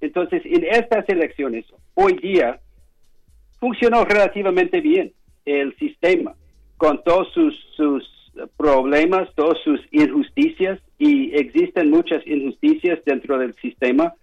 Entonces, 0.00 0.42
en 0.44 0.64
estas 0.64 1.08
elecciones, 1.08 1.64
hoy 1.94 2.14
día, 2.14 2.58
funcionó 3.60 4.04
relativamente 4.04 4.80
bien 4.80 5.12
el 5.44 5.76
sistema 5.76 6.34
con 6.76 7.02
todos 7.02 7.28
sus, 7.32 7.54
sus 7.76 8.18
problemas, 8.56 9.28
todas 9.34 9.58
sus 9.64 9.80
injusticias 9.90 10.78
y 10.98 11.34
existen 11.34 11.90
muchas 11.90 12.24
injusticias 12.26 13.00
dentro 13.04 13.38
del 13.38 13.54
sistema, 13.56 14.14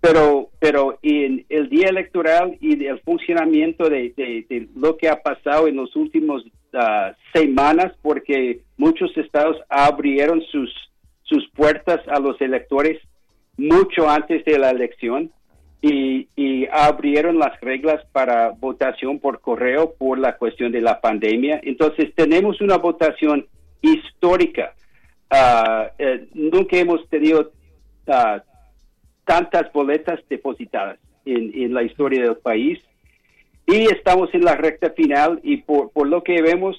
pero 0.00 0.50
pero 0.58 0.98
en 1.02 1.46
el 1.48 1.68
día 1.70 1.88
electoral 1.88 2.58
y 2.60 2.84
el 2.84 3.00
funcionamiento 3.00 3.88
de, 3.88 4.12
de, 4.16 4.68
lo 4.76 4.96
que 4.96 5.08
ha 5.08 5.22
pasado 5.22 5.66
en 5.66 5.76
los 5.76 5.96
últimos 5.96 6.44
ah, 6.74 7.14
semanas, 7.32 7.92
porque 8.02 8.60
muchos 8.76 9.16
estados 9.16 9.56
abrieron 9.68 10.42
sus 10.52 10.70
sus 11.22 11.48
puertas 11.50 12.00
a 12.08 12.20
los 12.20 12.38
electores 12.40 13.00
mucho 13.56 14.08
antes 14.08 14.44
de 14.44 14.58
la 14.58 14.70
elección 14.70 15.30
y, 15.86 16.66
abrieron 16.72 17.38
las 17.38 17.60
reglas 17.60 18.04
para 18.12 18.50
votación 18.50 19.18
por 19.18 19.40
correo 19.40 19.94
por 19.94 20.18
la 20.18 20.36
cuestión 20.36 20.72
de 20.72 20.80
la 20.80 21.00
pandemia. 21.00 21.60
Entonces 21.62 22.12
tenemos 22.14 22.60
una 22.60 22.78
votación 22.78 23.46
histórica. 23.82 24.74
Ah, 25.30 25.90
eh, 25.98 26.26
nunca 26.32 26.76
hemos 26.78 27.06
tenido 27.08 27.52
ah, 28.08 28.42
tantas 29.24 29.72
boletas 29.72 30.20
depositadas 30.28 30.98
en, 31.26 31.52
en, 31.54 31.74
la 31.74 31.82
historia 31.82 32.22
del 32.22 32.36
país 32.36 32.78
y 33.66 33.84
estamos 33.92 34.32
en 34.34 34.44
la 34.44 34.56
recta 34.56 34.90
final 34.90 35.40
y 35.42 35.58
por, 35.58 35.90
por 35.90 36.08
lo 36.08 36.22
que 36.22 36.42
vemos 36.42 36.76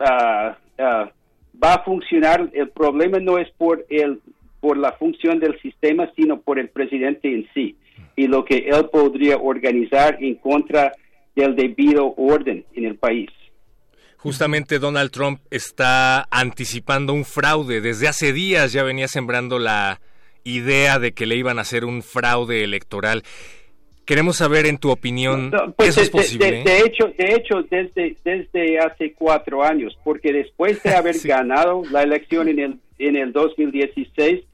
uh, 0.00 0.54
va 0.78 1.74
a 1.74 1.84
funcionar. 1.84 2.50
El 2.52 2.70
problema 2.70 3.18
no 3.18 3.38
es 3.38 3.50
por 3.52 3.84
el 3.88 4.20
por 4.60 4.76
la 4.76 4.92
función 4.92 5.40
del 5.40 5.60
sistema, 5.60 6.10
sino 6.14 6.40
por 6.40 6.60
el 6.60 6.68
presidente 6.68 7.32
en 7.32 7.48
sí 7.52 7.76
y 8.16 8.26
lo 8.26 8.44
que 8.44 8.68
él 8.68 8.88
podría 8.90 9.36
organizar 9.36 10.18
en 10.20 10.36
contra 10.36 10.92
del 11.34 11.56
debido 11.56 12.14
orden 12.16 12.64
en 12.74 12.84
el 12.84 12.96
país. 12.96 13.30
Justamente 14.18 14.78
Donald 14.78 15.10
Trump 15.10 15.40
está 15.50 16.28
anticipando 16.30 17.12
un 17.12 17.24
fraude. 17.24 17.80
Desde 17.80 18.06
hace 18.06 18.32
días 18.32 18.72
ya 18.72 18.84
venía 18.84 19.08
sembrando 19.08 19.58
la 19.58 20.00
idea 20.44 20.98
de 20.98 21.12
que 21.12 21.26
le 21.26 21.36
iban 21.36 21.58
a 21.58 21.62
hacer 21.62 21.84
un 21.84 22.02
fraude 22.02 22.62
electoral. 22.62 23.22
Queremos 24.04 24.36
saber, 24.36 24.66
en 24.66 24.78
tu 24.78 24.90
opinión, 24.90 25.52
pues 25.76 25.90
¿eso 25.90 26.02
es 26.02 26.10
posible? 26.10 26.64
De, 26.64 26.78
hecho, 26.80 27.12
de 27.16 27.34
hecho 27.34 27.62
desde, 27.70 28.16
desde 28.24 28.78
hace 28.80 29.12
cuatro 29.12 29.62
años, 29.62 29.96
porque 30.02 30.32
después 30.32 30.82
de 30.82 30.94
haber 30.94 31.16
ganado 31.24 31.82
la 31.90 32.02
elección 32.02 32.48
en 32.48 32.58
el, 32.58 32.78
en 32.98 33.16
el 33.16 33.32
2016, 33.32 34.44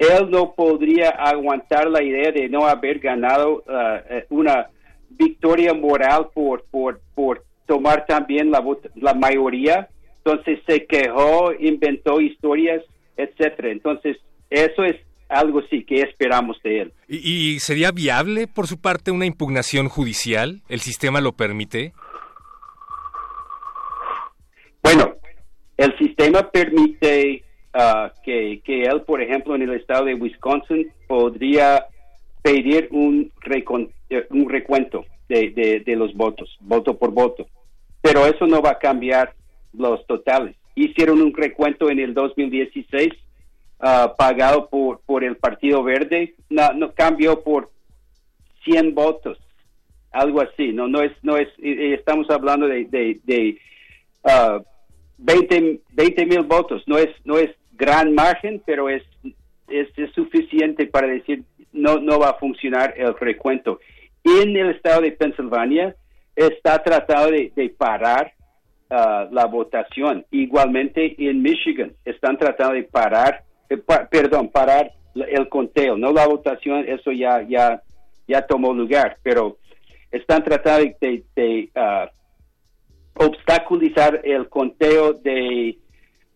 él 0.00 0.30
no 0.30 0.54
podría 0.54 1.10
aguantar 1.10 1.88
la 1.90 2.02
idea 2.02 2.32
de 2.32 2.48
no 2.48 2.66
haber 2.66 2.98
ganado 2.98 3.62
uh, 3.66 4.34
una 4.34 4.70
victoria 5.10 5.74
moral 5.74 6.28
por, 6.32 6.64
por, 6.70 7.02
por 7.14 7.44
tomar 7.66 8.06
también 8.06 8.50
la, 8.50 8.64
la 8.94 9.12
mayoría. 9.12 9.88
Entonces 10.24 10.58
se 10.66 10.86
quejó, 10.86 11.52
inventó 11.52 12.18
historias, 12.18 12.82
etcétera. 13.16 13.70
Entonces, 13.70 14.16
eso 14.48 14.84
es 14.84 14.96
algo 15.28 15.60
sí 15.68 15.84
que 15.84 16.00
esperamos 16.00 16.56
de 16.64 16.80
él. 16.80 16.92
¿Y, 17.06 17.60
sería 17.60 17.90
viable 17.92 18.46
por 18.46 18.66
su 18.66 18.80
parte 18.80 19.10
una 19.10 19.26
impugnación 19.26 19.88
judicial? 19.88 20.62
¿El 20.70 20.80
sistema 20.80 21.20
lo 21.20 21.32
permite? 21.32 21.92
Bueno, 24.82 25.14
el 25.76 25.96
sistema 25.98 26.50
permite 26.50 27.44
uh, 27.74 28.10
que, 28.22 28.60
que, 28.64 28.82
él, 28.82 29.02
por 29.02 29.22
ejemplo, 29.22 29.54
en 29.54 29.62
el 29.62 29.74
estado 29.74 30.06
de 30.06 30.14
Wisconsin, 30.14 30.92
podría 31.06 31.86
pedir 32.42 32.88
un, 32.90 33.32
eh, 34.10 34.26
un 34.30 34.48
recuento 34.48 35.04
de, 35.28 35.82
de, 35.84 35.96
los 35.96 36.14
votos, 36.14 36.56
voto 36.60 36.98
por 36.98 37.12
voto. 37.12 37.46
Pero 38.00 38.26
eso 38.26 38.46
no 38.46 38.60
va 38.62 38.70
a 38.70 38.78
cambiar 38.78 39.34
los 39.72 40.04
totales. 40.06 40.56
Hicieron 40.74 41.20
un 41.22 41.34
recuento 41.34 41.90
en 41.90 42.00
el 42.00 42.14
2016 42.14 43.12
uh, 43.80 44.16
pagado 44.16 44.68
por, 44.68 45.00
por 45.00 45.22
el 45.22 45.36
Partido 45.36 45.82
Verde, 45.82 46.34
no, 46.48 46.72
no 46.72 46.92
cambió 46.92 47.42
por 47.42 47.70
100 48.64 48.94
votos, 48.94 49.38
algo 50.10 50.40
así. 50.40 50.72
No, 50.72 50.88
no 50.88 51.02
es, 51.02 51.12
no 51.22 51.36
es. 51.36 51.48
Estamos 51.58 52.28
hablando 52.30 52.66
de, 52.66 52.86
de, 52.86 53.20
de 53.24 53.58
uh, 54.24 54.62
20 55.18 56.26
mil 56.26 56.42
votos. 56.42 56.82
No 56.86 56.98
es, 56.98 57.10
no 57.24 57.38
es 57.38 57.50
gran 57.80 58.14
margen, 58.14 58.62
pero 58.66 58.90
es, 58.90 59.02
es, 59.68 59.88
suficiente 60.14 60.86
para 60.86 61.06
decir 61.08 61.42
no, 61.72 61.98
no 61.98 62.18
va 62.18 62.30
a 62.30 62.38
funcionar 62.38 62.94
el 62.96 63.14
recuento. 63.18 63.80
En 64.22 64.54
el 64.54 64.70
estado 64.70 65.00
de 65.00 65.12
Pensilvania 65.12 65.96
está 66.36 66.82
tratado 66.82 67.30
de, 67.30 67.74
parar 67.76 68.32
uh, 68.90 69.32
la 69.32 69.46
votación. 69.46 70.26
Igualmente 70.30 71.14
en 71.18 71.40
Michigan 71.40 71.92
están 72.04 72.36
tratando 72.36 72.74
de 72.74 72.82
parar, 72.82 73.42
eh, 73.70 73.78
perdón, 74.10 74.50
parar 74.50 74.92
el 75.14 75.48
conteo, 75.48 75.96
no 75.96 76.12
la 76.12 76.26
votación, 76.26 76.84
eso 76.86 77.10
ya, 77.12 77.42
ya, 77.48 77.82
ya 78.28 78.46
tomó 78.46 78.74
lugar, 78.74 79.16
pero 79.22 79.56
están 80.12 80.44
tratando 80.44 80.90
de, 81.00 81.70
uh, 81.74 83.24
obstaculizar 83.24 84.20
el 84.24 84.48
conteo 84.48 85.14
de 85.14 85.78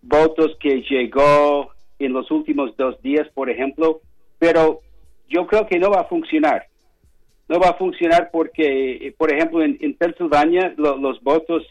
votos 0.04 0.56
que 0.60 0.82
llegó 0.82 1.70
en 1.98 2.12
los 2.12 2.30
últimos 2.30 2.76
dos 2.76 3.00
días, 3.02 3.28
por 3.34 3.50
ejemplo, 3.50 4.00
pero 4.38 4.80
yo 5.28 5.46
creo 5.46 5.66
que 5.66 5.78
no 5.78 5.90
va 5.90 6.00
a 6.00 6.08
funcionar. 6.08 6.66
No 7.48 7.58
va 7.58 7.70
a 7.70 7.74
funcionar 7.74 8.30
porque, 8.32 9.14
por 9.18 9.32
ejemplo, 9.32 9.62
en, 9.62 9.76
en 9.80 9.94
Pensilvania 9.94 10.74
los 10.76 11.22
votos 11.22 11.62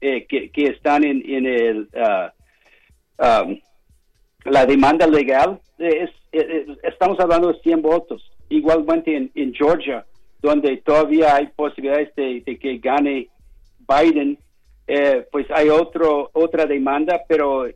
eh, 0.00 0.26
que, 0.28 0.50
que, 0.50 0.64
están 0.64 1.04
en, 1.04 1.46
el, 1.46 1.88
uh, 1.94 3.54
la 4.44 4.66
demanda 4.66 5.06
legal, 5.06 5.60
es, 5.78 6.10
estamos 6.82 7.18
hablando 7.20 7.52
de 7.52 7.60
100 7.60 7.82
votos. 7.82 8.32
Igualmente 8.48 9.30
en, 9.34 9.54
Georgia, 9.54 10.04
donde 10.40 10.78
todavía 10.78 11.36
hay 11.36 11.46
posibilidades 11.48 12.14
de, 12.16 12.42
de 12.44 12.58
que 12.58 12.78
gane 12.78 13.28
Biden, 13.86 14.38
eh, 14.92 15.24
pues 15.30 15.46
hay 15.54 15.68
otro, 15.68 16.30
otra 16.32 16.66
demanda, 16.66 17.22
pero 17.28 17.66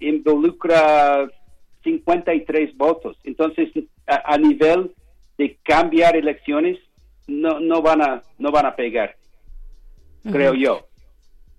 involucra 0.00 1.28
53 1.84 2.74
votos. 2.74 3.18
Entonces, 3.24 3.68
a, 4.06 4.38
nivel 4.38 4.94
de 5.36 5.58
cambiar 5.62 6.16
elecciones, 6.16 6.78
no, 7.26 7.60
no, 7.60 7.82
van, 7.82 8.00
a, 8.00 8.22
no 8.38 8.50
van 8.50 8.64
a 8.64 8.74
pegar, 8.74 9.16
creo 10.32 10.54
yo. 10.54 10.87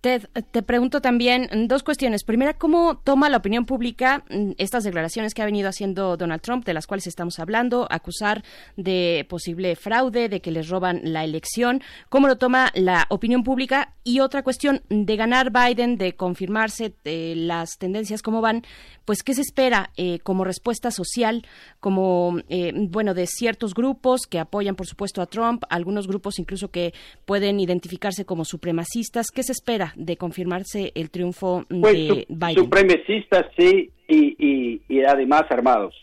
Ted, 0.02 0.28
te 0.52 0.64
pregunto 0.64 1.02
también 1.02 1.50
dos 1.68 1.84
cuestiones. 1.84 2.24
Primera, 2.24 2.54
¿cómo 2.54 2.98
toma 3.04 3.28
la 3.28 3.36
opinión 3.36 3.66
pública 3.66 4.24
mm, 4.30 4.52
estas 4.58 4.86
declaraciones 4.86 5.34
que 5.34 5.42
ha 5.42 5.46
venido 5.46 5.68
haciendo 5.68 6.16
Donald 6.16 6.42
Trump, 6.42 6.64
de 6.66 6.74
las 6.74 6.88
cuales 6.88 7.06
estamos 7.06 7.38
hablando, 7.38 7.86
acusar 7.92 8.46
de 8.78 9.26
posible 9.28 9.76
fraude, 9.76 10.30
de 10.30 10.40
que 10.40 10.52
les 10.52 10.70
roban 10.70 11.02
la 11.04 11.26
elección? 11.26 11.82
¿Cómo 12.08 12.30
lo 12.30 12.38
toma 12.38 12.72
la 12.76 13.08
opinión 13.10 13.44
pública? 13.44 13.94
Y 14.06 14.22
otra 14.22 14.42
cuestión, 14.42 14.84
de 14.90 15.16
ganar 15.18 15.52
Biden, 15.52 15.98
de 15.98 16.16
confirmarse 16.16 16.94
de 17.04 17.34
las 17.36 17.72
tendencias, 17.78 18.22
¿cómo 18.22 18.40
van? 18.40 18.64
Pues, 19.04 19.22
¿qué 19.22 19.34
se 19.34 19.42
espera 19.42 19.92
eh, 19.98 20.20
como 20.20 20.46
respuesta 20.46 20.92
social, 20.92 21.46
como, 21.82 22.38
eh, 22.48 22.72
bueno, 22.74 23.14
de 23.14 23.28
ciertos 23.28 23.74
grupos 23.74 24.22
que 24.28 24.40
apoyan, 24.40 24.76
por 24.76 24.88
supuesto, 24.88 25.22
a 25.22 25.26
Trump, 25.26 25.64
algunos 25.70 26.08
grupos 26.08 26.40
incluso 26.40 26.72
que 26.72 26.94
pueden 27.26 27.60
identificarse 27.60 28.24
como 28.24 28.46
supremacistas? 28.46 29.28
¿Qué 29.32 29.44
se 29.44 29.52
espera? 29.52 29.89
De 29.96 30.18
confirmarse 30.18 30.92
el 30.96 31.10
triunfo 31.10 31.66
pues, 31.70 31.94
de 31.94 32.26
Biden? 32.30 32.56
Supremacistas, 32.56 33.46
sí, 33.58 33.92
y, 34.08 34.82
y, 34.88 35.02
además 35.04 35.44
armados. 35.50 35.96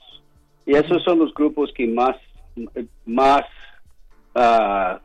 Y 0.64 0.74
esos 0.74 1.02
son 1.04 1.18
los 1.18 1.32
grupos 1.34 1.72
que 1.74 1.86
más, 1.86 2.16
más 3.04 3.42
uh, 4.34 4.98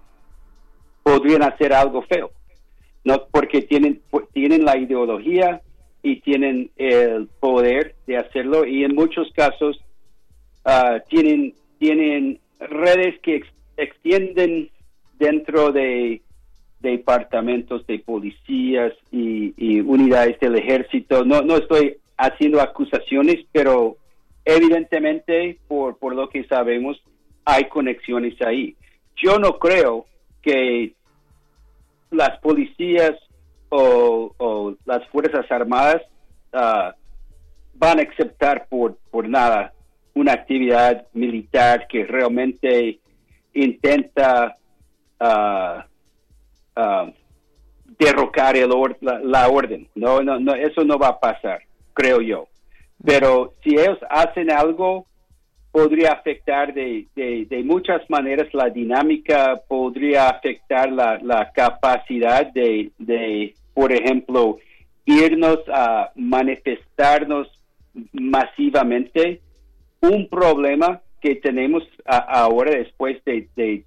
podrían 1.04 1.44
hacer 1.44 1.74
algo 1.74 2.04
feo. 2.04 2.32
No, 3.04 3.26
porque 3.32 3.62
tienen, 3.62 4.02
tienen 4.34 4.64
la 4.64 4.78
ideología 4.78 5.62
y 6.04 6.22
tienen 6.22 6.72
el 6.78 7.28
poder 7.40 7.96
de 8.08 8.18
hacerlo 8.18 8.66
y 8.66 8.84
en 8.84 8.96
muchos 8.96 9.32
casos 9.34 9.80
uh, 10.66 11.00
tienen, 11.10 11.54
tienen 11.80 12.40
redes 12.60 13.20
que 13.22 13.42
extienden 13.78 14.70
dentro 15.18 15.72
de 15.72 16.22
departamentos 16.82 17.86
de 17.88 18.00
policías 18.00 18.94
y, 19.12 19.80
unidades 19.82 20.40
del 20.40 20.56
ejército. 20.56 21.24
No, 21.26 21.42
no 21.42 21.58
estoy 21.58 21.98
haciendo 22.18 22.62
acusaciones, 22.62 23.38
pero 23.52 23.98
evidentemente, 24.46 25.58
por, 25.68 25.98
por 25.98 26.16
lo 26.16 26.30
que 26.30 26.44
sabemos, 26.46 27.02
hay 27.46 27.66
conexiones 27.66 28.40
ahí. 28.42 28.76
Yo 29.16 29.38
no 29.40 29.60
creo 29.60 30.06
que 30.42 30.94
las 32.10 32.40
policías 32.40 33.12
o, 33.70 34.76
las 34.86 35.08
Fuerzas 35.10 35.50
Armadas 35.50 36.02
ah, 36.54 36.94
van 37.76 38.00
a 38.00 38.04
aceptar 38.04 38.68
por, 38.70 38.98
por 39.10 39.28
nada 39.28 39.74
una 40.14 40.34
actividad 40.34 41.08
militar 41.14 41.88
que 41.88 42.06
realmente 42.06 43.00
intenta 43.54 44.56
uh, 45.20 45.91
derrocar 47.98 48.56
el 48.56 48.70
la, 49.02 49.20
la, 49.20 49.48
orden. 49.50 49.88
No, 49.96 50.22
no, 50.22 50.40
no, 50.40 50.54
eso 50.56 50.84
no 50.84 50.98
va 50.98 51.10
a 51.10 51.20
pasar, 51.20 51.62
creo 51.94 52.22
yo. 52.22 52.48
Pero 53.04 53.54
si 53.64 53.72
ellos 53.72 53.98
hacen 54.10 54.52
algo, 54.52 55.06
podría 55.72 56.12
afectar 56.12 56.74
de, 56.74 57.08
de, 57.16 57.64
muchas 57.64 58.08
maneras 58.10 58.54
la 58.54 58.70
dinámica, 58.70 59.62
podría 59.68 60.30
afectar 60.30 60.92
la, 60.92 61.18
la 61.22 61.52
capacidad 61.52 62.46
de, 62.52 62.92
de, 62.98 63.56
por 63.74 63.92
ejemplo, 63.92 64.58
irnos 65.06 65.60
a 65.74 66.12
manifestarnos 66.16 67.48
masivamente. 68.12 69.42
Un 70.02 70.28
problema 70.28 71.02
que 71.22 71.36
tenemos 71.36 71.84
ahora 72.06 72.72
después 72.72 73.24
de, 73.24 73.48
de 73.56 73.86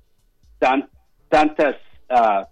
tantas 1.28 1.77
uh, 2.09 2.47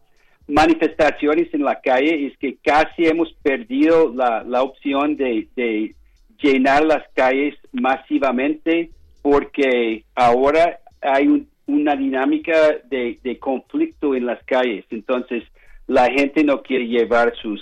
manifestaciones 0.49 1.53
en 1.55 1.65
la 1.65 1.81
calle 1.81 2.27
es 2.27 2.37
que 2.39 2.57
casi 2.57 3.07
hemos 3.07 3.33
perdido 3.43 4.13
la, 4.15 4.43
la 4.45 4.63
opción 4.63 5.17
de, 5.17 5.49
de, 5.57 5.95
llenar 6.43 6.85
las 6.85 7.05
calles 7.15 7.55
masivamente 7.71 8.91
porque 9.23 10.05
ahora 10.17 10.81
hay 11.01 11.47
una 11.67 11.95
dinámica 11.95 12.53
de, 12.91 13.21
de, 13.23 13.39
conflicto 13.39 14.17
en 14.17 14.27
las 14.27 14.43
calles. 14.45 14.85
Entonces, 14.91 15.45
la 15.87 16.11
gente 16.11 16.43
no 16.43 16.63
quiere 16.63 16.89
llevar 16.89 17.33
sus, 17.41 17.61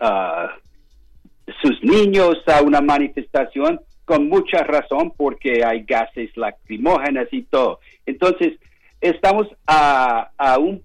uh, 0.00 0.48
sus 1.60 1.82
niños 1.82 2.36
a 2.46 2.62
una 2.62 2.80
manifestación 2.80 3.80
con 4.06 4.28
mucha 4.28 4.62
razón 4.62 5.12
porque 5.14 5.62
hay 5.62 5.82
gases 5.82 6.34
lacrimógenas 6.38 7.28
y 7.32 7.42
todo. 7.42 7.80
Entonces, 8.06 8.58
estamos 9.02 9.46
a, 9.66 10.30
a 10.38 10.58
un 10.58 10.82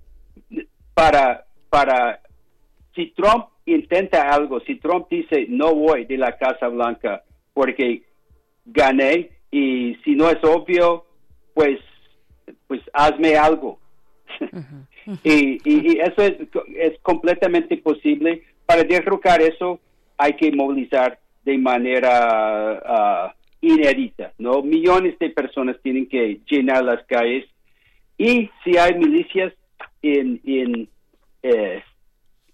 para, 0.94 1.46
para, 1.70 2.22
si 2.96 3.08
Trump 3.12 3.48
intenta 3.66 4.30
algo, 4.30 4.60
si 4.62 4.76
Trump 4.76 5.08
dice 5.10 5.46
no 5.50 5.74
voy 5.74 6.06
de 6.06 6.18
la 6.18 6.38
Casa 6.38 6.68
Blanca 6.68 7.24
porque 7.54 8.04
gané 8.66 9.30
y 9.52 9.96
si 10.04 10.16
no 10.16 10.30
es 10.30 10.44
obvio, 10.44 11.06
pues, 11.54 11.80
pues 12.68 12.82
hazme 12.94 13.36
algo. 13.36 13.80
y, 15.24 15.58
y, 15.66 16.00
eso 16.00 16.22
es, 16.22 16.34
es 16.78 17.00
completamente 17.02 17.78
posible. 17.78 18.44
Para 18.66 18.84
derrocar 18.84 19.42
eso 19.42 19.80
hay 20.18 20.34
que 20.34 20.52
movilizar 20.52 21.20
de 21.44 21.58
manera 21.58 23.34
uh, 23.34 23.66
inédita, 23.66 24.32
¿no? 24.38 24.62
Millones 24.62 25.18
de 25.20 25.30
personas 25.32 25.78
tienen 25.82 26.08
que 26.08 26.40
llenar 26.50 26.84
las 26.84 27.04
calles 27.06 27.46
y 28.18 28.50
si 28.64 28.78
hay 28.78 28.94
milicias 28.96 29.54
en, 30.02 30.42
en, 30.44 30.90
eh, 31.44 31.84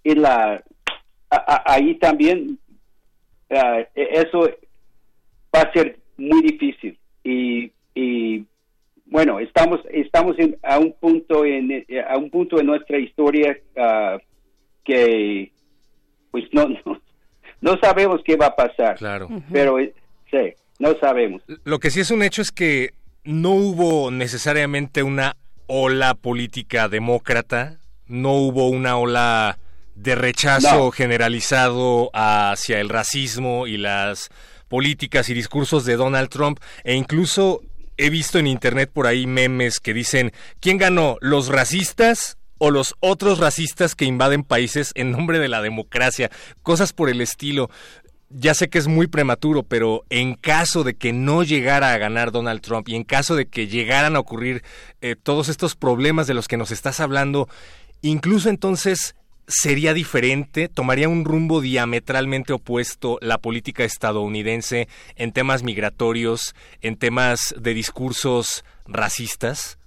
en 0.04 0.22
la 0.22 0.64
ahí 1.66 1.96
también 1.96 2.58
uh, 3.50 3.84
eso 3.96 4.50
va 5.56 5.62
a 5.62 5.74
ser 5.74 6.00
muy 6.18 6.42
difícil. 6.42 6.98
Y, 7.24 7.72
y 7.94 8.46
bueno 9.06 9.40
estamos 9.40 9.80
estamos 9.92 10.38
en, 10.40 10.58
a 10.64 10.80
un 10.80 10.94
punto 10.94 11.46
en 11.46 11.86
a 12.08 12.18
un 12.18 12.30
punto 12.30 12.60
en 12.60 12.68
nuestra 12.68 12.98
historia 12.98 13.58
uh, 13.76 14.20
que 14.84 15.52
pues 16.32 16.46
no, 16.54 16.68
no 16.86 17.02
no 17.60 17.78
sabemos 17.82 18.22
qué 18.24 18.36
va 18.36 18.48
a 18.48 18.56
pasar. 18.56 18.96
Claro. 18.98 19.28
Pero 19.52 19.80
eh, 19.80 19.94
sí 20.32 20.54
no 20.80 20.96
sabemos. 21.00 21.42
Lo 21.64 21.80
que 21.80 21.90
sí 21.90 22.00
es 22.02 22.12
un 22.12 22.22
hecho 22.22 22.42
es 22.42 22.52
que 22.52 22.92
no 23.24 23.52
hubo 23.52 24.12
necesariamente 24.12 25.04
una 25.04 25.36
ola 25.68 26.16
política 26.16 26.88
demócrata, 26.88 27.78
no 28.08 28.34
hubo 28.34 28.70
una 28.70 28.98
ola 28.98 29.60
de 29.96 30.16
rechazo 30.16 30.92
generalizado 30.92 32.10
hacia 32.14 32.80
el 32.80 32.90
racismo 32.90 33.68
y 33.68 33.78
las 33.78 34.30
políticas 34.68 35.30
y 35.30 35.34
discursos 35.34 35.86
de 35.86 35.96
Donald 35.96 36.30
Trump 36.30 36.60
e 36.84 36.96
incluso 36.96 37.62
he 37.98 38.10
visto 38.10 38.38
en 38.38 38.48
internet 38.48 38.92
por 38.94 39.08
ahí 39.08 39.26
memes 39.26 39.80
que 39.80 39.94
dicen 39.94 40.32
¿quién 40.60 40.78
ganó? 40.78 41.18
¿los 41.22 41.48
racistas 41.48 42.38
o 42.60 42.70
los 42.72 42.96
otros 43.00 43.40
racistas 43.40 43.96
que 43.96 44.06
invaden 44.06 44.44
países 44.44 44.92
en 44.96 45.12
nombre 45.12 45.40
de 45.40 45.48
la 45.48 45.62
democracia? 45.62 46.30
Cosas 46.62 46.94
por 46.94 47.10
el 47.10 47.22
estilo 47.22 47.70
ya 48.30 48.54
sé 48.54 48.70
que 48.70 48.78
es 48.78 48.88
muy 48.88 49.08
prematuro, 49.08 49.64
pero 49.64 50.04
en 50.10 50.36
caso 50.36 50.84
de 50.84 50.96
que 50.96 51.14
no 51.14 51.44
llegara 51.44 51.94
a 51.94 51.98
ganar 51.98 52.32
Donald 52.32 52.62
Trump 52.62 52.90
y 52.90 52.96
en 52.96 53.04
caso 53.04 53.36
de 53.36 53.46
que 53.46 53.68
llegaran 53.68 54.16
a 54.16 54.20
ocurrir 54.20 54.64
eh, 55.02 55.16
todos 55.16 55.50
estos 55.50 55.76
problemas 55.76 56.28
de 56.28 56.34
los 56.34 56.48
que 56.48 56.58
nos 56.58 56.72
estás 56.72 57.00
hablando, 57.00 57.48
incluso 58.02 58.50
entonces 58.50 59.16
sería 59.48 59.94
diferente, 59.94 60.68
tomaría 60.68 61.08
un 61.08 61.24
rumbo 61.24 61.62
diametralmente 61.62 62.52
opuesto 62.52 63.18
la 63.22 63.38
política 63.38 63.86
estadounidense 63.86 64.90
en 65.16 65.32
temas 65.32 65.64
migratorios, 65.64 66.54
en 66.82 66.98
temas 66.98 67.56
de 67.58 67.74
discursos 67.74 68.66
racistas. 68.86 69.80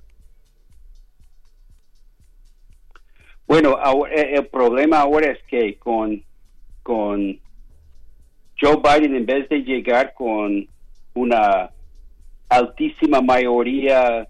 Bueno, 3.47 3.77
eh, 4.11 4.37
el 4.37 4.47
problema 4.47 5.01
ahora 5.01 5.33
es 5.33 5.43
que 5.49 5.77
con, 5.79 6.25
con 6.83 7.39
Joe 8.61 8.77
Biden, 8.77 9.17
en 9.17 9.27
vez 9.27 9.49
de 9.49 9.61
llegar 9.61 10.13
con 10.15 10.69
una 11.15 11.71
altísima 12.49 13.21
mayoría 13.21 14.29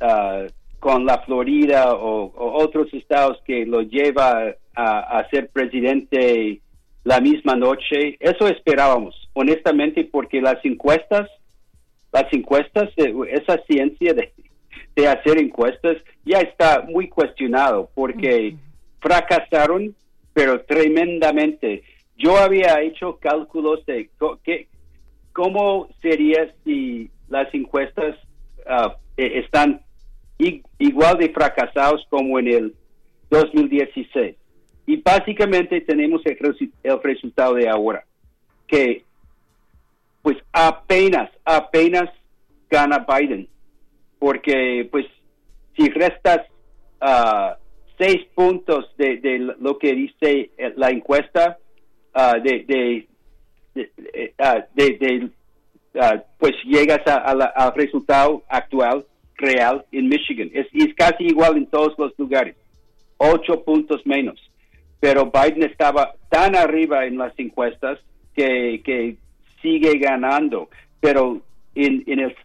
uh, 0.00 0.46
con 0.78 1.06
la 1.06 1.18
Florida 1.20 1.94
o, 1.94 2.32
otros 2.36 2.92
estados 2.92 3.38
que 3.46 3.64
lo 3.64 3.80
lleva 3.80 4.54
a, 4.76 5.26
ser 5.30 5.48
presidente 5.48 6.60
la 7.04 7.20
misma 7.20 7.54
noche, 7.54 8.16
eso 8.20 8.48
esperábamos, 8.48 9.14
honestamente, 9.32 10.04
porque 10.04 10.42
las 10.42 10.62
encuestas, 10.64 11.30
las 12.12 12.30
encuestas, 12.32 12.90
esa 12.96 13.58
ciencia 13.66 14.12
de, 14.14 14.32
de 14.96 15.08
hacer 15.08 15.38
encuestas 15.38 15.96
ya 16.24 16.40
está 16.40 16.84
muy 16.88 17.08
cuestionado 17.08 17.88
porque 17.94 18.56
fracasaron, 19.00 19.94
pero 20.32 20.62
tremendamente 20.62 21.82
yo 22.16 22.36
había 22.36 22.80
hecho 22.80 23.18
cálculos 23.18 23.84
de 23.86 24.10
qué, 24.42 24.68
cómo 25.32 25.88
sería 26.00 26.54
si 26.64 27.10
las 27.28 27.52
encuestas 27.54 28.16
e, 29.16 29.38
están 29.40 29.80
igual 30.78 31.18
de 31.18 31.30
fracasados 31.30 32.06
como 32.08 32.38
en 32.38 32.48
el 32.48 32.74
2016. 33.30 34.36
Y 34.86 34.96
básicamente 34.98 35.80
tenemos 35.80 36.22
el, 36.26 36.38
el 36.82 37.02
resultado 37.02 37.54
de 37.54 37.68
ahora, 37.68 38.04
que 38.66 39.04
pues 40.22 40.38
apenas, 40.52 41.30
apenas 41.44 42.10
gana 42.70 43.06
Biden, 43.06 43.48
porque 44.18 44.88
pues 44.90 45.06
si 45.76 45.88
restas 45.88 46.46
uh, 47.02 47.54
seis 47.98 48.26
puntos 48.34 48.86
de, 48.96 49.18
de, 49.18 49.38
lo 49.38 49.78
que 49.78 49.94
dice 49.94 50.50
la 50.76 50.90
encuesta, 50.90 51.58
Ah, 52.14 52.36
de, 52.38 52.64
de, 52.64 53.08
de, 53.74 55.30
ah, 56.00 56.22
pues 56.38 56.52
llegas 56.64 57.00
al 57.06 57.74
resultado 57.74 58.42
actual 58.48 59.04
real 59.36 59.84
en 59.90 60.08
Michigan. 60.08 60.50
Es, 60.54 60.66
es 60.72 60.94
casi 60.94 61.24
igual 61.24 61.56
en 61.56 61.66
todos 61.66 61.94
los 61.98 62.16
lugares, 62.18 62.56
ocho 63.16 63.64
puntos 63.64 64.06
menos. 64.06 64.40
Pero 65.00 65.30
Biden 65.30 65.64
estaba 65.64 66.14
tan 66.30 66.56
arriba 66.56 67.04
en 67.04 67.18
las 67.18 67.38
encuestas 67.38 67.98
que, 68.34 68.80
que 68.84 69.16
sigue 69.60 69.98
ganando. 69.98 70.68
Pero 71.00 71.42
en, 71.74 72.04
en 72.06 72.20
el, 72.20 72.36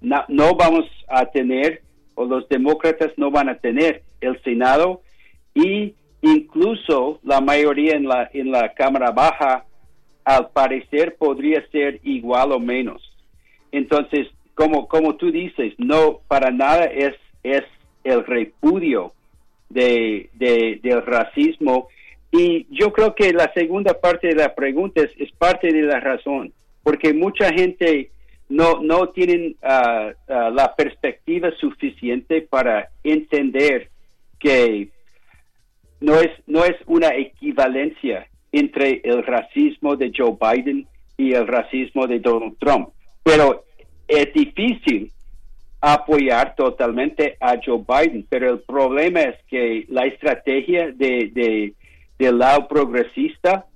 no, 0.00 0.54
vamos 0.54 0.84
a 1.08 1.26
tener, 1.26 1.82
o 2.14 2.24
los 2.26 2.48
demócratas 2.48 3.12
no 3.16 3.30
van 3.30 3.48
a 3.48 3.56
tener 3.56 4.02
el 4.20 4.40
Senado 4.42 5.00
y 5.54 5.94
Incluso 6.24 7.20
la 7.22 7.42
mayoría 7.42 7.96
en 7.96 8.08
la, 8.08 8.30
en 8.32 8.50
la 8.50 8.72
Cámara 8.72 9.10
Baja, 9.10 9.66
al 10.24 10.48
parecer, 10.48 11.16
podría 11.16 11.62
ser 11.70 12.00
igual 12.02 12.52
o 12.52 12.58
menos. 12.58 13.02
Entonces, 13.70 14.28
como, 14.54 14.88
como 14.88 15.16
tú 15.16 15.30
dices, 15.30 15.74
no 15.76 16.20
para 16.26 16.50
nada 16.50 16.84
es, 16.84 17.14
es 17.42 17.62
el 18.04 18.24
repudio 18.24 19.12
de, 19.68 20.30
del 20.32 21.04
racismo. 21.04 21.88
Y 22.32 22.66
yo 22.70 22.90
creo 22.94 23.14
que 23.14 23.34
la 23.34 23.52
segunda 23.52 23.92
parte 24.00 24.28
de 24.28 24.36
la 24.36 24.54
pregunta 24.54 25.02
es, 25.02 25.30
parte 25.32 25.70
de 25.70 25.82
la 25.82 26.00
razón, 26.00 26.54
porque 26.82 27.12
mucha 27.12 27.52
gente 27.52 28.10
no, 28.48 28.80
no 28.80 29.10
tienen 29.10 29.56
ah, 29.62 30.12
la 30.26 30.74
perspectiva 30.74 31.50
suficiente 31.60 32.40
para 32.40 32.88
entender 33.02 33.90
que 34.38 34.93
no 36.04 36.20
es, 36.20 36.30
no 36.46 36.64
es 36.64 36.76
una 36.86 37.14
equivalencia 37.14 38.26
entre 38.52 39.00
el 39.04 39.24
racismo 39.24 39.96
de 39.96 40.12
Joe 40.14 40.36
Biden 40.38 40.86
y 41.16 41.32
el 41.32 41.46
racismo 41.46 42.06
de 42.06 42.20
Donald 42.20 42.56
Trump. 42.58 42.90
Pero 43.22 43.64
es 44.06 44.32
difícil 44.34 45.10
apoyar 45.80 46.54
totalmente 46.56 47.36
a 47.40 47.56
Joe 47.64 47.84
Biden, 47.88 48.26
pero 48.28 48.50
el 48.52 48.60
problema 48.60 49.22
es 49.22 49.36
que 49.48 49.86
la 49.88 50.06
estrategia 50.06 50.92
de, 50.92 51.74
del 52.18 52.38
lado 52.38 52.68
progresista 52.68 53.66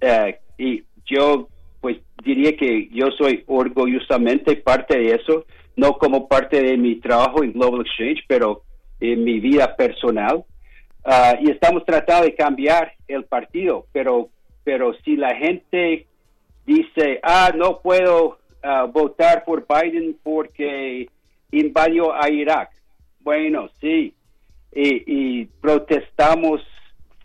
eh, 0.00 0.38
y 0.58 0.82
yo 1.06 1.48
pues 1.80 1.98
diría 2.24 2.56
que 2.56 2.88
yo 2.92 3.10
soy 3.16 3.44
orgullosamente 3.46 4.56
parte 4.56 4.98
de 4.98 5.14
eso, 5.14 5.46
no 5.76 5.94
como 5.94 6.28
parte 6.28 6.62
de 6.62 6.76
mi 6.76 6.96
trabajo 6.96 7.42
en 7.42 7.52
Global 7.52 7.82
Exchange, 7.82 8.24
pero 8.28 8.62
en 9.00 9.24
mi 9.24 9.40
vida 9.40 9.76
personal. 9.76 10.44
Ah, 11.04 11.34
y 11.40 11.50
estamos 11.50 11.84
tratando 11.84 12.24
de 12.26 12.34
cambiar 12.34 12.92
el 13.08 13.24
partido, 13.24 13.86
pero, 13.92 14.28
pero 14.64 14.94
si 15.02 15.16
la 15.16 15.34
gente 15.34 16.06
dice, 16.66 17.20
ah, 17.22 17.52
no 17.54 17.80
puedo 17.80 18.38
ah, 18.62 18.84
votar 18.84 19.44
por 19.44 19.66
Biden 19.66 20.16
porque 20.22 21.08
invadió 21.52 22.14
a 22.14 22.28
Irak. 22.28 22.70
Bueno, 23.20 23.68
sí, 23.80 24.14
y, 24.72 25.40
y 25.40 25.46
protestamos 25.60 26.62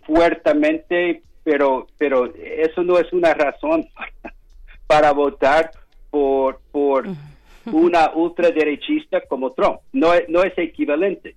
fuertemente, 0.05 1.21
pero, 1.43 1.87
pero 1.97 2.33
eso 2.35 2.83
no 2.83 2.97
es 2.97 3.11
una 3.11 3.33
razón 3.33 3.87
para 4.87 5.11
votar 5.11 5.71
por, 6.09 6.61
por 6.71 7.07
una 7.71 8.11
ultraderechista 8.13 9.21
como 9.21 9.51
Trump. 9.51 9.79
No, 9.91 10.11
no 10.29 10.43
es 10.43 10.57
equivalente. 10.57 11.35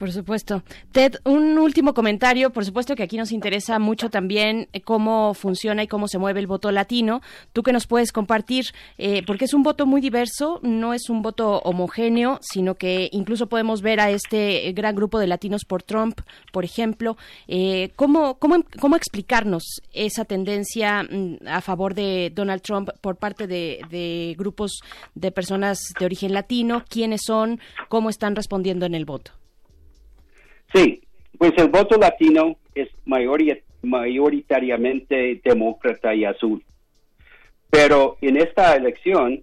Por 0.00 0.12
supuesto. 0.12 0.62
Ted, 0.92 1.16
un 1.24 1.58
último 1.58 1.92
comentario. 1.92 2.48
Por 2.48 2.64
supuesto 2.64 2.96
que 2.96 3.02
aquí 3.02 3.18
nos 3.18 3.32
interesa 3.32 3.78
mucho 3.78 4.08
también 4.08 4.66
eh, 4.72 4.80
cómo 4.80 5.34
funciona 5.34 5.82
y 5.82 5.88
cómo 5.88 6.08
se 6.08 6.16
mueve 6.16 6.40
el 6.40 6.46
voto 6.46 6.72
latino. 6.72 7.20
Tú 7.52 7.62
que 7.62 7.74
nos 7.74 7.86
puedes 7.86 8.10
compartir, 8.10 8.64
eh, 8.96 9.22
porque 9.26 9.44
es 9.44 9.52
un 9.52 9.62
voto 9.62 9.84
muy 9.84 10.00
diverso, 10.00 10.58
no 10.62 10.94
es 10.94 11.10
un 11.10 11.20
voto 11.20 11.58
homogéneo, 11.64 12.38
sino 12.40 12.76
que 12.76 13.10
incluso 13.12 13.50
podemos 13.50 13.82
ver 13.82 14.00
a 14.00 14.08
este 14.08 14.72
gran 14.72 14.96
grupo 14.96 15.18
de 15.18 15.26
latinos 15.26 15.66
por 15.66 15.82
Trump, 15.82 16.18
por 16.50 16.64
ejemplo. 16.64 17.18
Eh, 17.46 17.90
¿cómo, 17.94 18.38
cómo, 18.38 18.64
cómo 18.80 18.96
explicarnos 18.96 19.82
esa 19.92 20.24
tendencia 20.24 21.02
mm, 21.02 21.46
a 21.46 21.60
favor 21.60 21.92
de 21.92 22.32
Donald 22.34 22.62
Trump 22.62 22.88
por 23.02 23.16
parte 23.16 23.46
de, 23.46 23.82
de 23.90 24.34
grupos 24.38 24.80
de 25.14 25.30
personas 25.30 25.78
de 25.98 26.06
origen 26.06 26.32
latino? 26.32 26.84
¿Quiénes 26.88 27.20
son? 27.26 27.60
¿Cómo 27.90 28.08
están 28.08 28.34
respondiendo 28.34 28.86
en 28.86 28.94
el 28.94 29.04
voto? 29.04 29.39
Sí, 30.74 31.00
pues 31.38 31.52
el 31.56 31.68
voto 31.68 31.96
latino 31.98 32.56
es 32.74 32.88
mayoritariamente 33.82 35.40
demócrata 35.42 36.14
y 36.14 36.24
azul. 36.24 36.62
Pero 37.70 38.16
en 38.20 38.36
esta 38.36 38.76
elección, 38.76 39.42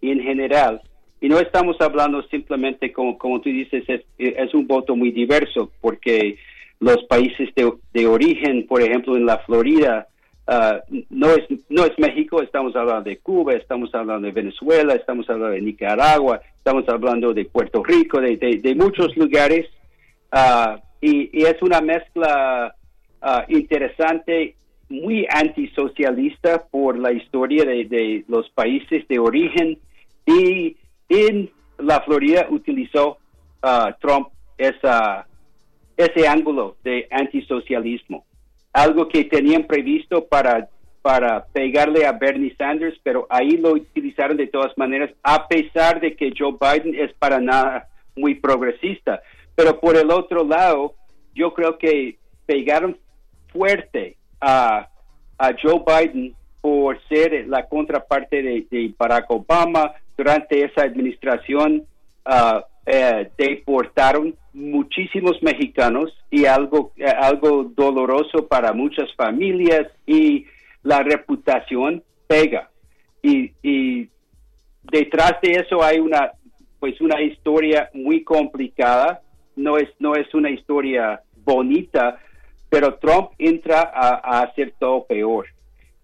en 0.00 0.20
general, 0.20 0.80
y 1.20 1.28
no 1.28 1.38
estamos 1.38 1.80
hablando 1.80 2.22
simplemente 2.24 2.92
como, 2.92 3.16
como 3.18 3.40
tú 3.40 3.48
dices, 3.48 3.84
es, 4.18 4.54
un 4.54 4.66
voto 4.66 4.94
muy 4.96 5.10
diverso, 5.10 5.70
porque 5.80 6.36
los 6.80 7.02
países 7.04 7.48
de, 7.54 8.06
origen, 8.06 8.66
por 8.66 8.82
ejemplo, 8.82 9.16
en 9.16 9.26
la 9.26 9.38
Florida, 9.38 10.06
ah, 10.46 10.80
no, 11.10 11.30
es, 11.30 11.44
no 11.68 11.84
es 11.84 11.98
México, 11.98 12.42
estamos 12.42 12.76
hablando 12.76 13.08
de 13.08 13.18
Cuba, 13.18 13.54
estamos 13.54 13.94
hablando 13.94 14.26
de 14.26 14.32
Venezuela, 14.32 14.94
estamos 14.94 15.28
hablando 15.30 15.54
de 15.54 15.62
Nicaragua, 15.62 16.40
estamos 16.56 16.88
hablando 16.88 17.32
de 17.32 17.44
Puerto 17.46 17.82
Rico, 17.82 18.20
de 18.20 18.74
muchos 18.76 19.16
lugares 19.16 19.66
Ah, 20.36 20.80
y, 21.00 21.44
es 21.44 21.62
una 21.62 21.80
mezcla 21.80 22.74
ah, 23.22 23.44
interesante, 23.48 24.56
muy 24.88 25.26
antisocialista 25.30 26.66
por 26.66 26.98
la 26.98 27.12
historia 27.12 27.64
de, 27.64 28.24
los 28.26 28.50
países 28.50 29.06
de 29.06 29.20
origen. 29.20 29.78
Y 30.26 30.76
en 31.08 31.50
la 31.78 32.00
Florida 32.00 32.48
utilizó 32.50 33.18
ah, 33.62 33.96
Trump 34.00 34.28
esa, 34.58 35.24
ese 35.96 36.26
ángulo 36.26 36.76
de 36.82 37.06
antisocialismo, 37.12 38.24
algo 38.72 39.08
que 39.08 39.24
tenían 39.24 39.64
previsto 39.64 40.26
para 40.26 40.68
para 41.00 41.44
pegarle 41.52 42.06
a 42.06 42.12
Bernie 42.12 42.56
Sanders, 42.56 42.98
pero 43.02 43.26
ahí 43.28 43.58
lo 43.58 43.72
utilizaron 43.72 44.38
de 44.38 44.46
todas 44.46 44.72
maneras, 44.78 45.10
a 45.22 45.46
pesar 45.48 46.00
de 46.00 46.16
que 46.16 46.32
Joe 46.34 46.56
Biden 46.58 46.94
es 46.98 47.12
para 47.18 47.40
nada 47.40 47.88
muy 48.16 48.36
progresista. 48.36 49.20
Pero 49.54 49.80
por 49.80 49.96
el 49.96 50.10
otro 50.10 50.44
lado, 50.44 50.94
yo 51.34 51.52
creo 51.54 51.78
que 51.78 52.18
pegaron 52.46 52.96
fuerte 53.52 54.16
a, 54.40 54.88
Joe 55.62 55.82
Biden 55.86 56.34
por 56.60 56.98
ser 57.08 57.46
la 57.48 57.66
contraparte 57.68 58.42
de, 58.42 58.94
Barack 58.98 59.30
Obama. 59.30 59.92
Durante 60.16 60.64
esa 60.64 60.82
administración 60.82 61.84
uh, 62.24 62.60
deportaron 63.36 64.34
muchísimos 64.52 65.42
mexicanos 65.42 66.16
y 66.30 66.46
algo, 66.46 66.92
algo 67.20 67.64
doloroso 67.64 68.46
para 68.46 68.72
muchas 68.72 69.12
familias 69.14 69.88
y 70.06 70.46
la 70.82 71.00
reputación 71.00 72.02
pega. 72.26 72.70
Y, 73.22 73.52
y 73.62 74.08
detrás 74.82 75.34
de 75.42 75.52
eso 75.52 75.82
hay 75.82 75.98
una 75.98 76.32
pues 76.78 77.00
una 77.00 77.22
historia 77.22 77.88
muy 77.94 78.22
complicada 78.24 79.22
no 79.56 79.78
es, 79.78 79.88
no 79.98 80.14
es 80.14 80.32
una 80.34 80.50
historia 80.50 81.20
bonita, 81.44 82.18
pero 82.68 82.94
Trump 82.94 83.30
entra 83.38 83.90
a, 83.94 84.40
hacer 84.42 84.74
todo 84.78 85.04
peor. 85.06 85.46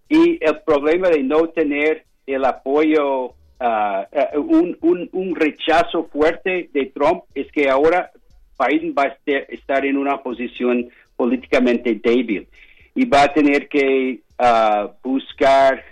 Y 0.07 0.43
el 0.43 0.61
problema 0.61 1.09
de 1.09 1.23
no 1.23 1.47
tener 1.49 2.05
el 2.25 2.45
apoyo, 2.45 3.25
uh, 3.25 3.33
uh, 3.59 4.39
un, 4.39 4.77
un, 4.81 5.09
un, 5.11 5.35
rechazo 5.35 6.05
fuerte 6.05 6.69
de 6.73 6.85
Trump 6.87 7.23
es 7.33 7.51
que 7.51 7.69
ahora 7.69 8.11
Biden 8.59 8.93
va 8.97 9.03
a 9.03 9.17
estar 9.49 9.85
en 9.85 9.97
una 9.97 10.21
posición 10.21 10.89
políticamente 11.15 11.99
débil 12.03 12.47
y 12.95 13.05
va 13.05 13.23
a 13.23 13.33
tener 13.33 13.67
que 13.67 14.21
uh, 14.39 14.89
buscar 15.03 15.83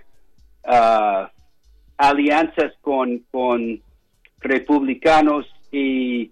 alianzas 1.97 2.73
con, 2.81 3.19
con 3.31 3.81
republicanos 4.39 5.47
y 5.71 6.31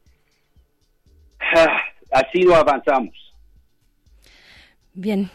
así 2.12 2.44
lo 2.44 2.56
avanzamos. 2.56 3.16
Bien. 4.94 5.30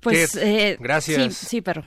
Pues 0.00 0.36
eh, 0.36 0.76
gracias. 0.78 1.34
Sí, 1.34 1.46
sí, 1.46 1.60
perro. 1.60 1.84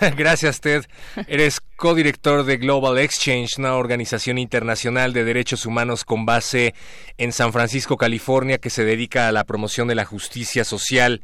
Gracias, 0.16 0.60
Ted. 0.60 0.84
Eres 1.26 1.60
codirector 1.76 2.44
de 2.44 2.56
Global 2.56 2.98
Exchange, 2.98 3.58
una 3.58 3.74
organización 3.74 4.38
internacional 4.38 5.12
de 5.12 5.24
derechos 5.24 5.66
humanos 5.66 6.04
con 6.04 6.24
base 6.24 6.74
en 7.18 7.32
San 7.32 7.52
Francisco, 7.52 7.96
California, 7.96 8.58
que 8.58 8.70
se 8.70 8.84
dedica 8.84 9.28
a 9.28 9.32
la 9.32 9.44
promoción 9.44 9.88
de 9.88 9.94
la 9.94 10.04
justicia 10.04 10.64
social, 10.64 11.22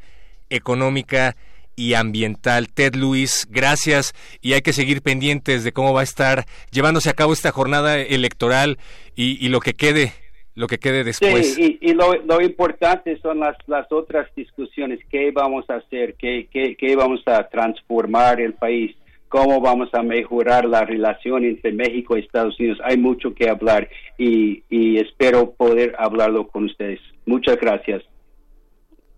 económica 0.49 1.35
y 1.75 1.93
ambiental. 1.93 2.69
Ted 2.69 2.95
Luis, 2.95 3.47
gracias 3.49 4.13
y 4.41 4.53
hay 4.53 4.61
que 4.61 4.73
seguir 4.73 5.01
pendientes 5.01 5.63
de 5.63 5.71
cómo 5.71 5.93
va 5.93 6.01
a 6.01 6.03
estar 6.03 6.45
llevándose 6.71 7.09
a 7.09 7.13
cabo 7.13 7.33
esta 7.33 7.51
jornada 7.51 7.97
electoral 7.97 8.77
y, 9.15 9.43
y 9.43 9.49
lo 9.49 9.61
que 9.61 9.73
quede 9.73 10.13
lo 10.59 10.67
que 10.67 10.77
quede 10.77 11.05
después. 11.05 11.55
Sí, 11.55 11.79
y, 11.79 11.93
lo, 11.93 12.41
importante 12.41 13.17
son 13.21 13.39
las, 13.39 13.55
las 13.67 13.89
otras 13.93 14.27
discusiones, 14.35 14.99
qué 15.09 15.31
vamos 15.31 15.63
a 15.69 15.75
hacer, 15.75 16.15
qué, 16.15 16.49
qué, 16.51 16.95
vamos 16.97 17.21
a 17.27 17.47
transformar 17.47 18.41
el 18.41 18.53
país, 18.55 18.93
cómo 19.29 19.61
vamos 19.61 19.87
a 19.93 20.03
mejorar 20.03 20.65
la 20.65 20.83
relación 20.83 21.45
entre 21.45 21.71
México 21.71 22.17
y 22.17 22.19
Estados 22.19 22.59
Unidos. 22.59 22.77
Hay 22.83 22.97
mucho 22.97 23.33
que 23.33 23.49
hablar 23.49 23.89
y, 24.17 24.63
y 24.69 24.97
espero 24.97 25.51
poder 25.51 25.95
hablarlo 25.97 26.45
con 26.49 26.65
ustedes. 26.65 26.99
Muchas 27.25 27.55
gracias. 27.55 28.03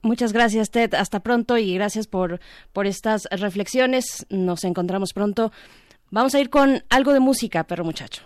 Muchas 0.04 0.34
gracias, 0.34 0.70
Ted. 0.70 0.94
Hasta 0.94 1.22
pronto 1.22 1.58
y 1.58 1.74
gracias 1.74 2.06
por, 2.06 2.40
por 2.72 2.86
estas 2.86 3.28
reflexiones. 3.32 4.28
Nos 4.30 4.64
encontramos 4.64 5.12
pronto. 5.12 5.52
Vamos 6.12 6.36
a 6.36 6.40
ir 6.40 6.52
con 6.52 6.84
algo 6.92 7.14
de 7.14 7.20
música, 7.20 7.64
perro 7.64 7.84
muchacho. 7.84 8.22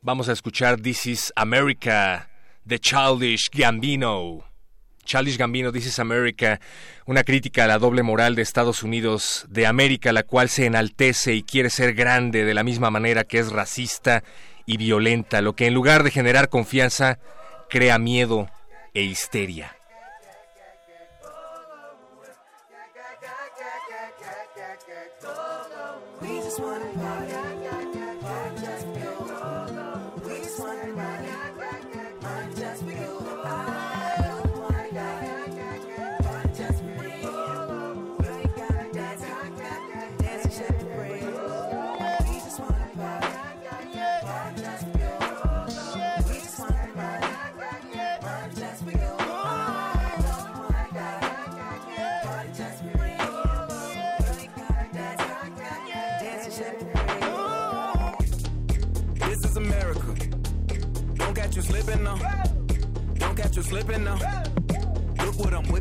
Vamos 0.00 0.30
a 0.30 0.32
escuchar 0.32 0.80
This 0.80 1.06
is 1.06 1.32
America 1.36 2.30
The 2.66 2.78
Childish 2.78 3.50
Gambino. 3.52 4.42
Childish 5.04 5.36
Gambino, 5.36 5.70
This 5.70 5.84
is 5.84 5.98
America, 5.98 6.60
una 7.04 7.22
crítica 7.22 7.64
a 7.64 7.66
la 7.66 7.78
doble 7.78 8.02
moral 8.02 8.34
de 8.34 8.40
Estados 8.40 8.82
Unidos 8.82 9.44
de 9.50 9.66
América, 9.66 10.14
la 10.14 10.22
cual 10.22 10.48
se 10.48 10.64
enaltece 10.64 11.34
y 11.34 11.42
quiere 11.42 11.68
ser 11.68 11.92
grande 11.92 12.46
de 12.46 12.54
la 12.54 12.64
misma 12.64 12.90
manera 12.90 13.24
que 13.24 13.38
es 13.38 13.52
racista 13.52 14.24
y 14.64 14.78
violenta, 14.78 15.42
lo 15.42 15.54
que 15.54 15.66
en 15.66 15.74
lugar 15.74 16.04
de 16.04 16.10
generar 16.10 16.48
confianza, 16.48 17.18
crea 17.68 17.98
miedo 17.98 18.48
e 18.94 19.02
histeria. 19.02 19.76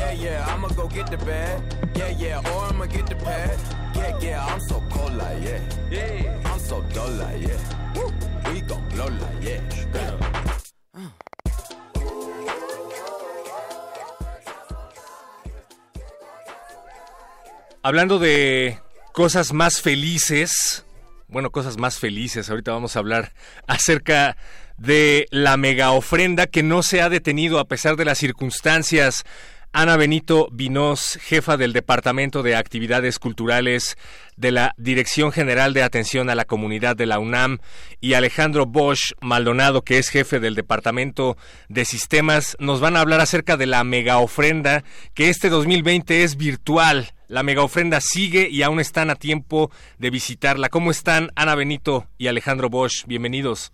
Yeah, 0.00 0.12
yeah, 0.12 0.46
I'ma 0.48 0.68
go 0.68 0.88
get 0.88 1.10
the 1.10 1.18
bag. 1.18 1.60
Yeah, 1.94 2.08
yeah, 2.18 2.38
or 2.38 2.64
I'ma 2.64 2.86
get 2.86 3.06
the 3.06 3.16
pad. 3.16 3.58
Yeah, 3.94 4.18
yeah, 4.18 4.46
I'm 4.46 4.60
so 4.60 4.82
cold 4.88 5.14
like 5.14 5.42
yeah. 5.42 5.60
Yeah, 5.90 6.50
I'm 6.50 6.58
so 6.58 6.80
dull 6.94 7.10
like 7.20 7.42
yeah. 7.42 8.50
We 8.50 8.62
gon' 8.62 8.88
blow 8.88 9.08
like 9.08 9.42
yeah. 9.42 9.60
Hablando 17.82 18.18
de 18.18 18.78
cosas 19.12 19.52
más 19.52 19.82
felices, 19.82 20.86
bueno, 21.28 21.50
cosas 21.50 21.76
más 21.76 21.98
felices, 21.98 22.48
ahorita 22.48 22.72
vamos 22.72 22.96
a 22.96 23.00
hablar 23.00 23.32
acerca 23.66 24.38
de 24.78 25.26
la 25.30 25.58
mega 25.58 25.90
ofrenda 25.90 26.46
que 26.46 26.62
no 26.62 26.82
se 26.82 27.02
ha 27.02 27.10
detenido 27.10 27.58
a 27.58 27.68
pesar 27.68 27.96
de 27.96 28.06
las 28.06 28.16
circunstancias. 28.16 29.24
Ana 29.72 29.96
Benito 29.96 30.48
Vinos, 30.50 31.16
jefa 31.22 31.56
del 31.56 31.72
Departamento 31.72 32.42
de 32.42 32.56
Actividades 32.56 33.20
Culturales 33.20 33.96
de 34.36 34.50
la 34.50 34.74
Dirección 34.78 35.30
General 35.30 35.72
de 35.74 35.84
Atención 35.84 36.28
a 36.28 36.34
la 36.34 36.44
Comunidad 36.44 36.96
de 36.96 37.06
la 37.06 37.20
UNAM, 37.20 37.58
y 38.00 38.14
Alejandro 38.14 38.66
Bosch 38.66 39.12
Maldonado, 39.20 39.82
que 39.82 39.98
es 39.98 40.08
jefe 40.08 40.40
del 40.40 40.56
Departamento 40.56 41.36
de 41.68 41.84
Sistemas, 41.84 42.56
nos 42.58 42.80
van 42.80 42.96
a 42.96 43.00
hablar 43.00 43.20
acerca 43.20 43.56
de 43.56 43.66
la 43.66 43.84
mega 43.84 44.18
ofrenda 44.18 44.82
que 45.14 45.28
este 45.28 45.48
2020 45.48 46.24
es 46.24 46.36
virtual. 46.36 47.12
La 47.28 47.44
mega 47.44 47.62
ofrenda 47.62 48.00
sigue 48.00 48.48
y 48.50 48.62
aún 48.64 48.80
están 48.80 49.08
a 49.08 49.14
tiempo 49.14 49.70
de 49.98 50.10
visitarla. 50.10 50.68
¿Cómo 50.68 50.90
están 50.90 51.30
Ana 51.36 51.54
Benito 51.54 52.08
y 52.18 52.26
Alejandro 52.26 52.70
Bosch? 52.70 53.06
Bienvenidos. 53.06 53.72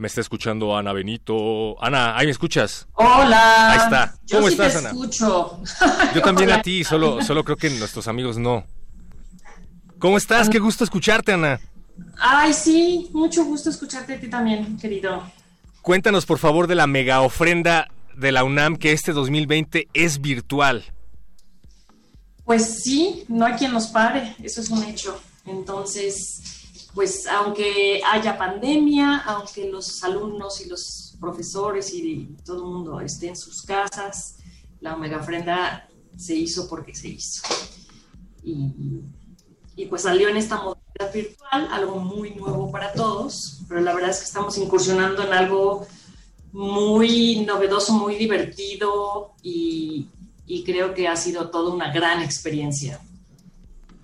Me 0.00 0.06
está 0.06 0.22
escuchando 0.22 0.74
Ana 0.74 0.94
Benito. 0.94 1.76
Ana, 1.84 2.16
¿ahí 2.16 2.24
me 2.24 2.32
escuchas? 2.32 2.88
Hola. 2.94 3.72
Ahí 3.72 3.78
está. 3.80 4.14
Yo 4.24 4.38
¿Cómo 4.38 4.48
sí 4.48 4.54
estás, 4.54 4.72
te 4.72 4.78
Ana? 4.78 4.88
escucho. 4.88 5.60
Yo 6.14 6.22
también 6.22 6.48
Hola. 6.48 6.60
a 6.60 6.62
ti, 6.62 6.84
solo, 6.84 7.22
solo 7.22 7.44
creo 7.44 7.58
que 7.58 7.68
nuestros 7.68 8.08
amigos 8.08 8.38
no. 8.38 8.64
¿Cómo 9.98 10.16
estás? 10.16 10.48
Qué 10.48 10.58
gusto 10.58 10.84
escucharte, 10.84 11.34
Ana. 11.34 11.60
Ay, 12.18 12.54
sí, 12.54 13.10
mucho 13.12 13.44
gusto 13.44 13.68
escucharte 13.68 14.14
a 14.14 14.20
ti 14.20 14.30
también, 14.30 14.78
querido. 14.78 15.22
Cuéntanos, 15.82 16.24
por 16.24 16.38
favor, 16.38 16.66
de 16.66 16.76
la 16.76 16.86
mega 16.86 17.20
ofrenda 17.20 17.88
de 18.16 18.32
la 18.32 18.42
UNAM 18.42 18.76
que 18.76 18.92
este 18.92 19.12
2020 19.12 19.88
es 19.92 20.22
virtual. 20.22 20.82
Pues 22.46 22.80
sí, 22.82 23.24
no 23.28 23.44
hay 23.44 23.52
quien 23.52 23.74
nos 23.74 23.88
pare, 23.88 24.34
eso 24.42 24.62
es 24.62 24.70
un 24.70 24.82
hecho. 24.82 25.20
Entonces, 25.44 26.59
pues 26.94 27.26
aunque 27.26 28.02
haya 28.10 28.36
pandemia, 28.36 29.18
aunque 29.26 29.68
los 29.70 30.02
alumnos 30.02 30.60
y 30.60 30.68
los 30.68 31.16
profesores 31.20 31.92
y 31.92 32.36
todo 32.44 32.64
el 32.64 32.72
mundo 32.72 33.00
esté 33.00 33.28
en 33.28 33.36
sus 33.36 33.62
casas, 33.62 34.36
la 34.80 34.96
mega 34.96 35.18
ofrenda 35.18 35.88
se 36.16 36.34
hizo 36.34 36.68
porque 36.68 36.94
se 36.94 37.08
hizo. 37.08 37.42
Y, 38.42 39.02
y 39.76 39.86
pues 39.86 40.02
salió 40.02 40.28
en 40.28 40.36
esta 40.36 40.56
modalidad 40.56 41.12
virtual, 41.12 41.68
algo 41.70 41.96
muy 41.96 42.34
nuevo 42.34 42.70
para 42.70 42.92
todos, 42.92 43.60
pero 43.68 43.80
la 43.80 43.94
verdad 43.94 44.10
es 44.10 44.18
que 44.18 44.24
estamos 44.24 44.56
incursionando 44.58 45.22
en 45.22 45.32
algo 45.32 45.86
muy 46.52 47.44
novedoso, 47.46 47.92
muy 47.92 48.16
divertido 48.16 49.32
y, 49.42 50.08
y 50.46 50.64
creo 50.64 50.94
que 50.94 51.06
ha 51.06 51.16
sido 51.16 51.50
toda 51.50 51.72
una 51.72 51.92
gran 51.92 52.22
experiencia. 52.22 53.00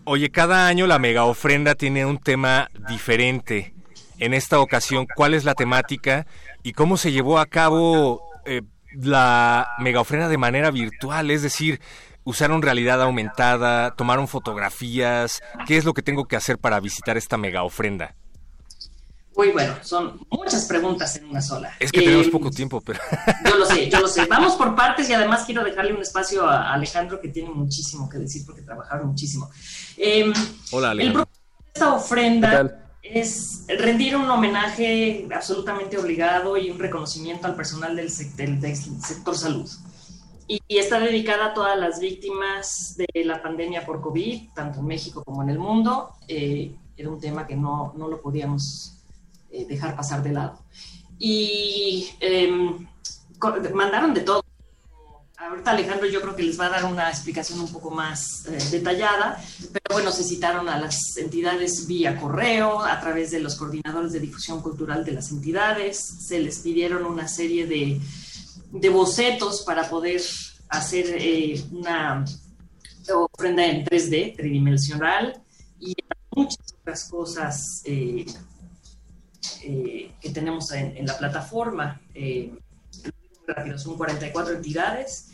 Oye, 0.08 0.30
cada 0.30 0.68
año 0.68 0.86
la 0.86 1.00
mega 1.00 1.24
ofrenda 1.24 1.74
tiene 1.74 2.06
un 2.06 2.18
tema 2.18 2.70
diferente. 2.88 3.74
En 4.20 4.34
esta 4.34 4.60
ocasión, 4.60 5.08
¿cuál 5.12 5.34
es 5.34 5.44
la 5.44 5.54
temática 5.54 6.28
y 6.62 6.74
cómo 6.74 6.96
se 6.96 7.10
llevó 7.10 7.40
a 7.40 7.46
cabo 7.46 8.22
eh, 8.44 8.62
la 8.92 9.68
mega 9.80 10.00
ofrenda 10.00 10.28
de 10.28 10.38
manera 10.38 10.70
virtual? 10.70 11.32
Es 11.32 11.42
decir, 11.42 11.80
usaron 12.22 12.62
realidad 12.62 13.02
aumentada, 13.02 13.96
tomaron 13.96 14.28
fotografías. 14.28 15.42
¿Qué 15.66 15.76
es 15.76 15.84
lo 15.84 15.92
que 15.92 16.02
tengo 16.02 16.26
que 16.26 16.36
hacer 16.36 16.56
para 16.58 16.78
visitar 16.78 17.16
esta 17.16 17.36
mega 17.36 17.64
ofrenda? 17.64 18.14
Muy 19.36 19.48
bueno, 19.52 19.74
son 19.82 20.18
muchas 20.30 20.64
preguntas 20.64 21.14
en 21.16 21.28
una 21.28 21.42
sola. 21.42 21.70
Es 21.78 21.92
que 21.92 22.00
tenemos 22.00 22.26
Eh, 22.28 22.30
poco 22.30 22.50
tiempo, 22.50 22.80
pero... 22.80 22.98
Yo 23.44 23.56
lo 23.58 23.66
sé, 23.66 23.90
yo 23.90 24.00
lo 24.00 24.08
sé. 24.08 24.24
Vamos 24.26 24.54
por 24.54 24.74
partes 24.74 25.10
y 25.10 25.12
además 25.12 25.44
quiero 25.44 25.62
dejarle 25.62 25.92
un 25.92 26.00
espacio 26.00 26.46
a 26.48 26.72
Alejandro 26.72 27.20
que 27.20 27.28
tiene 27.28 27.50
muchísimo 27.50 28.08
que 28.08 28.16
decir 28.18 28.44
porque 28.46 28.62
trabajaron 28.62 29.08
muchísimo. 29.08 29.50
Eh, 29.98 30.32
Hola, 30.72 30.92
el 30.92 31.00
Alejandro. 31.00 31.26
propósito 31.26 31.60
de 31.64 31.68
esta 31.74 31.94
ofrenda 31.94 32.82
es 33.02 33.64
rendir 33.68 34.16
un 34.16 34.28
homenaje 34.30 35.28
absolutamente 35.34 35.98
obligado 35.98 36.56
y 36.56 36.70
un 36.70 36.78
reconocimiento 36.78 37.46
al 37.46 37.54
personal 37.54 37.94
del, 37.94 38.08
sec- 38.08 38.34
del- 38.36 38.58
del 38.60 38.74
sector 38.74 39.36
salud. 39.36 39.70
Y, 40.48 40.62
y 40.66 40.78
está 40.78 40.98
dedicada 40.98 41.46
a 41.46 41.54
todas 41.54 41.78
las 41.78 42.00
víctimas 42.00 42.96
de 42.96 43.24
la 43.24 43.42
pandemia 43.42 43.84
por 43.84 44.00
COVID, 44.00 44.50
tanto 44.54 44.80
en 44.80 44.86
México 44.86 45.22
como 45.24 45.42
en 45.42 45.50
el 45.50 45.58
mundo. 45.58 46.12
Eh, 46.26 46.74
era 46.96 47.10
un 47.10 47.20
tema 47.20 47.46
que 47.46 47.54
no, 47.56 47.92
no 47.98 48.08
lo 48.08 48.22
podíamos 48.22 48.95
eh, 49.50 49.66
dejar 49.66 49.96
pasar 49.96 50.22
de 50.22 50.32
lado. 50.32 50.62
Y 51.18 52.08
em, 52.20 52.86
mandaron 53.74 54.14
de 54.14 54.20
todo. 54.20 54.44
Ahorita 55.38 55.70
Alejandro 55.70 56.08
yo 56.08 56.20
creo 56.20 56.34
que 56.34 56.42
les 56.42 56.58
va 56.58 56.66
a 56.66 56.70
dar 56.70 56.84
una 56.86 57.08
explicación 57.08 57.60
un 57.60 57.70
poco 57.70 57.90
más 57.90 58.46
eh, 58.46 58.58
detallada, 58.70 59.40
pero 59.72 59.94
bueno, 59.94 60.10
se 60.10 60.24
citaron 60.24 60.68
a 60.68 60.78
las 60.78 61.16
entidades 61.18 61.86
vía 61.86 62.18
correo, 62.18 62.80
a 62.80 62.98
través 63.00 63.30
de 63.30 63.40
los 63.40 63.54
coordinadores 63.54 64.12
de 64.12 64.20
difusión 64.20 64.60
cultural 64.60 65.04
de 65.04 65.12
las 65.12 65.30
entidades, 65.30 65.98
se 66.26 66.40
les 66.40 66.60
pidieron 66.60 67.04
una 67.04 67.28
serie 67.28 67.66
de, 67.66 68.00
de 68.72 68.88
bocetos 68.88 69.62
para 69.62 69.88
poder 69.88 70.22
hacer 70.68 71.06
eh, 71.18 71.62
una 71.70 72.24
ofrenda 73.14 73.64
en 73.66 73.84
3D, 73.84 74.36
tridimensional, 74.36 75.40
y 75.78 75.94
muchas 76.34 76.74
otras 76.80 77.08
cosas 77.08 77.82
eh, 79.62 80.12
que 80.20 80.30
tenemos 80.30 80.72
en, 80.72 80.96
en 80.96 81.06
la 81.06 81.16
plataforma. 81.18 82.00
Eh, 82.14 82.52
rápido, 83.46 83.78
son 83.78 83.96
44 83.96 84.54
entidades. 84.54 85.28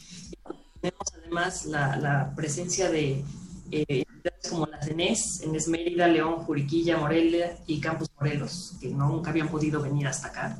Tenemos 0.80 1.06
además 1.16 1.66
la, 1.66 1.96
la 1.96 2.34
presencia 2.34 2.90
de 2.90 3.24
eh, 3.70 3.84
entidades 3.88 4.50
como 4.50 4.66
la 4.66 4.82
CENES, 4.82 5.42
Enes 5.42 5.68
Mérida, 5.68 6.06
León, 6.06 6.44
Juriquilla, 6.44 6.98
Morelia 6.98 7.56
y 7.66 7.80
Campus 7.80 8.08
Morelos, 8.18 8.74
que 8.80 8.88
nunca 8.88 9.30
habían 9.30 9.48
podido 9.48 9.80
venir 9.80 10.06
hasta 10.06 10.28
acá. 10.28 10.58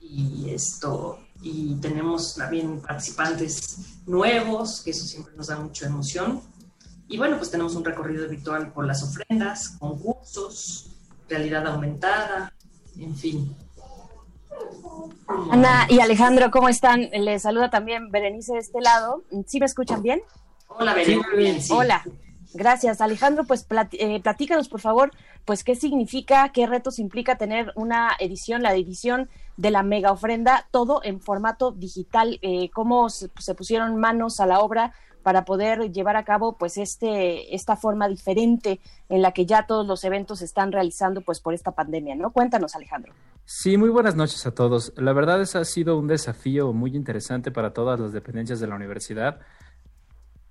Y 0.00 0.50
esto, 0.50 1.20
y 1.42 1.74
tenemos 1.76 2.34
también 2.34 2.80
participantes 2.80 3.98
nuevos, 4.06 4.80
que 4.82 4.90
eso 4.90 5.04
siempre 5.04 5.34
nos 5.36 5.48
da 5.48 5.58
mucha 5.58 5.86
emoción. 5.86 6.40
Y 7.08 7.18
bueno, 7.18 7.36
pues 7.36 7.50
tenemos 7.50 7.74
un 7.74 7.84
recorrido 7.84 8.28
virtual 8.28 8.72
por 8.72 8.86
las 8.86 9.02
ofrendas, 9.02 9.70
concursos, 9.78 10.90
realidad 11.28 11.66
aumentada, 11.66 12.52
en 12.98 13.14
fin. 13.16 13.56
Ana 15.50 15.86
y 15.88 16.00
Alejandro, 16.00 16.50
¿cómo 16.50 16.68
están? 16.68 17.08
Les 17.12 17.42
saluda 17.42 17.70
también 17.70 18.10
Berenice 18.10 18.54
de 18.54 18.58
este 18.60 18.80
lado. 18.80 19.22
¿Sí 19.46 19.58
me 19.60 19.66
escuchan 19.66 20.02
bien? 20.02 20.20
Hola, 20.68 20.94
Berenice, 20.94 21.36
bien, 21.36 21.60
sí. 21.62 21.72
Hola. 21.72 22.02
Gracias, 22.54 23.00
Alejandro. 23.00 23.44
Pues 23.44 23.66
plat- 23.66 23.94
eh, 23.98 24.20
platícanos, 24.20 24.68
por 24.68 24.80
favor, 24.80 25.10
pues 25.46 25.64
qué 25.64 25.74
significa, 25.74 26.50
qué 26.52 26.66
retos 26.66 26.98
implica 26.98 27.38
tener 27.38 27.72
una 27.76 28.10
edición, 28.18 28.62
la 28.62 28.74
edición 28.74 29.30
de 29.56 29.70
la 29.70 29.82
mega 29.82 30.12
ofrenda, 30.12 30.66
todo 30.70 31.00
en 31.02 31.20
formato 31.20 31.72
digital. 31.72 32.38
Eh, 32.42 32.70
¿Cómo 32.74 33.08
se, 33.08 33.30
se 33.38 33.54
pusieron 33.54 33.96
manos 33.96 34.38
a 34.38 34.46
la 34.46 34.60
obra 34.60 34.92
para 35.22 35.44
poder 35.44 35.92
llevar 35.92 36.16
a 36.16 36.24
cabo, 36.24 36.56
pues, 36.56 36.76
este, 36.76 37.54
esta 37.54 37.76
forma 37.76 38.08
diferente 38.08 38.80
en 39.08 39.22
la 39.22 39.32
que 39.32 39.46
ya 39.46 39.66
todos 39.66 39.86
los 39.86 40.04
eventos 40.04 40.40
se 40.40 40.44
están 40.44 40.72
realizando, 40.72 41.20
pues, 41.20 41.40
por 41.40 41.54
esta 41.54 41.72
pandemia, 41.72 42.14
¿no? 42.14 42.32
Cuéntanos, 42.32 42.74
Alejandro. 42.74 43.12
Sí, 43.44 43.76
muy 43.76 43.88
buenas 43.88 44.14
noches 44.14 44.46
a 44.46 44.54
todos. 44.54 44.92
La 44.96 45.12
verdad 45.12 45.40
es 45.40 45.56
ha 45.56 45.64
sido 45.64 45.98
un 45.98 46.06
desafío 46.06 46.72
muy 46.72 46.94
interesante 46.94 47.50
para 47.50 47.72
todas 47.72 47.98
las 47.98 48.12
dependencias 48.12 48.60
de 48.60 48.66
la 48.66 48.76
universidad. 48.76 49.40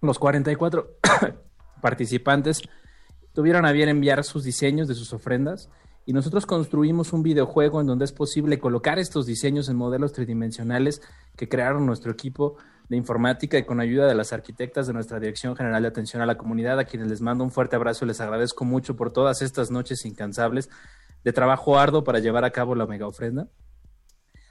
Los 0.01 0.19
44 0.19 0.97
participantes 1.81 2.61
tuvieron 3.33 3.65
a 3.65 3.71
bien 3.71 3.89
enviar 3.89 4.23
sus 4.23 4.43
diseños 4.43 4.87
de 4.87 4.95
sus 4.95 5.13
ofrendas 5.13 5.69
y 6.05 6.13
nosotros 6.13 6.45
construimos 6.45 7.13
un 7.13 7.23
videojuego 7.23 7.79
en 7.79 7.87
donde 7.87 8.05
es 8.05 8.11
posible 8.11 8.59
colocar 8.59 8.99
estos 8.99 9.25
diseños 9.25 9.69
en 9.69 9.77
modelos 9.77 10.13
tridimensionales 10.13 11.01
que 11.37 11.47
crearon 11.47 11.85
nuestro 11.85 12.11
equipo 12.11 12.57
de 12.91 12.97
informática 12.97 13.57
y 13.57 13.63
con 13.63 13.79
ayuda 13.79 14.05
de 14.05 14.13
las 14.15 14.33
arquitectas 14.33 14.85
de 14.85 14.91
nuestra 14.91 15.17
Dirección 15.17 15.55
General 15.55 15.81
de 15.81 15.87
Atención 15.87 16.21
a 16.21 16.25
la 16.25 16.37
Comunidad, 16.37 16.77
a 16.77 16.83
quienes 16.83 17.07
les 17.07 17.21
mando 17.21 17.41
un 17.45 17.49
fuerte 17.49 17.77
abrazo 17.77 18.03
y 18.03 18.09
les 18.09 18.19
agradezco 18.19 18.65
mucho 18.65 18.97
por 18.97 19.13
todas 19.13 19.41
estas 19.41 19.71
noches 19.71 20.03
incansables 20.05 20.69
de 21.23 21.31
trabajo 21.31 21.79
arduo 21.79 22.03
para 22.03 22.19
llevar 22.19 22.43
a 22.43 22.51
cabo 22.51 22.75
la 22.75 22.85
mega 22.85 23.07
ofrenda. 23.07 23.47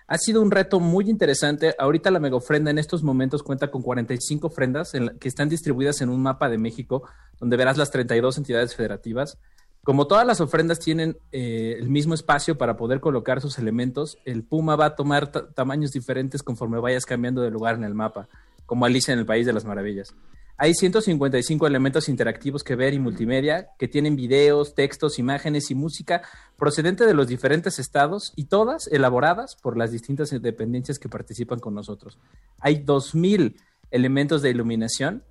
Ha 0.06 0.16
sido 0.16 0.40
un 0.40 0.50
reto 0.50 0.80
muy 0.80 1.10
interesante. 1.10 1.74
Ahorita 1.78 2.10
la 2.10 2.18
mega 2.18 2.34
ofrenda 2.36 2.70
en 2.70 2.78
estos 2.78 3.02
momentos 3.02 3.42
cuenta 3.42 3.70
con 3.70 3.82
45 3.82 4.46
ofrendas 4.46 4.94
en 4.94 5.04
la- 5.06 5.14
que 5.18 5.28
están 5.28 5.50
distribuidas 5.50 6.00
en 6.00 6.08
un 6.08 6.22
mapa 6.22 6.48
de 6.48 6.56
México, 6.56 7.02
donde 7.38 7.58
verás 7.58 7.76
las 7.76 7.90
32 7.90 8.38
entidades 8.38 8.74
federativas. 8.74 9.36
Como 9.82 10.06
todas 10.06 10.26
las 10.26 10.40
ofrendas 10.40 10.78
tienen 10.78 11.16
eh, 11.32 11.76
el 11.78 11.88
mismo 11.88 12.12
espacio 12.14 12.58
para 12.58 12.76
poder 12.76 13.00
colocar 13.00 13.40
sus 13.40 13.58
elementos, 13.58 14.18
el 14.24 14.42
Puma 14.44 14.76
va 14.76 14.86
a 14.86 14.94
tomar 14.94 15.32
ta- 15.32 15.48
tamaños 15.50 15.90
diferentes 15.92 16.42
conforme 16.42 16.78
vayas 16.80 17.06
cambiando 17.06 17.40
de 17.40 17.50
lugar 17.50 17.76
en 17.76 17.84
el 17.84 17.94
mapa, 17.94 18.28
como 18.66 18.84
Alicia 18.84 19.12
en 19.14 19.20
el 19.20 19.26
País 19.26 19.46
de 19.46 19.54
las 19.54 19.64
Maravillas. 19.64 20.14
Hay 20.58 20.74
155 20.74 21.66
elementos 21.66 22.10
interactivos 22.10 22.62
que 22.62 22.76
ver 22.76 22.92
y 22.92 22.98
multimedia 22.98 23.68
que 23.78 23.88
tienen 23.88 24.14
videos, 24.14 24.74
textos, 24.74 25.18
imágenes 25.18 25.70
y 25.70 25.74
música 25.74 26.20
procedente 26.58 27.06
de 27.06 27.14
los 27.14 27.26
diferentes 27.28 27.78
estados 27.78 28.34
y 28.36 28.44
todas 28.44 28.86
elaboradas 28.88 29.56
por 29.56 29.78
las 29.78 29.90
distintas 29.90 30.28
dependencias 30.28 30.98
que 30.98 31.08
participan 31.08 31.60
con 31.60 31.74
nosotros. 31.74 32.18
Hay 32.58 32.84
2.000 32.84 33.56
elementos 33.90 34.42
de 34.42 34.50
iluminación 34.50 35.24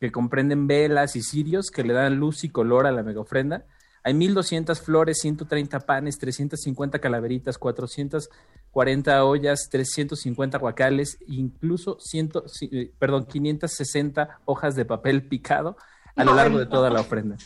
que 0.00 0.10
comprenden 0.10 0.66
velas 0.66 1.14
y 1.14 1.22
cirios 1.22 1.70
que 1.70 1.84
le 1.84 1.92
dan 1.92 2.16
luz 2.16 2.42
y 2.42 2.48
color 2.48 2.88
a 2.88 2.90
la 2.90 3.04
mega 3.04 3.20
ofrenda. 3.20 3.64
Hay 4.04 4.14
1200 4.14 4.80
flores, 4.80 5.18
130 5.20 5.80
panes, 5.80 6.18
350 6.18 6.98
calaveritas, 6.98 7.56
440 7.58 9.24
ollas, 9.24 9.68
350 9.70 10.58
guacales, 10.58 11.18
incluso 11.28 11.98
100, 12.00 12.32
sí, 12.46 12.68
eh, 12.72 12.92
perdón, 12.98 13.26
560 13.26 14.38
hojas 14.44 14.74
de 14.74 14.84
papel 14.84 15.22
picado 15.28 15.76
a 16.16 16.24
lo 16.24 16.34
largo 16.34 16.58
de 16.58 16.66
toda 16.66 16.90
la 16.90 17.00
ofrenda. 17.00 17.36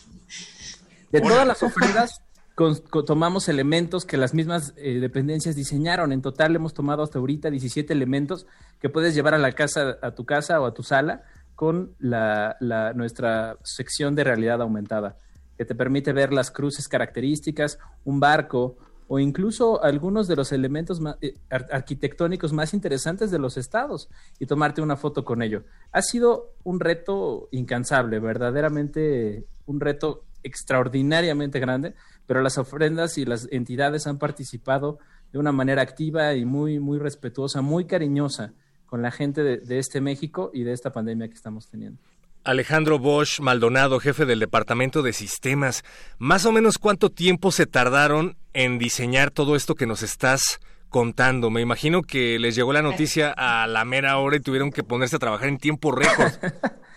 De 1.11 1.21
todas 1.21 1.47
las 1.47 1.63
ofrendas 1.63 2.21
con- 2.55 2.75
con- 2.89 3.05
tomamos 3.05 3.47
elementos 3.49 4.03
que 4.05 4.17
las 4.17 4.33
mismas 4.33 4.73
eh, 4.77 4.99
dependencias 4.99 5.55
diseñaron. 5.55 6.11
En 6.11 6.21
total 6.21 6.55
hemos 6.55 6.73
tomado 6.73 7.03
hasta 7.03 7.19
ahorita 7.19 7.49
17 7.49 7.93
elementos 7.93 8.45
que 8.81 8.89
puedes 8.89 9.13
llevar 9.15 9.33
a 9.35 9.37
la 9.37 9.51
casa, 9.53 9.97
a 10.01 10.11
tu 10.11 10.25
casa 10.25 10.59
o 10.59 10.65
a 10.65 10.73
tu 10.73 10.83
sala 10.83 11.23
con 11.55 11.93
la, 11.99 12.57
la- 12.59 12.93
nuestra 12.93 13.57
sección 13.63 14.15
de 14.15 14.23
realidad 14.23 14.61
aumentada, 14.61 15.15
que 15.57 15.65
te 15.65 15.75
permite 15.75 16.13
ver 16.13 16.31
las 16.31 16.51
cruces 16.51 16.87
características, 16.87 17.79
un 18.05 18.19
barco 18.19 18.77
o 19.09 19.19
incluso 19.19 19.81
algunos 19.83 20.27
de 20.27 20.35
los 20.35 20.51
elementos 20.51 21.01
eh, 21.21 21.35
ar- 21.49 21.67
arquitectónicos 21.71 22.51
más 22.53 22.73
interesantes 22.73 23.31
de 23.31 23.39
los 23.39 23.57
estados 23.57 24.09
y 24.37 24.45
tomarte 24.45 24.81
una 24.81 24.97
foto 24.97 25.23
con 25.23 25.41
ello. 25.41 25.63
Ha 25.91 26.01
sido 26.01 26.53
un 26.63 26.79
reto 26.79 27.47
incansable, 27.51 28.19
verdaderamente 28.19 29.45
un 29.65 29.79
reto 29.79 30.25
extraordinariamente 30.43 31.59
grande, 31.59 31.95
pero 32.25 32.41
las 32.41 32.57
ofrendas 32.57 33.17
y 33.17 33.25
las 33.25 33.47
entidades 33.51 34.07
han 34.07 34.17
participado 34.17 34.99
de 35.31 35.39
una 35.39 35.51
manera 35.51 35.81
activa 35.81 36.33
y 36.35 36.45
muy, 36.45 36.79
muy 36.79 36.99
respetuosa, 36.99 37.61
muy 37.61 37.85
cariñosa 37.85 38.53
con 38.85 39.01
la 39.01 39.11
gente 39.11 39.43
de 39.43 39.79
este 39.79 39.99
México 40.01 40.51
y 40.53 40.63
de 40.63 40.73
esta 40.73 40.91
pandemia 40.91 41.27
que 41.27 41.33
estamos 41.33 41.67
teniendo. 41.67 41.99
Alejandro 42.47 42.97
Bosch 42.97 43.41
Maldonado, 43.41 43.99
jefe 43.99 44.25
del 44.25 44.39
Departamento 44.39 45.03
de 45.03 45.11
Sistemas, 45.11 45.83
más 46.17 46.45
o 46.45 46.53
menos 46.53 46.77
cuánto 46.77 47.09
tiempo 47.09 47.51
se 47.51 47.65
tardaron 47.65 48.37
en 48.53 48.79
diseñar 48.79 49.31
todo 49.31 49.57
esto 49.57 49.75
que 49.75 49.85
nos 49.85 50.01
estás 50.01 50.59
contando. 50.87 51.49
Me 51.49 51.59
imagino 51.59 52.03
que 52.03 52.39
les 52.39 52.55
llegó 52.55 52.71
la 52.71 52.81
noticia 52.81 53.33
a 53.35 53.67
la 53.67 53.83
mera 53.83 54.17
hora 54.17 54.37
y 54.37 54.39
tuvieron 54.39 54.71
que 54.71 54.81
ponerse 54.81 55.17
a 55.17 55.19
trabajar 55.19 55.49
en 55.49 55.57
tiempo 55.57 55.91
récord. 55.91 56.31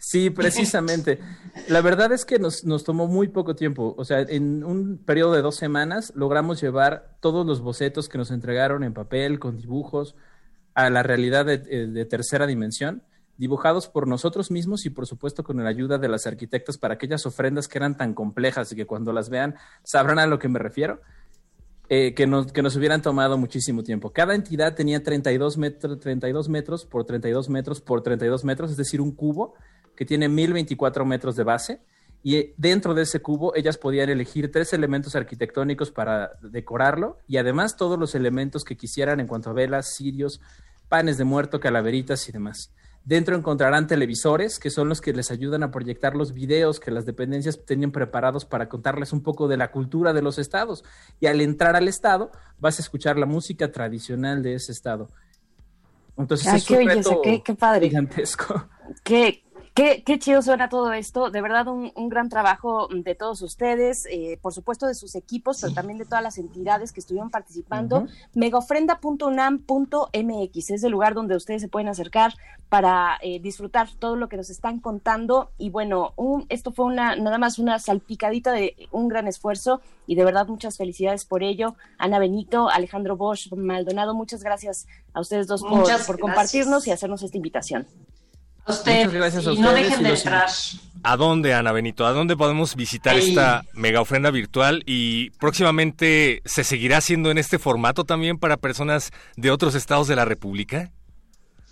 Sí, 0.00 0.30
precisamente. 0.30 1.18
La 1.66 1.80
verdad 1.80 2.12
es 2.12 2.24
que 2.24 2.38
nos, 2.38 2.64
nos 2.64 2.84
tomó 2.84 3.08
muy 3.08 3.26
poco 3.26 3.56
tiempo. 3.56 3.96
O 3.98 4.04
sea, 4.04 4.20
en 4.20 4.62
un 4.62 4.98
periodo 4.98 5.32
de 5.32 5.42
dos 5.42 5.56
semanas 5.56 6.12
logramos 6.14 6.60
llevar 6.60 7.16
todos 7.20 7.44
los 7.44 7.60
bocetos 7.60 8.08
que 8.08 8.16
nos 8.16 8.30
entregaron 8.30 8.84
en 8.84 8.94
papel, 8.94 9.40
con 9.40 9.56
dibujos, 9.56 10.14
a 10.74 10.88
la 10.88 11.02
realidad 11.02 11.44
de, 11.46 11.54
eh, 11.68 11.86
de 11.88 12.04
tercera 12.04 12.46
dimensión, 12.46 13.02
dibujados 13.38 13.88
por 13.88 14.06
nosotros 14.06 14.50
mismos 14.50 14.84
y 14.84 14.90
por 14.90 15.06
supuesto 15.06 15.44
con 15.44 15.62
la 15.62 15.70
ayuda 15.70 15.96
de 15.96 16.08
las 16.08 16.26
arquitectas 16.26 16.76
para 16.76 16.94
aquellas 16.94 17.24
ofrendas 17.24 17.68
que 17.68 17.78
eran 17.78 17.96
tan 17.96 18.12
complejas 18.12 18.70
y 18.72 18.76
que 18.76 18.84
cuando 18.84 19.12
las 19.12 19.30
vean 19.30 19.54
sabrán 19.84 20.18
a 20.18 20.26
lo 20.26 20.38
que 20.38 20.48
me 20.48 20.58
refiero. 20.58 21.00
eh, 21.90 22.12
que, 22.14 22.26
nos, 22.26 22.52
que 22.52 22.60
nos 22.60 22.76
hubieran 22.76 23.00
tomado 23.00 23.38
muchísimo 23.38 23.82
tiempo. 23.82 24.10
Cada 24.12 24.34
entidad 24.34 24.74
tenía 24.74 25.02
32, 25.02 25.56
metros 25.56 25.98
32 25.98 26.48
metros 26.50 26.84
por 26.84 27.04
32 27.04 27.48
metros 27.48 27.80
por 27.80 28.02
32 28.02 28.44
metros, 28.44 28.70
es 28.72 28.76
decir, 28.76 29.00
un 29.00 29.12
cubo 29.12 29.54
que 29.96 30.04
tiene 30.04 30.28
1024 30.28 31.06
metros 31.06 31.34
de 31.34 31.44
base. 31.44 31.80
Y 32.22 32.36
eh, 32.36 32.54
dentro 32.58 32.94
de 32.94 33.02
ese 33.02 33.20
cubo 33.20 33.54
ellas 33.56 33.78
podían 33.78 34.10
elegir 34.10 34.50
tres 34.52 34.72
elementos 34.72 35.14
arquitectónicos 35.14 35.90
para 35.90 36.32
decorarlo 36.42 37.18
y 37.26 37.36
además 37.36 37.76
todos 37.76 37.98
los 37.98 38.14
elementos 38.14 38.64
que 38.64 38.76
quisieran 38.76 39.20
en 39.20 39.26
cuanto 39.26 39.50
a 39.50 39.54
velas, 39.54 39.94
cirios, 39.96 40.40
panes 40.88 41.16
de 41.16 41.24
muerto, 41.24 41.60
calaveritas 41.60 42.28
y 42.28 42.32
demás. 42.32 42.72
Dentro 43.04 43.34
encontrarán 43.36 43.86
televisores, 43.86 44.58
que 44.58 44.68
son 44.70 44.88
los 44.90 45.00
que 45.00 45.12
les 45.14 45.30
ayudan 45.30 45.62
a 45.62 45.70
proyectar 45.70 46.14
los 46.14 46.32
videos 46.34 46.78
que 46.78 46.90
las 46.90 47.06
dependencias 47.06 47.64
tenían 47.64 47.90
preparados 47.90 48.44
para 48.44 48.68
contarles 48.68 49.12
un 49.14 49.22
poco 49.22 49.48
de 49.48 49.56
la 49.56 49.70
cultura 49.70 50.12
de 50.12 50.20
los 50.20 50.38
estados. 50.38 50.84
Y 51.20 51.26
al 51.26 51.40
entrar 51.40 51.74
al 51.74 51.88
estado, 51.88 52.30
vas 52.58 52.78
a 52.78 52.82
escuchar 52.82 53.18
la 53.18 53.24
música 53.26 53.72
tradicional 53.72 54.42
de 54.42 54.54
ese 54.54 54.72
estado. 54.72 55.08
Entonces 56.18 56.48
Ay, 56.48 56.58
es 56.58 56.66
qué 56.66 56.72
un 56.78 56.84
belleza, 56.86 57.10
reto 57.10 57.22
qué- 57.22 57.42
qué 57.42 57.54
padre. 57.54 57.88
gigantesco. 57.88 58.68
Qué, 59.04 59.42
qué, 59.78 60.02
qué 60.04 60.18
chido 60.18 60.42
suena 60.42 60.68
todo 60.68 60.92
esto. 60.92 61.30
De 61.30 61.40
verdad, 61.40 61.68
un, 61.68 61.92
un 61.94 62.08
gran 62.08 62.28
trabajo 62.28 62.88
de 62.92 63.14
todos 63.14 63.40
ustedes, 63.42 64.06
eh, 64.10 64.38
por 64.42 64.52
supuesto 64.52 64.86
de 64.86 64.94
sus 64.94 65.14
equipos, 65.14 65.58
pero 65.60 65.72
también 65.72 65.98
de 65.98 66.04
todas 66.04 66.22
las 66.22 66.38
entidades 66.38 66.92
que 66.92 67.00
estuvieron 67.00 67.30
participando. 67.30 67.98
Ujú. 67.98 68.08
Megaofrenda.unam.mx 68.34 70.70
es 70.70 70.82
el 70.84 70.90
lugar 70.90 71.14
donde 71.14 71.36
ustedes 71.36 71.62
se 71.62 71.68
pueden 71.68 71.88
acercar 71.88 72.34
para 72.68 73.18
eh, 73.22 73.40
disfrutar 73.40 73.88
todo 73.98 74.16
lo 74.16 74.28
que 74.28 74.36
nos 74.36 74.50
están 74.50 74.80
contando. 74.80 75.50
Y 75.58 75.70
bueno, 75.70 76.12
un- 76.16 76.46
esto 76.48 76.72
fue 76.72 76.86
una 76.86 77.16
nada 77.16 77.38
más 77.38 77.58
una 77.58 77.78
salpicadita 77.78 78.52
de 78.52 78.88
un 78.90 79.08
gran 79.08 79.26
esfuerzo 79.28 79.80
y 80.06 80.16
de 80.16 80.24
verdad 80.24 80.48
muchas 80.48 80.76
felicidades 80.76 81.24
por 81.24 81.42
ello. 81.42 81.76
Ana 81.98 82.18
Benito, 82.18 82.68
Alejandro 82.68 83.16
Bosch, 83.16 83.52
Maldonado, 83.52 84.14
muchas 84.14 84.42
gracias 84.42 84.86
a 85.14 85.20
ustedes 85.20 85.46
dos 85.46 85.62
por, 85.62 86.18
compartirnos 86.18 86.86
y 86.86 86.90
hacernos 86.90 87.22
esta 87.22 87.36
invitación. 87.36 87.86
Usted, 88.68 88.96
Muchas 89.06 89.12
gracias 89.14 89.46
a 89.46 89.52
y 89.52 89.58
no 89.58 89.68
ustedes 89.68 89.88
dejen 89.90 90.00
y 90.06 90.08
de 90.10 90.14
entrar. 90.16 90.48
¿A 91.04 91.16
dónde, 91.16 91.54
Ana 91.54 91.72
Benito? 91.72 92.06
¿A 92.06 92.12
dónde 92.12 92.36
podemos 92.36 92.74
visitar 92.76 93.14
Ahí. 93.16 93.28
esta 93.30 93.64
mega 93.72 94.00
ofrenda 94.00 94.30
virtual? 94.30 94.82
Y 94.86 95.30
próximamente 95.38 96.42
se 96.44 96.64
seguirá 96.64 96.98
haciendo 96.98 97.30
en 97.30 97.38
este 97.38 97.58
formato 97.58 98.04
también 98.04 98.38
para 98.38 98.56
personas 98.56 99.10
de 99.36 99.50
otros 99.50 99.74
estados 99.74 100.08
de 100.08 100.16
la 100.16 100.24
República. 100.24 100.90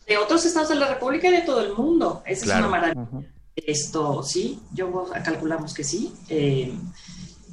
De 0.06 0.16
otros 0.16 0.44
estados 0.46 0.68
de 0.68 0.76
la 0.76 0.88
República 0.88 1.28
y 1.28 1.32
de 1.32 1.40
todo 1.42 1.60
el 1.60 1.74
mundo. 1.74 2.22
Esa 2.24 2.44
Claro. 2.44 2.60
es 2.60 2.68
una 2.68 2.78
maravilla. 2.78 3.28
Esto 3.56 4.22
sí, 4.22 4.60
yo 4.72 5.06
calculamos 5.24 5.74
que 5.74 5.82
sí. 5.82 6.12
Eh, 6.28 6.72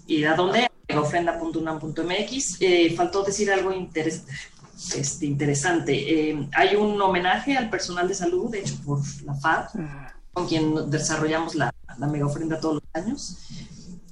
¿Y 0.06 0.24
a 0.26 0.36
dónde? 0.36 0.70
ofrenda.unam.mx. 0.96 2.58
Eh, 2.62 2.94
faltó 2.96 3.24
decir 3.24 3.52
algo 3.52 3.72
interes- 3.72 4.24
este, 4.96 5.26
interesante. 5.26 6.30
Eh, 6.30 6.50
hay 6.54 6.76
un 6.76 7.02
homenaje 7.02 7.58
al 7.58 7.70
personal 7.70 8.08
de 8.08 8.16
salud, 8.16 8.52
de 8.52 8.60
hecho 8.60 8.76
por 8.86 9.00
la 9.24 9.34
FAD, 9.36 9.68
con 10.34 10.48
quien 10.48 10.90
desarrollamos 10.90 11.56
la, 11.56 11.74
la 11.98 12.08
mega 12.08 12.26
ofrenda 12.26 12.60
todos 12.60 12.76
los 12.76 13.04
años. 13.04 13.38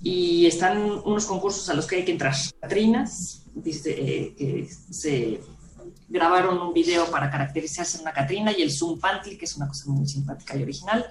Y 0.03 0.45
están 0.47 0.81
unos 1.05 1.25
concursos 1.25 1.69
a 1.69 1.73
los 1.73 1.85
que 1.85 1.97
hay 1.97 2.05
que 2.05 2.11
entrar. 2.11 2.33
Catrinas, 2.59 3.43
dice, 3.53 3.91
eh, 3.91 4.35
que 4.35 4.69
se 4.89 5.41
grabaron 6.09 6.59
un 6.59 6.73
video 6.73 7.09
para 7.09 7.29
caracterizarse 7.29 7.97
en 7.97 8.03
una 8.03 8.13
Catrina 8.13 8.51
y 8.51 8.61
el 8.61 8.71
Zoom 8.71 8.99
Panty, 8.99 9.37
que 9.37 9.45
es 9.45 9.55
una 9.55 9.67
cosa 9.67 9.89
muy 9.89 10.07
simpática 10.07 10.57
y 10.57 10.63
original, 10.63 11.05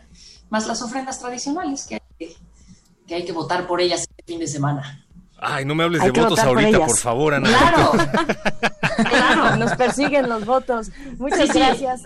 más 0.50 0.66
las 0.66 0.82
ofrendas 0.82 1.18
tradicionales 1.18 1.86
que 1.86 1.94
hay 1.94 2.00
que, 2.18 2.36
que, 3.06 3.14
hay 3.14 3.24
que 3.24 3.32
votar 3.32 3.66
por 3.66 3.80
ellas 3.80 4.00
este 4.00 4.24
fin 4.26 4.40
de 4.40 4.46
semana. 4.46 5.06
Ay, 5.40 5.64
no 5.64 5.74
me 5.74 5.84
hables 5.84 6.02
Hay 6.02 6.10
de 6.10 6.20
votos 6.20 6.38
por 6.38 6.48
ahorita, 6.48 6.78
por 6.86 6.98
favor, 6.98 7.34
Ana. 7.34 7.48
Claro, 7.48 7.92
claro, 9.08 9.56
nos 9.56 9.74
persiguen 9.74 10.28
los 10.28 10.44
votos. 10.44 10.90
Muchas 11.18 11.40
Sí, 11.40 11.48
sí. 11.52 11.58
gracias. 11.58 12.02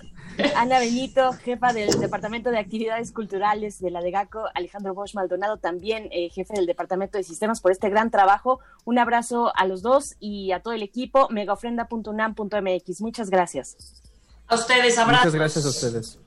Ana 0.56 0.80
Benito, 0.80 1.32
jefa 1.32 1.72
del 1.72 2.00
Departamento 2.00 2.50
de 2.50 2.58
Actividades 2.58 3.12
Culturales 3.12 3.80
de 3.80 3.90
la 3.92 4.00
DEGACO, 4.00 4.46
Alejandro 4.54 4.92
Bosch 4.92 5.14
Maldonado, 5.14 5.58
también 5.58 6.08
eh, 6.10 6.28
jefe 6.30 6.54
del 6.54 6.66
Departamento 6.66 7.18
de 7.18 7.24
Sistemas, 7.24 7.60
por 7.60 7.70
este 7.70 7.88
gran 7.88 8.10
trabajo. 8.10 8.58
Un 8.84 8.98
abrazo 8.98 9.52
a 9.54 9.64
los 9.66 9.82
dos 9.82 10.16
y 10.18 10.50
a 10.50 10.60
todo 10.60 10.74
el 10.74 10.82
equipo, 10.82 11.28
megaofrenda.unam.mx. 11.30 13.00
Muchas 13.00 13.30
gracias. 13.30 13.76
A 14.48 14.56
ustedes, 14.56 14.98
abrazos. 14.98 15.26
Muchas 15.26 15.34
gracias 15.40 15.64
a 15.64 15.68
ustedes. 15.68 16.18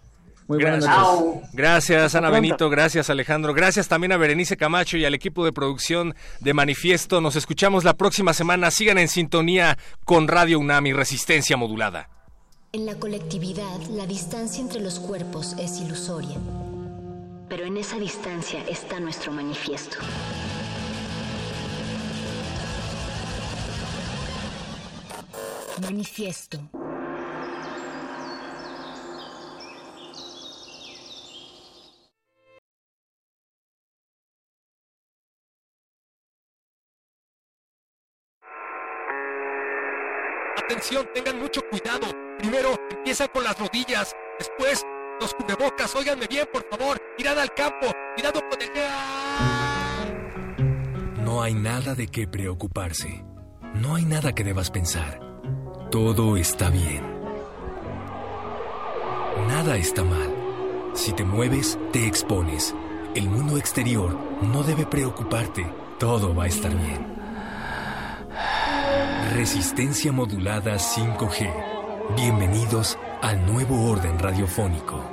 Muy 0.48 0.60
buenas 0.62 0.86
Gracias. 0.86 1.08
noches. 1.08 1.50
Gracias, 1.54 2.16
Ana. 2.16 2.30
Benito. 2.30 2.70
Gracias, 2.70 3.10
Alejandro. 3.10 3.54
Gracias 3.54 3.88
también 3.88 4.14
a 4.14 4.18
Berenice 4.18 4.56
Camacho 4.56 4.98
y 4.98 5.04
al 5.04 5.14
equipo 5.14 5.44
de 5.44 5.52
producción 5.52 6.16
de 6.40 6.54
Manifiesto. 6.54 7.20
Nos 7.20 7.36
escuchamos 7.36 7.84
la 7.84 7.96
próxima 7.96 8.34
semana. 8.34 8.72
Sigan 8.72 8.98
en 8.98 9.10
sintonía 9.10 9.78
con 10.06 10.28
Radio 10.28 10.60
UNAM 10.60 10.88
y 10.88 10.94
Resistencia 10.94 11.58
Modulada. 11.58 12.10
En 12.72 12.86
la 12.86 12.96
colectividad, 12.96 13.80
la 13.92 14.06
distancia 14.06 14.62
entre 14.62 14.80
los 14.82 15.00
cuerpos 15.00 15.56
es 15.60 15.80
ilusoria. 15.82 16.38
Pero 17.50 17.66
en 17.66 17.78
esa 17.78 17.98
distancia 17.98 18.62
está 18.70 19.00
nuestro 19.00 19.32
manifiesto. 19.32 19.98
Manifiesto. 25.82 26.60
Tengan 41.14 41.40
mucho 41.40 41.62
cuidado. 41.70 42.08
Primero 42.38 42.76
empiezan 42.92 43.28
con 43.34 43.44
las 43.44 43.58
rodillas, 43.58 44.16
después 44.38 44.86
los 45.20 45.34
cubrebocas. 45.34 45.96
Óiganme 45.96 46.28
bien, 46.28 46.48
por 46.52 46.64
favor. 46.70 47.00
Tirad 47.18 47.40
al 47.40 47.54
campo. 47.54 47.88
Cuidado 48.16 48.42
con 48.48 48.62
el... 48.62 48.70
No 51.24 51.42
hay 51.42 51.56
nada 51.56 51.96
de 51.96 52.08
qué 52.08 52.28
preocuparse. 52.28 53.26
No 53.74 53.96
hay 53.96 54.06
nada 54.06 54.34
que 54.34 54.44
debas 54.44 54.70
pensar. 54.70 55.20
Todo 55.90 56.38
está 56.38 56.70
bien. 56.70 57.04
Nada 59.48 59.78
está 59.78 60.04
mal. 60.04 60.34
Si 60.94 61.12
te 61.14 61.24
mueves, 61.24 61.78
te 61.92 62.06
expones. 62.06 62.76
El 63.16 63.30
mundo 63.30 63.58
exterior 63.58 64.16
no 64.42 64.64
debe 64.64 64.86
preocuparte. 64.86 65.68
Todo 65.98 66.36
va 66.36 66.44
a 66.44 66.48
estar 66.48 66.72
bien. 66.76 67.18
Resistencia 69.36 70.14
modulada 70.14 70.78
5G. 70.78 72.16
Bienvenidos 72.16 72.98
al 73.22 73.46
nuevo 73.46 73.90
orden 73.92 74.18
radiofónico. 74.18 75.04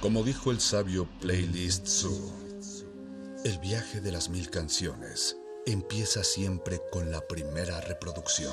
Como 0.00 0.24
dijo 0.24 0.50
el 0.50 0.58
sabio 0.58 1.08
Playlist 1.20 1.86
Zoo, 1.86 2.32
el 3.44 3.58
viaje 3.60 4.00
de 4.00 4.10
las 4.10 4.30
mil 4.30 4.50
canciones 4.50 5.36
empieza 5.64 6.24
siempre 6.24 6.80
con 6.90 7.12
la 7.12 7.20
primera 7.20 7.80
reproducción. 7.80 8.52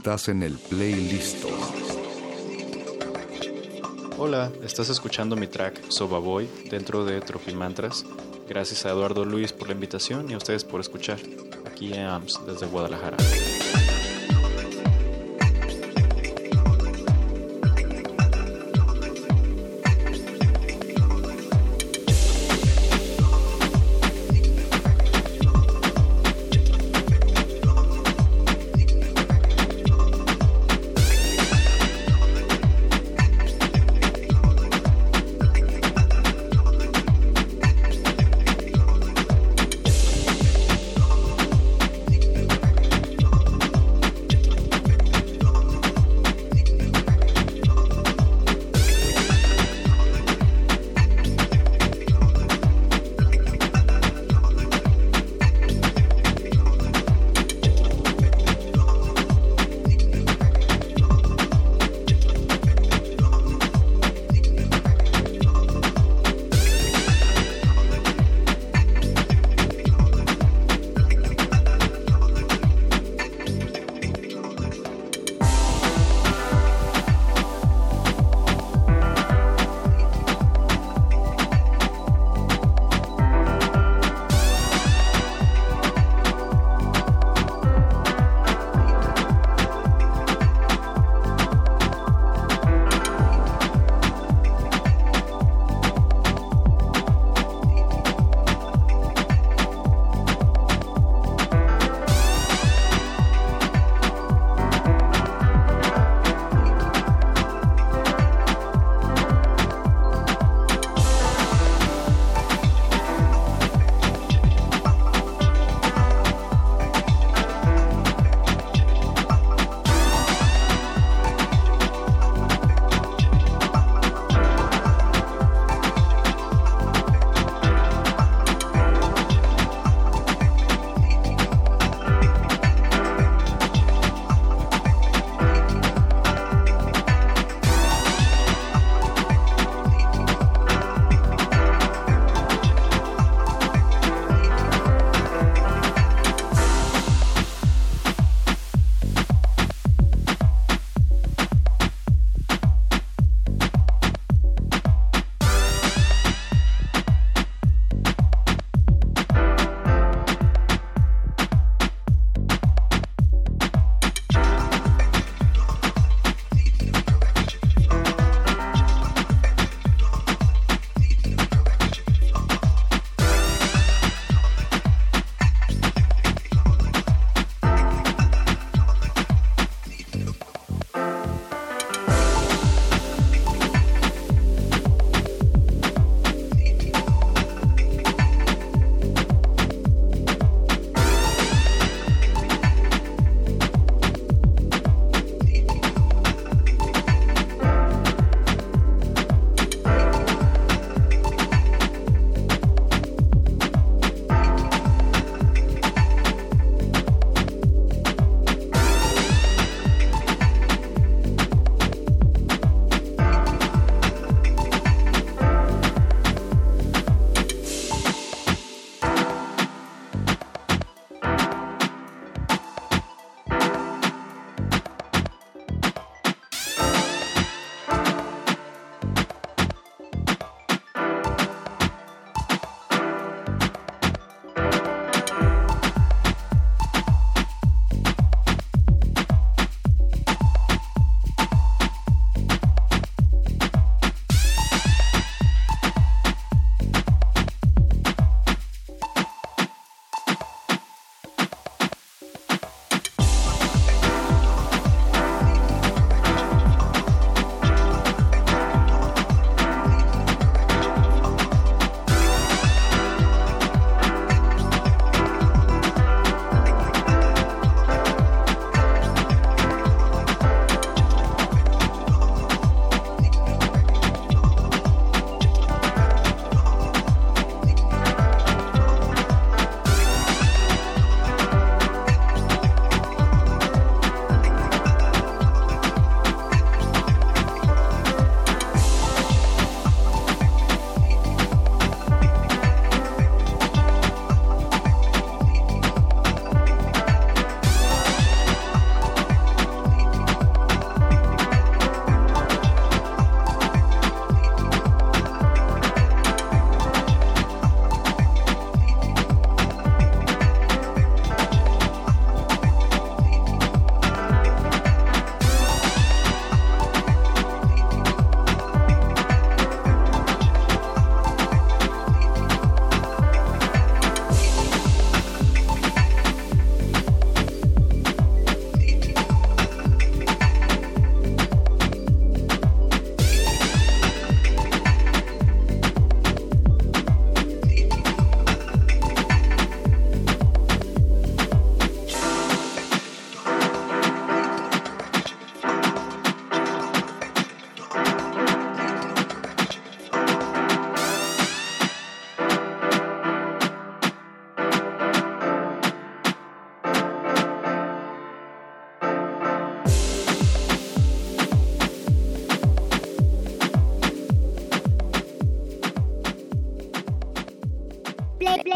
Estás 0.00 0.28
en 0.28 0.42
el 0.42 0.54
playlist. 0.54 1.44
Hola, 4.16 4.50
estás 4.62 4.88
escuchando 4.88 5.36
mi 5.36 5.46
track 5.46 5.90
Soba 5.90 6.18
Boy 6.18 6.48
dentro 6.70 7.04
de 7.04 7.20
Mantras. 7.54 8.06
Gracias 8.48 8.86
a 8.86 8.92
Eduardo 8.92 9.26
Luis 9.26 9.52
por 9.52 9.68
la 9.68 9.74
invitación 9.74 10.30
y 10.30 10.32
a 10.32 10.38
ustedes 10.38 10.64
por 10.64 10.80
escuchar. 10.80 11.18
Aquí 11.66 11.92
en 11.92 12.06
AMS 12.06 12.40
desde 12.46 12.64
Guadalajara. 12.64 13.18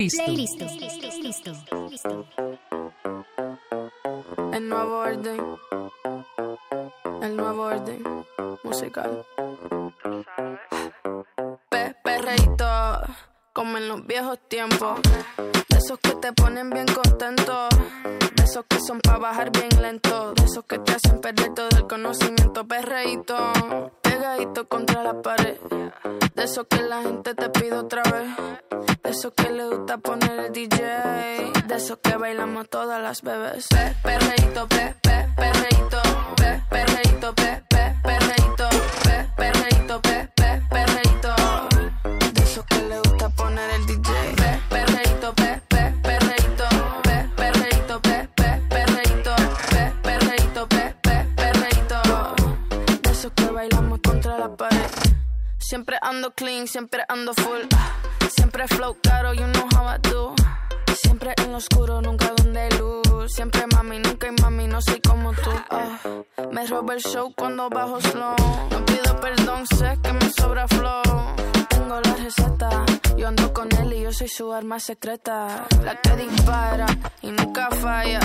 Listo. 0.00 0.24
Playlist. 0.24 0.58
Listo. 1.20 1.52
Listo. 1.90 2.26
El 4.50 4.66
nuevo 4.66 5.00
orden. 5.00 5.58
El 7.20 7.36
nuevo 7.36 7.64
orden 7.64 8.02
musical. 8.64 9.26
Pe 11.68 11.94
perreito, 12.02 13.02
como 13.52 13.76
en 13.76 13.88
los 13.88 14.06
viejos 14.06 14.38
tiempos. 14.48 15.00
secreta, 74.80 75.66
la 75.84 76.00
que 76.00 76.16
dispara 76.16 76.86
y 77.22 77.30
nunca 77.30 77.68
falla. 77.70 78.20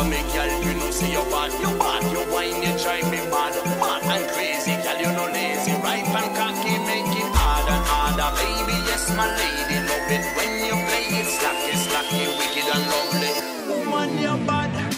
over 0.00 0.10
me, 0.10 0.22
girl. 0.32 0.62
You 0.62 0.74
know, 0.74 0.90
see 0.90 1.12
you 1.12 1.22
bad, 1.30 1.52
you 1.60 1.70
bad. 1.78 2.02
You 2.12 2.22
whine, 2.32 2.62
you 2.62 2.72
drive 2.78 3.04
me 3.10 3.18
mad, 3.28 3.54
mad 3.80 4.02
and 4.04 4.24
crazy, 4.32 4.74
girl. 4.82 4.98
You 5.00 5.10
know 5.16 5.28
lazy, 5.32 5.72
Right 5.82 6.04
and 6.04 6.30
cocky, 6.36 6.74
make 6.88 7.12
it 7.20 7.30
hard 7.36 7.68
and 7.68 7.84
harder, 7.86 8.30
baby. 8.36 8.76
Yes, 8.86 9.08
my 9.16 9.28
lady, 9.28 9.78
love 9.88 10.10
it 10.16 10.24
when 10.36 10.50
you 10.66 10.76
play 10.88 11.06
it 11.20 11.28
slacky, 11.36 11.74
slacky, 11.84 12.22
wicked 12.38 12.68
and 12.74 12.84
lovely. 12.92 13.32
Woman, 13.68 14.18
you're 14.18 14.46
bad. 14.46 14.89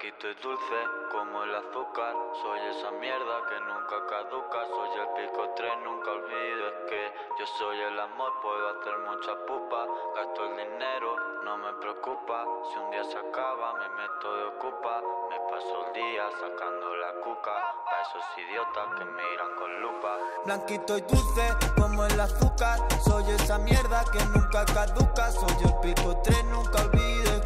Blanquito 0.00 0.30
y 0.30 0.34
dulce 0.42 0.78
como 1.12 1.44
el 1.44 1.54
azúcar. 1.54 2.14
Soy 2.40 2.58
esa 2.70 2.90
mierda 2.92 3.36
que 3.50 3.60
nunca 3.60 4.06
caduca. 4.08 4.66
Soy 4.66 4.88
el 4.98 5.08
pico 5.12 5.50
tren, 5.56 5.84
nunca 5.84 6.10
olvides 6.12 6.72
que 6.88 7.12
Yo 7.38 7.46
soy 7.58 7.78
el 7.80 8.00
amor, 8.00 8.32
puedo 8.40 8.68
hacer 8.70 8.96
mucha 9.00 9.34
pupa. 9.44 9.86
Gasto 10.16 10.46
el 10.46 10.56
dinero, 10.56 11.16
no 11.44 11.58
me 11.58 11.72
preocupa. 11.74 12.46
Si 12.72 12.78
un 12.78 12.90
día 12.90 13.04
se 13.04 13.18
acaba, 13.18 13.74
me 13.74 13.88
meto 13.90 14.36
de 14.36 14.44
ocupa. 14.44 15.02
Me 15.28 15.38
paso 15.50 15.86
el 15.88 15.92
día 15.92 16.30
sacando 16.40 16.96
la 16.96 17.12
cuca. 17.20 17.74
Pa' 17.84 18.00
esos 18.00 18.24
idiotas 18.38 18.88
que 18.96 19.04
miran 19.04 19.54
con 19.58 19.82
lupa. 19.82 20.16
Blanquito 20.46 20.96
y 20.96 21.02
dulce 21.02 21.44
como 21.76 22.06
el 22.06 22.18
azúcar. 22.18 22.78
Soy 23.04 23.30
esa 23.32 23.58
mierda 23.58 24.02
que 24.10 24.24
nunca 24.32 24.64
caduca. 24.64 25.30
Soy 25.30 25.56
el 25.62 25.74
pico 25.80 26.16
tren, 26.22 26.50
nunca 26.50 26.80
olvides 26.84 27.39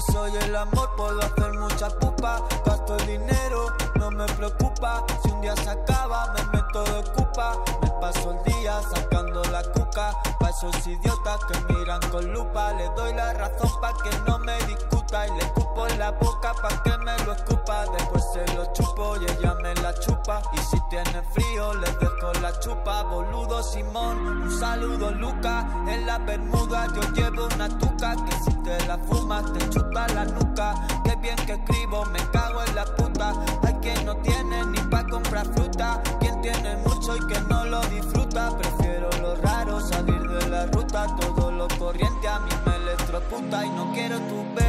soy 0.00 0.32
el 0.36 0.56
amor, 0.56 0.90
puedo 0.96 1.20
hacer 1.20 1.52
mucha 1.54 1.88
pupa. 1.88 2.42
Gasto 2.64 2.96
el 2.96 3.06
dinero, 3.06 3.72
no 3.96 4.10
me 4.10 4.26
preocupa. 4.26 5.04
Si 5.22 5.30
un 5.30 5.40
día 5.40 5.54
se 5.56 5.70
acaba, 5.70 6.32
me 6.34 6.58
meto 6.58 6.84
de 6.84 6.98
ocupa 6.98 7.56
Me 7.82 7.90
paso 8.00 8.32
el 8.32 8.52
día 8.52 8.80
sacando 8.94 9.42
la 9.44 9.62
cuca. 9.72 10.12
Pa' 10.38 10.50
esos 10.50 10.86
idiotas 10.86 11.40
que 11.44 11.74
miran 11.74 12.00
con 12.10 12.32
lupa. 12.32 12.72
Le 12.74 12.88
doy 12.90 13.14
la 13.14 13.32
razón 13.32 13.70
pa' 13.80 13.94
que 14.02 14.10
no 14.26 14.38
me 14.38 14.56
discuta 14.64 15.26
Y 15.26 15.30
le 15.38 15.65
en 15.84 15.98
la 15.98 16.10
boca 16.12 16.54
pa' 16.54 16.82
que 16.82 16.96
me 16.98 17.16
lo 17.24 17.32
escupa. 17.32 17.84
Después 17.98 18.24
se 18.32 18.54
lo 18.54 18.64
chupo 18.72 19.16
y 19.20 19.24
ella 19.24 19.54
me 19.62 19.74
la 19.74 19.92
chupa. 20.00 20.40
Y 20.54 20.58
si 20.58 20.80
tiene 20.88 21.22
frío 21.32 21.74
le 21.74 21.90
dejo 22.00 22.32
la 22.40 22.58
chupa. 22.60 23.02
Boludo 23.02 23.62
Simón, 23.62 24.16
un 24.44 24.58
saludo 24.58 25.10
Luca. 25.10 25.66
En 25.88 26.06
la 26.06 26.18
bermuda 26.18 26.86
yo 26.94 27.02
llevo 27.12 27.46
una 27.54 27.68
tuca. 27.78 28.14
Que 28.24 28.36
si 28.44 28.54
te 28.62 28.86
la 28.86 28.96
fumas 28.96 29.52
te 29.52 29.68
chuta 29.68 30.06
la 30.08 30.24
nuca. 30.24 30.74
Qué 31.04 31.16
bien 31.16 31.36
que 31.46 31.54
escribo, 31.54 32.04
me 32.06 32.20
cago 32.30 32.62
en 32.62 32.74
la 32.74 32.84
puta. 32.84 33.34
Hay 33.64 33.74
quien 33.74 34.06
no 34.06 34.16
tiene 34.18 34.64
ni 34.66 34.78
pa' 34.90 35.04
comprar 35.06 35.46
fruta. 35.52 36.00
Quien 36.20 36.40
tiene 36.40 36.76
mucho 36.78 37.16
y 37.16 37.26
que 37.26 37.40
no 37.40 37.64
lo 37.66 37.80
disfruta. 37.88 38.56
Prefiero 38.56 39.10
lo 39.20 39.36
raro, 39.36 39.80
salir 39.80 40.22
de 40.28 40.48
la 40.48 40.66
ruta. 40.66 41.06
Todo 41.20 41.50
lo 41.50 41.68
corriente 41.78 42.28
a 42.28 42.38
mí 42.40 42.50
me 42.64 42.76
electrocuta. 42.76 43.66
Y 43.66 43.70
no 43.70 43.92
quiero 43.92 44.18
tu 44.20 44.54
beso 44.54 44.65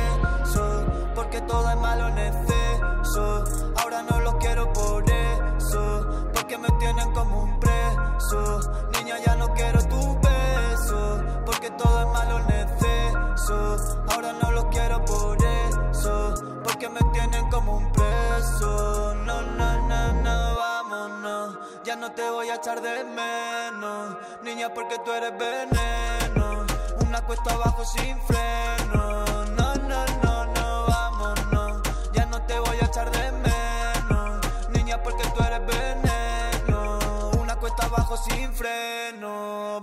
Porque 1.30 1.42
todo 1.42 1.70
es 1.70 1.76
malo 1.76 2.08
en 2.08 2.18
exceso. 2.20 3.44
Ahora 3.82 4.02
no 4.02 4.22
lo 4.22 4.38
quiero 4.40 4.72
por 4.72 5.04
eso 5.10 6.08
Porque 6.34 6.58
me 6.58 6.70
tienen 6.80 7.12
como 7.12 7.44
un 7.44 7.60
preso. 7.60 8.62
Niña 8.94 9.18
ya 9.26 9.36
no 9.36 9.54
quiero 9.54 9.86
tu 9.90 10.18
beso 10.22 11.22
Porque 11.46 11.70
todo 11.72 12.00
es 12.00 12.08
malo 12.14 12.40
en 12.40 12.52
exceso. 12.62 13.78
Ahora 14.10 14.32
no 14.42 14.52
lo 14.52 14.70
quiero 14.70 15.04
por 15.04 15.38
eso 15.44 16.34
Porque 16.64 16.88
me 16.88 17.02
tienen 17.12 17.50
como 17.50 17.76
un 17.76 17.92
preso. 17.92 19.14
No, 19.26 19.42
no, 19.42 19.82
no, 19.86 20.14
no, 20.14 20.56
vámonos. 20.56 21.60
Ya 21.84 21.98
no 21.98 22.10
te 22.14 22.30
voy 22.30 22.48
a 22.52 22.56
echar 22.56 22.80
de 22.80 23.04
menos 23.04 24.16
Niña 24.44 24.70
porque 24.74 24.98
tú 25.04 25.12
eres 25.12 25.34
veneno. 25.38 26.66
Una 27.06 27.22
cuesta 27.26 27.54
abajo 27.54 27.84
sin 27.84 28.18
freno. 28.22 29.26
No, 29.58 29.76
no, 29.76 29.76
no, 29.76 30.06
no, 30.24 30.27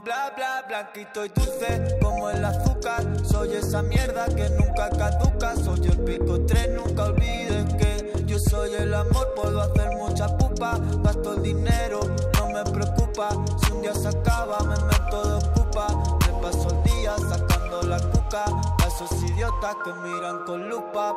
Bla, 0.03 0.33
bla, 0.35 0.65
blanquito 0.67 1.25
y 1.25 1.29
dulce 1.29 1.99
como 2.03 2.29
el 2.29 2.45
azúcar. 2.45 3.05
Soy 3.25 3.53
esa 3.55 3.81
mierda 3.83 4.27
que 4.27 4.49
nunca 4.51 4.91
caduca. 4.91 5.55
Soy 5.55 5.87
el 5.87 5.99
pico 6.01 6.45
tren, 6.47 6.75
nunca 6.75 7.05
olvides 7.05 7.73
que 7.75 8.25
Yo 8.27 8.39
soy 8.41 8.75
el 8.75 8.93
amor, 8.93 9.33
puedo 9.37 9.61
hacer 9.61 9.91
mucha 9.97 10.27
pupa 10.37 10.81
Gasto 11.05 11.35
el 11.35 11.43
dinero, 11.43 12.01
no 12.39 12.49
me 12.49 12.65
preocupa. 12.65 13.29
Si 13.65 13.71
un 13.71 13.83
día 13.83 13.95
se 13.95 14.09
acaba, 14.09 14.59
me 14.61 14.75
meto 14.85 15.29
de 15.29 15.47
ocupa. 15.47 15.87
Me 16.27 16.43
paso 16.43 16.69
el 16.71 16.93
día 16.93 17.15
sacando 17.17 17.83
la 17.83 17.99
cuca. 17.99 18.45
A 18.47 18.87
esos 18.89 19.23
idiotas 19.23 19.77
que 19.85 19.93
miran 19.93 20.45
con 20.45 20.69
lupa 20.69 21.15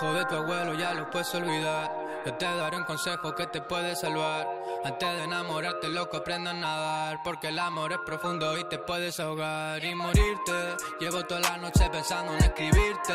consejos 0.00 0.18
de 0.18 0.24
tu 0.24 0.36
abuelo 0.36 0.74
ya 0.74 0.94
los 0.94 1.08
puedes 1.08 1.34
olvidar. 1.34 1.90
Yo 2.24 2.34
te 2.34 2.44
daré 2.44 2.76
un 2.76 2.84
consejo 2.84 3.34
que 3.34 3.46
te 3.46 3.60
puede 3.60 3.94
salvar. 3.94 4.48
Antes 4.84 5.16
de 5.16 5.24
enamorarte, 5.24 5.88
loco, 5.88 6.18
aprenda 6.18 6.50
a 6.50 6.54
nadar. 6.54 7.20
Porque 7.22 7.48
el 7.48 7.58
amor 7.58 7.92
es 7.92 7.98
profundo 8.04 8.56
y 8.58 8.64
te 8.64 8.78
puedes 8.78 9.20
ahogar 9.20 9.82
y 9.84 9.94
morirte. 9.94 10.76
Llevo 11.00 11.24
toda 11.24 11.40
la 11.40 11.56
noche 11.58 11.88
pensando 11.90 12.32
en 12.32 12.44
escribirte. 12.44 13.14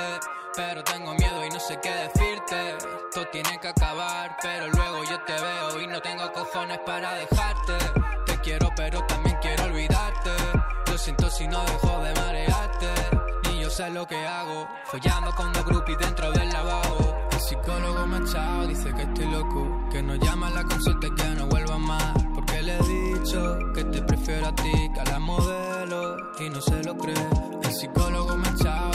Pero 0.56 0.84
tengo 0.84 1.14
miedo 1.16 1.46
y 1.46 1.50
no 1.50 1.60
sé 1.60 1.80
qué 1.82 1.92
decirte. 1.92 2.78
Todo 3.12 3.26
tiene 3.28 3.60
que 3.60 3.68
acabar, 3.68 4.38
pero 4.42 4.68
luego 4.70 5.04
yo 5.06 5.20
te 5.24 5.34
veo 5.34 5.82
y 5.82 5.88
no 5.88 6.00
tengo 6.02 6.32
cojones 6.34 6.80
para 6.86 7.14
dejarte. 7.14 7.74
Te 8.26 8.38
quiero, 8.40 8.70
pero 8.76 9.04
también 9.06 9.38
quiero 9.42 9.64
olvidarte. 9.66 10.32
Lo 10.88 10.98
siento 10.98 11.30
si 11.30 11.48
no 11.48 11.64
dejo 11.64 12.04
de 12.04 12.14
marearte. 12.14 12.45
Sé 13.76 13.90
lo 13.90 14.08
que 14.08 14.16
hago. 14.16 14.70
Follando 14.86 15.36
con 15.36 15.52
dos 15.52 15.66
groupies 15.66 15.98
dentro 15.98 16.32
del 16.32 16.48
lavabo. 16.48 17.14
El 17.30 17.40
psicólogo 17.42 18.08
me 18.08 18.18
ha 18.18 18.66
dice 18.68 18.94
que 18.94 19.02
estoy 19.02 19.26
loco. 19.30 19.90
Que 19.92 20.02
no 20.02 20.16
llama 20.16 20.48
a 20.48 20.52
la 20.52 20.64
consulta 20.64 21.08
y 21.08 21.12
que 21.14 21.28
no 21.36 21.48
vuelva 21.48 21.78
más. 21.78 22.14
Porque 22.34 22.62
le 22.62 22.78
he 22.78 22.84
dicho 22.84 23.60
que 23.74 23.84
te 23.84 24.02
prefiero 24.02 24.48
a 24.48 24.56
ti 24.56 24.72
que 24.94 25.00
a 25.02 25.04
la 25.04 25.20
modelo. 25.20 26.16
Y 26.40 26.50
no 26.52 26.62
se 26.62 26.84
lo 26.86 26.96
cree. 26.98 27.28
El 27.64 27.74
psicólogo 27.74 28.38
me 28.38 28.48
ha 28.48 28.52
echado, 28.52 28.95